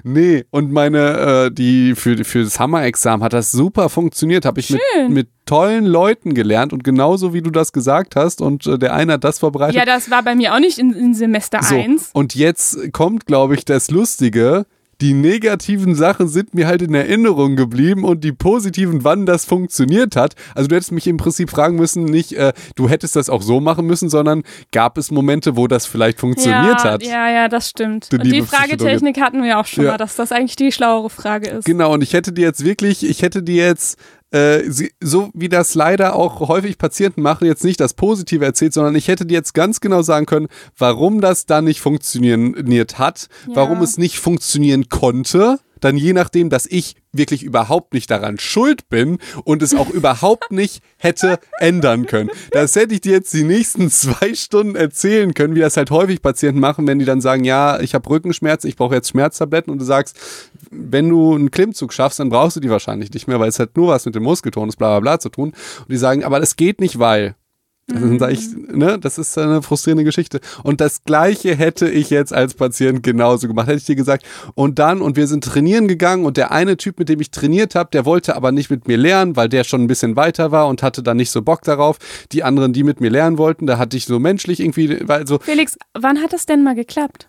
nee. 0.03 0.45
Und 0.51 0.73
meine, 0.73 1.45
äh, 1.47 1.51
die 1.53 1.95
für, 1.95 2.25
für 2.25 2.43
das 2.43 2.59
Hammer-Examen 2.59 3.23
hat 3.23 3.35
das 3.35 3.53
super 3.53 3.89
funktioniert. 3.89 4.45
Habe 4.47 4.59
ich 4.59 4.71
mit, 4.71 4.81
Schön. 4.95 5.13
mit 5.13 5.29
tollen 5.47 5.85
Leuten 5.87 6.35
gelernt 6.35 6.73
und 6.73 6.83
genauso 6.83 7.35
wie 7.35 7.41
du 7.43 7.51
das 7.51 7.73
gesagt 7.73 8.17
hast. 8.17 8.41
Und 8.41 8.67
äh, 8.67 8.79
der 8.81 8.95
eine 8.95 9.13
hat 9.13 9.23
das 9.23 9.39
vorbereitet. 9.39 9.77
Ja, 9.77 9.85
das 9.85 10.11
war 10.11 10.25
bei 10.25 10.35
mir 10.35 10.55
auch 10.57 10.61
nicht 10.61 10.79
in, 10.81 10.93
in 10.93 11.15
Semester 11.15 11.63
So, 11.63 11.77
1. 11.77 12.11
und 12.13 12.35
jetzt 12.35 12.93
kommt, 12.93 13.27
glaube 13.27 13.55
ich, 13.55 13.65
das 13.65 13.93
Lustige. 13.93 14.67
Die 15.01 15.15
negativen 15.15 15.95
Sachen 15.95 16.29
sind 16.29 16.55
mir 16.55 16.67
halt 16.67 16.83
in 16.83 16.95
Erinnerung 16.95 17.57
geblieben 17.57 18.05
und 18.05 18.23
die 18.23 18.33
positiven, 18.33 19.03
wann 19.05 19.25
das 19.25 19.45
funktioniert 19.45 20.15
hat. 20.17 20.35
Also 20.55 20.69
du 20.69 20.75
hättest 20.77 20.93
mich 20.93 21.07
im 21.07 21.17
Prinzip 21.17 21.51
fragen 21.51 21.77
müssen, 21.77 22.05
nicht, 22.05 22.33
äh, 22.33 22.53
du 22.75 22.89
hättest 22.89 23.17
das 23.17 23.31
auch 23.31 23.43
so 23.43 23.61
machen 23.61 23.87
müssen, 23.87 24.11
sondern 24.11 24.43
gab 24.73 24.99
es 24.99 25.11
Momente, 25.11 25.57
wo 25.57 25.67
das 25.67 25.87
vielleicht 25.87 26.21
funktioniert 26.21 26.85
ja, 26.85 26.85
hat. 26.85 27.03
Ja, 27.03 27.31
ja, 27.31 27.49
das 27.49 27.71
stimmt. 27.71 28.13
Du 28.13 28.17
und 28.17 28.25
die 28.27 28.43
Fragetechnik 28.43 29.21
hatten 29.21 29.43
wir 29.43 29.59
auch 29.59 29.67
schon 29.67 29.85
Ja. 29.85 29.93
mal, 29.93 29.97
dass 29.97 30.17
das 30.17 30.33
eigentlich 30.33 30.57
die 30.57 30.73
schlauere 30.73 31.11
Frage 31.11 31.49
ist. 31.49 31.65
Genau, 31.65 31.95
und 31.95 32.03
ich 32.03 32.13
hätte 32.13 32.33
dir 32.33 32.45
jetzt 32.45 32.65
wirklich, 32.65 33.09
ich 33.09 33.23
hätte 33.23 33.43
dir 33.43 33.67
jetzt, 33.67 33.99
äh, 34.33 34.63
sie- 34.71 34.93
so 35.01 35.31
wie 35.35 35.49
das 35.49 35.75
leider 35.75 36.15
auch 36.17 36.41
häufig 36.49 36.79
Patienten 36.79 37.23
machen, 37.23 37.47
jetzt 37.47 37.65
nicht 37.65 37.81
das 37.81 37.95
Positive 37.95 38.45
erzählt, 38.45 38.73
sondern 38.73 38.95
ich 38.95 39.09
hätte 39.09 39.27
dir 39.27 39.35
jetzt 39.35 39.55
ganz 39.55 39.81
genau 39.81 40.03
sagen 40.03 40.27
können, 40.27 40.49
warum 40.79 41.21
das 41.21 41.47
dann 41.47 41.65
nicht 41.65 41.81
funktioniert 41.81 42.99
hat, 42.99 43.29
Ja. 43.49 43.57
warum 43.57 43.83
es 43.83 43.99
nicht 43.99 44.19
funktionieren 44.19 44.89
konnte. 44.89 45.59
Dann 45.81 45.97
je 45.97 46.13
nachdem, 46.13 46.51
dass 46.51 46.67
ich 46.67 46.97
wirklich 47.13 47.43
überhaupt 47.43 47.93
nicht 47.93 48.11
daran 48.11 48.39
schuld 48.39 48.89
bin 48.89 49.19
und 49.45 49.63
es 49.63 49.75
auch 49.75 49.91
überhaupt 49.91 50.53
nicht 50.53 50.83
hätte 50.97 51.39
ändern 51.59 52.07
können. 52.07 52.31
Das 52.53 52.77
hätte 52.77 52.95
ich 52.95 53.01
dir 53.01 53.13
jetzt 53.13 53.33
die 53.33 53.45
nächsten 53.45 53.91
zwei 53.91 54.35
Stunden 54.35 54.77
erzählen 54.77 55.35
können, 55.35 55.55
wie 55.55 55.61
das 55.61 55.77
halt 55.77 55.91
häufig 55.91 56.23
Patienten 56.23 56.61
machen, 56.61 56.87
wenn 56.87 56.99
die 56.99 57.05
dann 57.05 57.21
sagen, 57.21 57.45
ja, 57.45 57.81
ich 57.81 57.95
habe 57.95 58.09
Rückenschmerzen, 58.09 58.69
ich 58.69 58.77
brauche 58.77 58.95
jetzt 58.95 59.11
Schmerztabletten 59.11 59.73
und 59.73 59.81
du 59.81 59.85
sagst, 59.85 60.17
wenn 60.71 61.09
du 61.09 61.35
einen 61.35 61.51
Klimmzug 61.51 61.93
schaffst, 61.93 62.21
dann 62.21 62.31
brauchst 62.31 62.57
du 62.57 62.61
die 62.61 62.71
wahrscheinlich 62.71 63.13
nicht 63.13 63.27
mehr, 63.27 63.41
weil 63.41 63.49
es 63.49 63.59
hat 63.59 63.77
nur 63.77 63.89
was 63.89 64.07
mit 64.07 64.15
dem 64.15 64.23
Muskeltonus, 64.23 64.77
bla 64.77 64.99
bla 64.99 65.01
bla 65.01 65.21
zu 65.21 65.29
tun. 65.29 65.53
Und 65.81 65.91
die 65.91 65.97
sagen, 65.97 66.25
aber 66.25 66.41
das 66.41 66.57
geht 66.57 66.81
nicht, 66.81 66.99
weil. 66.99 67.35
Also 67.95 68.17
Dann 68.17 68.31
ich, 68.31 68.41
ne, 68.55 68.99
das 68.99 69.19
ist 69.19 69.37
eine 69.39 69.63
frustrierende 69.63 70.05
Geschichte. 70.05 70.41
Und 70.63 70.81
das 70.81 71.05
Gleiche 71.05 71.55
hätte 71.55 71.89
ich 71.89 72.11
jetzt 72.11 72.33
als 72.33 72.55
Patient 72.55 73.03
genauso 73.03 73.49
gemacht. 73.49 73.69
Hätte 73.69 73.79
ich 73.79 73.85
dir 73.85 73.97
gesagt, 73.97 74.25
und 74.55 74.79
dann, 74.79 75.01
und 75.03 75.17
wir 75.17 75.27
sind 75.27 75.45
trainieren 75.45 75.89
gegangen 75.89 76.25
und 76.25 76.37
der 76.37 76.53
eine 76.53 76.77
Typ, 76.77 76.99
mit 76.99 77.09
dem 77.09 77.21
ich 77.21 77.31
trainiert 77.31 77.75
habe, 77.75 77.91
der 77.93 78.05
wollte 78.05 78.37
aber 78.37 78.53
nicht 78.53 78.71
mit 78.71 78.89
mir 78.89 78.97
lernen, 78.97 79.37
weil 79.37 79.49
der 79.49 79.65
schon 79.65 79.83
ein 79.83 79.87
bisschen 79.87 80.17
weiter 80.17 80.51
war 80.51 80.69
und 80.69 80.83
hatte 80.83 81.03
dann 81.03 81.17
nicht 81.17 81.31
so 81.31 81.43
Bock 81.43 81.63
darauf. 81.63 81.99
Die 82.33 82.43
anderen, 82.43 82.73
die 82.73 82.85
mit 82.85 83.01
mir 83.01 83.11
lernen 83.11 83.39
wollten, 83.39 83.67
da 83.67 83.79
hatte 83.79 83.97
ich 83.97 84.05
so 84.05 84.19
menschlich 84.19 84.61
irgendwie, 84.61 84.99
weil 85.09 85.27
so, 85.27 85.39
Felix, 85.39 85.77
wann 85.99 86.23
hat 86.23 86.33
das 86.33 86.47
denn 86.47 86.63
mal 86.63 86.75
geklappt? 86.75 87.27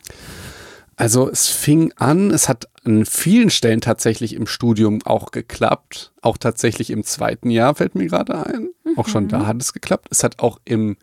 also 1.02 1.28
es 1.30 1.48
fing 1.48 1.92
an, 1.96 2.30
es 2.30 2.48
hat 2.48 2.68
an 2.84 3.06
vielen 3.06 3.50
Stellen 3.50 3.82
tatsächlich 3.82 4.34
im 4.34 4.48
Studium 4.48 5.00
auch 5.06 5.32
geklappt. 5.32 6.14
Auch 6.22 6.38
tatsächlich 6.38 6.90
im 6.90 7.04
zweiten 7.04 7.50
Jahr 7.50 7.76
fällt 7.76 7.96
mir 7.96 8.08
gerade 8.08 8.46
ein. 8.46 8.70
Auch 8.96 9.08
schon 9.08 9.28
da 9.28 9.46
hat 9.46 9.62
es 9.62 9.74
geklappt. 9.74 10.08
Es 10.10 10.24
hat 10.24 10.40
auch 10.40 10.60
im 10.66 10.98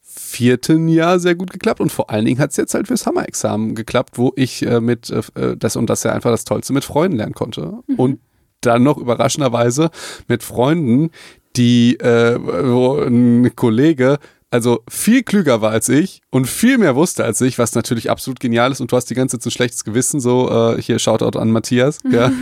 vierten 0.00 0.88
Jahr 0.88 1.18
sehr 1.18 1.34
gut 1.34 1.50
geklappt 1.50 1.80
und 1.80 1.92
vor 1.92 2.10
allen 2.10 2.24
Dingen 2.24 2.40
hat 2.40 2.50
es 2.50 2.56
jetzt 2.56 2.72
halt 2.72 2.88
fürs 2.88 3.06
Hammer-Examen 3.06 3.74
geklappt, 3.74 4.16
wo 4.16 4.32
ich 4.36 4.64
äh, 4.64 4.80
mit 4.80 5.10
äh, 5.10 5.56
das 5.56 5.76
und 5.76 5.88
das 5.90 6.02
ja 6.02 6.12
einfach 6.12 6.30
das 6.30 6.44
Tollste 6.44 6.72
mit 6.72 6.84
Freunden 6.84 7.18
lernen 7.18 7.34
konnte. 7.34 7.82
Und 7.96 8.20
dann 8.62 8.82
noch 8.82 8.98
überraschenderweise 8.98 9.90
mit 10.26 10.42
Freunden, 10.42 11.10
die, 11.56 11.98
äh, 12.00 12.38
wo 12.40 12.98
ein 13.00 13.54
Kollege 13.54 14.18
also 14.50 14.80
viel 14.88 15.22
klüger 15.22 15.60
war 15.60 15.70
als 15.70 15.88
ich 15.88 16.22
und 16.30 16.46
viel 16.46 16.78
mehr 16.78 16.96
wusste 16.96 17.24
als 17.24 17.40
ich, 17.40 17.58
was 17.58 17.74
natürlich 17.74 18.10
absolut 18.10 18.40
genial 18.40 18.72
ist 18.72 18.80
und 18.80 18.90
du 18.90 18.96
hast 18.96 19.06
die 19.06 19.14
ganze 19.14 19.36
Zeit 19.36 19.42
so 19.42 19.48
ein 19.48 19.52
schlechtes 19.52 19.84
Gewissen, 19.84 20.20
so 20.20 20.50
äh, 20.50 20.80
hier 20.80 20.98
Shoutout 20.98 21.38
an 21.38 21.50
Matthias, 21.50 21.98
ja, 22.10 22.32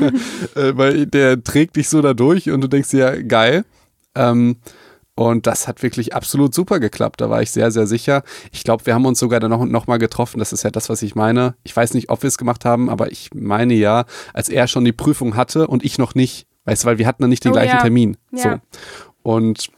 äh, 0.55 0.77
weil 0.77 1.07
der 1.07 1.43
trägt 1.43 1.77
dich 1.77 1.89
so 1.89 2.01
da 2.03 2.15
durch 2.15 2.51
und 2.51 2.61
du 2.61 2.69
denkst 2.69 2.91
dir, 2.91 2.99
ja, 2.99 3.23
geil. 3.23 3.65
Ähm, 4.15 4.57
und 5.19 5.47
das 5.47 5.67
hat 5.67 5.83
wirklich 5.83 6.15
absolut 6.15 6.55
super 6.55 6.79
geklappt. 6.79 7.23
Da 7.23 7.31
war 7.31 7.41
ich 7.41 7.51
sehr, 7.51 7.71
sehr 7.71 7.87
sicher. 7.87 8.23
Ich 8.53 8.65
glaube, 8.65 8.85
wir 8.85 8.95
haben 8.95 9.07
uns 9.07 9.19
sogar 9.19 9.41
dann 9.41 9.51
noch, 9.51 9.65
noch 9.65 9.87
mal 9.87 9.97
getroffen. 9.97 10.39
Das 10.39 10.53
ist 10.53 10.63
ja 10.63 10.71
das, 10.71 10.91
was 10.91 11.01
ich 11.01 11.15
meine. 11.15 11.55
Ich 11.65 11.75
weiß 11.75 11.95
nicht, 11.95 12.11
ob 12.11 12.23
wir 12.23 12.29
es 12.29 12.37
gemacht 12.37 12.67
haben, 12.67 12.91
aber 12.91 13.11
ich 13.11 13.31
meine 13.35 13.73
ja, 13.73 14.05
als 14.35 14.51
er 14.51 14.69
schon 14.69 14.85
die 14.85 14.93
Prüfung 14.93 15.35
hatte 15.35 15.69
und 15.69 15.87
ich 15.87 15.97
noch 15.97 16.15
nicht. 16.15 16.47
Weißt 16.67 16.85
du, 16.85 16.89
weil 16.89 16.99
wir 16.99 17.07
hatten 17.07 17.23
dann 17.23 17.31
nicht 17.31 17.45
den 17.45 17.53
Oh, 17.53 17.55
gleichen 17.55 17.77
ja. 17.77 17.81
Termin. 17.81 18.19
Ja. 18.31 18.43
So. 18.43 18.61
Und, 19.23 19.69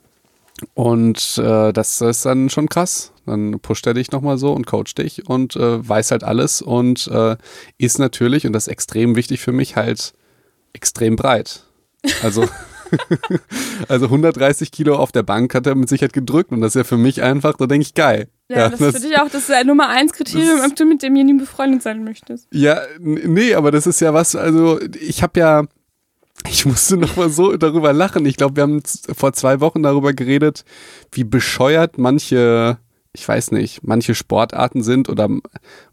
und 0.75 1.39
äh, 1.39 1.73
das 1.73 2.01
ist 2.01 2.25
dann 2.27 2.51
schon 2.51 2.69
krass. 2.69 3.13
Dann 3.27 3.61
pusht 3.61 3.87
er 3.87 3.95
dich 3.95 4.11
nochmal 4.11 4.39
so 4.39 4.53
und 4.53 4.67
coacht 4.67 4.97
dich 4.99 5.29
und 5.29 5.55
äh, 5.57 5.87
weiß 5.89 6.11
halt 6.13 6.25
alles 6.25 6.63
und 6.63 7.07
äh, 7.09 7.37
ist 7.77 7.99
natürlich, 7.99 8.47
und 8.47 8.53
das 8.55 8.67
ist 8.67 8.73
extrem 8.73 9.17
wichtig 9.17 9.41
für 9.41 9.53
mich, 9.53 9.77
halt 9.77 10.15
extrem 10.73 11.17
breit. 11.17 11.65
Also, 12.23 12.49
also 13.89 14.07
130 14.07 14.71
Kilo 14.73 14.97
auf 14.97 15.13
der 15.13 15.23
Bank 15.23 15.55
hat 15.55 15.67
er 15.67 15.75
mit 15.75 15.89
Sicherheit 15.89 16.13
gedrückt 16.13 16.53
und 16.53 16.61
das 16.61 16.71
ist 16.71 16.75
ja 16.81 16.85
für 16.85 16.97
mich 16.97 17.23
einfach, 17.23 17.57
da 17.57 17.67
denke 17.67 17.83
ich, 17.83 17.95
geil. 17.95 18.29
Ja, 18.51 18.71
das, 18.71 18.81
ist 18.81 19.03
für 19.03 19.09
dich 19.09 19.19
auch 19.19 19.29
das 19.29 19.49
äh, 19.51 19.63
Nummer 19.65 19.89
eins 19.89 20.13
Kriterium, 20.13 20.59
das- 20.59 20.71
ob 20.71 20.77
du 20.77 20.85
mit 20.87 21.03
demjenigen 21.03 21.39
befreundet 21.39 21.83
sein 21.83 22.03
möchtest. 22.05 22.47
Ja, 22.53 22.81
nee, 22.99 23.55
aber 23.55 23.71
das 23.71 23.87
ist 23.87 24.01
ja 24.01 24.15
was, 24.15 24.35
also 24.37 24.81
ich 24.99 25.23
habe 25.23 25.39
ja, 25.41 25.65
ich 26.47 26.67
musste 26.67 26.97
noch 26.97 27.17
mal 27.17 27.31
so 27.31 27.57
darüber 27.57 27.93
lachen. 27.93 28.25
Ich 28.27 28.37
glaube, 28.37 28.57
wir 28.57 28.63
haben 28.63 28.83
vor 28.85 29.33
zwei 29.33 29.61
Wochen 29.61 29.83
darüber 29.83 30.13
geredet, 30.13 30.65
wie 31.13 31.25
bescheuert 31.25 31.99
manche, 31.99 32.79
ich 33.13 33.27
weiß 33.27 33.53
nicht, 33.53 33.83
manche 33.83 34.15
Sportarten 34.15 34.83
sind 34.83 35.09
oder, 35.09 35.29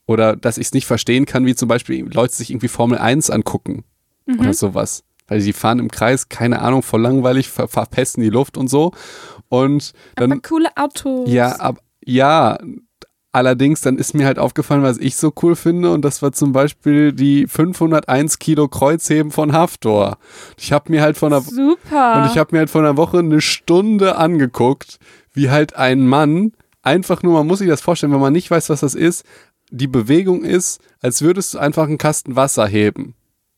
oder 0.06 0.36
dass 0.36 0.58
ich 0.58 0.68
es 0.68 0.74
nicht 0.74 0.86
verstehen 0.86 1.26
kann, 1.26 1.46
wie 1.46 1.56
zum 1.56 1.68
Beispiel 1.68 2.08
Leute 2.14 2.36
sich 2.36 2.52
irgendwie 2.52 2.68
Formel 2.68 2.98
1 2.98 3.30
angucken 3.30 3.84
oder 4.40 4.54
sowas. 4.54 5.04
Weil 5.28 5.42
die 5.42 5.54
fahren 5.54 5.80
im 5.80 5.90
Kreis, 5.90 6.30
keine 6.30 6.62
Ahnung, 6.62 6.84
voll 6.84 7.02
langweilig, 7.02 7.50
ver 7.50 7.68
verpesten 7.68 8.22
die 8.22 8.30
Luft 8.30 8.58
und 8.58 8.70
so. 8.70 8.92
Und 9.50 9.94
dann. 10.16 10.32
Aber 10.32 10.42
coole 10.42 10.70
Autos. 10.76 11.30
Ja, 11.30 11.54
ab, 11.54 11.80
ja, 12.06 12.60
allerdings, 13.36 13.82
dann 13.82 13.98
ist 13.98 14.14
mir 14.14 14.26
halt 14.26 14.40
aufgefallen, 14.40 14.82
was 14.82 14.98
ich 14.98 15.18
so 15.18 15.34
cool 15.44 15.56
finde 15.56 15.92
und 15.92 16.04
das 16.04 16.22
war 16.22 16.32
zum 16.32 16.54
Beispiel 16.54 17.12
die 17.12 17.48
501 17.48 18.40
Kilo 18.40 18.68
Kreuzheben 18.68 19.32
von 19.32 19.52
Haftor. 19.52 20.18
Ich 20.58 20.72
habe 20.72 20.92
mir 20.92 21.02
halt 21.02 21.18
von 21.18 21.34
einer, 21.34 21.42
Super. 21.42 22.16
und 22.16 22.32
ich 22.32 22.38
habe 22.38 22.50
mir 22.54 22.60
halt 22.60 22.70
vor 22.70 22.82
einer 22.82 22.98
Woche 22.98 23.20
eine 23.20 23.42
Stunde 23.42 24.16
angeguckt, 24.16 25.00
wie 25.34 25.50
halt 25.50 25.76
ein 25.76 26.08
Mann 26.08 26.54
einfach 26.82 27.24
nur, 27.24 27.34
man 27.34 27.48
muss 27.48 27.60
sich 27.60 27.68
das 27.68 27.82
vorstellen, 27.82 28.14
wenn 28.14 28.22
man 28.22 28.34
nicht 28.34 28.50
weiß, 28.50 28.70
was 28.70 28.80
das 28.80 28.96
ist, 28.96 29.26
die 29.70 29.88
Bewegung 29.88 30.44
ist, 30.44 30.80
als 31.02 31.22
würdest 31.22 31.54
du 31.54 31.60
einfach 31.60 31.88
einen 31.88 31.98
Kasten 31.98 32.36
Wasser 32.36 32.68
heben. 32.68 33.16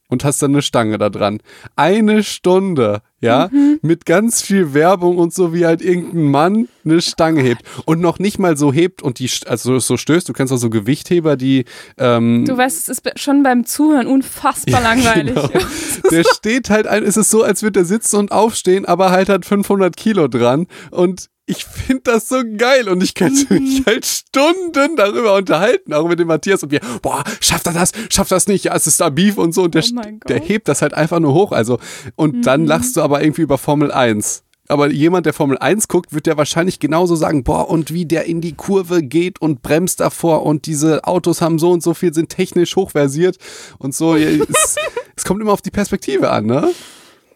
Und 0.07 0.23
hast 0.23 0.41
dann 0.41 0.51
eine 0.51 0.61
Stange 0.61 0.97
da 0.97 1.09
dran. 1.09 1.39
Eine 1.75 2.23
Stunde, 2.23 3.01
ja, 3.19 3.49
Mhm. 3.51 3.79
mit 3.81 4.05
ganz 4.05 4.41
viel 4.41 4.73
Werbung 4.73 5.17
und 5.17 5.33
so, 5.33 5.53
wie 5.53 5.65
halt 5.65 5.81
irgendein 5.81 6.23
Mann 6.31 6.67
eine 6.85 7.01
Stange 7.01 7.41
hebt 7.41 7.61
und 7.85 7.99
noch 7.99 8.19
nicht 8.19 8.39
mal 8.39 8.55
so 8.57 8.71
hebt 8.71 9.01
und 9.01 9.19
die, 9.19 9.29
also 9.47 9.79
so 9.79 9.97
stößt. 9.97 10.29
Du 10.29 10.33
kennst 10.33 10.53
auch 10.53 10.57
so 10.57 10.69
Gewichtheber, 10.69 11.35
die, 11.35 11.65
ähm, 11.97 12.45
Du 12.45 12.55
weißt, 12.57 12.77
es 12.89 12.99
ist 12.99 13.19
schon 13.19 13.43
beim 13.43 13.65
Zuhören 13.65 14.07
unfassbar 14.07 14.81
langweilig. 14.81 15.35
Genau. 15.35 15.49
Der 16.11 16.23
steht 16.23 16.69
halt, 16.69 16.87
ein, 16.87 17.03
es 17.03 17.17
ist 17.17 17.29
so, 17.29 17.43
als 17.43 17.63
würde 17.63 17.79
er 17.81 17.85
sitzen 17.85 18.17
und 18.17 18.31
aufstehen, 18.31 18.85
aber 18.85 19.11
halt 19.11 19.29
hat 19.29 19.45
500 19.45 19.97
Kilo 19.97 20.27
dran 20.27 20.67
und 20.91 21.27
ich 21.47 21.65
finde 21.65 22.01
das 22.03 22.29
so 22.29 22.41
geil 22.57 22.87
und 22.89 23.01
ich 23.01 23.15
könnte 23.15 23.51
Mhm. 23.53 23.63
mich 23.63 23.85
halt 23.85 24.05
Stunden 24.05 24.95
darüber 24.95 25.33
unterhalten, 25.35 25.93
auch 25.93 26.07
mit 26.07 26.19
dem 26.19 26.27
Matthias 26.27 26.61
und 26.61 26.71
wir, 26.71 26.81
boah, 27.01 27.23
schafft 27.39 27.65
er 27.65 27.73
das, 27.73 27.91
schafft 28.09 28.31
das 28.31 28.47
nicht, 28.47 28.65
ja, 28.65 28.75
es 28.75 28.85
ist 28.85 28.99
da 29.01 29.09
Beef 29.09 29.37
und 29.37 29.53
so 29.53 29.63
und 29.63 29.73
der, 29.73 29.83
Oh 29.83 30.01
der. 30.27 30.41
Mhm. 30.41 30.45
hebt 30.45 30.67
das 30.67 30.81
halt 30.81 30.93
einfach 30.93 31.19
nur 31.19 31.33
hoch, 31.33 31.51
also 31.53 31.79
und 32.15 32.45
dann 32.45 32.65
lachst 32.65 32.95
du 32.97 33.01
aber 33.01 33.23
irgendwie 33.23 33.41
über 33.41 33.57
Formel 33.57 33.91
1. 33.91 34.43
Aber 34.69 34.89
jemand, 34.91 35.25
der 35.25 35.31
Formel 35.31 35.57
1 35.57 35.87
guckt, 35.87 36.13
wird 36.13 36.27
ja 36.27 36.35
wahrscheinlich 36.35 36.79
genauso 36.81 37.15
sagen, 37.15 37.45
boah, 37.45 37.69
und 37.69 37.93
wie 37.93 38.05
der 38.05 38.25
in 38.25 38.41
die 38.41 38.51
Kurve 38.53 39.01
geht 39.01 39.39
und 39.39 39.61
bremst 39.61 40.01
davor 40.01 40.43
und 40.45 40.65
diese 40.65 41.05
Autos 41.05 41.41
haben 41.41 41.57
so 41.57 41.71
und 41.71 41.81
so 41.81 41.93
viel, 41.93 42.13
sind 42.13 42.27
technisch 42.27 42.75
hochversiert 42.75 43.37
und 43.77 43.95
so. 43.95 44.15
Es, 44.15 44.75
es 45.15 45.23
kommt 45.23 45.39
immer 45.41 45.53
auf 45.53 45.61
die 45.61 45.71
Perspektive 45.71 46.29
an, 46.31 46.47
ne? 46.47 46.69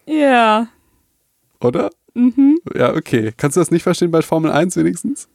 Ja. 0.04 0.68
Oder? 1.60 1.88
Mhm. 2.14 2.58
Ja, 2.74 2.94
okay. 2.94 3.32
Kannst 3.36 3.56
du 3.56 3.60
das 3.60 3.70
nicht 3.70 3.82
verstehen 3.82 4.10
bei 4.10 4.22
Formel 4.22 4.50
1 4.50 4.76
wenigstens? 4.76 5.28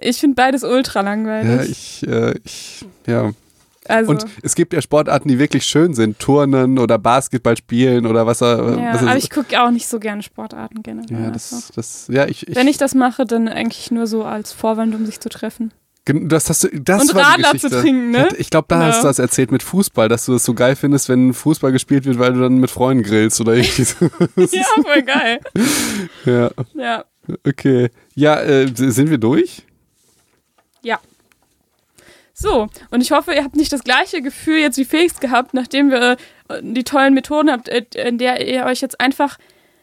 Ich 0.00 0.18
finde 0.18 0.34
beides 0.36 0.64
ultra 0.64 1.00
langweilig. 1.00 2.02
Ja, 2.02 2.08
ich, 2.08 2.08
äh, 2.08 2.34
ich, 2.44 2.84
ja. 3.06 3.32
also, 3.86 4.10
Und 4.10 4.26
es 4.42 4.54
gibt 4.54 4.72
ja 4.72 4.80
Sportarten, 4.80 5.28
die 5.28 5.38
wirklich 5.38 5.64
schön 5.64 5.94
sind. 5.94 6.18
Turnen 6.18 6.78
oder 6.78 6.98
Basketball 6.98 7.56
spielen 7.56 8.06
oder 8.06 8.26
was 8.26 8.40
er. 8.40 8.56
ja, 8.78 8.94
was 8.94 9.02
er 9.02 9.08
aber 9.08 9.16
ich 9.16 9.30
gucke 9.30 9.62
auch 9.62 9.70
nicht 9.70 9.86
so 9.86 10.00
gerne 10.00 10.22
Sportarten 10.22 10.82
generell. 10.82 11.10
ja, 11.10 11.30
also. 11.30 11.56
das, 11.56 11.70
das, 11.74 12.08
ja, 12.08 12.26
ich, 12.26 12.48
ich, 12.48 12.56
Wenn 12.56 12.68
ich 12.68 12.78
das 12.78 12.94
mache, 12.94 13.24
dann 13.24 13.48
eigentlich 13.48 13.90
nur 13.90 14.06
so 14.06 14.24
als 14.24 14.52
Vorwand, 14.52 14.94
um 14.94 15.06
sich 15.06 15.20
zu 15.20 15.28
treffen. 15.28 15.72
Das 16.04 16.44
du, 16.60 16.68
das 16.80 17.02
Und 17.02 17.14
war 17.14 17.30
Radler 17.34 17.56
zu 17.56 17.70
trinken, 17.70 18.10
ne? 18.10 18.28
Ich, 18.36 18.50
glaube, 18.50 18.66
da 18.68 18.80
Ja. 18.80 18.86
hast 18.88 19.02
du 19.04 19.06
das 19.06 19.20
erzählt 19.20 19.52
mit 19.52 19.62
Fußball, 19.62 20.08
dass 20.08 20.26
du 20.26 20.34
es 20.34 20.44
so 20.44 20.52
geil 20.52 20.74
findest, 20.74 21.08
wenn 21.08 21.32
Fußball 21.32 21.70
gespielt 21.70 22.04
wird, 22.06 22.18
weil 22.18 22.32
du 22.32 22.40
dann 22.40 22.54
mit 22.58 22.72
Freunden 22.72 23.04
grillst 23.04 23.40
oder 23.40 23.54
irgendwie 23.54 23.84
so. 23.84 23.96
ja, 24.36 24.64
voll 24.82 25.02
geil. 25.02 25.38
ja, 26.24 26.50
Ja. 26.74 27.04
okay. 27.46 27.90
Ja, 28.16 28.40
äh, 28.40 28.66
sind 28.74 29.10
wir 29.10 29.18
durch? 29.18 29.62
Ja. 30.82 30.98
So, 32.34 32.68
und 32.90 33.00
ich 33.00 33.12
hoffe, 33.12 33.32
ihr 33.34 33.44
habt 33.44 33.54
nicht 33.54 33.72
das 33.72 33.84
gleiche 33.84 34.22
Gefühl 34.22 34.58
jetzt 34.58 34.78
wie 34.78 34.84
Felix 34.84 35.20
gehabt, 35.20 35.54
nachdem 35.54 35.90
wir 35.92 36.16
äh, 36.48 36.60
die 36.62 36.82
tollen 36.82 37.14
Methoden 37.14 37.48
habt, 37.50 37.68
äh, 37.68 37.84
in 37.94 38.18
der 38.18 38.44
ihr 38.44 38.64
euch 38.64 38.80
jetzt 38.80 39.00
einfach, 39.00 39.38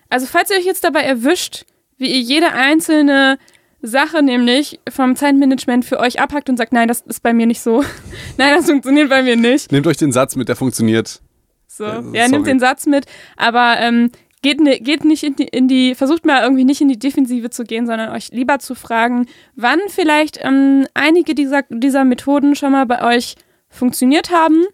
also 0.10 0.26
falls 0.26 0.50
ihr 0.50 0.58
euch 0.58 0.66
jetzt 0.66 0.84
dabei 0.84 1.02
erwischt, 1.04 1.64
wie 1.98 2.08
ihr 2.12 2.20
jede 2.20 2.52
einzelne 2.52 3.38
Sache 3.82 4.22
nämlich 4.22 4.80
vom 4.90 5.16
Zeitmanagement 5.16 5.86
für 5.86 6.00
euch 6.00 6.20
abhackt 6.20 6.50
und 6.50 6.58
sagt, 6.58 6.74
nein, 6.74 6.88
das 6.88 7.02
ist 7.02 7.24
bei 7.24 7.34
mir 7.34 7.46
nicht 7.46 7.62
so. 7.62 7.84
nein, 8.38 8.56
das 8.56 8.66
funktioniert 8.66 9.10
bei 9.10 9.24
mir 9.24 9.36
nicht. 9.36 9.72
Nehmt 9.72 9.88
euch 9.88 9.98
den 9.98 10.12
Satz 10.12 10.36
mit, 10.36 10.50
der 10.50 10.56
funktioniert. 10.56 11.22
So, 11.68 11.86
ja, 11.86 12.02
sorry. 12.02 12.30
nimmt 12.30 12.48
den 12.48 12.60
Satz 12.60 12.86
mit, 12.88 13.06
aber 13.38 13.78
ähm, 13.80 14.12
geht, 14.42 14.60
ne, 14.60 14.80
geht 14.80 15.06
nicht 15.06 15.24
in 15.24 15.36
die, 15.36 15.46
in 15.46 15.68
die, 15.68 15.96
versucht 15.96 16.26
mal 16.26 16.44
irgendwie 16.44 16.66
nicht 16.66 16.82
in 16.82 16.90
die 16.90 17.00
Defensive 17.00 17.50
zu 17.50 17.64
gehen, 17.64 17.86
sondern 17.86 18.10
euch 18.10 18.30
lieber 18.32 18.60
zu 18.60 18.76
fragen, 18.76 19.28
wann 19.56 19.80
vielleicht 19.88 20.40
ähm, 20.44 20.86
einige 20.94 21.36
dieser, 21.36 21.64
dieser 21.70 22.04
Methoden 22.04 22.56
schon 22.56 22.74
mal 22.74 22.86
bei 22.86 23.02
euch 23.16 23.36
funktioniert 23.70 24.32
haben 24.32 24.66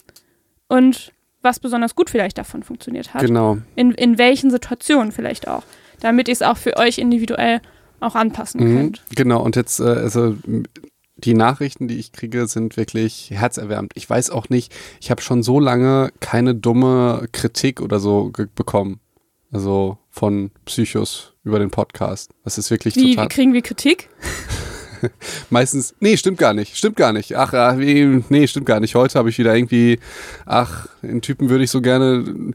und 0.67 1.11
was 1.41 1.59
besonders 1.59 1.95
gut 1.95 2.09
vielleicht 2.09 2.37
davon 2.37 2.63
funktioniert 2.63 3.13
hat. 3.13 3.21
Genau. 3.21 3.57
In, 3.75 3.91
in 3.91 4.17
welchen 4.17 4.49
Situationen 4.49 5.11
vielleicht 5.11 5.47
auch, 5.47 5.63
damit 5.99 6.27
ihr 6.27 6.33
es 6.33 6.41
auch 6.41 6.57
für 6.57 6.77
euch 6.77 6.97
individuell 6.97 7.61
auch 7.99 8.15
anpassen 8.15 8.61
Mhm, 8.63 8.75
könnt. 8.77 9.01
genau, 9.15 9.41
und 9.41 9.55
jetzt, 9.55 9.79
äh, 9.79 9.83
also 9.83 10.35
die 11.17 11.33
Nachrichten, 11.33 11.87
die 11.87 11.97
ich 11.97 12.11
kriege, 12.11 12.45
sind 12.47 12.75
wirklich 12.77 13.29
herzerwärmend. 13.31 13.93
Ich 13.95 14.09
weiß 14.09 14.29
auch 14.31 14.49
nicht, 14.49 14.73
ich 14.99 15.11
habe 15.11 15.21
schon 15.21 15.43
so 15.43 15.59
lange 15.59 16.11
keine 16.19 16.53
dumme 16.55 17.27
Kritik 17.31 17.81
oder 17.81 17.99
so 17.99 18.31
bekommen. 18.55 18.99
Also 19.51 19.97
von 20.09 20.51
Psychos 20.65 21.33
über 21.45 21.59
den 21.59 21.69
Podcast. 21.71 22.31
Das 22.43 22.57
ist 22.57 22.69
wirklich 22.71 22.95
Wie, 22.97 23.11
total. 23.11 23.25
wie 23.25 23.29
kriegen 23.29 23.53
wir 23.53 23.61
Kritik? 23.61 24.09
Meistens, 25.49 25.93
nee, 25.99 26.17
stimmt 26.17 26.37
gar 26.39 26.53
nicht, 26.53 26.75
stimmt 26.75 26.95
gar 26.95 27.13
nicht. 27.13 27.35
Ach, 27.35 27.53
ach, 27.53 27.77
wie- 27.77 28.23
nee, 28.29 28.47
stimmt 28.47 28.65
gar 28.65 28.79
nicht. 28.79 28.95
Heute 28.95 29.17
habe 29.19 29.29
ich 29.29 29.37
wieder 29.37 29.55
irgendwie, 29.55 29.99
ach, 30.45 30.87
den 31.03 31.21
Typen 31.21 31.49
würde 31.49 31.63
ich 31.63 31.69
so 31.71 31.81
gerne 31.81 32.53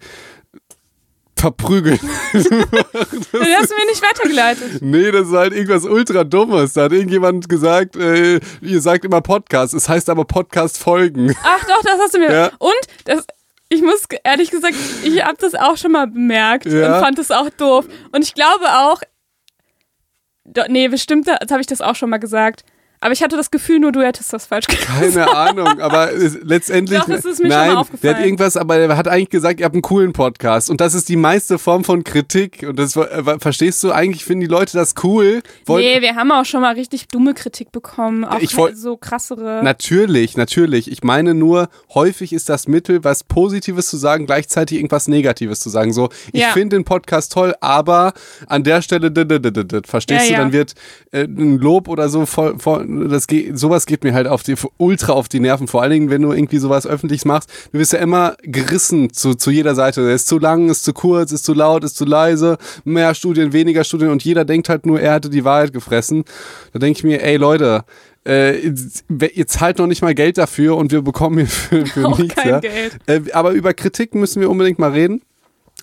verprügeln. 1.40 1.98
Das 2.32 2.44
hast 2.44 3.70
du 3.70 3.74
mir 3.76 3.86
nicht 3.86 4.02
weitergeleitet. 4.02 4.82
Nee, 4.82 5.10
das 5.10 5.28
ist 5.28 5.34
halt 5.34 5.52
irgendwas 5.52 5.84
ultra 5.84 6.24
Dummes. 6.24 6.74
Da 6.74 6.84
hat 6.84 6.92
irgendjemand 6.92 7.48
gesagt, 7.48 7.96
äh, 7.96 8.40
ihr 8.60 8.80
sagt 8.80 9.04
immer 9.04 9.20
Podcast, 9.20 9.74
es 9.74 9.88
heißt 9.88 10.08
aber 10.10 10.24
Podcast-Folgen. 10.24 11.34
Ach 11.42 11.64
doch, 11.66 11.82
das 11.82 11.98
hast 11.98 12.14
du 12.14 12.18
mir. 12.18 12.32
Ja. 12.32 12.50
Und 12.58 12.72
das, 13.04 13.26
ich 13.68 13.82
muss 13.82 14.04
ehrlich 14.24 14.50
gesagt, 14.50 14.74
ich 15.02 15.24
habe 15.24 15.36
das 15.38 15.54
auch 15.54 15.76
schon 15.76 15.92
mal 15.92 16.06
bemerkt 16.06 16.66
Ja. 16.66 16.94
und 16.96 17.04
fand 17.04 17.18
das 17.18 17.30
auch 17.30 17.48
doof. 17.50 17.86
Und 18.12 18.22
ich 18.22 18.34
glaube 18.34 18.64
auch, 18.66 19.00
do, 20.44 20.62
nee, 20.68 20.88
bestimmt, 20.88 21.26
das 21.28 21.50
habe 21.50 21.60
ich 21.60 21.66
das 21.66 21.80
auch 21.80 21.94
schon 21.96 22.10
mal 22.10 22.18
gesagt. 22.18 22.64
Aber 23.02 23.12
ich 23.14 23.22
hatte 23.22 23.34
das 23.36 23.50
Gefühl, 23.50 23.78
nur 23.80 23.92
du 23.92 24.02
hättest 24.02 24.30
das 24.34 24.44
falsch 24.44 24.66
gesagt. 24.66 24.86
Keine 24.86 25.30
Ahnung, 25.36 25.80
aber 25.80 26.12
es, 26.12 26.36
letztendlich. 26.42 26.98
Doch, 26.98 27.06
das 27.08 27.24
ist 27.24 27.38
mir 27.42 27.46
schon 27.46 27.48
nein, 27.48 27.72
mal 27.72 27.76
aufgefallen. 27.80 28.00
der 28.02 28.14
hat 28.16 28.24
irgendwas, 28.26 28.56
aber 28.58 28.76
der 28.76 28.94
hat 28.94 29.08
eigentlich 29.08 29.30
gesagt, 29.30 29.58
ihr 29.58 29.64
habt 29.64 29.74
einen 29.74 29.80
coolen 29.80 30.12
Podcast. 30.12 30.68
Und 30.68 30.82
das 30.82 30.92
ist 30.92 31.08
die 31.08 31.16
meiste 31.16 31.58
Form 31.58 31.82
von 31.82 32.04
Kritik. 32.04 32.62
Und 32.68 32.78
das 32.78 32.96
äh, 32.96 33.38
verstehst 33.38 33.82
du, 33.82 33.90
eigentlich 33.92 34.26
finden 34.26 34.42
die 34.42 34.46
Leute 34.48 34.76
das 34.76 34.94
cool. 35.02 35.40
Wollen, 35.64 35.82
Nee, 35.82 36.02
wir 36.02 36.14
haben 36.14 36.30
auch 36.30 36.44
schon 36.44 36.60
mal 36.60 36.74
richtig 36.74 37.08
dumme 37.08 37.32
Kritik 37.32 37.72
bekommen. 37.72 38.24
Auch 38.26 38.38
Ich 38.40 38.54
woll- 38.58 38.74
so 38.76 38.98
krassere. 38.98 39.62
Natürlich, 39.64 40.36
natürlich. 40.36 40.90
Ich 40.92 41.02
meine 41.02 41.32
nur, 41.34 41.70
häufig 41.94 42.34
ist 42.34 42.50
das 42.50 42.68
Mittel, 42.68 43.02
was 43.02 43.24
Positives 43.24 43.88
zu 43.88 43.96
sagen, 43.96 44.26
gleichzeitig 44.26 44.76
irgendwas 44.76 45.08
Negatives 45.08 45.60
zu 45.60 45.70
sagen. 45.70 45.94
So, 45.94 46.10
ich 46.34 46.42
Ja. 46.42 46.48
finde 46.48 46.76
den 46.76 46.84
Podcast 46.84 47.32
toll, 47.32 47.54
aber 47.62 48.12
an 48.46 48.62
der 48.62 48.82
Stelle, 48.82 49.10
verstehst 49.86 50.20
Ja, 50.24 50.26
du, 50.26 50.32
ja. 50.32 50.38
dann 50.38 50.52
wird 50.52 50.74
äh, 51.12 51.22
ein 51.24 51.56
Lob 51.58 51.88
oder 51.88 52.10
so 52.10 52.26
voll, 52.26 52.58
voll 52.58 52.89
das 53.08 53.26
geht, 53.26 53.58
sowas 53.58 53.86
geht 53.86 54.04
mir 54.04 54.14
halt 54.14 54.26
auf 54.26 54.42
die, 54.42 54.54
ultra 54.76 55.12
auf 55.12 55.28
die 55.28 55.40
Nerven. 55.40 55.68
Vor 55.68 55.82
allen 55.82 55.92
Dingen, 55.92 56.10
wenn 56.10 56.22
du 56.22 56.32
irgendwie 56.32 56.58
sowas 56.58 56.86
Öffentliches 56.86 57.24
machst, 57.24 57.50
du 57.72 57.78
wirst 57.78 57.92
ja 57.92 57.98
immer 58.00 58.36
gerissen 58.42 59.12
zu, 59.12 59.34
zu 59.34 59.50
jeder 59.50 59.74
Seite. 59.74 60.02
Ist 60.02 60.28
zu 60.28 60.38
lang, 60.38 60.68
ist 60.68 60.84
zu 60.84 60.92
kurz, 60.92 61.32
ist 61.32 61.44
zu 61.44 61.54
laut, 61.54 61.84
ist 61.84 61.96
zu 61.96 62.04
leise, 62.04 62.58
mehr 62.84 63.14
Studien, 63.14 63.52
weniger 63.52 63.84
Studien 63.84 64.10
und 64.10 64.24
jeder 64.24 64.44
denkt 64.44 64.68
halt 64.68 64.86
nur, 64.86 65.00
er 65.00 65.14
hatte 65.14 65.30
die 65.30 65.44
Wahrheit 65.44 65.72
gefressen. 65.72 66.24
Da 66.72 66.78
denke 66.78 66.98
ich 66.98 67.04
mir, 67.04 67.22
ey 67.22 67.36
Leute, 67.36 67.84
äh, 68.26 68.72
ihr 69.08 69.46
zahlt 69.46 69.78
noch 69.78 69.86
nicht 69.86 70.02
mal 70.02 70.14
Geld 70.14 70.38
dafür 70.38 70.76
und 70.76 70.92
wir 70.92 71.02
bekommen 71.02 71.38
hier 71.38 71.46
für, 71.46 71.86
für 71.86 72.10
nichts. 72.18 72.34
kein 72.36 72.48
ja. 72.48 72.60
Geld. 72.60 72.98
Äh, 73.06 73.20
aber 73.32 73.52
über 73.52 73.72
Kritik 73.72 74.14
müssen 74.14 74.40
wir 74.40 74.50
unbedingt 74.50 74.78
mal 74.78 74.92
reden. 74.92 75.22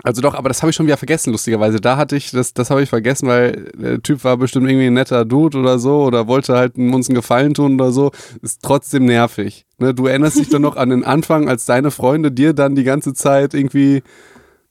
Also 0.03 0.21
doch, 0.21 0.35
aber 0.35 0.49
das 0.49 0.61
habe 0.61 0.69
ich 0.69 0.75
schon 0.75 0.85
wieder 0.85 0.97
vergessen, 0.97 1.31
lustigerweise. 1.31 1.81
Da 1.81 1.97
hatte 1.97 2.15
ich, 2.15 2.31
das, 2.31 2.53
das 2.53 2.69
habe 2.69 2.83
ich 2.83 2.89
vergessen, 2.89 3.27
weil 3.27 3.71
der 3.75 4.01
Typ 4.01 4.23
war 4.23 4.37
bestimmt 4.37 4.69
irgendwie 4.69 4.87
ein 4.87 4.93
netter 4.93 5.25
Dude 5.25 5.57
oder 5.57 5.79
so 5.79 6.03
oder 6.03 6.27
wollte 6.27 6.55
halt 6.55 6.77
uns 6.77 7.09
einen 7.09 7.15
Gefallen 7.15 7.53
tun 7.53 7.75
oder 7.79 7.91
so. 7.91 8.11
Ist 8.41 8.61
trotzdem 8.61 9.05
nervig. 9.05 9.65
Ne, 9.79 9.93
du 9.93 10.07
erinnerst 10.07 10.37
dich 10.37 10.49
doch 10.49 10.59
noch 10.59 10.75
an 10.75 10.89
den 10.89 11.03
Anfang, 11.03 11.49
als 11.49 11.65
deine 11.65 11.91
Freunde 11.91 12.31
dir 12.31 12.53
dann 12.53 12.75
die 12.75 12.83
ganze 12.83 13.13
Zeit 13.13 13.53
irgendwie, 13.53 14.03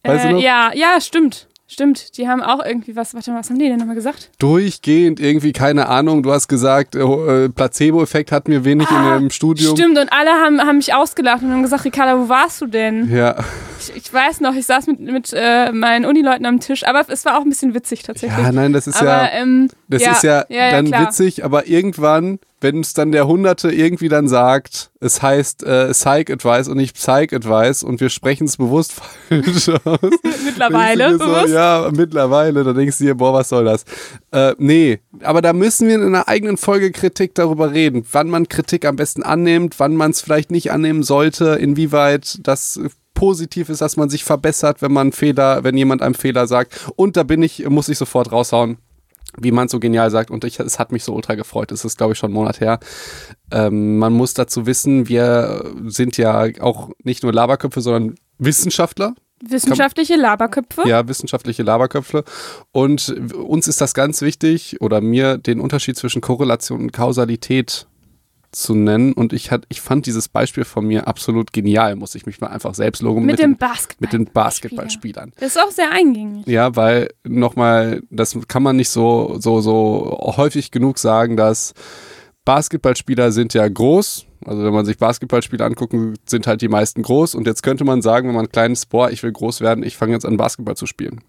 weißt 0.05 0.25
äh, 0.25 0.29
du 0.29 0.35
noch? 0.35 0.43
Ja, 0.43 0.71
ja, 0.75 1.01
stimmt. 1.01 1.49
Stimmt. 1.69 2.17
Die 2.17 2.29
haben 2.29 2.43
auch 2.43 2.65
irgendwie 2.65 2.95
was. 2.95 3.15
Warte 3.15 3.33
mal, 3.33 3.41
was 3.41 3.51
haben 3.51 3.59
die 3.59 3.69
denn 3.69 3.79
nochmal 3.79 3.97
gesagt? 3.97 4.31
durchgehend 4.39 5.19
irgendwie, 5.21 5.53
keine 5.53 5.89
Ahnung, 5.89 6.23
du 6.23 6.33
hast 6.33 6.49
gesagt, 6.49 6.95
äh, 6.95 7.01
äh, 7.01 7.49
Placebo-Effekt 7.49 8.31
hatten 8.33 8.53
wir 8.53 8.65
wenig 8.65 8.89
in 8.91 9.05
dem 9.05 9.31
Studium. 9.31 9.73
Ah, 9.73 9.77
Stimmt, 9.77 9.99
und 9.99 10.13
alle 10.13 10.31
haben, 10.31 10.61
haben 10.61 10.77
mich 10.77 10.95
ausgelacht 10.95 11.43
und 11.43 11.51
haben 11.53 11.63
gesagt, 11.63 11.85
Ricarda, 11.85 12.19
wo 12.19 12.29
warst 12.29 12.61
du 12.61 12.67
denn? 12.67 13.11
Ja, 13.15 13.37
Ich, 13.81 13.95
ich 13.97 14.13
weiß 14.13 14.41
noch, 14.41 14.55
ich 14.55 14.67
saß 14.67 14.87
mit, 14.87 15.01
mit 15.01 15.33
äh, 15.35 15.73
meinen 15.73 16.05
Unileuten 16.05 16.47
am 16.47 16.61
Tisch, 16.61 16.87
aber 16.87 17.05
es 17.09 17.25
war 17.25 17.39
auch 17.39 17.43
ein 17.43 17.49
bisschen 17.49 17.75
witzig 17.75 18.03
tatsächlich. 18.03 18.39
ja, 18.39 18.53
nein, 18.53 18.73
das 18.73 18.87
ist 18.87 19.01
aber, 19.01 19.11
ja, 19.11 19.29
ähm, 19.33 19.69
das 19.89 20.03
ja, 20.03 20.13
ist 20.13 20.23
ja, 20.23 20.45
ja, 20.49 20.71
dann 20.71 20.91
witzig, 20.91 21.45
aber 21.45 21.67
irgendwann, 21.67 22.39
wenn 22.61 22.81
es 22.81 22.95
dann 22.95 23.13
der 23.13 23.27
Hunderte 23.27 23.71
irgendwie 23.71 24.09
dann 24.09 24.29
sagt, 24.29 24.91
es 25.01 25.21
heißt 25.21 25.63
äh, 25.65 25.91
Psych 25.91 26.31
Advice 26.31 26.69
und 26.69 26.79
nicht 26.79 26.97
Psych 26.97 27.35
Advice 27.35 27.83
und 27.83 28.01
wir 28.01 28.09
sprechen 28.09 28.47
es 28.47 28.57
bewusst 28.57 28.93
falsch 29.29 29.69
aus. 29.85 29.99
Mittlerweile 30.45 31.19
bewusst. 31.19 31.49
So, 31.49 31.55
ja, 31.55 31.91
mittlerweile, 31.95 32.65
da 32.65 32.73
denkst 32.73 32.99
du 32.99 33.05
dir, 33.05 33.15
boah, 33.15 33.35
was 33.35 33.51
soll 33.51 33.67
das? 33.67 33.85
Äh, 34.33 34.55
nee, 34.59 35.01
aber 35.23 35.43
da 35.43 35.53
müssen 35.53 35.89
wir 35.89 35.97
in 35.97 36.03
einer 36.03 36.29
eigenen 36.29 36.57
Folge 36.57 36.93
Kritik 36.93 37.35
darüber 37.35 37.73
reden, 37.73 38.07
wann 38.13 38.31
man 38.31 38.49
Kritik 38.49 38.87
am 38.87 38.97
besten 38.97 39.23
annimmt, 39.23 39.79
wann 39.79 39.95
man 39.95 40.13
es 40.13 40.23
vielleicht 40.23 40.51
nicht 40.51 40.73
annehmen 40.73 41.03
sollte, 41.03 41.57
inwieweit 41.61 42.39
das 42.43 42.81
positiv 43.13 43.69
ist, 43.69 43.81
dass 43.81 43.97
man 43.97 44.09
sich 44.09 44.25
verbessert, 44.25 44.83
wenn 44.83 44.93
man 44.93 45.13
Fehler, 45.13 45.65
wenn 45.65 45.77
jemand 45.77 46.03
einem 46.03 46.15
Fehler 46.15 46.47
sagt. 46.47 46.89
Und 46.97 47.17
da 47.17 47.23
bin 47.23 47.43
ich, 47.43 47.69
muss 47.69 47.89
ich 47.89 47.99
sofort 47.99 48.31
raushauen 48.31 48.79
wie 49.41 49.53
man 49.53 49.69
so 49.69 49.81
genial 49.81 50.11
sagt, 50.11 50.31
und 50.31 50.45
ich, 50.45 50.59
es 50.61 50.79
hat 50.79 50.93
mich 50.93 51.05
so 51.05 51.15
ultra 51.15 51.35
gefreut, 51.35 51.73
es 51.73 51.85
ist, 51.85 51.99
glaube 51.99 52.13
ich, 52.13 52.19
schon 52.19 52.29
einen 52.29 52.35
Monat 52.35 52.61
her. 52.61 52.79
Ähm, 53.51 53.99
man 53.99 54.13
muss 54.13 54.35
dazu 54.35 54.67
wissen, 54.67 55.09
wir 55.09 55.65
sind 55.87 56.17
ja 56.17 56.47
auch 56.61 56.91
nicht 57.03 57.23
nur 57.23 57.33
Laberköpfe, 57.33 57.81
sondern 57.81 58.17
Wissenschaftler, 58.39 59.15
Wissenschaftliche 59.43 60.17
Laberköpfe. 60.17 60.89
ja, 60.89 61.07
wissenschaftliche 61.09 61.63
Laberköpfe. 61.63 62.25
Und 62.73 63.15
uns 63.35 63.69
ist 63.69 63.81
das 63.83 63.93
ganz 63.93 64.23
wichtig, 64.23 64.81
oder 64.81 65.03
mir 65.03 65.37
den 65.37 65.61
Unterschied 65.61 65.97
zwischen 65.97 66.23
Korrelation 66.23 66.81
und 66.81 66.93
Kausalität 66.93 67.87
zu 68.57 68.75
nennen. 68.75 69.13
Und 69.13 69.33
ich, 69.35 69.51
hat, 69.51 69.65
ich 69.69 69.83
fand 69.83 70.07
dieses 70.07 70.29
Beispiel 70.29 70.65
von 70.65 70.87
mir 70.87 71.07
absolut 71.07 71.53
genial, 71.53 71.95
muss 71.95 72.15
ich 72.15 72.25
mich 72.25 72.41
mal 72.41 72.49
einfach 72.49 72.75
selbst 72.75 73.03
loben. 73.03 73.27
mit, 73.27 73.39
dem 73.39 73.57
Basketball. 73.57 73.97
mit 74.01 74.13
den 74.15 74.33
Basketballspielern. 74.33 75.33
Das 75.39 75.57
ist 75.57 75.63
auch 75.63 75.71
sehr 75.71 75.91
eingängig. 75.93 76.47
Ja, 76.47 76.75
weil 76.75 77.11
nochmal, 77.25 78.03
das 78.11 78.37
kann 78.49 78.63
man 78.63 78.77
nicht 78.77 78.89
so, 78.89 79.37
so, 79.39 79.61
so 79.61 80.19
häufig 80.37 80.71
genug 80.71 80.99
sagen, 80.99 81.37
dass 81.37 81.75
Basketballspieler 82.47 83.31
sind 83.31 83.53
ja 83.53 83.69
groß. 83.69 84.27
Also 84.47 84.65
wenn 84.65 84.73
man 84.73 84.87
sich 84.87 84.97
Basketballspieler 84.97 85.67
anguckt, 85.67 85.95
sind 86.27 86.47
halt 86.47 86.63
die 86.63 86.69
meisten 86.69 87.03
groß. 87.03 87.35
Und 87.35 87.47
jetzt 87.47 87.63
könnte 87.63 87.85
man 87.85 88.01
sagen, 88.01 88.29
wenn 88.29 88.35
man 88.35 88.47
ein 88.47 88.53
kleines, 88.53 88.87
boah, 88.87 89.11
ich 89.11 89.23
will 89.23 89.33
groß 89.33 89.61
werden, 89.61 89.85
ich 89.85 89.97
fange 89.97 90.13
jetzt 90.13 90.25
an 90.25 90.39
Basketball 90.39 90.77
zu 90.77 90.87
spielen. 90.87 91.21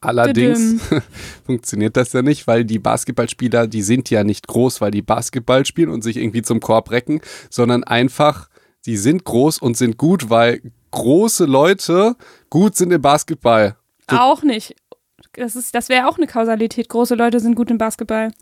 Allerdings 0.00 0.80
funktioniert 1.46 1.96
das 1.96 2.12
ja 2.12 2.22
nicht, 2.22 2.46
weil 2.46 2.64
die 2.64 2.78
Basketballspieler, 2.78 3.66
die 3.66 3.82
sind 3.82 4.10
ja 4.10 4.24
nicht 4.24 4.46
groß, 4.48 4.80
weil 4.80 4.90
die 4.90 5.02
Basketball 5.02 5.64
spielen 5.66 5.90
und 5.90 6.02
sich 6.02 6.16
irgendwie 6.16 6.42
zum 6.42 6.60
Korb 6.60 6.90
recken, 6.90 7.20
sondern 7.50 7.84
einfach, 7.84 8.48
die 8.86 8.96
sind 8.96 9.24
groß 9.24 9.58
und 9.58 9.76
sind 9.76 9.96
gut, 9.98 10.30
weil 10.30 10.60
große 10.90 11.44
Leute 11.44 12.16
gut 12.50 12.76
sind 12.76 12.92
im 12.92 13.02
Basketball. 13.02 13.76
So- 14.10 14.16
Auch 14.16 14.42
nicht. 14.42 14.74
Das, 15.34 15.56
ist- 15.56 15.74
das 15.74 15.88
wäre 15.88 16.08
auch 16.08 16.18
eine 16.18 16.26
Kausalität. 16.26 16.88
Große 16.88 17.14
Leute 17.14 17.40
sind 17.40 17.54
gut 17.54 17.70
im 17.70 17.78
Basketball. 17.78 18.32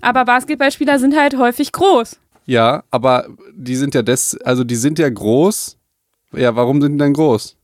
Aber 0.00 0.24
Basketballspieler 0.24 0.98
sind 0.98 1.16
halt 1.16 1.36
häufig 1.38 1.72
groß. 1.72 2.18
Ja, 2.46 2.84
aber 2.90 3.28
die 3.54 3.76
sind 3.76 3.94
ja 3.94 4.02
des, 4.02 4.36
also 4.42 4.64
die 4.64 4.76
sind 4.76 4.98
ja 4.98 5.08
groß. 5.08 5.76
Ja, 6.32 6.54
warum 6.56 6.80
sind 6.80 6.92
die 6.92 6.98
dann 6.98 7.12
groß? 7.14 7.56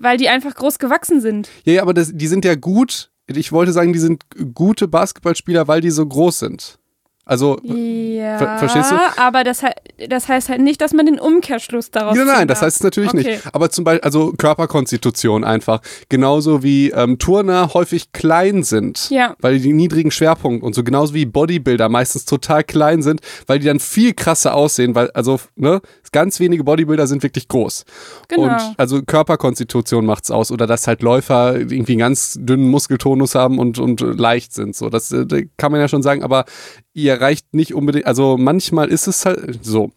Weil 0.00 0.16
die 0.16 0.28
einfach 0.28 0.54
groß 0.54 0.78
gewachsen 0.78 1.20
sind. 1.20 1.48
Ja, 1.64 1.72
ja, 1.74 1.82
aber 1.82 1.94
das, 1.94 2.10
die 2.14 2.26
sind 2.28 2.44
ja 2.44 2.54
gut. 2.54 3.10
Ich 3.26 3.52
wollte 3.52 3.72
sagen, 3.72 3.92
die 3.92 3.98
sind 3.98 4.24
gute 4.54 4.88
Basketballspieler, 4.88 5.66
weil 5.68 5.80
die 5.80 5.90
so 5.90 6.06
groß 6.06 6.38
sind. 6.40 6.78
Also, 7.24 7.60
Ja, 7.62 8.36
Ver- 8.36 8.58
verstehst 8.58 8.90
du? 8.90 8.96
aber 9.16 9.44
das, 9.44 9.62
he- 9.62 10.08
das 10.08 10.26
heißt 10.28 10.48
halt 10.48 10.60
nicht, 10.60 10.80
dass 10.80 10.92
man 10.92 11.06
den 11.06 11.20
Umkehrschluss 11.20 11.92
daraus 11.92 12.16
nein, 12.16 12.36
ziehen 12.36 12.48
das 12.48 12.62
heißt 12.62 12.78
es 12.78 12.82
natürlich 12.82 13.10
Okay. 13.14 13.34
nicht. 13.36 13.42
Aber 13.54 13.70
zum 13.70 13.84
Beispiel, 13.84 14.02
also 14.04 14.32
Körperkonstitution 14.36 15.44
einfach. 15.44 15.82
Genauso 16.08 16.64
wie 16.64 16.90
ähm, 16.90 17.18
Turner 17.18 17.74
häufig 17.74 18.10
klein 18.10 18.64
sind, 18.64 19.08
Ja. 19.10 19.36
weil 19.38 19.60
die 19.60 19.72
niedrigen 19.72 20.10
Schwerpunkt 20.10 20.64
und 20.64 20.74
so. 20.74 20.82
Genauso 20.82 21.14
wie 21.14 21.24
Bodybuilder 21.24 21.88
meistens 21.88 22.24
total 22.24 22.64
klein 22.64 23.02
sind, 23.02 23.20
weil 23.46 23.60
die 23.60 23.66
dann 23.66 23.78
viel 23.78 24.14
krasser 24.14 24.54
aussehen, 24.54 24.96
weil, 24.96 25.10
also, 25.12 25.38
ne, 25.54 25.80
ganz 26.12 26.38
wenige 26.40 26.64
Bodybuilder 26.64 27.06
sind 27.06 27.22
wirklich 27.22 27.48
groß. 27.48 27.84
Genau. 28.28 28.42
Und 28.42 28.74
also 28.76 29.02
Körperkonstitution 29.02 30.06
macht's 30.06 30.30
aus 30.30 30.52
oder 30.52 30.66
dass 30.66 30.86
halt 30.86 31.02
Läufer 31.02 31.56
irgendwie 31.56 31.92
einen 31.92 32.00
ganz 32.00 32.38
dünnen 32.38 32.68
Muskeltonus 32.68 33.34
haben 33.34 33.58
und, 33.58 33.78
und 33.78 34.00
leicht 34.00 34.52
sind. 34.52 34.76
So, 34.76 34.90
das 34.90 35.10
äh, 35.10 35.48
kann 35.56 35.72
man 35.72 35.80
ja 35.80 35.88
schon 35.88 36.02
sagen, 36.02 36.22
aber 36.22 36.44
ihr 36.92 37.20
reicht 37.20 37.54
nicht 37.54 37.74
unbedingt, 37.74 38.06
also 38.06 38.36
manchmal 38.36 38.88
ist 38.88 39.06
es 39.06 39.24
halt 39.26 39.64
so. 39.64 39.90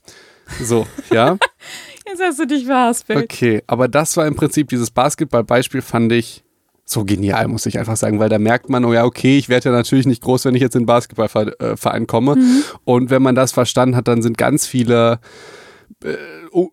So, 0.61 0.87
ja. 1.11 1.37
Jetzt 2.07 2.21
hast 2.21 2.39
du 2.39 2.47
dich 2.47 2.65
verhaspelt. 2.65 3.23
Okay, 3.23 3.63
aber 3.67 3.87
das 3.87 4.15
war 4.15 4.27
im 4.27 4.35
Prinzip 4.35 4.69
dieses 4.69 4.91
Basketballbeispiel, 4.91 5.81
fand 5.81 6.11
ich 6.11 6.43
so 6.85 7.03
genial, 7.03 7.47
muss 7.47 7.65
ich 7.65 7.79
einfach 7.79 7.97
sagen, 7.97 8.19
weil 8.19 8.29
da 8.29 8.37
merkt 8.37 8.69
man, 8.69 8.85
oh 8.85 8.93
ja, 8.93 9.05
okay, 9.05 9.39
ich 9.39 9.49
werde 9.49 9.69
ja 9.69 9.75
natürlich 9.75 10.05
nicht 10.05 10.21
groß, 10.21 10.45
wenn 10.45 10.53
ich 10.53 10.61
jetzt 10.61 10.75
in 10.75 10.83
den 10.83 10.85
Basketballverein 10.85 12.05
komme. 12.05 12.37
Und 12.83 13.09
wenn 13.09 13.23
man 13.23 13.33
das 13.33 13.51
verstanden 13.51 13.95
hat, 13.95 14.07
dann 14.07 14.21
sind 14.21 14.37
ganz 14.37 14.67
viele 14.67 15.19
äh, 16.03 16.15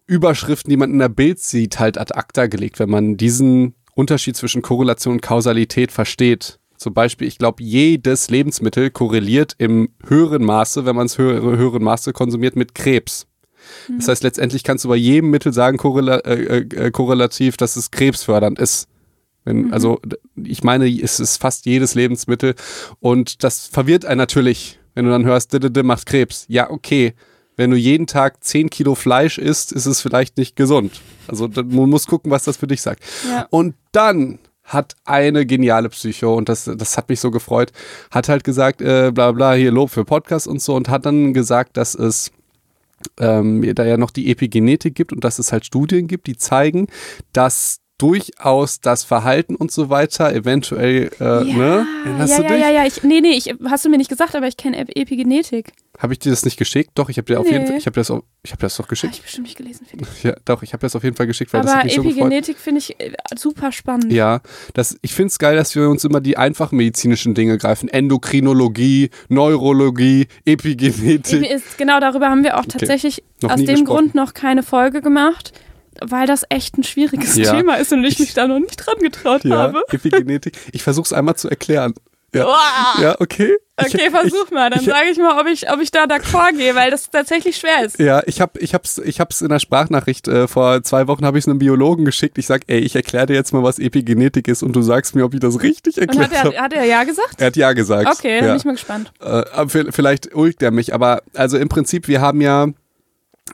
Überschriften, 0.06 0.70
die 0.70 0.76
man 0.76 0.90
in 0.92 0.98
der 0.98 1.08
Bild 1.08 1.38
sieht, 1.40 1.78
halt 1.78 1.98
ad 1.98 2.14
acta 2.14 2.46
gelegt, 2.46 2.78
wenn 2.78 2.90
man 2.90 3.16
diesen 3.16 3.74
Unterschied 3.94 4.36
zwischen 4.36 4.62
Korrelation 4.62 5.14
und 5.14 5.20
Kausalität 5.22 5.92
versteht. 5.92 6.58
Zum 6.76 6.94
Beispiel, 6.94 7.28
ich 7.28 7.38
glaube, 7.38 7.62
jedes 7.62 8.30
Lebensmittel 8.30 8.90
korreliert 8.90 9.54
im 9.58 9.90
höheren 10.06 10.44
Maße, 10.44 10.84
wenn 10.84 10.96
man 10.96 11.06
es 11.06 11.18
höhere, 11.18 11.56
höheren 11.56 11.82
Maße 11.84 12.12
konsumiert, 12.12 12.56
mit 12.56 12.74
Krebs. 12.74 13.26
Das 13.96 14.08
heißt, 14.08 14.24
letztendlich 14.24 14.64
kannst 14.64 14.84
du 14.84 14.88
bei 14.88 14.96
jedem 14.96 15.30
Mittel 15.30 15.52
sagen, 15.52 15.76
korrela 15.76 16.16
äh, 16.24 16.58
äh, 16.58 16.90
korrelativ, 16.90 17.56
dass 17.56 17.76
es 17.76 17.92
krebsfördernd 17.92 18.58
ist. 18.58 18.88
Wenn, 19.44 19.72
Also, 19.72 20.00
d- 20.04 20.16
ich 20.42 20.64
meine, 20.64 20.88
es 20.88 21.20
ist 21.20 21.36
fast 21.36 21.66
jedes 21.66 21.94
Lebensmittel 21.94 22.54
und 22.98 23.44
das 23.44 23.66
verwirrt 23.68 24.04
einen 24.04 24.18
natürlich, 24.18 24.80
wenn 24.94 25.04
du 25.04 25.12
dann 25.12 25.24
hörst, 25.24 25.52
macht 25.84 26.06
Krebs. 26.06 26.44
Ja, 26.48 26.70
okay. 26.70 27.14
Wenn 27.56 27.70
du 27.70 27.76
jeden 27.76 28.06
Tag 28.06 28.42
10 28.42 28.70
Kilo 28.70 28.94
Fleisch 28.94 29.38
isst, 29.38 29.72
ist 29.72 29.86
es 29.86 30.00
vielleicht 30.00 30.36
nicht 30.38 30.56
gesund. 30.56 31.00
Also, 31.28 31.48
man 31.48 31.90
muss 31.90 32.06
gucken, 32.06 32.30
was 32.30 32.44
das 32.44 32.56
für 32.56 32.66
dich 32.66 32.82
sagt. 32.82 33.02
Ja. 33.28 33.46
Und 33.50 33.74
dann 33.92 34.38
hat 34.64 34.94
eine 35.04 35.44
geniale 35.44 35.88
Psycho, 35.88 36.34
und 36.34 36.48
das, 36.48 36.64
das 36.64 36.96
hat 36.96 37.08
mich 37.08 37.20
so 37.20 37.30
gefreut, 37.30 37.72
hat 38.10 38.28
halt 38.28 38.44
gesagt, 38.44 38.80
äh, 38.80 39.10
bla 39.12 39.32
bla, 39.32 39.52
hier 39.54 39.72
Lob 39.72 39.90
für 39.90 40.04
Podcast 40.04 40.46
und 40.46 40.62
so, 40.62 40.74
und 40.74 40.88
hat 40.88 41.04
dann 41.04 41.34
gesagt, 41.34 41.76
dass 41.76 41.94
es 41.94 42.30
ähm, 43.18 43.74
da 43.74 43.84
ja 43.84 43.96
noch 43.96 44.10
die 44.10 44.30
Epigenetik 44.30 44.94
gibt 44.94 45.12
und 45.12 45.24
dass 45.24 45.38
es 45.38 45.52
halt 45.52 45.66
Studien 45.66 46.06
gibt, 46.06 46.26
die 46.26 46.36
zeigen, 46.36 46.86
dass 47.32 47.81
durchaus 48.02 48.80
das 48.80 49.04
Verhalten 49.04 49.54
und 49.54 49.70
so 49.70 49.88
weiter 49.88 50.34
eventuell, 50.34 51.10
äh, 51.20 51.22
ne? 51.24 51.86
Erinnerst 52.04 52.32
ja, 52.32 52.36
du 52.38 52.42
ja, 52.42 52.48
dich? 52.50 52.60
ja, 52.60 52.70
ja, 52.70 52.84
ich, 52.86 53.02
nee, 53.04 53.20
nee, 53.20 53.30
ich, 53.36 53.54
hast 53.64 53.84
du 53.84 53.88
mir 53.90 53.96
nicht 53.98 54.10
gesagt, 54.10 54.34
aber 54.34 54.48
ich 54.48 54.56
kenne 54.56 54.76
Ep 54.78 54.90
Epigenetik. 54.96 55.72
Habe 55.98 56.14
ich 56.14 56.18
dir 56.18 56.30
das 56.30 56.44
nicht 56.44 56.56
geschickt? 56.56 56.90
Doch, 56.96 57.10
ich 57.10 57.18
habe 57.18 57.26
dir 57.26 57.38
auf 57.38 57.46
Nee. 57.46 57.52
jeden 57.52 57.66
Fall, 57.66 57.76
ich 57.76 57.86
habe 57.86 57.94
das, 57.94 58.10
auch- 58.10 58.22
ich 58.42 58.50
habe 58.50 58.60
das 58.62 58.74
doch 58.76 58.84
Habe 58.84 58.88
geschickt. 58.90 59.14
ich 59.14 59.22
bestimmt 59.22 59.46
nicht 59.46 59.56
gelesen. 59.56 59.86
Felix. 59.88 60.08
Ja, 60.24 60.34
doch, 60.44 60.62
ich 60.64 60.72
habe 60.72 60.80
das 60.80 60.96
auf 60.96 61.04
jeden 61.04 61.14
Fall 61.14 61.26
geschickt, 61.28 61.52
weil 61.52 61.60
das 61.62 61.70
Aber 61.70 61.78
hat 61.80 61.84
mich 61.84 61.94
so. 61.94 62.02
Epigenetik 62.02 62.58
finde 62.58 62.78
ich 62.80 62.98
äh, 62.98 63.12
super 63.36 63.70
spannend. 63.70 64.12
Ja, 64.12 64.40
das, 64.74 64.96
ich 65.02 65.14
finde 65.14 65.28
es 65.28 65.38
geil, 65.38 65.54
dass 65.54 65.76
wir 65.76 65.88
uns 65.88 66.02
immer 66.04 66.20
die 66.20 66.36
einfachen 66.36 66.76
medizinischen 66.76 67.34
Dinge 67.34 67.56
greifen. 67.56 67.88
Endokrinologie, 67.88 69.10
Neurologie, 69.28 70.26
Epigenetik. 70.44 71.48
Ist, 71.48 71.78
genau 71.78 72.00
darüber 72.00 72.30
haben 72.30 72.42
wir 72.42 72.58
auch 72.58 72.66
tatsächlich 72.66 73.22
Noch 73.42 73.50
aus 73.50 73.56
dem 73.58 73.66
gesprochen. 73.66 73.84
Grund 73.84 74.14
noch 74.14 74.34
keine 74.34 74.62
Folge 74.62 75.02
gemacht, 75.02 75.52
weil 76.00 76.26
das 76.26 76.44
echt 76.48 76.78
ein 76.78 76.84
schwieriges 76.84 77.36
Ja. 77.36 77.54
Thema 77.54 77.76
ist 77.76 77.92
und 77.92 78.04
ich 78.04 78.18
mich 78.18 78.34
da 78.34 78.46
noch 78.46 78.58
nicht 78.60 78.76
dran 78.76 78.96
getraut 79.00 79.44
Ja, 79.44 79.56
habe. 79.58 79.82
Epigenetik. 79.90 80.54
Ich 80.72 80.82
versuche 80.82 81.06
es 81.06 81.12
einmal 81.12 81.36
zu 81.36 81.48
erklären. 81.48 81.94
Ja, 82.34 82.48
ja 83.00 83.16
okay. 83.20 83.56
Ich- 83.84 83.94
Okay, 83.94 84.10
versuch 84.10 84.50
mal, 84.50 84.70
dann 84.70 84.80
ich- 84.80 84.86
sage 84.86 85.08
ich 85.10 85.18
mal, 85.18 85.38
ob 85.40 85.46
ich, 85.48 85.70
ob 85.70 85.80
ich 85.80 85.90
da 85.90 86.04
d'accord 86.04 86.56
gehe, 86.56 86.74
weil 86.74 86.90
das 86.90 87.10
tatsächlich 87.10 87.56
schwer 87.56 87.84
ist. 87.84 87.98
Ja, 87.98 88.22
ich 88.26 88.40
habe 88.40 88.58
ich 88.60 88.74
hab's, 88.74 88.98
ich 88.98 89.18
hab's 89.20 89.40
in 89.42 89.48
der 89.48 89.58
Sprachnachricht 89.58 90.28
äh, 90.28 90.46
vor 90.46 90.82
zwei 90.82 91.08
Wochen 91.08 91.26
habe 91.26 91.36
ich 91.38 91.44
es 91.44 91.48
einem 91.48 91.58
Biologen 91.58 92.04
geschickt. 92.04 92.38
Ich 92.38 92.46
sag, 92.46 92.62
ey, 92.68 92.78
ich 92.78 92.94
erkläre 92.96 93.26
dir 93.26 93.34
jetzt 93.34 93.52
mal, 93.52 93.62
was 93.62 93.78
Epigenetik 93.78 94.46
ist 94.48 94.62
und 94.62 94.74
du 94.76 94.82
sagst 94.82 95.14
mir, 95.14 95.24
ob 95.24 95.34
ich 95.34 95.40
das 95.40 95.60
richtig 95.62 95.98
erklärt 95.98 96.30
hat 96.30 96.44
habe. 96.44 96.54
er, 96.54 96.62
hat 96.62 96.72
er 96.72 96.84
ja 96.84 97.02
gesagt? 97.04 97.34
Er 97.40 97.48
hat 97.48 97.56
ja 97.56 97.72
gesagt. 97.72 98.06
Okay, 98.18 98.36
dann 98.38 98.44
ja. 98.46 98.52
bin 98.52 98.56
ich 98.58 98.64
mal 98.64 98.72
gespannt. 98.72 99.12
Äh, 99.20 99.42
vi- 99.66 99.90
vielleicht 99.92 100.34
ulgt 100.34 100.62
er 100.62 100.70
mich, 100.70 100.94
aber 100.94 101.22
also 101.34 101.58
im 101.58 101.68
Prinzip, 101.68 102.08
wir 102.08 102.20
haben 102.20 102.40
ja, 102.40 102.68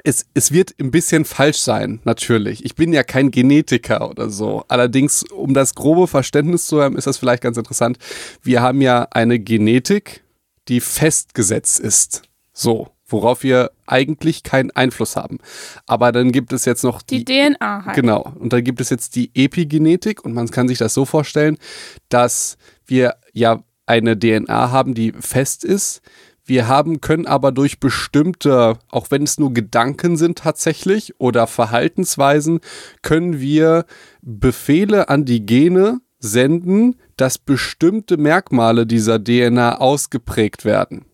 es, 0.05 0.27
es 0.35 0.53
wird 0.53 0.75
ein 0.79 0.91
bisschen 0.91 1.25
falsch 1.25 1.59
sein, 1.59 2.01
natürlich. 2.05 2.65
Ich 2.65 2.75
bin 2.75 2.93
ja 2.93 3.03
kein 3.03 3.31
Genetiker 3.31 4.11
oder 4.11 4.31
so. 4.31 4.65
Allerdings, 4.69 5.23
um 5.25 5.55
das 5.55 5.75
grobe 5.75 6.07
Verständnis 6.07 6.67
zu 6.67 6.83
haben, 6.83 6.97
ist 6.97 7.07
das 7.07 7.19
vielleicht 7.19 7.43
ganz 7.43 7.57
interessant. 7.57 7.99
Wir 8.43 8.63
haben 8.63 8.81
ja 8.81 9.09
eine 9.11 9.39
Genetik, 9.39 10.23
die 10.69 10.81
festgesetzt 10.81 11.81
ist. 11.81 12.23
So, 12.53 12.89
worauf 13.07 13.43
wir 13.43 13.71
eigentlich 13.87 14.43
keinen 14.43 14.71
Einfluss 14.73 15.17
haben. 15.17 15.39
Aber 15.87 16.13
dann 16.13 16.33
gibt 16.33 16.53
es 16.53 16.65
jetzt 16.65 16.85
noch 16.85 17.01
Die 17.03 17.25
DNA 17.25 17.87
halt. 17.87 17.95
Genau. 17.95 18.35
Und 18.39 18.53
dann 18.53 18.63
gibt 18.63 18.81
es 18.81 18.91
jetzt 18.91 19.17
die 19.17 19.31
Epigenetik 19.35 20.25
und 20.25 20.35
man 20.35 20.49
kann 20.51 20.69
sich 20.69 20.79
das 20.79 20.95
so 20.95 21.05
vorstellen, 21.05 21.57
dass 22.09 22.59
wir 22.87 23.17
ja 23.33 23.63
eine 23.87 24.19
DNA 24.19 24.71
haben, 24.71 24.95
die 24.95 25.13
fest 25.13 25.65
ist. 25.65 26.03
Wir 26.49 26.67
haben, 26.67 27.03
können 27.03 27.27
aber 27.27 27.53
durch 27.53 27.79
bestimmte, 27.79 28.79
auch 28.91 29.11
wenn 29.11 29.23
es 29.23 29.39
nur 29.39 29.53
Gedanken 29.53 30.17
sind 30.17 30.39
tatsächlich 30.39 31.21
oder 31.21 31.47
Verhaltensweisen, 31.47 32.61
können 33.03 33.39
wir 33.39 33.85
Befehle 34.23 35.11
an 35.11 35.27
die 35.27 35.45
Gene 35.45 36.01
senden, 36.19 36.97
dass 37.19 37.37
bestimmte 37.37 38.17
Merkmale 38.17 38.87
dieser 38.87 39.23
DNA 39.23 39.77
ausgeprägt 39.77 40.65
werden. 40.65 41.05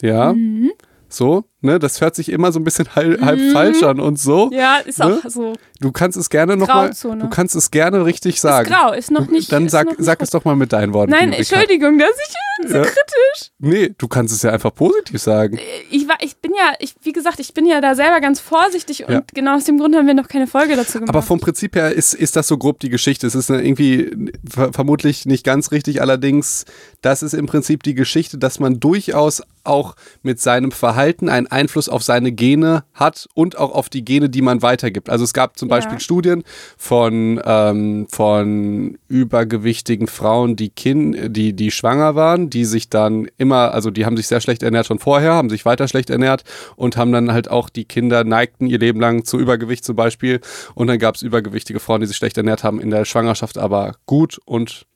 Ja, 0.00 0.32
Mhm. 0.32 0.70
so, 1.08 1.44
ne, 1.60 1.78
das 1.78 2.00
hört 2.00 2.14
sich 2.14 2.30
immer 2.30 2.52
so 2.52 2.60
ein 2.60 2.64
bisschen 2.64 2.94
halb, 2.94 3.20
halb 3.20 3.40
falsch 3.52 3.82
an 3.82 4.00
und 4.00 4.18
so. 4.18 4.50
Ja, 4.52 4.76
ist 4.78 4.98
Ne? 4.98 5.20
auch 5.24 5.30
so. 5.30 5.54
Du 5.80 5.92
kannst 5.92 6.16
es 6.18 6.28
gerne 6.28 6.56
nochmal, 6.56 6.90
du 7.02 7.28
kannst 7.28 7.54
es 7.54 7.70
gerne 7.70 8.04
richtig 8.04 8.40
sagen. 8.40 8.68
Ist 8.68 8.76
grau, 8.76 8.92
ist 8.92 9.10
noch 9.12 9.28
nicht. 9.28 9.52
Dann 9.52 9.66
ist 9.66 9.72
sag, 9.72 9.86
sag 9.98 10.20
es 10.22 10.30
doch 10.30 10.44
mal 10.44 10.56
mit 10.56 10.72
deinen 10.72 10.92
Worten. 10.92 11.12
Nein. 11.12 11.32
Entschuldigung, 11.32 11.98
dass 11.98 12.10
ich 12.18 12.68
so 12.70 12.76
Ja. 12.78 12.82
kritisch. 12.82 13.50
Nee, 13.60 13.94
du 13.96 14.08
kannst 14.08 14.34
es 14.34 14.42
ja 14.42 14.50
einfach 14.50 14.74
positiv 14.74 15.20
sagen. 15.22 15.58
Ich, 15.90 16.08
war, 16.08 16.16
ich 16.20 16.36
bin 16.38 16.52
ja, 16.54 16.72
ich, 16.80 16.94
wie 17.02 17.12
gesagt, 17.12 17.38
ich 17.38 17.54
bin 17.54 17.64
ja 17.66 17.80
da 17.80 17.94
selber 17.94 18.20
ganz 18.20 18.40
vorsichtig 18.40 19.04
und 19.06 19.12
Ja. 19.14 19.22
genau 19.32 19.54
aus 19.54 19.64
dem 19.64 19.78
Grund 19.78 19.94
haben 19.94 20.08
wir 20.08 20.14
noch 20.14 20.26
keine 20.26 20.48
Folge 20.48 20.74
dazu 20.74 20.94
gemacht. 20.98 21.10
Aber 21.10 21.22
vom 21.22 21.38
Prinzip 21.38 21.76
her 21.76 21.92
ist, 21.92 22.12
ist 22.14 22.34
das 22.34 22.48
so 22.48 22.58
grob 22.58 22.80
die 22.80 22.88
Geschichte. 22.88 23.26
Es 23.28 23.36
ist 23.36 23.48
irgendwie 23.50 24.10
ver 24.50 24.72
vermutlich 24.72 25.26
nicht 25.26 25.44
ganz 25.44 25.70
richtig, 25.70 26.00
allerdings, 26.02 26.64
das 27.02 27.22
ist 27.22 27.34
im 27.34 27.46
Prinzip 27.46 27.84
die 27.84 27.94
Geschichte, 27.94 28.38
dass 28.38 28.58
man 28.58 28.80
durchaus 28.80 29.42
auch 29.62 29.94
mit 30.22 30.40
seinem 30.40 30.72
Verhalten 30.72 31.28
einen 31.28 31.46
Einfluss 31.50 31.88
auf 31.88 32.02
seine 32.02 32.32
Gene 32.32 32.84
hat 32.94 33.28
und 33.34 33.58
auch 33.58 33.72
auf 33.72 33.88
die 33.88 34.04
Gene, 34.04 34.28
die 34.28 34.42
man 34.42 34.62
weitergibt. 34.62 35.10
Also 35.10 35.24
es 35.24 35.32
gab 35.32 35.58
zum 35.58 35.68
Ja. 35.68 35.76
Beispiel 35.76 36.00
Studien 36.00 36.44
von, 36.76 37.40
ähm, 37.44 38.06
von 38.10 38.98
übergewichtigen 39.08 40.06
Frauen, 40.06 40.56
die, 40.56 40.70
kind, 40.70 41.36
die, 41.36 41.52
die 41.52 41.70
schwanger 41.70 42.14
waren, 42.14 42.50
die 42.50 42.64
sich 42.64 42.88
dann 42.90 43.28
immer, 43.38 43.72
also 43.72 43.90
die 43.90 44.06
haben 44.06 44.16
sich 44.16 44.26
sehr 44.26 44.40
schlecht 44.40 44.62
ernährt 44.62 44.86
schon 44.86 44.98
vorher, 44.98 45.34
haben 45.34 45.50
sich 45.50 45.64
weiter 45.64 45.88
schlecht 45.88 46.10
ernährt 46.10 46.44
und 46.76 46.96
haben 46.96 47.12
dann 47.12 47.32
halt 47.32 47.50
auch 47.50 47.68
die 47.68 47.84
Kinder 47.84 48.24
neigten 48.24 48.66
ihr 48.66 48.78
Leben 48.78 49.00
lang 49.00 49.24
zu 49.24 49.38
Übergewicht 49.38 49.84
zum 49.84 49.96
Beispiel. 49.96 50.40
Und 50.74 50.86
dann 50.86 50.98
gab 50.98 51.14
es 51.14 51.22
übergewichtige 51.22 51.80
Frauen, 51.80 52.00
die 52.00 52.06
sich 52.06 52.16
schlecht 52.16 52.36
ernährt 52.36 52.64
haben, 52.64 52.80
in 52.80 52.90
der 52.90 53.04
Schwangerschaft 53.04 53.58
aber 53.58 53.94
gut 54.06 54.38
und 54.44 54.86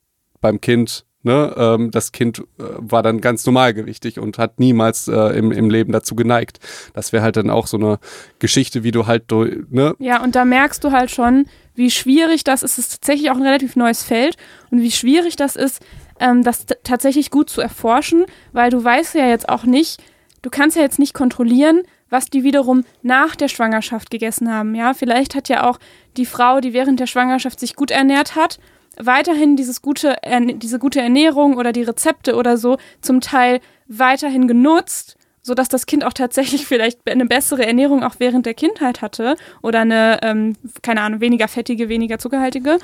beim 0.40 0.60
Kind, 0.60 1.04
ne, 1.22 1.54
ähm, 1.56 1.90
das 1.90 2.12
Kind 2.12 2.40
äh, 2.58 2.62
war 2.78 3.02
dann 3.02 3.20
ganz 3.20 3.44
normalgewichtig 3.46 4.18
und 4.18 4.38
hat 4.38 4.58
niemals 4.58 5.08
äh, 5.08 5.14
im, 5.38 5.52
im 5.52 5.70
Leben 5.70 5.92
dazu 5.92 6.14
geneigt. 6.14 6.58
Das 6.94 7.12
wäre 7.12 7.22
halt 7.22 7.36
dann 7.36 7.50
auch 7.50 7.66
so 7.66 7.76
eine 7.76 7.98
Geschichte, 8.38 8.82
wie 8.84 8.90
du 8.90 9.06
halt, 9.06 9.24
du- 9.28 9.64
ne, 9.70 9.94
Ja, 9.98 10.22
und 10.22 10.34
da 10.34 10.44
merkst 10.44 10.82
du 10.84 10.92
halt 10.92 11.10
schon, 11.10 11.46
wie 11.74 11.90
schwierig 11.90 12.44
das 12.44 12.62
ist. 12.62 12.72
Es 12.78 12.86
ist 12.86 12.92
tatsächlich 13.00 13.30
auch 13.30 13.36
ein 13.36 13.42
relativ 13.42 13.76
neues 13.76 14.02
Feld 14.02 14.36
und 14.70 14.82
wie 14.82 14.90
schwierig 14.90 15.36
das 15.36 15.56
ist, 15.56 15.80
ähm, 16.20 16.42
das 16.42 16.66
tatsächlich 16.84 17.30
gut 17.30 17.48
zu 17.50 17.60
erforschen, 17.60 18.24
weil 18.52 18.70
du 18.70 18.82
weißt 18.82 19.14
ja 19.14 19.26
jetzt 19.28 19.48
auch 19.48 19.64
nicht, 19.64 20.02
du 20.42 20.50
kannst 20.50 20.76
ja 20.76 20.82
jetzt 20.82 20.98
nicht 20.98 21.14
kontrollieren, 21.14 21.82
was 22.10 22.26
die 22.26 22.44
wiederum 22.44 22.84
nach 23.00 23.36
der 23.36 23.48
Schwangerschaft 23.48 24.10
gegessen 24.10 24.52
haben. 24.52 24.74
Ja, 24.74 24.92
vielleicht 24.92 25.34
hat 25.34 25.48
ja 25.48 25.66
auch 25.68 25.78
die 26.18 26.26
Frau, 26.26 26.60
die 26.60 26.74
während 26.74 27.00
der 27.00 27.06
Schwangerschaft 27.06 27.58
sich 27.58 27.74
gut 27.74 27.90
ernährt 27.90 28.36
hat, 28.36 28.58
weiterhin 28.98 29.56
dieses 29.56 29.82
gute, 29.82 30.16
diese 30.56 30.78
gute 30.78 31.01
Ernährung 31.01 31.56
oder 31.56 31.73
die 31.73 31.82
Rezepte 31.82 32.36
oder 32.36 32.56
so 32.56 32.78
zum 33.01 33.20
Teil 33.20 33.60
weiterhin 33.89 34.48
genutzt, 34.48 35.16
sodass 35.43 35.69
das 35.69 35.86
Kind 35.86 36.05
auch 36.05 36.12
tatsächlich 36.12 36.66
vielleicht 36.66 37.09
eine 37.09 37.27
bessere 37.27 37.66
Ernährung 37.66 38.02
auch 38.02 38.16
während 38.19 38.47
der 38.47 38.55
Kindheit 38.55 39.02
hatte 39.02 39.36
oder 39.62 39.81
eine, 39.81 40.20
ähm, 40.23 40.56
keine 40.82 41.02
Ahnung, 41.02 41.20
weniger 41.20 41.48
fettige, 41.48 41.89
weniger 41.89 42.19
zuckerhaltige, 42.19 42.78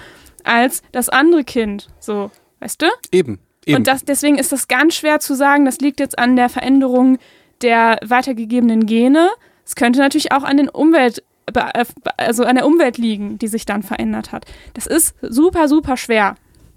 als 0.45 0.83
das 0.93 1.09
andere 1.09 1.45
Kind. 1.45 1.89
So, 2.01 2.31
weißt 2.61 2.83
du? 2.83 2.87
eben. 3.13 3.39
Eben. 3.67 3.77
Und 3.77 3.87
das, 3.87 4.03
deswegen 4.03 4.39
ist 4.39 4.51
das 4.51 4.67
ganz 4.67 4.95
schwer 4.95 5.21
zu 5.21 5.35
sagen, 5.35 5.67
das 5.67 5.79
liegt 5.81 6.01
jetzt 6.01 6.19
an 6.19 6.37
der 6.37 6.49
Veränderung 6.49 7.19
der 7.61 7.99
weitergegebenen 8.03 8.87
Gene. 8.87 9.29
Es 9.67 9.77
könnte 9.77 9.99
natürlich 9.99 10.33
auch 10.33 10.43
an 10.43 10.57
den 10.57 10.71
Umwelt, 10.71 11.23
also 12.17 12.45
an 12.45 12.57
der 12.57 12.67
Umwelt 12.67 12.99
liegen, 12.99 13.39
die 13.39 13.49
sich 13.49 13.67
dann 13.67 13.83
verändert 13.83 14.33
hat. 14.33 14.45
Das 14.75 14.87
ist 14.87 15.15
super, 15.23 15.69
super 15.69 15.97
schwer. 15.97 16.37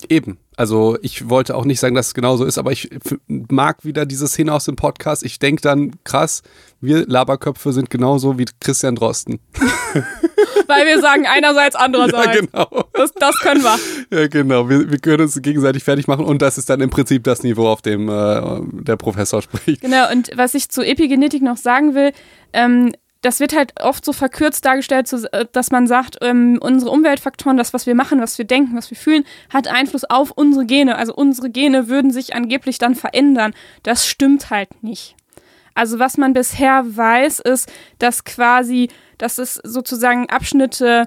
Eben. 0.09 0.37
Also 0.57 0.97
ich 1.01 1.29
wollte 1.29 1.55
auch 1.55 1.65
nicht 1.65 1.79
sagen, 1.79 1.95
dass 1.95 2.07
es 2.07 2.13
genauso 2.13 2.45
ist, 2.45 2.57
aber 2.57 2.71
ich 2.71 2.89
mag 3.27 3.83
wieder 3.85 4.05
diese 4.05 4.27
Szene 4.27 4.53
aus 4.53 4.65
dem 4.65 4.75
Podcast. 4.75 5.23
Ich 5.23 5.39
denke 5.39 5.61
dann, 5.61 5.91
krass, 6.03 6.43
wir 6.81 7.07
Laberköpfe 7.07 7.71
sind 7.71 7.89
genauso 7.89 8.37
wie 8.37 8.45
Christian 8.59 8.95
Drosten. 8.95 9.39
Weil 10.67 10.85
wir 10.85 11.01
sagen 11.01 11.25
einerseits, 11.25 11.75
andererseits. 11.75 12.35
Ja, 12.35 12.41
genau. 12.41 12.85
Das, 12.93 13.11
das 13.13 13.37
können 13.39 13.63
wir. 13.63 13.77
Ja, 14.11 14.27
genau. 14.27 14.69
Wir, 14.69 14.91
wir 14.91 14.99
können 14.99 15.21
uns 15.21 15.41
gegenseitig 15.41 15.83
fertig 15.83 16.07
machen 16.07 16.25
und 16.25 16.41
das 16.41 16.57
ist 16.57 16.69
dann 16.69 16.81
im 16.81 16.89
Prinzip 16.89 17.23
das 17.23 17.43
Niveau, 17.43 17.67
auf 17.67 17.81
dem 17.81 18.09
äh, 18.09 18.41
der 18.83 18.97
Professor 18.97 19.41
spricht. 19.41 19.81
Genau, 19.81 20.11
und 20.11 20.31
was 20.35 20.53
ich 20.53 20.69
zu 20.69 20.81
Epigenetik 20.81 21.41
noch 21.41 21.57
sagen 21.57 21.95
will, 21.95 22.11
ähm, 22.53 22.93
das 23.21 23.39
wird 23.39 23.55
halt 23.55 23.79
oft 23.79 24.03
so 24.03 24.13
verkürzt 24.13 24.65
dargestellt, 24.65 25.11
äh, 25.31 25.45
dass 25.51 25.71
man 25.71 25.87
sagt, 25.87 26.17
ähm, 26.21 26.57
unsere 26.61 26.91
Umweltfaktoren, 26.91 27.57
das, 27.57 27.73
was 27.73 27.85
wir 27.85 27.95
machen, 27.95 28.19
was 28.19 28.37
wir 28.37 28.45
denken, 28.45 28.75
was 28.75 28.89
wir 28.89 28.97
fühlen, 28.97 29.25
hat 29.49 29.67
Einfluss 29.67 30.03
auf 30.05 30.31
unsere 30.31 30.65
Gene. 30.65 30.97
Also 30.97 31.13
unsere 31.13 31.49
Gene 31.49 31.87
würden 31.87 32.11
sich 32.11 32.35
angeblich 32.35 32.79
dann 32.79 32.95
verändern. 32.95 33.53
Das 33.83 34.07
stimmt 34.07 34.49
halt 34.49 34.83
nicht. 34.83 35.15
Also 35.73 35.99
was 35.99 36.17
man 36.17 36.33
bisher 36.33 36.83
weiß, 36.85 37.39
ist, 37.39 37.71
dass 37.99 38.23
quasi, 38.23 38.89
dass 39.17 39.37
es 39.37 39.55
sozusagen 39.55 40.29
Abschnitte 40.29 41.05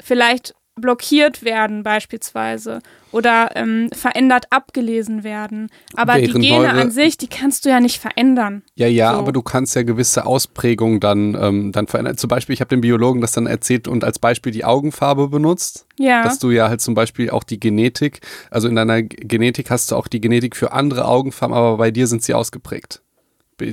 vielleicht 0.00 0.54
blockiert 0.76 1.44
werden 1.44 1.82
beispielsweise 1.82 2.80
oder 3.12 3.50
ähm, 3.54 3.90
verändert 3.92 4.46
abgelesen 4.50 5.22
werden. 5.22 5.70
Aber 5.94 6.14
Während 6.16 6.34
die 6.34 6.48
Gene 6.48 6.70
an 6.70 6.90
sich, 6.90 7.16
die 7.16 7.28
kannst 7.28 7.64
du 7.64 7.68
ja 7.68 7.78
nicht 7.78 8.00
verändern. 8.00 8.62
Ja, 8.74 8.88
ja, 8.88 9.12
So. 9.12 9.18
aber 9.18 9.32
du 9.32 9.42
kannst 9.42 9.76
ja 9.76 9.84
gewisse 9.84 10.26
Ausprägungen 10.26 10.98
dann, 10.98 11.38
ähm, 11.40 11.70
dann 11.70 11.86
verändern. 11.86 12.16
Zum 12.16 12.28
Beispiel, 12.28 12.54
ich 12.54 12.60
habe 12.60 12.70
dem 12.70 12.80
Biologen 12.80 13.20
das 13.20 13.32
dann 13.32 13.46
erzählt 13.46 13.86
und 13.86 14.02
als 14.02 14.18
Beispiel 14.18 14.50
die 14.50 14.64
Augenfarbe 14.64 15.28
benutzt. 15.28 15.86
Ja. 15.96 16.24
Dass 16.24 16.40
du 16.40 16.50
ja 16.50 16.68
halt 16.68 16.80
zum 16.80 16.94
Beispiel 16.94 17.30
auch 17.30 17.44
die 17.44 17.60
Genetik, 17.60 18.20
also 18.50 18.66
in 18.66 18.74
deiner 18.74 19.02
Genetik 19.02 19.70
hast 19.70 19.92
du 19.92 19.96
auch 19.96 20.08
die 20.08 20.20
Genetik 20.20 20.56
für 20.56 20.72
andere 20.72 21.04
Augenfarben, 21.06 21.56
aber 21.56 21.76
bei 21.76 21.92
dir 21.92 22.08
sind 22.08 22.24
sie 22.24 22.34
ausgeprägt. 22.34 23.03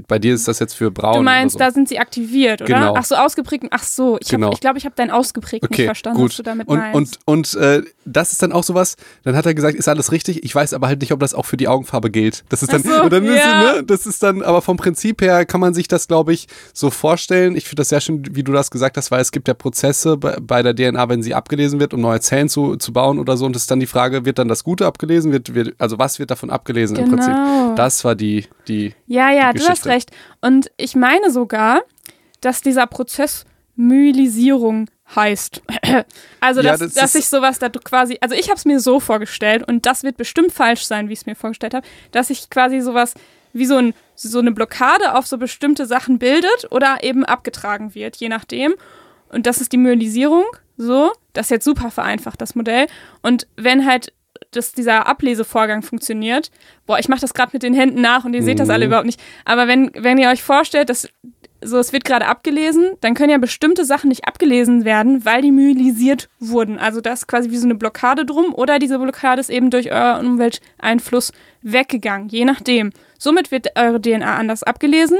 Bei- 0.08 0.20
dir 0.20 0.34
ist 0.36 0.48
das 0.48 0.60
jetzt 0.60 0.74
für 0.74 0.92
braun. 0.92 1.16
Du 1.18 1.24
meinst, 1.24 1.54
so. 1.54 1.60
da 1.60 1.72
sind 1.72 1.90
sie 1.90 1.98
aktiviert, 2.00 2.62
oder? 2.62 2.74
Genau. 2.76 2.94
Ach 2.96 3.04
so, 3.04 3.16
ausgeprägt. 3.16 3.66
Ach 3.72 3.84
so, 3.84 4.18
ich 4.22 4.28
Genau. 4.30 4.48
glaube, 4.48 4.56
ich, 4.56 4.62
glaub, 4.62 4.78
ich 4.78 4.86
habe 4.86 4.94
dein 4.96 5.10
ausgeprägt 5.12 5.64
nicht 5.64 5.72
Okay, 5.74 5.86
verstanden, 5.86 6.20
gut. 6.20 6.30
was 6.32 6.38
du 6.38 6.44
damit 6.44 6.68
und, 6.68 6.78
meinst. 6.78 7.20
und, 7.26 7.56
und 7.56 7.62
äh, 7.62 7.82
das 8.06 8.32
ist 8.32 8.42
dann 8.44 8.52
auch 8.52 8.64
sowas, 8.64 8.96
dann 9.24 9.36
hat 9.36 9.46
er 9.46 9.54
gesagt, 9.54 9.76
ist 9.76 9.88
alles 9.88 10.12
richtig, 10.12 10.44
ich 10.44 10.54
weiß 10.54 10.74
aber 10.74 10.88
halt 10.88 11.02
nicht, 11.02 11.12
ob 11.12 11.20
das 11.20 11.34
auch 11.34 11.46
für 11.46 11.58
die 11.58 11.68
Augenfarbe 11.68 12.12
gilt. 12.12 12.44
Das 12.50 12.62
ist 12.64 12.72
dann, 12.74 12.84
so, 12.84 13.10
dann 13.10 13.26
ist, 13.26 13.36
ja. 13.44 13.74
ne, 13.76 13.84
das 13.84 14.06
ist 14.06 14.22
dann, 14.24 14.42
aber 14.44 14.62
vom 14.62 14.78
Prinzip 14.78 15.22
her 15.22 15.46
kann 15.46 15.60
man 15.62 15.74
sich 15.74 15.88
das, 15.88 16.08
glaube 16.08 16.34
ich, 16.34 16.48
so 16.74 16.90
vorstellen. 16.92 17.56
Ich 17.56 17.66
finde 17.66 17.82
das 17.82 17.90
sehr 17.90 18.02
schön, 18.02 18.24
wie 18.36 18.44
du 18.44 18.52
das 18.52 18.72
gesagt 18.72 18.98
hast, 18.98 19.12
weil 19.12 19.22
es 19.22 19.32
gibt 19.32 19.48
ja 19.48 19.54
Prozesse 19.54 20.18
bei, 20.18 20.38
bei 20.42 20.62
der 20.64 20.76
DNA, 20.76 21.10
wenn 21.10 21.24
sie 21.24 21.34
abgelesen 21.34 21.80
wird, 21.80 21.94
um 21.94 22.02
neue 22.02 22.20
Zellen 22.20 22.50
zu, 22.50 22.76
zu 22.76 22.94
bauen 22.94 23.20
oder 23.20 23.38
so. 23.38 23.46
Und 23.46 23.56
das 23.56 23.64
ist 23.64 23.72
dann 23.72 23.80
die 23.80 23.88
Frage, 23.88 24.26
wird 24.26 24.38
dann 24.40 24.48
das 24.48 24.64
Gute 24.64 24.86
abgelesen? 24.86 25.32
Wird, 25.32 25.54
wird, 25.54 25.74
also 25.80 25.98
was 26.00 26.20
wird 26.20 26.32
davon 26.32 26.50
abgelesen 26.50 26.98
im 26.98 27.06
Genau. 27.06 27.16
Prinzip? 27.18 27.76
Das 27.76 28.04
war 28.04 28.16
die, 28.16 28.46
die, 28.68 28.94
ja, 29.08 29.32
ja, 29.32 29.54
die 29.54 29.60
du 29.60 29.66
hast 29.82 29.88
recht. 29.88 30.12
Und 30.42 30.72
ich 30.78 30.96
meine 30.96 31.32
sogar, 31.32 31.82
dass 32.42 32.62
dieser 32.62 32.88
Prozess 32.88 33.46
Myelisierung 33.76 34.90
heißt. 35.16 35.62
Also, 36.40 36.62
Ja, 36.62 36.72
dass, 36.72 36.80
das 36.80 36.94
dass 36.94 37.14
sich 37.14 37.28
sowas 37.28 37.60
da 37.60 37.70
quasi, 37.70 38.18
also 38.20 38.34
ich 38.34 38.48
habe 38.50 38.56
es 38.58 38.66
mir 38.66 38.80
so 38.80 39.00
vorgestellt 39.00 39.68
und 39.68 39.86
das 39.86 40.02
wird 40.02 40.18
bestimmt 40.18 40.52
falsch 40.52 40.86
sein, 40.86 41.08
wie 41.08 41.14
ich 41.14 41.20
es 41.20 41.26
mir 41.28 41.36
vorgestellt 41.36 41.76
habe, 41.76 41.86
dass 42.12 42.30
sich 42.30 42.50
quasi 42.50 42.82
sowas 42.82 43.14
wie 43.54 43.66
so, 43.66 43.78
ein, 43.78 43.94
so 44.16 44.40
eine 44.40 44.52
Blockade 44.52 45.16
auf 45.16 45.28
so 45.28 45.38
bestimmte 45.38 45.86
Sachen 45.86 46.18
bildet 46.18 46.68
oder 46.72 47.04
eben 47.04 47.26
abgetragen 47.26 47.94
wird, 47.94 48.16
je 48.16 48.30
nachdem. 48.30 48.74
Und 49.30 49.46
das 49.46 49.62
ist 49.62 49.72
die 49.72 49.78
Myelisierung, 49.78 50.46
so. 50.78 51.12
Das 51.34 51.46
ist 51.46 51.52
jetzt 51.52 51.66
super 51.66 51.92
vereinfacht, 51.92 52.42
das 52.42 52.56
Modell. 52.56 52.88
Und 53.22 53.48
wenn 53.56 53.86
halt 53.86 54.14
dass 54.52 54.74
dieser 54.74 55.08
Ablesevorgang 55.08 55.82
funktioniert, 55.82 56.52
boah, 56.86 57.00
ich 57.00 57.08
mache 57.10 57.22
das 57.22 57.34
gerade 57.34 57.52
mit 57.54 57.64
den 57.64 57.74
Händen 57.74 58.02
nach 58.02 58.26
und 58.26 58.34
ihr 58.34 58.44
seht 58.44 58.60
das 58.60 58.70
alle 58.70 58.86
Mhm. 58.86 58.90
überhaupt 58.90 59.06
nicht. 59.06 59.22
Aber 59.46 59.68
wenn, 59.68 59.92
wenn 59.96 60.18
ihr 60.18 60.30
euch 60.30 60.44
vorstellt, 60.44 60.90
dass 60.90 61.08
so, 61.64 61.78
es 61.78 61.94
wird 61.94 62.06
gerade 62.06 62.26
abgelesen, 62.26 62.94
dann 63.02 63.14
können 63.14 63.30
ja 63.30 63.38
bestimmte 63.38 63.86
Sachen 63.86 64.08
nicht 64.10 64.26
abgelesen 64.28 64.84
werden, 64.84 65.26
weil 65.26 65.44
die 65.44 65.52
myelisiert 65.52 66.28
wurden. 66.40 66.80
Also 66.80 67.02
das 67.02 67.20
ist 67.20 67.28
quasi 67.28 67.52
wie 67.52 67.58
so 67.58 67.66
eine 67.68 67.76
Blockade 67.76 68.26
drum 68.26 68.54
oder 68.56 68.80
diese 68.80 68.98
Blockade 68.98 69.40
ist 69.40 69.52
eben 69.52 69.70
durch 69.70 69.92
euren 69.92 70.26
Umwelteinfluss 70.26 71.32
weggegangen, 71.62 72.30
je 72.30 72.46
nachdem. 72.46 72.92
Somit 73.20 73.52
wird 73.52 73.78
eure 73.78 74.02
DNA 74.02 74.36
anders 74.38 74.64
abgelesen 74.64 75.20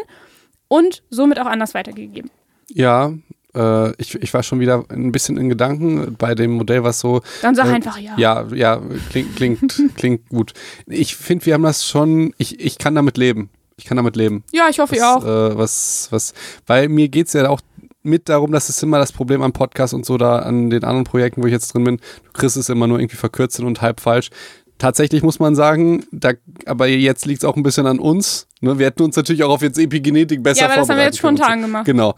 und 0.68 1.04
somit 1.12 1.40
auch 1.40 1.46
anders 1.46 1.74
weitergegeben. 1.76 2.32
ja, 2.70 3.14
äh, 3.56 3.92
ich, 4.02 4.16
ich 4.16 4.34
war 4.34 4.44
schon 4.44 4.60
wieder 4.60 4.84
ein 4.90 5.12
bisschen 5.12 5.38
in 5.38 5.50
Gedanken 5.50 6.16
bei 6.18 6.36
dem 6.36 6.52
Modell, 6.52 6.84
was 6.84 7.00
so 7.00 7.22
Dann 7.42 7.56
sag 7.56 7.68
Äh, 7.68 7.72
einfach 7.72 7.98
ja. 7.98 8.14
Ja, 8.18 8.48
ja, 8.54 8.82
klingt, 9.10 9.36
klingt, 9.36 9.82
klingt 9.96 10.30
gut. 10.30 10.54
Ich 10.88 11.16
finde, 11.16 11.46
wir 11.46 11.54
haben 11.54 11.64
das 11.64 11.86
schon, 11.86 12.34
ich, 12.38 12.60
ich 12.60 12.78
kann 12.78 12.96
damit 12.96 13.18
leben. 13.18 13.50
Ich 13.78 13.86
kann 13.86 13.98
damit 13.98 14.16
leben. 14.16 14.44
Ja, 14.52 14.68
ich 14.70 14.80
hoffe, 14.80 14.92
Was, 14.92 14.98
ihr 15.00 15.08
auch. 15.08 15.26
Äh, 15.26 15.58
was, 15.58 16.08
was, 16.12 16.34
weil 16.68 16.88
mir 16.88 17.10
geht 17.10 17.28
es 17.28 17.34
ja 17.34 17.50
auch 17.50 17.62
mit 18.04 18.30
darum, 18.30 18.52
das 18.52 18.70
ist 18.70 18.82
immer 18.82 18.98
das 18.98 19.12
Problem 19.12 19.42
am 19.42 19.54
Podcast 19.54 19.94
und 19.94 20.06
so 20.06 20.18
da 20.18 20.40
an 20.40 20.70
den 20.70 20.84
anderen 20.84 21.04
Projekten, 21.04 21.44
wo 21.44 21.48
ich 21.48 21.52
jetzt 21.52 21.74
drin 21.74 21.84
bin. 21.84 21.98
Du 21.98 22.32
kriegst 22.34 22.58
es 22.58 22.70
immer 22.70 22.88
nur 22.88 23.00
irgendwie 23.00 23.18
verkürzt 23.18 23.60
und 23.60 23.82
halb 23.82 24.00
falsch. 24.00 24.30
Tatsächlich 24.78 25.22
muss 25.22 25.38
man 25.38 25.54
sagen, 25.54 26.06
da, 26.12 26.32
aber 26.66 26.88
jetzt 26.88 27.28
liegt 27.28 27.44
es 27.44 27.46
auch 27.48 27.56
ein 27.56 27.62
bisschen 27.62 27.86
an 27.86 28.00
uns. 28.00 28.48
Ne? 28.62 28.80
Wir 28.80 28.88
hätten 28.88 29.04
uns 29.04 29.16
natürlich 29.16 29.44
auch 29.44 29.52
auf 29.52 29.62
jetzt 29.62 29.78
Epigenetik 29.78 30.42
besser 30.42 30.62
Ja, 30.62 30.66
aber 30.66 30.78
das 30.78 30.90
haben 30.90 30.98
wir 30.98 31.04
jetzt 31.04 31.20
vorbereiten 31.20 31.44
spontan 31.46 31.62
gemacht. 31.62 31.86
Genau, 31.86 32.16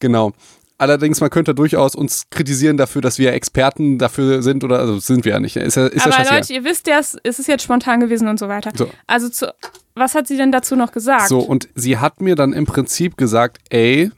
genau. 0.00 0.32
Allerdings, 0.78 1.20
man 1.20 1.30
könnte 1.30 1.54
durchaus 1.54 1.94
uns 1.94 2.28
kritisieren 2.30 2.76
dafür, 2.76 3.00
dass 3.00 3.18
wir 3.18 3.32
Experten 3.32 3.98
dafür 3.98 4.42
sind 4.42 4.62
oder 4.62 4.78
also 4.78 4.98
sind 4.98 5.24
wir 5.24 5.32
ja 5.32 5.40
nicht. 5.40 5.56
Ist 5.56 5.76
ja, 5.76 5.86
ist 5.86 6.06
Aber. 6.06 6.36
Leute, 6.36 6.52
ihr 6.52 6.64
wisst 6.64 6.86
ja, 6.86 6.98
es 6.98 7.16
es 7.22 7.38
ist 7.38 7.48
jetzt 7.48 7.62
spontan 7.62 8.00
gewesen 8.00 8.28
und 8.28 8.38
so 8.38 8.48
weiter. 8.48 8.72
So. 8.74 8.90
Also, 9.06 9.30
zu, 9.30 9.54
was 9.94 10.14
hat 10.14 10.26
sie 10.26 10.36
denn 10.36 10.52
dazu 10.52 10.76
noch 10.76 10.92
gesagt? 10.92 11.28
So, 11.28 11.40
und 11.40 11.68
sie 11.74 11.96
hat 11.96 12.20
mir 12.20 12.36
dann 12.36 12.52
im 12.52 12.66
Prinzip 12.66 13.16
gesagt, 13.16 13.58
ey, 13.70 14.10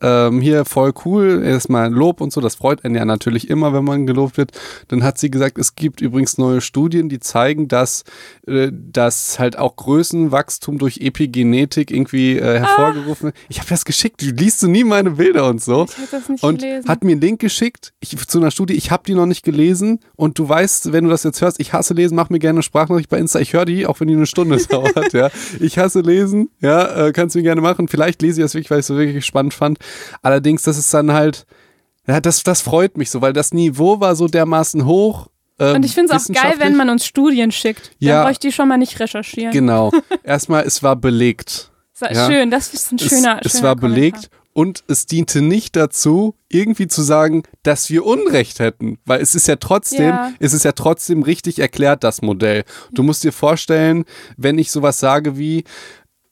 ähm, 0.00 0.40
hier 0.40 0.64
voll 0.64 0.92
cool, 1.04 1.42
erstmal 1.44 1.92
Lob 1.92 2.20
und 2.20 2.32
so, 2.32 2.40
das 2.40 2.56
freut 2.56 2.84
einen 2.84 2.94
ja 2.94 3.04
natürlich 3.04 3.48
immer, 3.50 3.72
wenn 3.72 3.84
man 3.84 4.06
gelobt 4.06 4.36
wird. 4.36 4.52
Dann 4.88 5.02
hat 5.02 5.18
sie 5.18 5.30
gesagt, 5.30 5.58
es 5.58 5.74
gibt 5.74 6.00
übrigens 6.00 6.38
neue 6.38 6.60
Studien, 6.60 7.08
die 7.08 7.20
zeigen, 7.20 7.68
dass, 7.68 8.04
äh, 8.46 8.70
dass 8.72 9.38
halt 9.38 9.58
auch 9.58 9.76
Größenwachstum 9.76 10.78
durch 10.78 10.98
Epigenetik 10.98 11.90
irgendwie 11.90 12.38
äh, 12.38 12.58
hervorgerufen 12.58 13.26
wird. 13.26 13.36
Ich 13.48 13.58
habe 13.58 13.68
das 13.68 13.84
geschickt, 13.84 14.22
du 14.22 14.26
liest 14.26 14.62
du 14.62 14.68
nie 14.68 14.84
meine 14.84 15.12
Bilder 15.12 15.48
und 15.48 15.62
so. 15.62 15.84
Ich 15.84 16.10
das 16.10 16.28
nicht 16.28 16.42
und 16.42 16.60
gelesen. 16.60 16.88
hat 16.88 17.04
mir 17.04 17.12
einen 17.12 17.20
Link 17.20 17.40
geschickt 17.40 17.92
ich, 18.00 18.28
zu 18.28 18.38
einer 18.38 18.50
Studie, 18.50 18.74
ich 18.74 18.90
habe 18.90 19.02
die 19.06 19.14
noch 19.14 19.26
nicht 19.26 19.44
gelesen 19.44 20.00
und 20.16 20.38
du 20.38 20.48
weißt, 20.48 20.92
wenn 20.92 21.04
du 21.04 21.10
das 21.10 21.24
jetzt 21.24 21.40
hörst, 21.40 21.60
ich 21.60 21.72
hasse 21.72 21.94
lesen, 21.94 22.14
mach 22.14 22.30
mir 22.30 22.38
gerne 22.38 22.58
eine 22.58 22.62
Sprachnachricht 22.62 23.08
bei 23.08 23.18
Insta, 23.18 23.40
ich 23.40 23.52
höre 23.52 23.64
die, 23.64 23.86
auch 23.86 24.00
wenn 24.00 24.08
die 24.08 24.14
eine 24.14 24.26
Stunde 24.26 24.56
dauert, 24.68 25.12
ja. 25.12 25.30
Ich 25.60 25.78
hasse 25.78 26.00
lesen, 26.00 26.50
ja, 26.60 27.06
äh, 27.06 27.12
kannst 27.12 27.34
du 27.34 27.38
mir 27.38 27.44
gerne 27.44 27.60
machen. 27.60 27.88
Vielleicht 27.88 28.22
lese 28.22 28.40
ich 28.40 28.44
das 28.44 28.54
wirklich, 28.54 28.70
weil 28.70 28.78
ich 28.78 28.84
es 28.84 28.86
so 28.88 28.96
wirklich 28.96 29.24
spannend 29.24 29.54
fand. 29.54 29.78
Allerdings, 30.22 30.62
das 30.62 30.78
ist 30.78 30.92
dann 30.94 31.12
halt, 31.12 31.46
ja, 32.06 32.20
das, 32.20 32.42
das 32.42 32.60
freut 32.60 32.96
mich 32.98 33.10
so, 33.10 33.20
weil 33.22 33.32
das 33.32 33.52
Niveau 33.52 34.00
war 34.00 34.14
so 34.16 34.28
dermaßen 34.28 34.84
hoch. 34.84 35.28
ähm, 35.58 35.76
Und 35.76 35.84
ich 35.84 35.94
finde 35.94 36.14
es 36.14 36.28
auch 36.30 36.34
geil, 36.34 36.54
wenn 36.58 36.76
man 36.76 36.90
uns 36.90 37.06
Studien 37.06 37.50
schickt. 37.52 37.92
Ja. 37.98 38.16
Dann 38.16 38.26
bräuchte 38.26 38.48
ich 38.48 38.54
schon 38.54 38.68
mal 38.68 38.76
nicht 38.78 38.98
recherchieren. 39.00 39.52
Genau. 39.52 39.90
Erstmal, 40.24 40.64
es 40.64 40.82
war 40.82 40.96
belegt. 40.96 41.70
So, 41.92 42.06
Ja. 42.06 42.26
Schön, 42.30 42.50
das 42.50 42.74
ist 42.74 42.92
ein 42.92 42.98
schöner 42.98 43.38
es, 43.40 43.46
es 43.46 43.52
schöner 43.52 43.64
war 43.68 43.76
Kommentar. 43.76 43.88
belegt 44.00 44.30
und 44.52 44.84
es 44.88 45.06
diente 45.06 45.40
nicht 45.40 45.74
dazu, 45.76 46.34
irgendwie 46.48 46.86
zu 46.86 47.02
sagen, 47.02 47.42
dass 47.64 47.90
wir 47.90 48.04
Unrecht 48.04 48.60
hätten, 48.60 48.98
weil 49.04 49.20
es 49.20 49.34
ist 49.34 49.48
ja 49.48 49.56
trotzdem, 49.56 50.08
Ja. 50.08 50.32
es 50.38 50.52
ist 50.52 50.64
ja 50.64 50.72
trotzdem 50.72 51.22
richtig 51.22 51.58
erklärt, 51.58 52.04
das 52.04 52.22
Modell. 52.22 52.64
Du 52.92 53.02
musst 53.02 53.24
dir 53.24 53.32
vorstellen, 53.32 54.04
wenn 54.36 54.58
ich 54.58 54.70
sowas 54.70 55.00
sage 55.00 55.38
wie, 55.38 55.64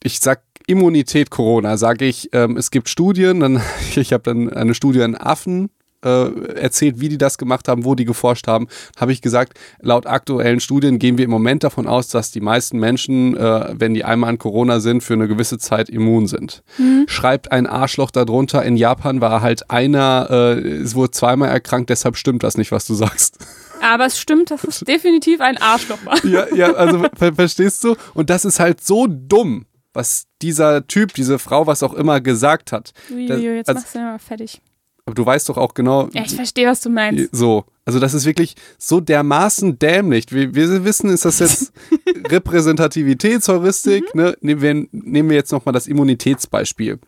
ich 0.05 0.21
sag 0.21 0.43
Immunität 0.67 1.31
Corona, 1.31 1.77
sage 1.77 2.05
ich, 2.05 2.31
ähm, 2.33 2.57
es 2.57 2.71
gibt 2.71 2.89
Studien, 2.89 3.41
dann, 3.41 3.61
ich 3.97 4.13
habe 4.13 4.23
dann 4.23 4.51
eine 4.51 4.75
Studie 4.75 5.03
an 5.03 5.15
Affen 5.15 5.71
äh, 6.05 6.55
erzählt, 6.55 7.01
wie 7.01 7.09
die 7.09 7.19
das 7.19 7.39
gemacht 7.39 7.69
haben, 7.69 7.85
wo 7.85 7.95
die 7.95 8.05
geforscht 8.05 8.49
haben, 8.49 8.69
habe 8.99 9.13
ich 9.13 9.23
gesagt, 9.23 9.59
laut 9.81 10.07
aktuellen 10.07 10.61
Studien 10.61 10.99
gehen 10.99 11.19
wir 11.19 11.25
im 11.25 11.31
Moment 11.31 11.65
davon 11.65 11.87
aus, 11.87 12.09
dass 12.09 12.31
die 12.31 12.41
meisten 12.41 12.79
Menschen, 12.79 13.37
äh, 13.37 13.75
wenn 13.79 13.95
die 13.95 14.05
einmal 14.05 14.31
an 14.31 14.39
Corona 14.39 14.81
sind, 14.81 15.03
für 15.03 15.15
eine 15.15 15.29
gewisse 15.29 15.59
Zeit 15.59 15.89
immun 15.89 16.27
sind. 16.27 16.63
Schreibt 17.07 17.53
ein 17.53 17.67
Arschloch 17.67 18.11
darunter, 18.11 18.65
in 18.65 18.77
Japan 18.77 19.21
war 19.21 19.43
halt 19.43 19.71
einer, 19.71 20.29
äh, 20.31 20.59
es 20.59 20.95
wurde 20.95 21.13
zweimal 21.13 21.51
erkrankt, 21.51 21.91
deshalb 21.91 22.17
stimmt 22.17 22.43
das 22.43 22.57
nicht, 22.57 22.73
was 22.73 22.87
du 22.87 22.95
sagst. 22.95 23.39
Aber 23.83 24.07
es 24.07 24.19
stimmt, 24.19 24.51
dass 24.51 24.65
es 24.69 24.81
definitiv 24.81 25.41
ein 25.41 25.59
Arschloch 25.59 25.99
war. 26.05 26.25
ja, 26.25 26.47
ja, 26.55 26.73
also 26.73 27.05
ver 27.17 27.33
verstehst 27.35 27.85
du? 27.85 27.97
Und 28.15 28.31
das 28.31 28.45
ist 28.45 28.61
halt 28.61 28.83
so 28.83 29.07
dumm, 29.09 29.67
was 29.93 30.27
dieser 30.41 30.87
Typ, 30.87 31.15
diese 31.15 31.39
Frau, 31.39 31.67
was 31.67 31.83
auch 31.83 31.95
immer 31.95 32.21
gesagt 32.21 32.73
hat. 32.73 32.93
Uiuiui, 33.11 33.57
jetzt 33.57 33.69
also- 33.69 33.81
machst 33.81 33.95
du 33.95 33.99
ja 33.99 34.05
mal 34.05 34.19
fertig. 34.19 34.61
Aber 35.05 35.15
du 35.17 35.27
weißt 35.27 35.49
doch 35.49 35.57
auch 35.57 35.75
genau, 35.75 36.09
Ja, 36.13 36.23
ich 36.25 36.37
verstehe, 36.37 36.69
was 36.69 36.81
du 36.81 36.89
meinst. 36.89 37.31
So, 37.33 37.65
also 37.85 37.99
das 37.99 38.15
ist 38.15 38.25
wirklich 38.25 38.55
so 38.79 39.01
dermaßen 39.01 39.79
dämlich. 39.81 40.27
Wir, 40.31 40.55
wir 40.55 40.85
wissen, 40.85 41.11
ist 41.11 41.25
das 41.25 41.41
jetzt 41.41 41.73
Repräsentativitätsheuristik. 42.31 44.15
Ne? 44.15 44.37
Nehmen, 44.41 44.63
wir, 44.63 44.75
nehmen 44.93 45.29
wir 45.29 45.37
jetzt 45.37 45.51
nochmal 45.51 45.73
das 45.73 45.89
Immunitätsbeispiel. 45.89 47.01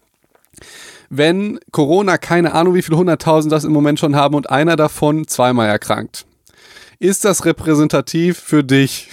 Wenn 1.09 1.61
Corona, 1.70 2.19
keine 2.19 2.52
Ahnung, 2.55 2.74
wie 2.74 2.82
viele 2.82 2.97
hunderttausend 2.97 3.52
das 3.52 3.62
im 3.62 3.73
Moment 3.73 4.01
schon 4.01 4.16
haben 4.16 4.35
und 4.35 4.51
einer 4.51 4.74
davon 4.74 5.28
zweimal 5.28 5.69
erkrankt, 5.69 6.27
ist 6.98 7.24
das 7.24 7.44
repräsentativ 7.44 8.39
für 8.39 8.65
dich? 8.65 9.11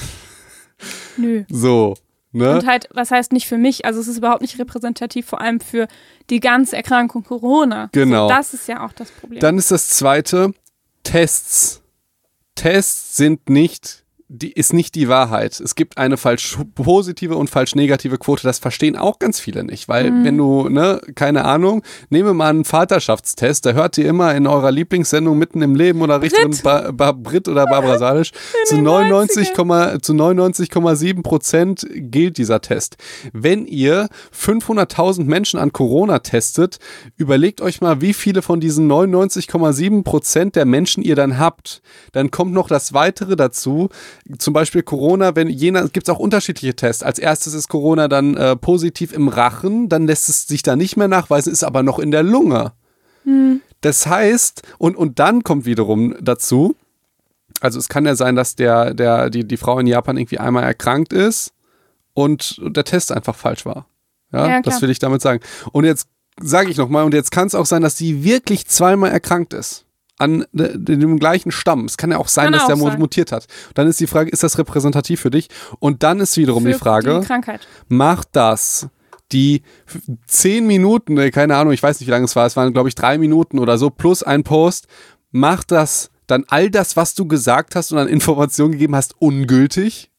Nö. 1.17 1.43
So, 1.49 1.95
ne? 2.31 2.53
Und 2.53 2.65
halt, 2.65 2.87
was 2.91 3.11
heißt 3.11 3.31
nicht 3.31 3.47
für 3.47 3.57
mich? 3.57 3.85
Also 3.85 3.99
es 3.99 4.07
ist 4.07 4.17
überhaupt 4.17 4.41
nicht 4.41 4.59
repräsentativ, 4.59 5.25
vor 5.25 5.41
allem 5.41 5.59
für 5.59 5.87
die 6.29 6.39
ganze 6.39 6.75
Erkrankung 6.75 7.23
Corona. 7.23 7.89
Genau. 7.91 8.27
So, 8.27 8.33
das 8.33 8.53
ist 8.53 8.67
ja 8.67 8.85
auch 8.85 8.93
das 8.93 9.11
Problem. 9.11 9.39
Dann 9.39 9.57
ist 9.57 9.71
das 9.71 9.89
zweite, 9.89 10.53
Tests. 11.03 11.81
Tests 12.55 13.15
sind 13.15 13.49
nicht, 13.49 14.00
die, 14.33 14.53
ist 14.53 14.71
nicht 14.71 14.95
die 14.95 15.09
Wahrheit. 15.09 15.59
Es 15.59 15.75
gibt 15.75 15.97
eine 15.97 16.15
falsch 16.15 16.57
positive 16.75 17.35
und 17.35 17.49
falsch 17.49 17.75
negative 17.75 18.17
Quote. 18.17 18.43
Das 18.43 18.59
verstehen 18.59 18.95
auch 18.95 19.19
ganz 19.19 19.41
viele 19.41 19.65
nicht, 19.65 19.89
weil 19.89 20.23
wenn 20.23 20.37
du, 20.37 20.69
ne, 20.69 21.01
keine 21.15 21.43
Ahnung, 21.43 21.83
nehme 22.09 22.33
mal 22.33 22.49
einen 22.49 22.63
Vaterschaftstest, 22.63 23.65
da 23.65 23.73
hört 23.73 23.97
ihr 23.97 24.07
immer 24.07 24.33
in 24.33 24.47
eurer 24.47 24.71
Lieblingssendung 24.71 25.37
mitten 25.37 25.61
im 25.61 25.75
Leben 25.75 26.01
oder 26.01 26.21
Richterin 26.21 26.57
ba, 26.63 26.91
ba, 26.91 27.11
Brit 27.11 27.49
oder 27.49 27.65
Barbara 27.65 27.97
Salisch, 27.97 28.31
zu 28.67 28.75
den 28.75 28.85
99, 28.85 29.53
zu 29.53 30.13
99,7 30.13 31.23
Prozent 31.23 31.85
gilt 31.91 32.37
dieser 32.37 32.61
Test. 32.61 32.95
Wenn 33.33 33.65
ihr 33.65 34.07
500.000 34.33 35.25
Menschen 35.25 35.59
an 35.59 35.73
Corona 35.73 36.19
testet, 36.19 36.79
überlegt 37.17 37.59
euch 37.59 37.81
mal, 37.81 37.99
wie 37.99 38.13
viele 38.13 38.41
von 38.41 38.61
diesen 38.61 38.89
99,7 38.89 40.03
Prozent 40.03 40.55
der 40.55 40.65
Menschen 40.65 41.03
ihr 41.03 41.17
dann 41.17 41.37
habt. 41.37 41.81
Dann 42.13 42.31
kommt 42.31 42.53
noch 42.53 42.69
das 42.69 42.93
Weitere 42.93 43.35
dazu. 43.35 43.89
Zum 44.37 44.53
Beispiel 44.53 44.83
Corona, 44.83 45.35
wenn 45.35 45.49
jener, 45.49 45.87
gibt 45.89 46.07
es 46.07 46.13
auch 46.13 46.19
unterschiedliche 46.19 46.75
Tests. 46.75 47.03
Als 47.03 47.19
erstes 47.19 47.53
ist 47.53 47.67
Corona 47.69 48.07
dann 48.07 48.37
äh, 48.37 48.55
positiv 48.55 49.13
im 49.13 49.27
Rachen, 49.27 49.89
dann 49.89 50.05
lässt 50.05 50.29
es 50.29 50.47
sich 50.47 50.63
da 50.63 50.75
nicht 50.75 50.95
mehr 50.95 51.07
nachweisen, 51.07 51.51
ist 51.51 51.63
aber 51.63 51.83
noch 51.83 51.99
in 51.99 52.11
der 52.11 52.23
Lunge. 52.23 52.73
Das 53.81 54.05
heißt, 54.05 54.61
und, 54.77 54.95
und 54.95 55.19
dann 55.19 55.43
kommt 55.43 55.65
wiederum 55.65 56.15
dazu, 56.21 56.75
also 57.59 57.79
es 57.79 57.89
kann 57.89 58.05
ja 58.05 58.15
sein, 58.15 58.35
dass 58.35 58.55
der, 58.55 58.93
der, 58.93 59.29
die, 59.29 59.47
die 59.47 59.57
Frau 59.57 59.79
in 59.79 59.87
Japan 59.87 60.17
irgendwie 60.17 60.39
einmal 60.39 60.63
erkrankt 60.63 61.13
ist 61.13 61.53
und 62.13 62.59
der 62.63 62.83
Test 62.83 63.11
einfach 63.11 63.35
falsch 63.35 63.65
war. 63.65 63.87
Ja, 64.31 64.47
Ja, 64.47 64.61
das 64.61 64.81
will 64.81 64.89
ich 64.89 64.99
damit 64.99 65.21
sagen. 65.21 65.41
Und 65.71 65.85
jetzt 65.85 66.07
sage 66.41 66.69
ich 66.69 66.77
nochmal, 66.77 67.03
und 67.05 67.13
jetzt 67.13 67.31
kann 67.31 67.47
es 67.47 67.55
auch 67.55 67.65
sein, 67.65 67.81
dass 67.81 67.97
sie 67.97 68.23
wirklich 68.23 68.67
zweimal 68.67 69.11
erkrankt 69.11 69.53
ist. 69.53 69.85
An 70.21 70.45
de- 70.53 70.77
dem 70.77 71.19
gleichen 71.19 71.51
Stamm. 71.51 71.85
Es 71.85 71.97
kann 71.97 72.11
ja 72.11 72.17
auch 72.17 72.27
sein, 72.29 72.45
Kann 72.45 72.53
dass 72.53 72.63
auch 72.63 72.67
der 72.67 72.77
sein. 72.77 72.99
mutiert 72.99 73.31
hat. 73.31 73.47
Dann 73.73 73.87
ist 73.87 73.99
die 73.99 74.07
Frage, 74.07 74.29
ist 74.29 74.43
das 74.43 74.57
repräsentativ 74.57 75.19
für 75.19 75.31
dich? 75.31 75.49
Und 75.79 76.03
dann 76.03 76.19
ist 76.19 76.37
wiederum 76.37 76.63
für 76.63 76.69
die 76.69 76.75
Frage, 76.79 77.19
Die 77.21 77.25
macht 77.89 78.29
das 78.33 78.87
die 79.31 79.61
zehn 80.27 80.67
Minuten, 80.67 81.15
keine 81.31 81.55
Ahnung, 81.55 81.71
ich 81.73 81.81
weiß 81.81 81.99
nicht, 81.99 82.07
wie 82.07 82.11
lange 82.11 82.25
es 82.25 82.35
war, 82.35 82.45
es 82.45 82.55
waren, 82.57 82.73
glaube 82.73 82.89
ich, 82.89 82.95
drei 82.95 83.17
Minuten 83.17 83.59
oder 83.59 83.77
so, 83.77 83.89
plus 83.89 84.23
ein 84.23 84.43
Post, 84.43 84.87
macht 85.31 85.71
das 85.71 86.09
dann 86.27 86.43
all 86.49 86.69
das, 86.69 86.97
was 86.97 87.15
du 87.15 87.25
gesagt 87.27 87.75
hast 87.75 87.91
und 87.93 87.97
an 87.97 88.07
Informationen 88.09 88.73
gegeben 88.73 88.95
hast, 88.95 89.15
ungültig? 89.19 90.10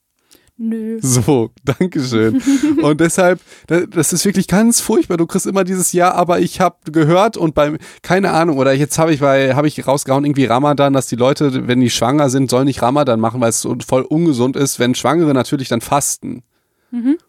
Nö. 0.58 0.98
So, 1.02 1.50
Dankeschön. 1.64 2.40
und 2.82 3.00
deshalb, 3.00 3.40
da- 3.66 3.86
das 3.86 4.12
ist 4.12 4.24
wirklich 4.24 4.46
ganz 4.48 4.80
furchtbar. 4.80 5.16
Du 5.16 5.26
kriegst 5.26 5.46
immer 5.46 5.64
dieses 5.64 5.92
Ja, 5.92 6.12
aber 6.12 6.40
ich 6.40 6.60
habe 6.60 6.76
gehört 6.92 7.36
und 7.36 7.54
beim, 7.54 7.78
keine 8.02 8.30
Ahnung, 8.30 8.58
oder 8.58 8.72
jetzt 8.72 8.98
habe 8.98 9.12
ich 9.12 9.20
bei, 9.20 9.54
habe 9.54 9.66
ich 9.66 9.86
rausgehauen, 9.86 10.24
irgendwie 10.24 10.44
Ramadan, 10.44 10.92
dass 10.92 11.06
die 11.06 11.16
Leute, 11.16 11.66
wenn 11.66 11.80
die 11.80 11.90
schwanger 11.90 12.30
sind, 12.30 12.50
sollen 12.50 12.66
nicht 12.66 12.82
Ramadan 12.82 13.18
machen, 13.18 13.40
weil 13.40 13.50
es 13.50 13.60
so 13.60 13.76
voll 13.86 14.02
ungesund 14.02 14.56
ist, 14.56 14.78
wenn 14.78 14.94
Schwangere 14.94 15.32
natürlich 15.34 15.68
dann 15.68 15.80
fasten. 15.80 16.42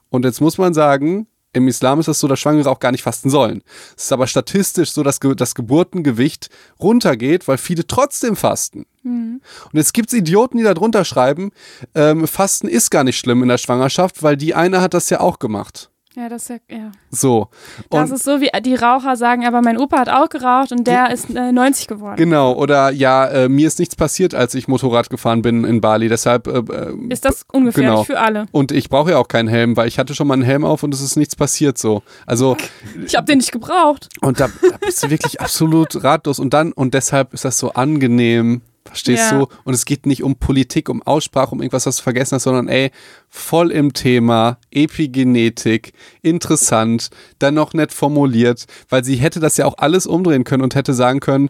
Und 0.10 0.26
jetzt 0.26 0.42
muss 0.42 0.58
man 0.58 0.74
sagen, 0.74 1.26
im 1.54 1.68
Islam 1.68 2.00
ist 2.00 2.08
es 2.08 2.20
so, 2.20 2.28
dass 2.28 2.40
Schwangere 2.40 2.70
auch 2.70 2.80
gar 2.80 2.92
nicht 2.92 3.04
fasten 3.04 3.30
sollen. 3.30 3.62
Es 3.96 4.06
ist 4.06 4.12
aber 4.12 4.28
statistisch 4.28 4.92
so, 4.92 5.04
dass 5.04 5.20
ge- 5.20 5.36
das 5.36 5.56
Geburtengewicht 5.56 6.50
runtergeht, 6.80 7.48
weil 7.48 7.58
viele 7.58 7.86
trotzdem 7.88 8.36
fasten. 8.36 8.86
Und 9.04 9.42
jetzt 9.74 9.94
gibt 9.94 10.10
es 10.12 10.18
Idioten, 10.18 10.58
die 10.58 10.64
da 10.64 10.74
drunter 10.74 11.06
schreiben, 11.06 11.52
ähm, 11.94 12.28
Fasten 12.28 12.68
ist 12.68 12.90
gar 12.90 13.04
nicht 13.04 13.18
schlimm 13.20 13.44
in 13.44 13.50
der 13.50 13.58
Schwangerschaft, 13.58 14.24
weil 14.24 14.36
die 14.38 14.56
eine 14.56 14.82
hat 14.82 14.94
das 14.94 15.10
ja 15.10 15.20
auch 15.20 15.40
gemacht. 15.40 15.90
Ja, 16.16 16.30
das 16.30 16.44
ist 16.44 16.62
ja, 16.70 16.78
ja. 16.78 16.92
So. 17.10 17.48
Das 17.90 18.10
Und 18.12 18.16
ist 18.18 18.24
so, 18.24 18.40
wie 18.40 18.50
die 18.62 18.76
Raucher 18.76 19.16
sagen, 19.16 19.46
aber 19.48 19.62
mein 19.64 19.78
Opa 19.80 19.98
hat 19.98 20.10
auch 20.10 20.30
geraucht 20.30 20.72
und 20.72 20.86
der 20.86 21.10
ist 21.12 21.30
äh, 21.36 21.52
90 21.52 21.88
geworden. 21.88 22.18
genau, 22.18 22.54
oder 22.54 22.92
ja, 22.92 23.26
äh, 23.26 23.50
mir 23.50 23.68
ist 23.68 23.80
nichts 23.80 23.96
passiert, 23.96 24.36
als 24.36 24.54
ich 24.54 24.68
Motorrad 24.68 25.10
gefahren 25.10 25.42
bin 25.42 25.64
in 25.64 25.82
Bali, 25.82 26.10
deshalb 26.10 26.46
äh, 26.48 26.60
äh, 26.60 26.94
Ist 27.10 27.26
das 27.26 27.44
ungefährlich 27.52 27.90
Genau. 27.92 28.04
für 28.04 28.20
alle? 28.20 28.46
und 28.52 28.72
ich 28.72 28.90
brauche 28.90 29.12
ja 29.12 29.18
auch 29.18 29.28
keinen 29.28 29.48
Helm, 29.48 29.76
weil 29.76 29.88
ich 29.88 29.98
hatte 29.98 30.14
schon 30.14 30.28
mal 30.28 30.36
einen 30.36 30.44
Helm 30.44 30.66
auf 30.66 30.84
und 30.84 30.94
es 30.94 31.02
ist 31.02 31.16
nichts 31.16 31.36
passiert 31.36 31.78
so. 31.80 32.04
Also 32.28 32.58
Ich 33.06 33.16
habe 33.16 33.26
den 33.26 33.40
nicht 33.40 33.52
gebraucht. 33.52 34.10
Und 34.22 34.40
da, 34.40 34.48
da 34.48 34.78
bist 34.78 35.02
du 35.04 35.10
wirklich 35.10 35.42
absolut 35.42 36.04
ratlos. 36.04 36.38
Und 36.38 36.54
dann, 36.54 36.74
und 36.74 36.94
deshalb 36.94 37.34
ist 37.34 37.44
das 37.46 37.58
so 37.58 37.72
angenehm, 37.74 38.62
verstehst 38.94 39.32
Ja. 39.32 39.40
du? 39.40 39.48
Und 39.64 39.74
es 39.74 39.86
geht 39.86 40.06
nicht 40.06 40.24
um 40.24 40.36
Politik, 40.36 40.88
um 40.88 41.02
Aussprache, 41.02 41.52
um 41.52 41.62
irgendwas, 41.62 41.86
was 41.86 41.98
du 41.98 42.04
vergessen 42.04 42.36
hast, 42.36 42.44
sondern 42.44 42.68
ey, 42.68 42.92
voll 43.28 43.72
im 43.72 43.94
Thema, 43.94 44.58
Epigenetik, 44.72 45.94
interessant, 46.22 47.10
dann 47.40 47.56
noch 47.56 47.74
nett 47.74 47.92
formuliert, 47.92 48.66
weil 48.90 49.04
sie 49.04 49.16
hätte 49.16 49.40
das 49.40 49.58
ja 49.58 49.66
auch 49.66 49.78
alles 49.78 50.06
umdrehen 50.06 50.44
können 50.44 50.64
und 50.64 50.76
hätte 50.76 50.94
sagen 50.94 51.20
können, 51.20 51.50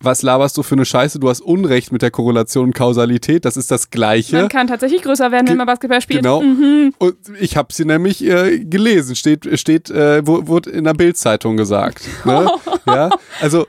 was 0.00 0.22
laberst 0.22 0.56
du 0.56 0.62
für 0.62 0.74
eine 0.74 0.84
Scheiße? 0.84 1.18
Du 1.18 1.28
hast 1.28 1.40
Unrecht 1.40 1.90
mit 1.90 2.02
der 2.02 2.10
Korrelation 2.10 2.66
und 2.66 2.74
Kausalität, 2.74 3.44
das 3.44 3.56
ist 3.56 3.70
das 3.70 3.90
Gleiche. 3.90 4.36
Man 4.36 4.48
kann 4.48 4.66
tatsächlich 4.66 5.02
größer 5.02 5.32
werden, 5.32 5.48
wenn 5.48 5.56
man 5.56 5.66
Basketball 5.66 6.00
spielt. 6.00 6.22
Genau. 6.22 6.42
Mhm. 6.42 6.94
Und 6.98 7.16
ich 7.40 7.56
habe 7.56 7.72
sie 7.72 7.84
nämlich 7.84 8.22
äh, 8.24 8.60
gelesen, 8.60 9.16
steht, 9.16 9.48
steht 9.58 9.90
äh, 9.90 10.26
wurde 10.26 10.70
in 10.70 10.84
der 10.84 10.94
Bildzeitung 10.94 11.56
gesagt. 11.56 12.06
Ne? 12.24 12.48
ja, 12.86 13.10
also 13.40 13.66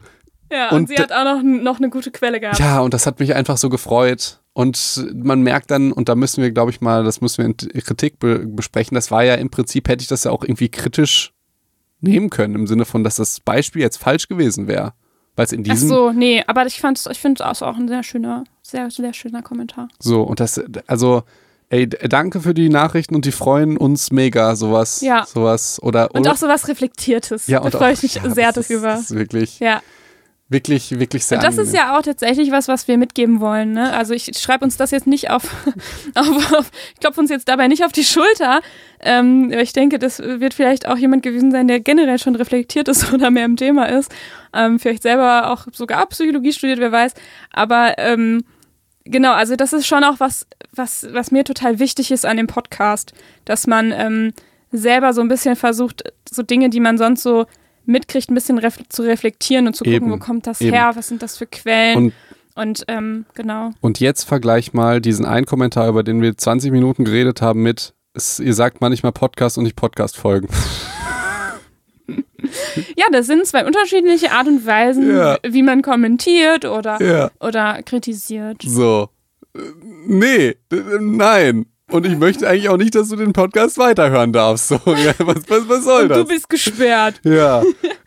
Ja, 0.51 0.69
und, 0.69 0.77
Und 0.77 0.87
sie 0.89 0.95
hat 0.97 1.11
auch 1.11 1.23
noch, 1.23 1.41
noch 1.43 1.77
eine 1.77 1.89
gute 1.89 2.11
Quelle 2.11 2.39
gehabt. 2.39 2.59
ja, 2.59 2.79
und 2.79 2.93
das 2.93 3.05
hat 3.07 3.19
mich 3.19 3.33
einfach 3.35 3.57
so 3.57 3.69
gefreut. 3.69 4.39
Und 4.53 5.05
man 5.13 5.41
merkt 5.41 5.69
dann, 5.71 5.91
und 5.91 6.07
da 6.07 6.15
müssen 6.15 6.41
wir, 6.41 6.51
glaube 6.51 6.71
ich 6.71 6.79
mal, 6.81 7.03
das 7.03 7.19
müssen 7.19 7.39
wir 7.39 7.45
in 7.45 7.83
Kritik 7.83 8.19
be 8.19 8.39
besprechen. 8.45 8.95
Das 8.95 9.11
war 9.11 9.23
ja 9.23 9.35
im 9.35 9.49
Prinzip, 9.49 9.89
hätte 9.89 10.01
ich 10.01 10.07
das 10.07 10.23
ja 10.23 10.31
auch 10.31 10.43
irgendwie 10.43 10.69
kritisch 10.69 11.33
nehmen 11.99 12.29
können, 12.29 12.55
im 12.55 12.67
Sinne 12.67 12.85
von, 12.85 13.03
dass 13.03 13.15
das 13.17 13.39
Beispiel 13.39 13.81
jetzt 13.81 13.97
falsch 13.97 14.27
gewesen 14.27 14.67
wäre. 14.67 14.93
Weil 15.35 15.45
es 15.45 15.51
in 15.51 15.61
Ach 15.61 15.71
diesem. 15.73 15.89
so, 15.89 16.11
nee, 16.11 16.41
aber 16.47 16.65
ich 16.65 16.79
fand 16.79 17.03
ich 17.11 17.19
finde 17.19 17.43
es 17.43 17.61
auch 17.61 17.75
ein 17.75 17.87
sehr 17.89 18.03
schöner, 18.03 18.45
sehr, 18.61 18.89
sehr 18.91 19.13
schöner 19.13 19.41
Kommentar. 19.41 19.89
So, 19.99 20.21
und 20.21 20.39
das, 20.39 20.61
also, 20.87 21.23
ey, 21.67 21.89
danke 21.89 22.39
für 22.39 22.53
die 22.53 22.69
Nachrichten 22.69 23.15
und 23.15 23.25
die 23.25 23.33
freuen 23.33 23.75
uns 23.75 24.11
mega, 24.11 24.55
sowas. 24.55 25.01
Ja. 25.01 25.25
Sowas. 25.25 25.81
Oder, 25.83 26.13
Und 26.15 26.21
oder 26.21 26.31
auch 26.31 26.37
so 26.37 26.47
was 26.47 26.69
Reflektiertes. 26.69 27.47
ja, 27.47 27.59
da 27.59 27.65
und 27.65 27.71
freue 27.71 27.89
auch- 27.89 27.93
ich 27.93 28.03
mich 28.03 28.15
ja, 28.15 28.29
sehr 28.29 28.53
das 28.53 28.67
darüber. 28.69 28.93
Ist, 28.93 28.99
das 28.99 29.11
ist 29.11 29.17
wirklich, 29.17 29.59
ja. 29.59 29.81
Wirklich, 30.47 30.99
wirklich 30.99 31.25
sehr 31.25 31.39
Und 31.39 31.43
das 31.43 31.55
ist 31.55 31.69
angenehm. 31.69 31.87
ja 31.87 31.97
auch 31.97 32.03
tatsächlich 32.03 32.51
was, 32.51 32.67
was 32.67 32.87
wir 32.87 32.97
mitgeben 32.97 33.39
wollen. 33.39 33.71
Ne? 33.73 33.91
Also 33.93 34.13
ich 34.13 34.31
schreibe 34.37 34.63
uns 34.63 34.77
das 34.77 34.91
jetzt 34.91 35.07
nicht 35.07 35.31
auf, 35.31 35.43
auf, 36.15 36.53
auf 36.53 36.71
ich 36.93 36.99
klopfe 36.99 37.19
uns 37.19 37.29
jetzt 37.29 37.47
dabei 37.47 37.67
nicht 37.67 37.83
auf 37.83 37.91
die 37.91 38.03
Schulter. 38.03 38.61
Ähm, 38.99 39.51
ich 39.51 39.73
denke, 39.73 39.97
das 39.97 40.19
wird 40.19 40.53
vielleicht 40.53 40.87
auch 40.87 40.97
jemand 40.97 41.23
gewesen 41.23 41.51
sein, 41.51 41.67
der 41.67 41.79
generell 41.79 42.19
schon 42.19 42.35
reflektiert 42.35 42.87
ist 42.87 43.11
oder 43.13 43.31
mehr 43.31 43.45
im 43.45 43.57
Thema 43.57 43.85
ist. 43.85 44.13
Ähm, 44.53 44.79
vielleicht 44.79 45.03
selber 45.03 45.51
auch 45.51 45.65
sogar 45.73 46.05
Psychologie 46.07 46.53
studiert, 46.53 46.79
wer 46.79 46.91
weiß. 46.91 47.13
Aber 47.51 47.97
ähm, 47.97 48.43
genau, 49.03 49.33
also 49.33 49.55
das 49.55 49.73
ist 49.73 49.87
schon 49.87 50.03
auch 50.03 50.19
was, 50.19 50.45
was, 50.71 51.07
was 51.11 51.31
mir 51.31 51.43
total 51.43 51.79
wichtig 51.79 52.11
ist 52.11 52.25
an 52.25 52.37
dem 52.37 52.47
Podcast, 52.47 53.13
dass 53.45 53.65
man 53.65 53.91
ähm, 53.91 54.33
selber 54.71 55.13
so 55.13 55.21
ein 55.21 55.27
bisschen 55.27 55.55
versucht, 55.55 56.03
so 56.29 56.43
Dinge, 56.43 56.69
die 56.69 56.79
man 56.79 56.99
sonst 56.99 57.23
so 57.23 57.47
mitkriegt, 57.85 58.29
ein 58.29 58.35
bisschen 58.35 58.57
ref 58.57 58.77
zu 58.89 59.01
reflektieren 59.03 59.67
und 59.67 59.75
zu 59.75 59.83
gucken, 59.83 59.95
Eben, 59.95 60.11
wo 60.11 60.17
kommt 60.17 60.47
das 60.47 60.61
eben. 60.61 60.73
her, 60.73 60.91
was 60.95 61.07
sind 61.07 61.21
das 61.21 61.37
für 61.37 61.45
Quellen. 61.47 61.97
Und- 61.97 62.13
Und, 62.57 62.85
ähm, 62.87 63.25
genau. 63.33 63.71
Und 63.81 63.99
jetzt 63.99 64.23
vergleich 64.23 64.71
mal 64.71 65.01
diesen 65.01 65.25
einen 65.25 65.45
Kommentar, 65.45 65.89
über 65.89 66.03
den 66.03 66.21
wir 66.21 66.37
20 66.37 66.71
Minuten 66.71 67.03
geredet 67.03 67.41
haben, 67.41 67.61
mit, 67.63 67.93
es, 68.13 68.39
ihr 68.39 68.53
sagt 68.53 68.79
manchmal 68.79 69.11
Podcast 69.11 69.57
und 69.57 69.65
nicht 69.65 69.75
Podcast-Folgen. 69.75 70.47
Ja, 72.97 73.05
das 73.11 73.25
sind 73.27 73.45
zwei 73.47 73.65
unterschiedliche 73.65 74.31
Art 74.31 74.47
und 74.47 74.65
Weisen, 74.65 75.09
Ja. 75.15 75.37
wie 75.47 75.63
man 75.63 75.81
kommentiert 75.81 76.65
oder, 76.65 77.01
Ja. 77.01 77.31
oder 77.39 77.81
kritisiert. 77.83 78.61
So. 78.63 79.09
Äh, 79.55 79.59
Nee, 80.07 80.55
nein. 80.99 81.65
Und 81.91 82.05
ich 82.05 82.17
möchte 82.17 82.47
eigentlich 82.47 82.69
auch 82.69 82.77
nicht, 82.77 82.95
dass 82.95 83.09
du 83.09 83.15
den 83.15 83.31
Podcast 83.31 83.77
weiterhören 83.77 84.33
darfst. 84.33 84.69
So, 84.69 84.79
was, 84.85 85.49
was, 85.49 85.69
was 85.69 85.83
soll 85.83 86.03
Und 86.03 86.09
das? 86.09 86.17
du 86.17 86.25
bist 86.25 86.49
gesperrt. 86.49 87.21
Ja, 87.23 87.61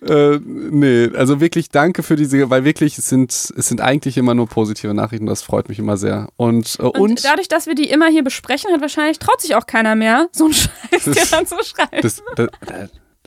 äh, 0.07 0.39
nee, 0.45 1.09
also 1.15 1.41
wirklich 1.41 1.69
danke 1.69 2.03
für 2.03 2.17
diese, 2.17 2.51
weil 2.51 2.65
wirklich 2.65 2.99
es 2.99 3.09
sind, 3.09 3.31
es 3.31 3.69
sind 3.69 3.81
eigentlich 3.81 4.17
immer 4.19 4.35
nur 4.35 4.49
positive 4.49 4.93
Nachrichten, 4.95 5.27
das 5.27 5.43
freut 5.43 5.69
mich 5.69 5.79
immer 5.79 5.97
sehr. 5.97 6.29
Und, 6.37 6.77
äh, 6.81 6.83
Und, 6.83 6.99
und, 6.99 7.25
dadurch, 7.25 7.49
dass 7.49 7.67
wir 7.67 7.75
die 7.77 7.89
immer 7.89 8.09
hier 8.09 8.25
besprechen, 8.25 8.73
hat 8.73 8.81
wahrscheinlich 8.81 9.19
traut 9.21 9.41
sich 9.41 9.55
auch 9.55 9.67
keiner 9.67 9.95
mehr, 9.95 10.29
so 10.33 10.47
einen 10.47 10.55
Scheiß 10.55 11.05
dir 11.05 11.27
dann 11.31 11.47
zu 11.47 11.57
schreiben. 11.65 12.03
das, 12.03 12.23
das, 12.35 12.49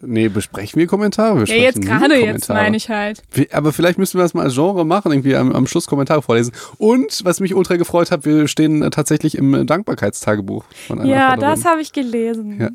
nee, 0.02 0.30
besprechen 0.30 0.80
wir 0.80 0.88
Kommentare? 0.88 1.40
Wir 1.40 1.58
ja, 1.58 1.64
jetzt 1.64 1.82
gerade 1.82 2.16
jetzt 2.16 2.50
meine 2.50 2.78
ich 2.78 2.90
halt. 2.90 3.22
Aber 3.52 3.74
vielleicht 3.74 3.98
müssen 3.98 4.18
wir 4.18 4.24
das 4.24 4.34
mal 4.34 4.44
als 4.44 4.56
Genre 4.56 4.86
machen, 4.86 5.12
irgendwie 5.12 5.36
am, 5.36 5.52
am 5.52 5.68
Schluss 5.68 5.88
Kommentare 5.88 6.22
vorlesen. 6.22 6.54
Und 6.78 7.22
was 7.24 7.40
mich 7.40 7.56
ultra 7.56 7.76
gefreut 7.78 8.12
hat, 8.12 8.26
wir 8.26 8.48
stehen 8.48 8.82
äh, 8.82 8.90
tatsächlich 8.90 9.38
im 9.38 9.54
äh, 9.54 9.66
Dankbarkeitstagebuch 9.66 10.66
von 10.88 11.00
einer 11.00 11.10
Ja, 11.10 11.36
das 11.36 11.66
habe 11.66 11.82
ich 11.82 11.94
gelesen. 11.94 12.60
Ja. 12.60 12.70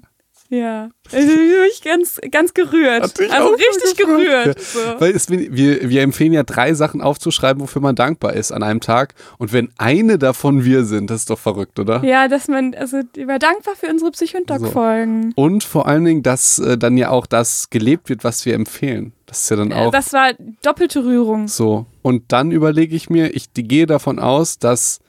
Ja. 0.48 0.88
Also, 1.12 1.28
ich 1.28 1.34
bin 1.36 1.60
mich 1.62 1.82
ganz, 1.82 2.20
ganz 2.30 2.54
gerührt. 2.54 3.02
Also 3.02 3.24
auch 3.32 3.52
richtig 3.58 3.96
gerührt. 3.96 4.60
So. 4.60 4.78
Weil 4.98 5.10
es, 5.12 5.28
wir, 5.28 5.88
wir 5.88 6.02
empfehlen 6.02 6.32
ja 6.32 6.42
drei 6.44 6.74
Sachen 6.74 7.00
aufzuschreiben, 7.00 7.60
wofür 7.62 7.82
man 7.82 7.96
dankbar 7.96 8.34
ist 8.34 8.52
an 8.52 8.62
einem 8.62 8.80
Tag. 8.80 9.14
Und 9.38 9.52
wenn 9.52 9.70
eine 9.78 10.18
davon 10.18 10.64
wir 10.64 10.84
sind, 10.84 11.10
das 11.10 11.20
ist 11.22 11.30
doch 11.30 11.38
verrückt, 11.38 11.78
oder? 11.78 12.04
Ja, 12.04 12.28
dass 12.28 12.48
man, 12.48 12.74
also 12.74 13.00
ich 13.16 13.26
war 13.26 13.38
dankbar 13.38 13.74
für 13.76 13.86
unsere 13.88 14.10
Psych- 14.12 14.36
und 14.36 14.48
Doc-Folgen. 14.50 15.32
Und 15.34 15.64
vor 15.64 15.86
allen 15.88 16.04
Dingen, 16.04 16.22
dass 16.22 16.58
äh, 16.58 16.78
dann 16.78 16.96
ja 16.96 17.10
auch 17.10 17.26
das 17.26 17.70
gelebt 17.70 18.08
wird, 18.08 18.22
was 18.24 18.46
wir 18.46 18.54
empfehlen. 18.54 19.12
Das 19.26 19.40
ist 19.42 19.50
ja 19.50 19.56
dann 19.56 19.72
auch 19.72 19.88
Äh, 19.88 19.90
Das 19.90 20.12
war 20.12 20.32
doppelte 20.62 21.04
Rührung. 21.04 21.48
so. 21.48 21.86
Und 22.02 22.30
dann 22.30 22.52
überlege 22.52 22.94
ich 22.94 23.10
mir, 23.10 23.34
ich 23.34 23.46
gehe 23.52 23.86
davon 23.86 24.20
aus, 24.20 24.58
dass, 24.60 25.00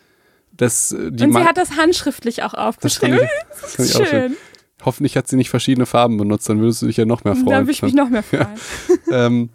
dass 0.51 0.91
äh, 0.91 1.11
die 1.11 1.25
Und 1.25 1.33
sie 1.33 1.39
Ma- 1.39 1.45
hat 1.45 1.57
das 1.57 1.77
handschriftlich 1.77 2.41
auch 2.41 2.53
das 2.53 2.59
aufgeschrieben. 2.65 3.19
ich, 3.21 3.61
das 3.77 3.89
ich 3.89 3.95
auch 3.95 4.05
schön. 4.09 4.35
Hoffentlich 4.87 5.17
hat 5.17 5.27
sie 5.27 5.35
nicht 5.35 5.49
verschiedene 5.49 5.85
Farben 5.85 6.15
benutzt, 6.15 6.47
dann 6.47 6.61
würdest 6.61 6.81
du 6.81 6.85
dich 6.85 6.95
ja 6.95 7.03
noch 7.03 7.25
mehr 7.25 7.35
freuen. 7.35 7.47
Da 7.47 7.59
würde 7.59 7.71
ich 7.71 7.81
mich 7.81 7.93
noch 7.93 8.09
mehr 8.09 8.23
freuen. 8.23 8.47
ähm, 9.11 9.49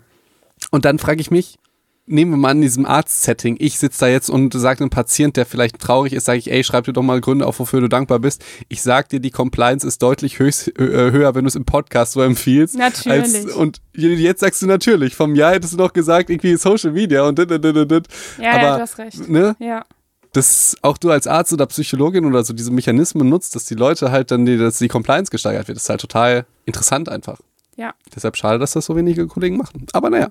und 0.71 0.85
dann 0.85 0.99
frage 0.99 1.23
ich 1.23 1.31
mich, 1.31 1.59
nehmen 2.05 2.33
wir 2.33 2.37
mal 2.37 2.51
an 2.51 2.61
diesem 2.61 2.85
Arzt-Setting, 2.85 3.57
ich 3.59 3.79
sitze 3.79 4.01
da 4.01 4.09
jetzt 4.09 4.29
und 4.29 4.53
sage 4.53 4.81
einem 4.81 4.91
Patient, 4.91 5.39
der 5.39 5.47
vielleicht 5.47 5.79
traurig 5.79 6.13
ist, 6.13 6.27
sage 6.27 6.39
ich, 6.39 6.51
ey, 6.51 6.63
schreib 6.65 6.85
dir 6.85 6.93
doch 6.93 7.03
mal 7.03 7.23
Gründe 7.23 7.47
auf, 7.47 7.61
wofür 7.61 7.81
du 7.81 7.89
dankbar 7.89 8.19
bist. 8.19 8.45
Ich 8.69 8.83
sag 8.83 9.09
dir, 9.09 9.21
die 9.21 9.31
Compliance 9.31 9.87
ist 9.87 10.03
deutlich 10.03 10.39
höchst, 10.39 10.69
äh, 10.79 11.11
höher, 11.13 11.35
wenn 11.35 11.45
du 11.45 11.49
es 11.49 11.55
im 11.55 11.65
Podcast 11.65 12.13
so 12.13 12.21
empfiehlst. 12.21 12.77
Natürlich. 12.77 13.35
Als, 13.35 13.57
und 13.57 13.81
jetzt 13.95 14.41
sagst 14.41 14.61
du 14.61 14.67
natürlich, 14.67 15.15
vom 15.17 15.35
Jahr 15.35 15.53
hättest 15.53 15.73
du 15.73 15.79
noch 15.79 15.95
gesagt, 15.95 16.29
irgendwie 16.29 16.57
Social 16.57 16.93
Media 16.93 17.23
und 17.23 17.39
dit, 17.39 17.51
dit, 17.51 17.65
dit, 17.65 17.91
dit. 17.91 18.07
Ja, 18.39 18.51
Aber, 18.51 18.63
ja, 18.63 18.77
du 18.77 18.83
hast 18.83 18.99
recht. 18.99 19.29
Ne? 19.31 19.57
Ja. 19.61 19.85
Dass 20.33 20.77
auch 20.83 20.99
du 20.99 21.11
als 21.11 21.27
Arzt 21.27 21.53
oder 21.53 21.67
Psychologin 21.67 22.25
oder 22.25 22.45
so 22.45 22.53
diese 22.53 22.71
Mechanismen 22.71 23.29
nutzt, 23.29 23.55
dass 23.55 23.65
die 23.67 23.75
Leute 23.75 24.11
halt 24.11 24.31
dann, 24.31 24.47
die, 24.47 24.57
dass 24.57 24.79
die 24.79 24.89
Compliance 24.89 25.31
gesteigert 25.31 25.69
wird, 25.69 25.77
das 25.77 25.85
ist 25.85 25.91
halt 25.91 26.01
total 26.01 26.47
interessant 26.65 27.09
einfach. 27.09 27.39
Ja. 27.77 27.95
Deshalb 28.15 28.37
schade, 28.37 28.59
dass 28.59 28.73
das 28.73 28.87
so 28.87 28.97
wenige 28.97 29.27
Kollegen 29.27 29.57
machen. 29.57 29.87
Aber 29.93 30.11
naja. 30.11 30.31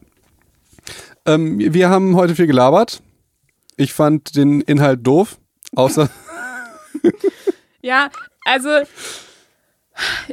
Ähm, 1.26 1.60
wir 1.60 1.90
haben 1.90 2.16
heute 2.16 2.36
viel 2.36 2.48
gelabert. 2.48 3.02
Ich 3.78 3.94
fand 3.94 4.36
den 4.36 4.62
Inhalt 4.62 5.06
doof. 5.06 5.38
Außer, 5.76 6.10
Ja, 7.82 8.10
also 8.46 8.70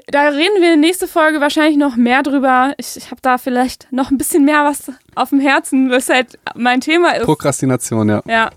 da 0.07 0.29
reden 0.29 0.63
wir 0.63 0.77
nächste 0.77 1.09
Folge 1.09 1.41
wahrscheinlich 1.41 1.77
noch 1.77 1.97
mehr 1.97 2.23
drüber. 2.23 2.75
Ich, 2.79 2.97
ich 2.97 3.11
habe 3.11 3.21
da 3.21 3.39
vielleicht 3.39 3.89
noch 3.91 4.11
ein 4.11 4.19
bisschen 4.19 4.45
mehr 4.45 4.65
was 4.65 4.93
auf 5.15 5.31
dem 5.31 5.41
Herzen, 5.41 5.91
was 5.91 6.09
halt 6.09 6.39
mein 6.55 6.81
Thema 6.81 7.13
ist. 7.17 7.25
Prokrastination, 7.25 8.09
ja. 8.09 8.23
Ja. 8.27 8.51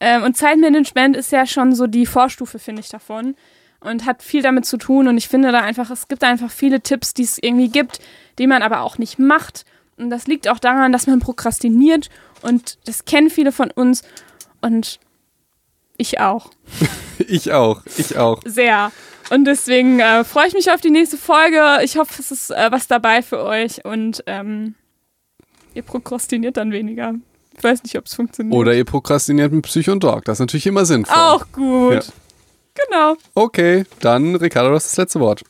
Ähm, 0.00 0.22
und 0.22 0.36
Zeitmanagement 0.36 1.16
ist 1.16 1.30
ja 1.30 1.46
schon 1.46 1.74
so 1.74 1.86
die 1.86 2.06
Vorstufe, 2.06 2.58
finde 2.58 2.80
ich, 2.80 2.88
davon. 2.88 3.36
Und 3.80 4.04
hat 4.04 4.22
viel 4.22 4.42
damit 4.42 4.66
zu 4.66 4.76
tun. 4.76 5.08
Und 5.08 5.16
ich 5.16 5.28
finde 5.28 5.52
da 5.52 5.60
einfach, 5.60 5.90
es 5.90 6.08
gibt 6.08 6.24
einfach 6.24 6.50
viele 6.50 6.82
Tipps, 6.82 7.14
die 7.14 7.22
es 7.22 7.38
irgendwie 7.40 7.68
gibt, 7.68 8.00
die 8.38 8.46
man 8.46 8.62
aber 8.62 8.80
auch 8.82 8.98
nicht 8.98 9.18
macht. 9.18 9.64
Und 9.96 10.10
das 10.10 10.26
liegt 10.26 10.48
auch 10.48 10.58
daran, 10.58 10.92
dass 10.92 11.06
man 11.06 11.20
prokrastiniert. 11.20 12.10
Und 12.42 12.78
das 12.86 13.04
kennen 13.04 13.30
viele 13.30 13.52
von 13.52 13.70
uns. 13.70 14.02
Und 14.60 14.98
ich 15.96 16.20
auch. 16.20 16.50
Ich 17.28 17.52
auch. 17.52 17.82
Ich 17.98 18.16
auch. 18.16 18.40
Sehr. 18.46 18.90
Und 19.28 19.44
deswegen 19.44 20.00
äh, 20.00 20.24
freue 20.24 20.48
ich 20.48 20.54
mich 20.54 20.72
auf 20.72 20.80
die 20.80 20.90
nächste 20.90 21.18
Folge. 21.18 21.80
Ich 21.84 21.98
hoffe, 21.98 22.14
es 22.18 22.30
ist 22.30 22.50
äh, 22.50 22.72
was 22.72 22.88
dabei 22.88 23.20
für 23.20 23.44
euch. 23.44 23.84
Und 23.84 24.24
ähm, 24.26 24.74
ihr 25.74 25.82
prokrastiniert 25.82 26.56
dann 26.56 26.72
weniger. 26.72 27.14
Ich 27.60 27.64
weiß 27.64 27.82
nicht, 27.82 27.98
ob 27.98 28.06
es 28.06 28.14
funktioniert. 28.14 28.56
Oder 28.56 28.74
ihr 28.74 28.86
prokrastiniert 28.86 29.52
mit 29.52 29.66
Psycho 29.66 29.92
und 29.92 30.02
Dog. 30.02 30.24
Das 30.24 30.36
ist 30.36 30.40
natürlich 30.40 30.66
immer 30.66 30.86
sinnvoll. 30.86 31.14
Auch 31.14 31.44
gut. 31.52 31.92
Ja. 31.92 32.00
Genau. 32.86 33.16
Okay, 33.34 33.84
dann 34.00 34.34
Ricardo, 34.34 34.72
das 34.72 34.86
ist 34.86 34.92
das 34.92 35.04
letzte 35.04 35.20
Wort. 35.20 35.42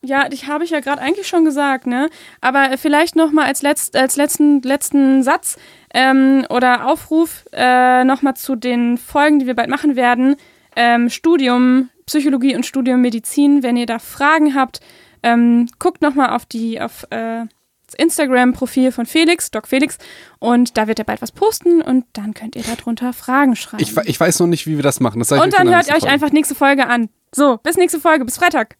Ja, 0.00 0.28
dich 0.28 0.46
habe 0.46 0.62
ich 0.62 0.70
ja 0.70 0.78
gerade 0.78 1.02
eigentlich 1.02 1.26
schon 1.26 1.44
gesagt, 1.44 1.88
ne? 1.88 2.08
Aber 2.40 2.78
vielleicht 2.78 3.16
noch 3.16 3.32
mal 3.32 3.46
als, 3.46 3.62
letzt, 3.62 3.96
als 3.96 4.14
letzten, 4.14 4.62
letzten 4.62 5.24
Satz 5.24 5.56
ähm, 5.92 6.46
oder 6.50 6.86
Aufruf 6.86 7.46
äh, 7.52 8.04
noch 8.04 8.22
mal 8.22 8.36
zu 8.36 8.54
den 8.54 8.96
Folgen, 8.96 9.40
die 9.40 9.46
wir 9.46 9.54
bald 9.54 9.70
machen 9.70 9.96
werden. 9.96 10.36
Ähm, 10.76 11.10
Studium 11.10 11.90
Psychologie 12.06 12.54
und 12.54 12.64
Studium 12.64 13.00
Medizin. 13.00 13.64
Wenn 13.64 13.76
ihr 13.76 13.86
da 13.86 13.98
Fragen 13.98 14.54
habt, 14.54 14.78
ähm, 15.24 15.68
guckt 15.80 16.00
noch 16.00 16.14
mal 16.14 16.36
auf 16.36 16.46
die 16.46 16.80
auf 16.80 17.06
äh, 17.10 17.46
Instagram-Profil 17.94 18.92
von 18.92 19.06
Felix, 19.06 19.50
Doc 19.50 19.68
Felix, 19.68 19.98
und 20.38 20.76
da 20.76 20.88
wird 20.88 20.98
er 20.98 21.04
bald 21.04 21.22
was 21.22 21.32
posten 21.32 21.82
und 21.82 22.04
dann 22.12 22.34
könnt 22.34 22.56
ihr 22.56 22.62
darunter 22.62 23.12
Fragen 23.12 23.56
schreiben. 23.56 23.82
Ich, 23.82 23.96
ich 23.96 24.18
weiß 24.18 24.40
noch 24.40 24.46
nicht, 24.46 24.66
wie 24.66 24.76
wir 24.76 24.82
das 24.82 25.00
machen. 25.00 25.18
Das 25.18 25.32
und 25.32 25.52
dann 25.52 25.68
hört 25.68 25.88
ihr 25.88 25.94
euch 25.94 26.00
Folge. 26.00 26.12
einfach 26.12 26.32
nächste 26.32 26.54
Folge 26.54 26.86
an. 26.86 27.08
So, 27.34 27.58
bis 27.62 27.76
nächste 27.76 28.00
Folge, 28.00 28.24
bis 28.24 28.36
Freitag. 28.36 28.76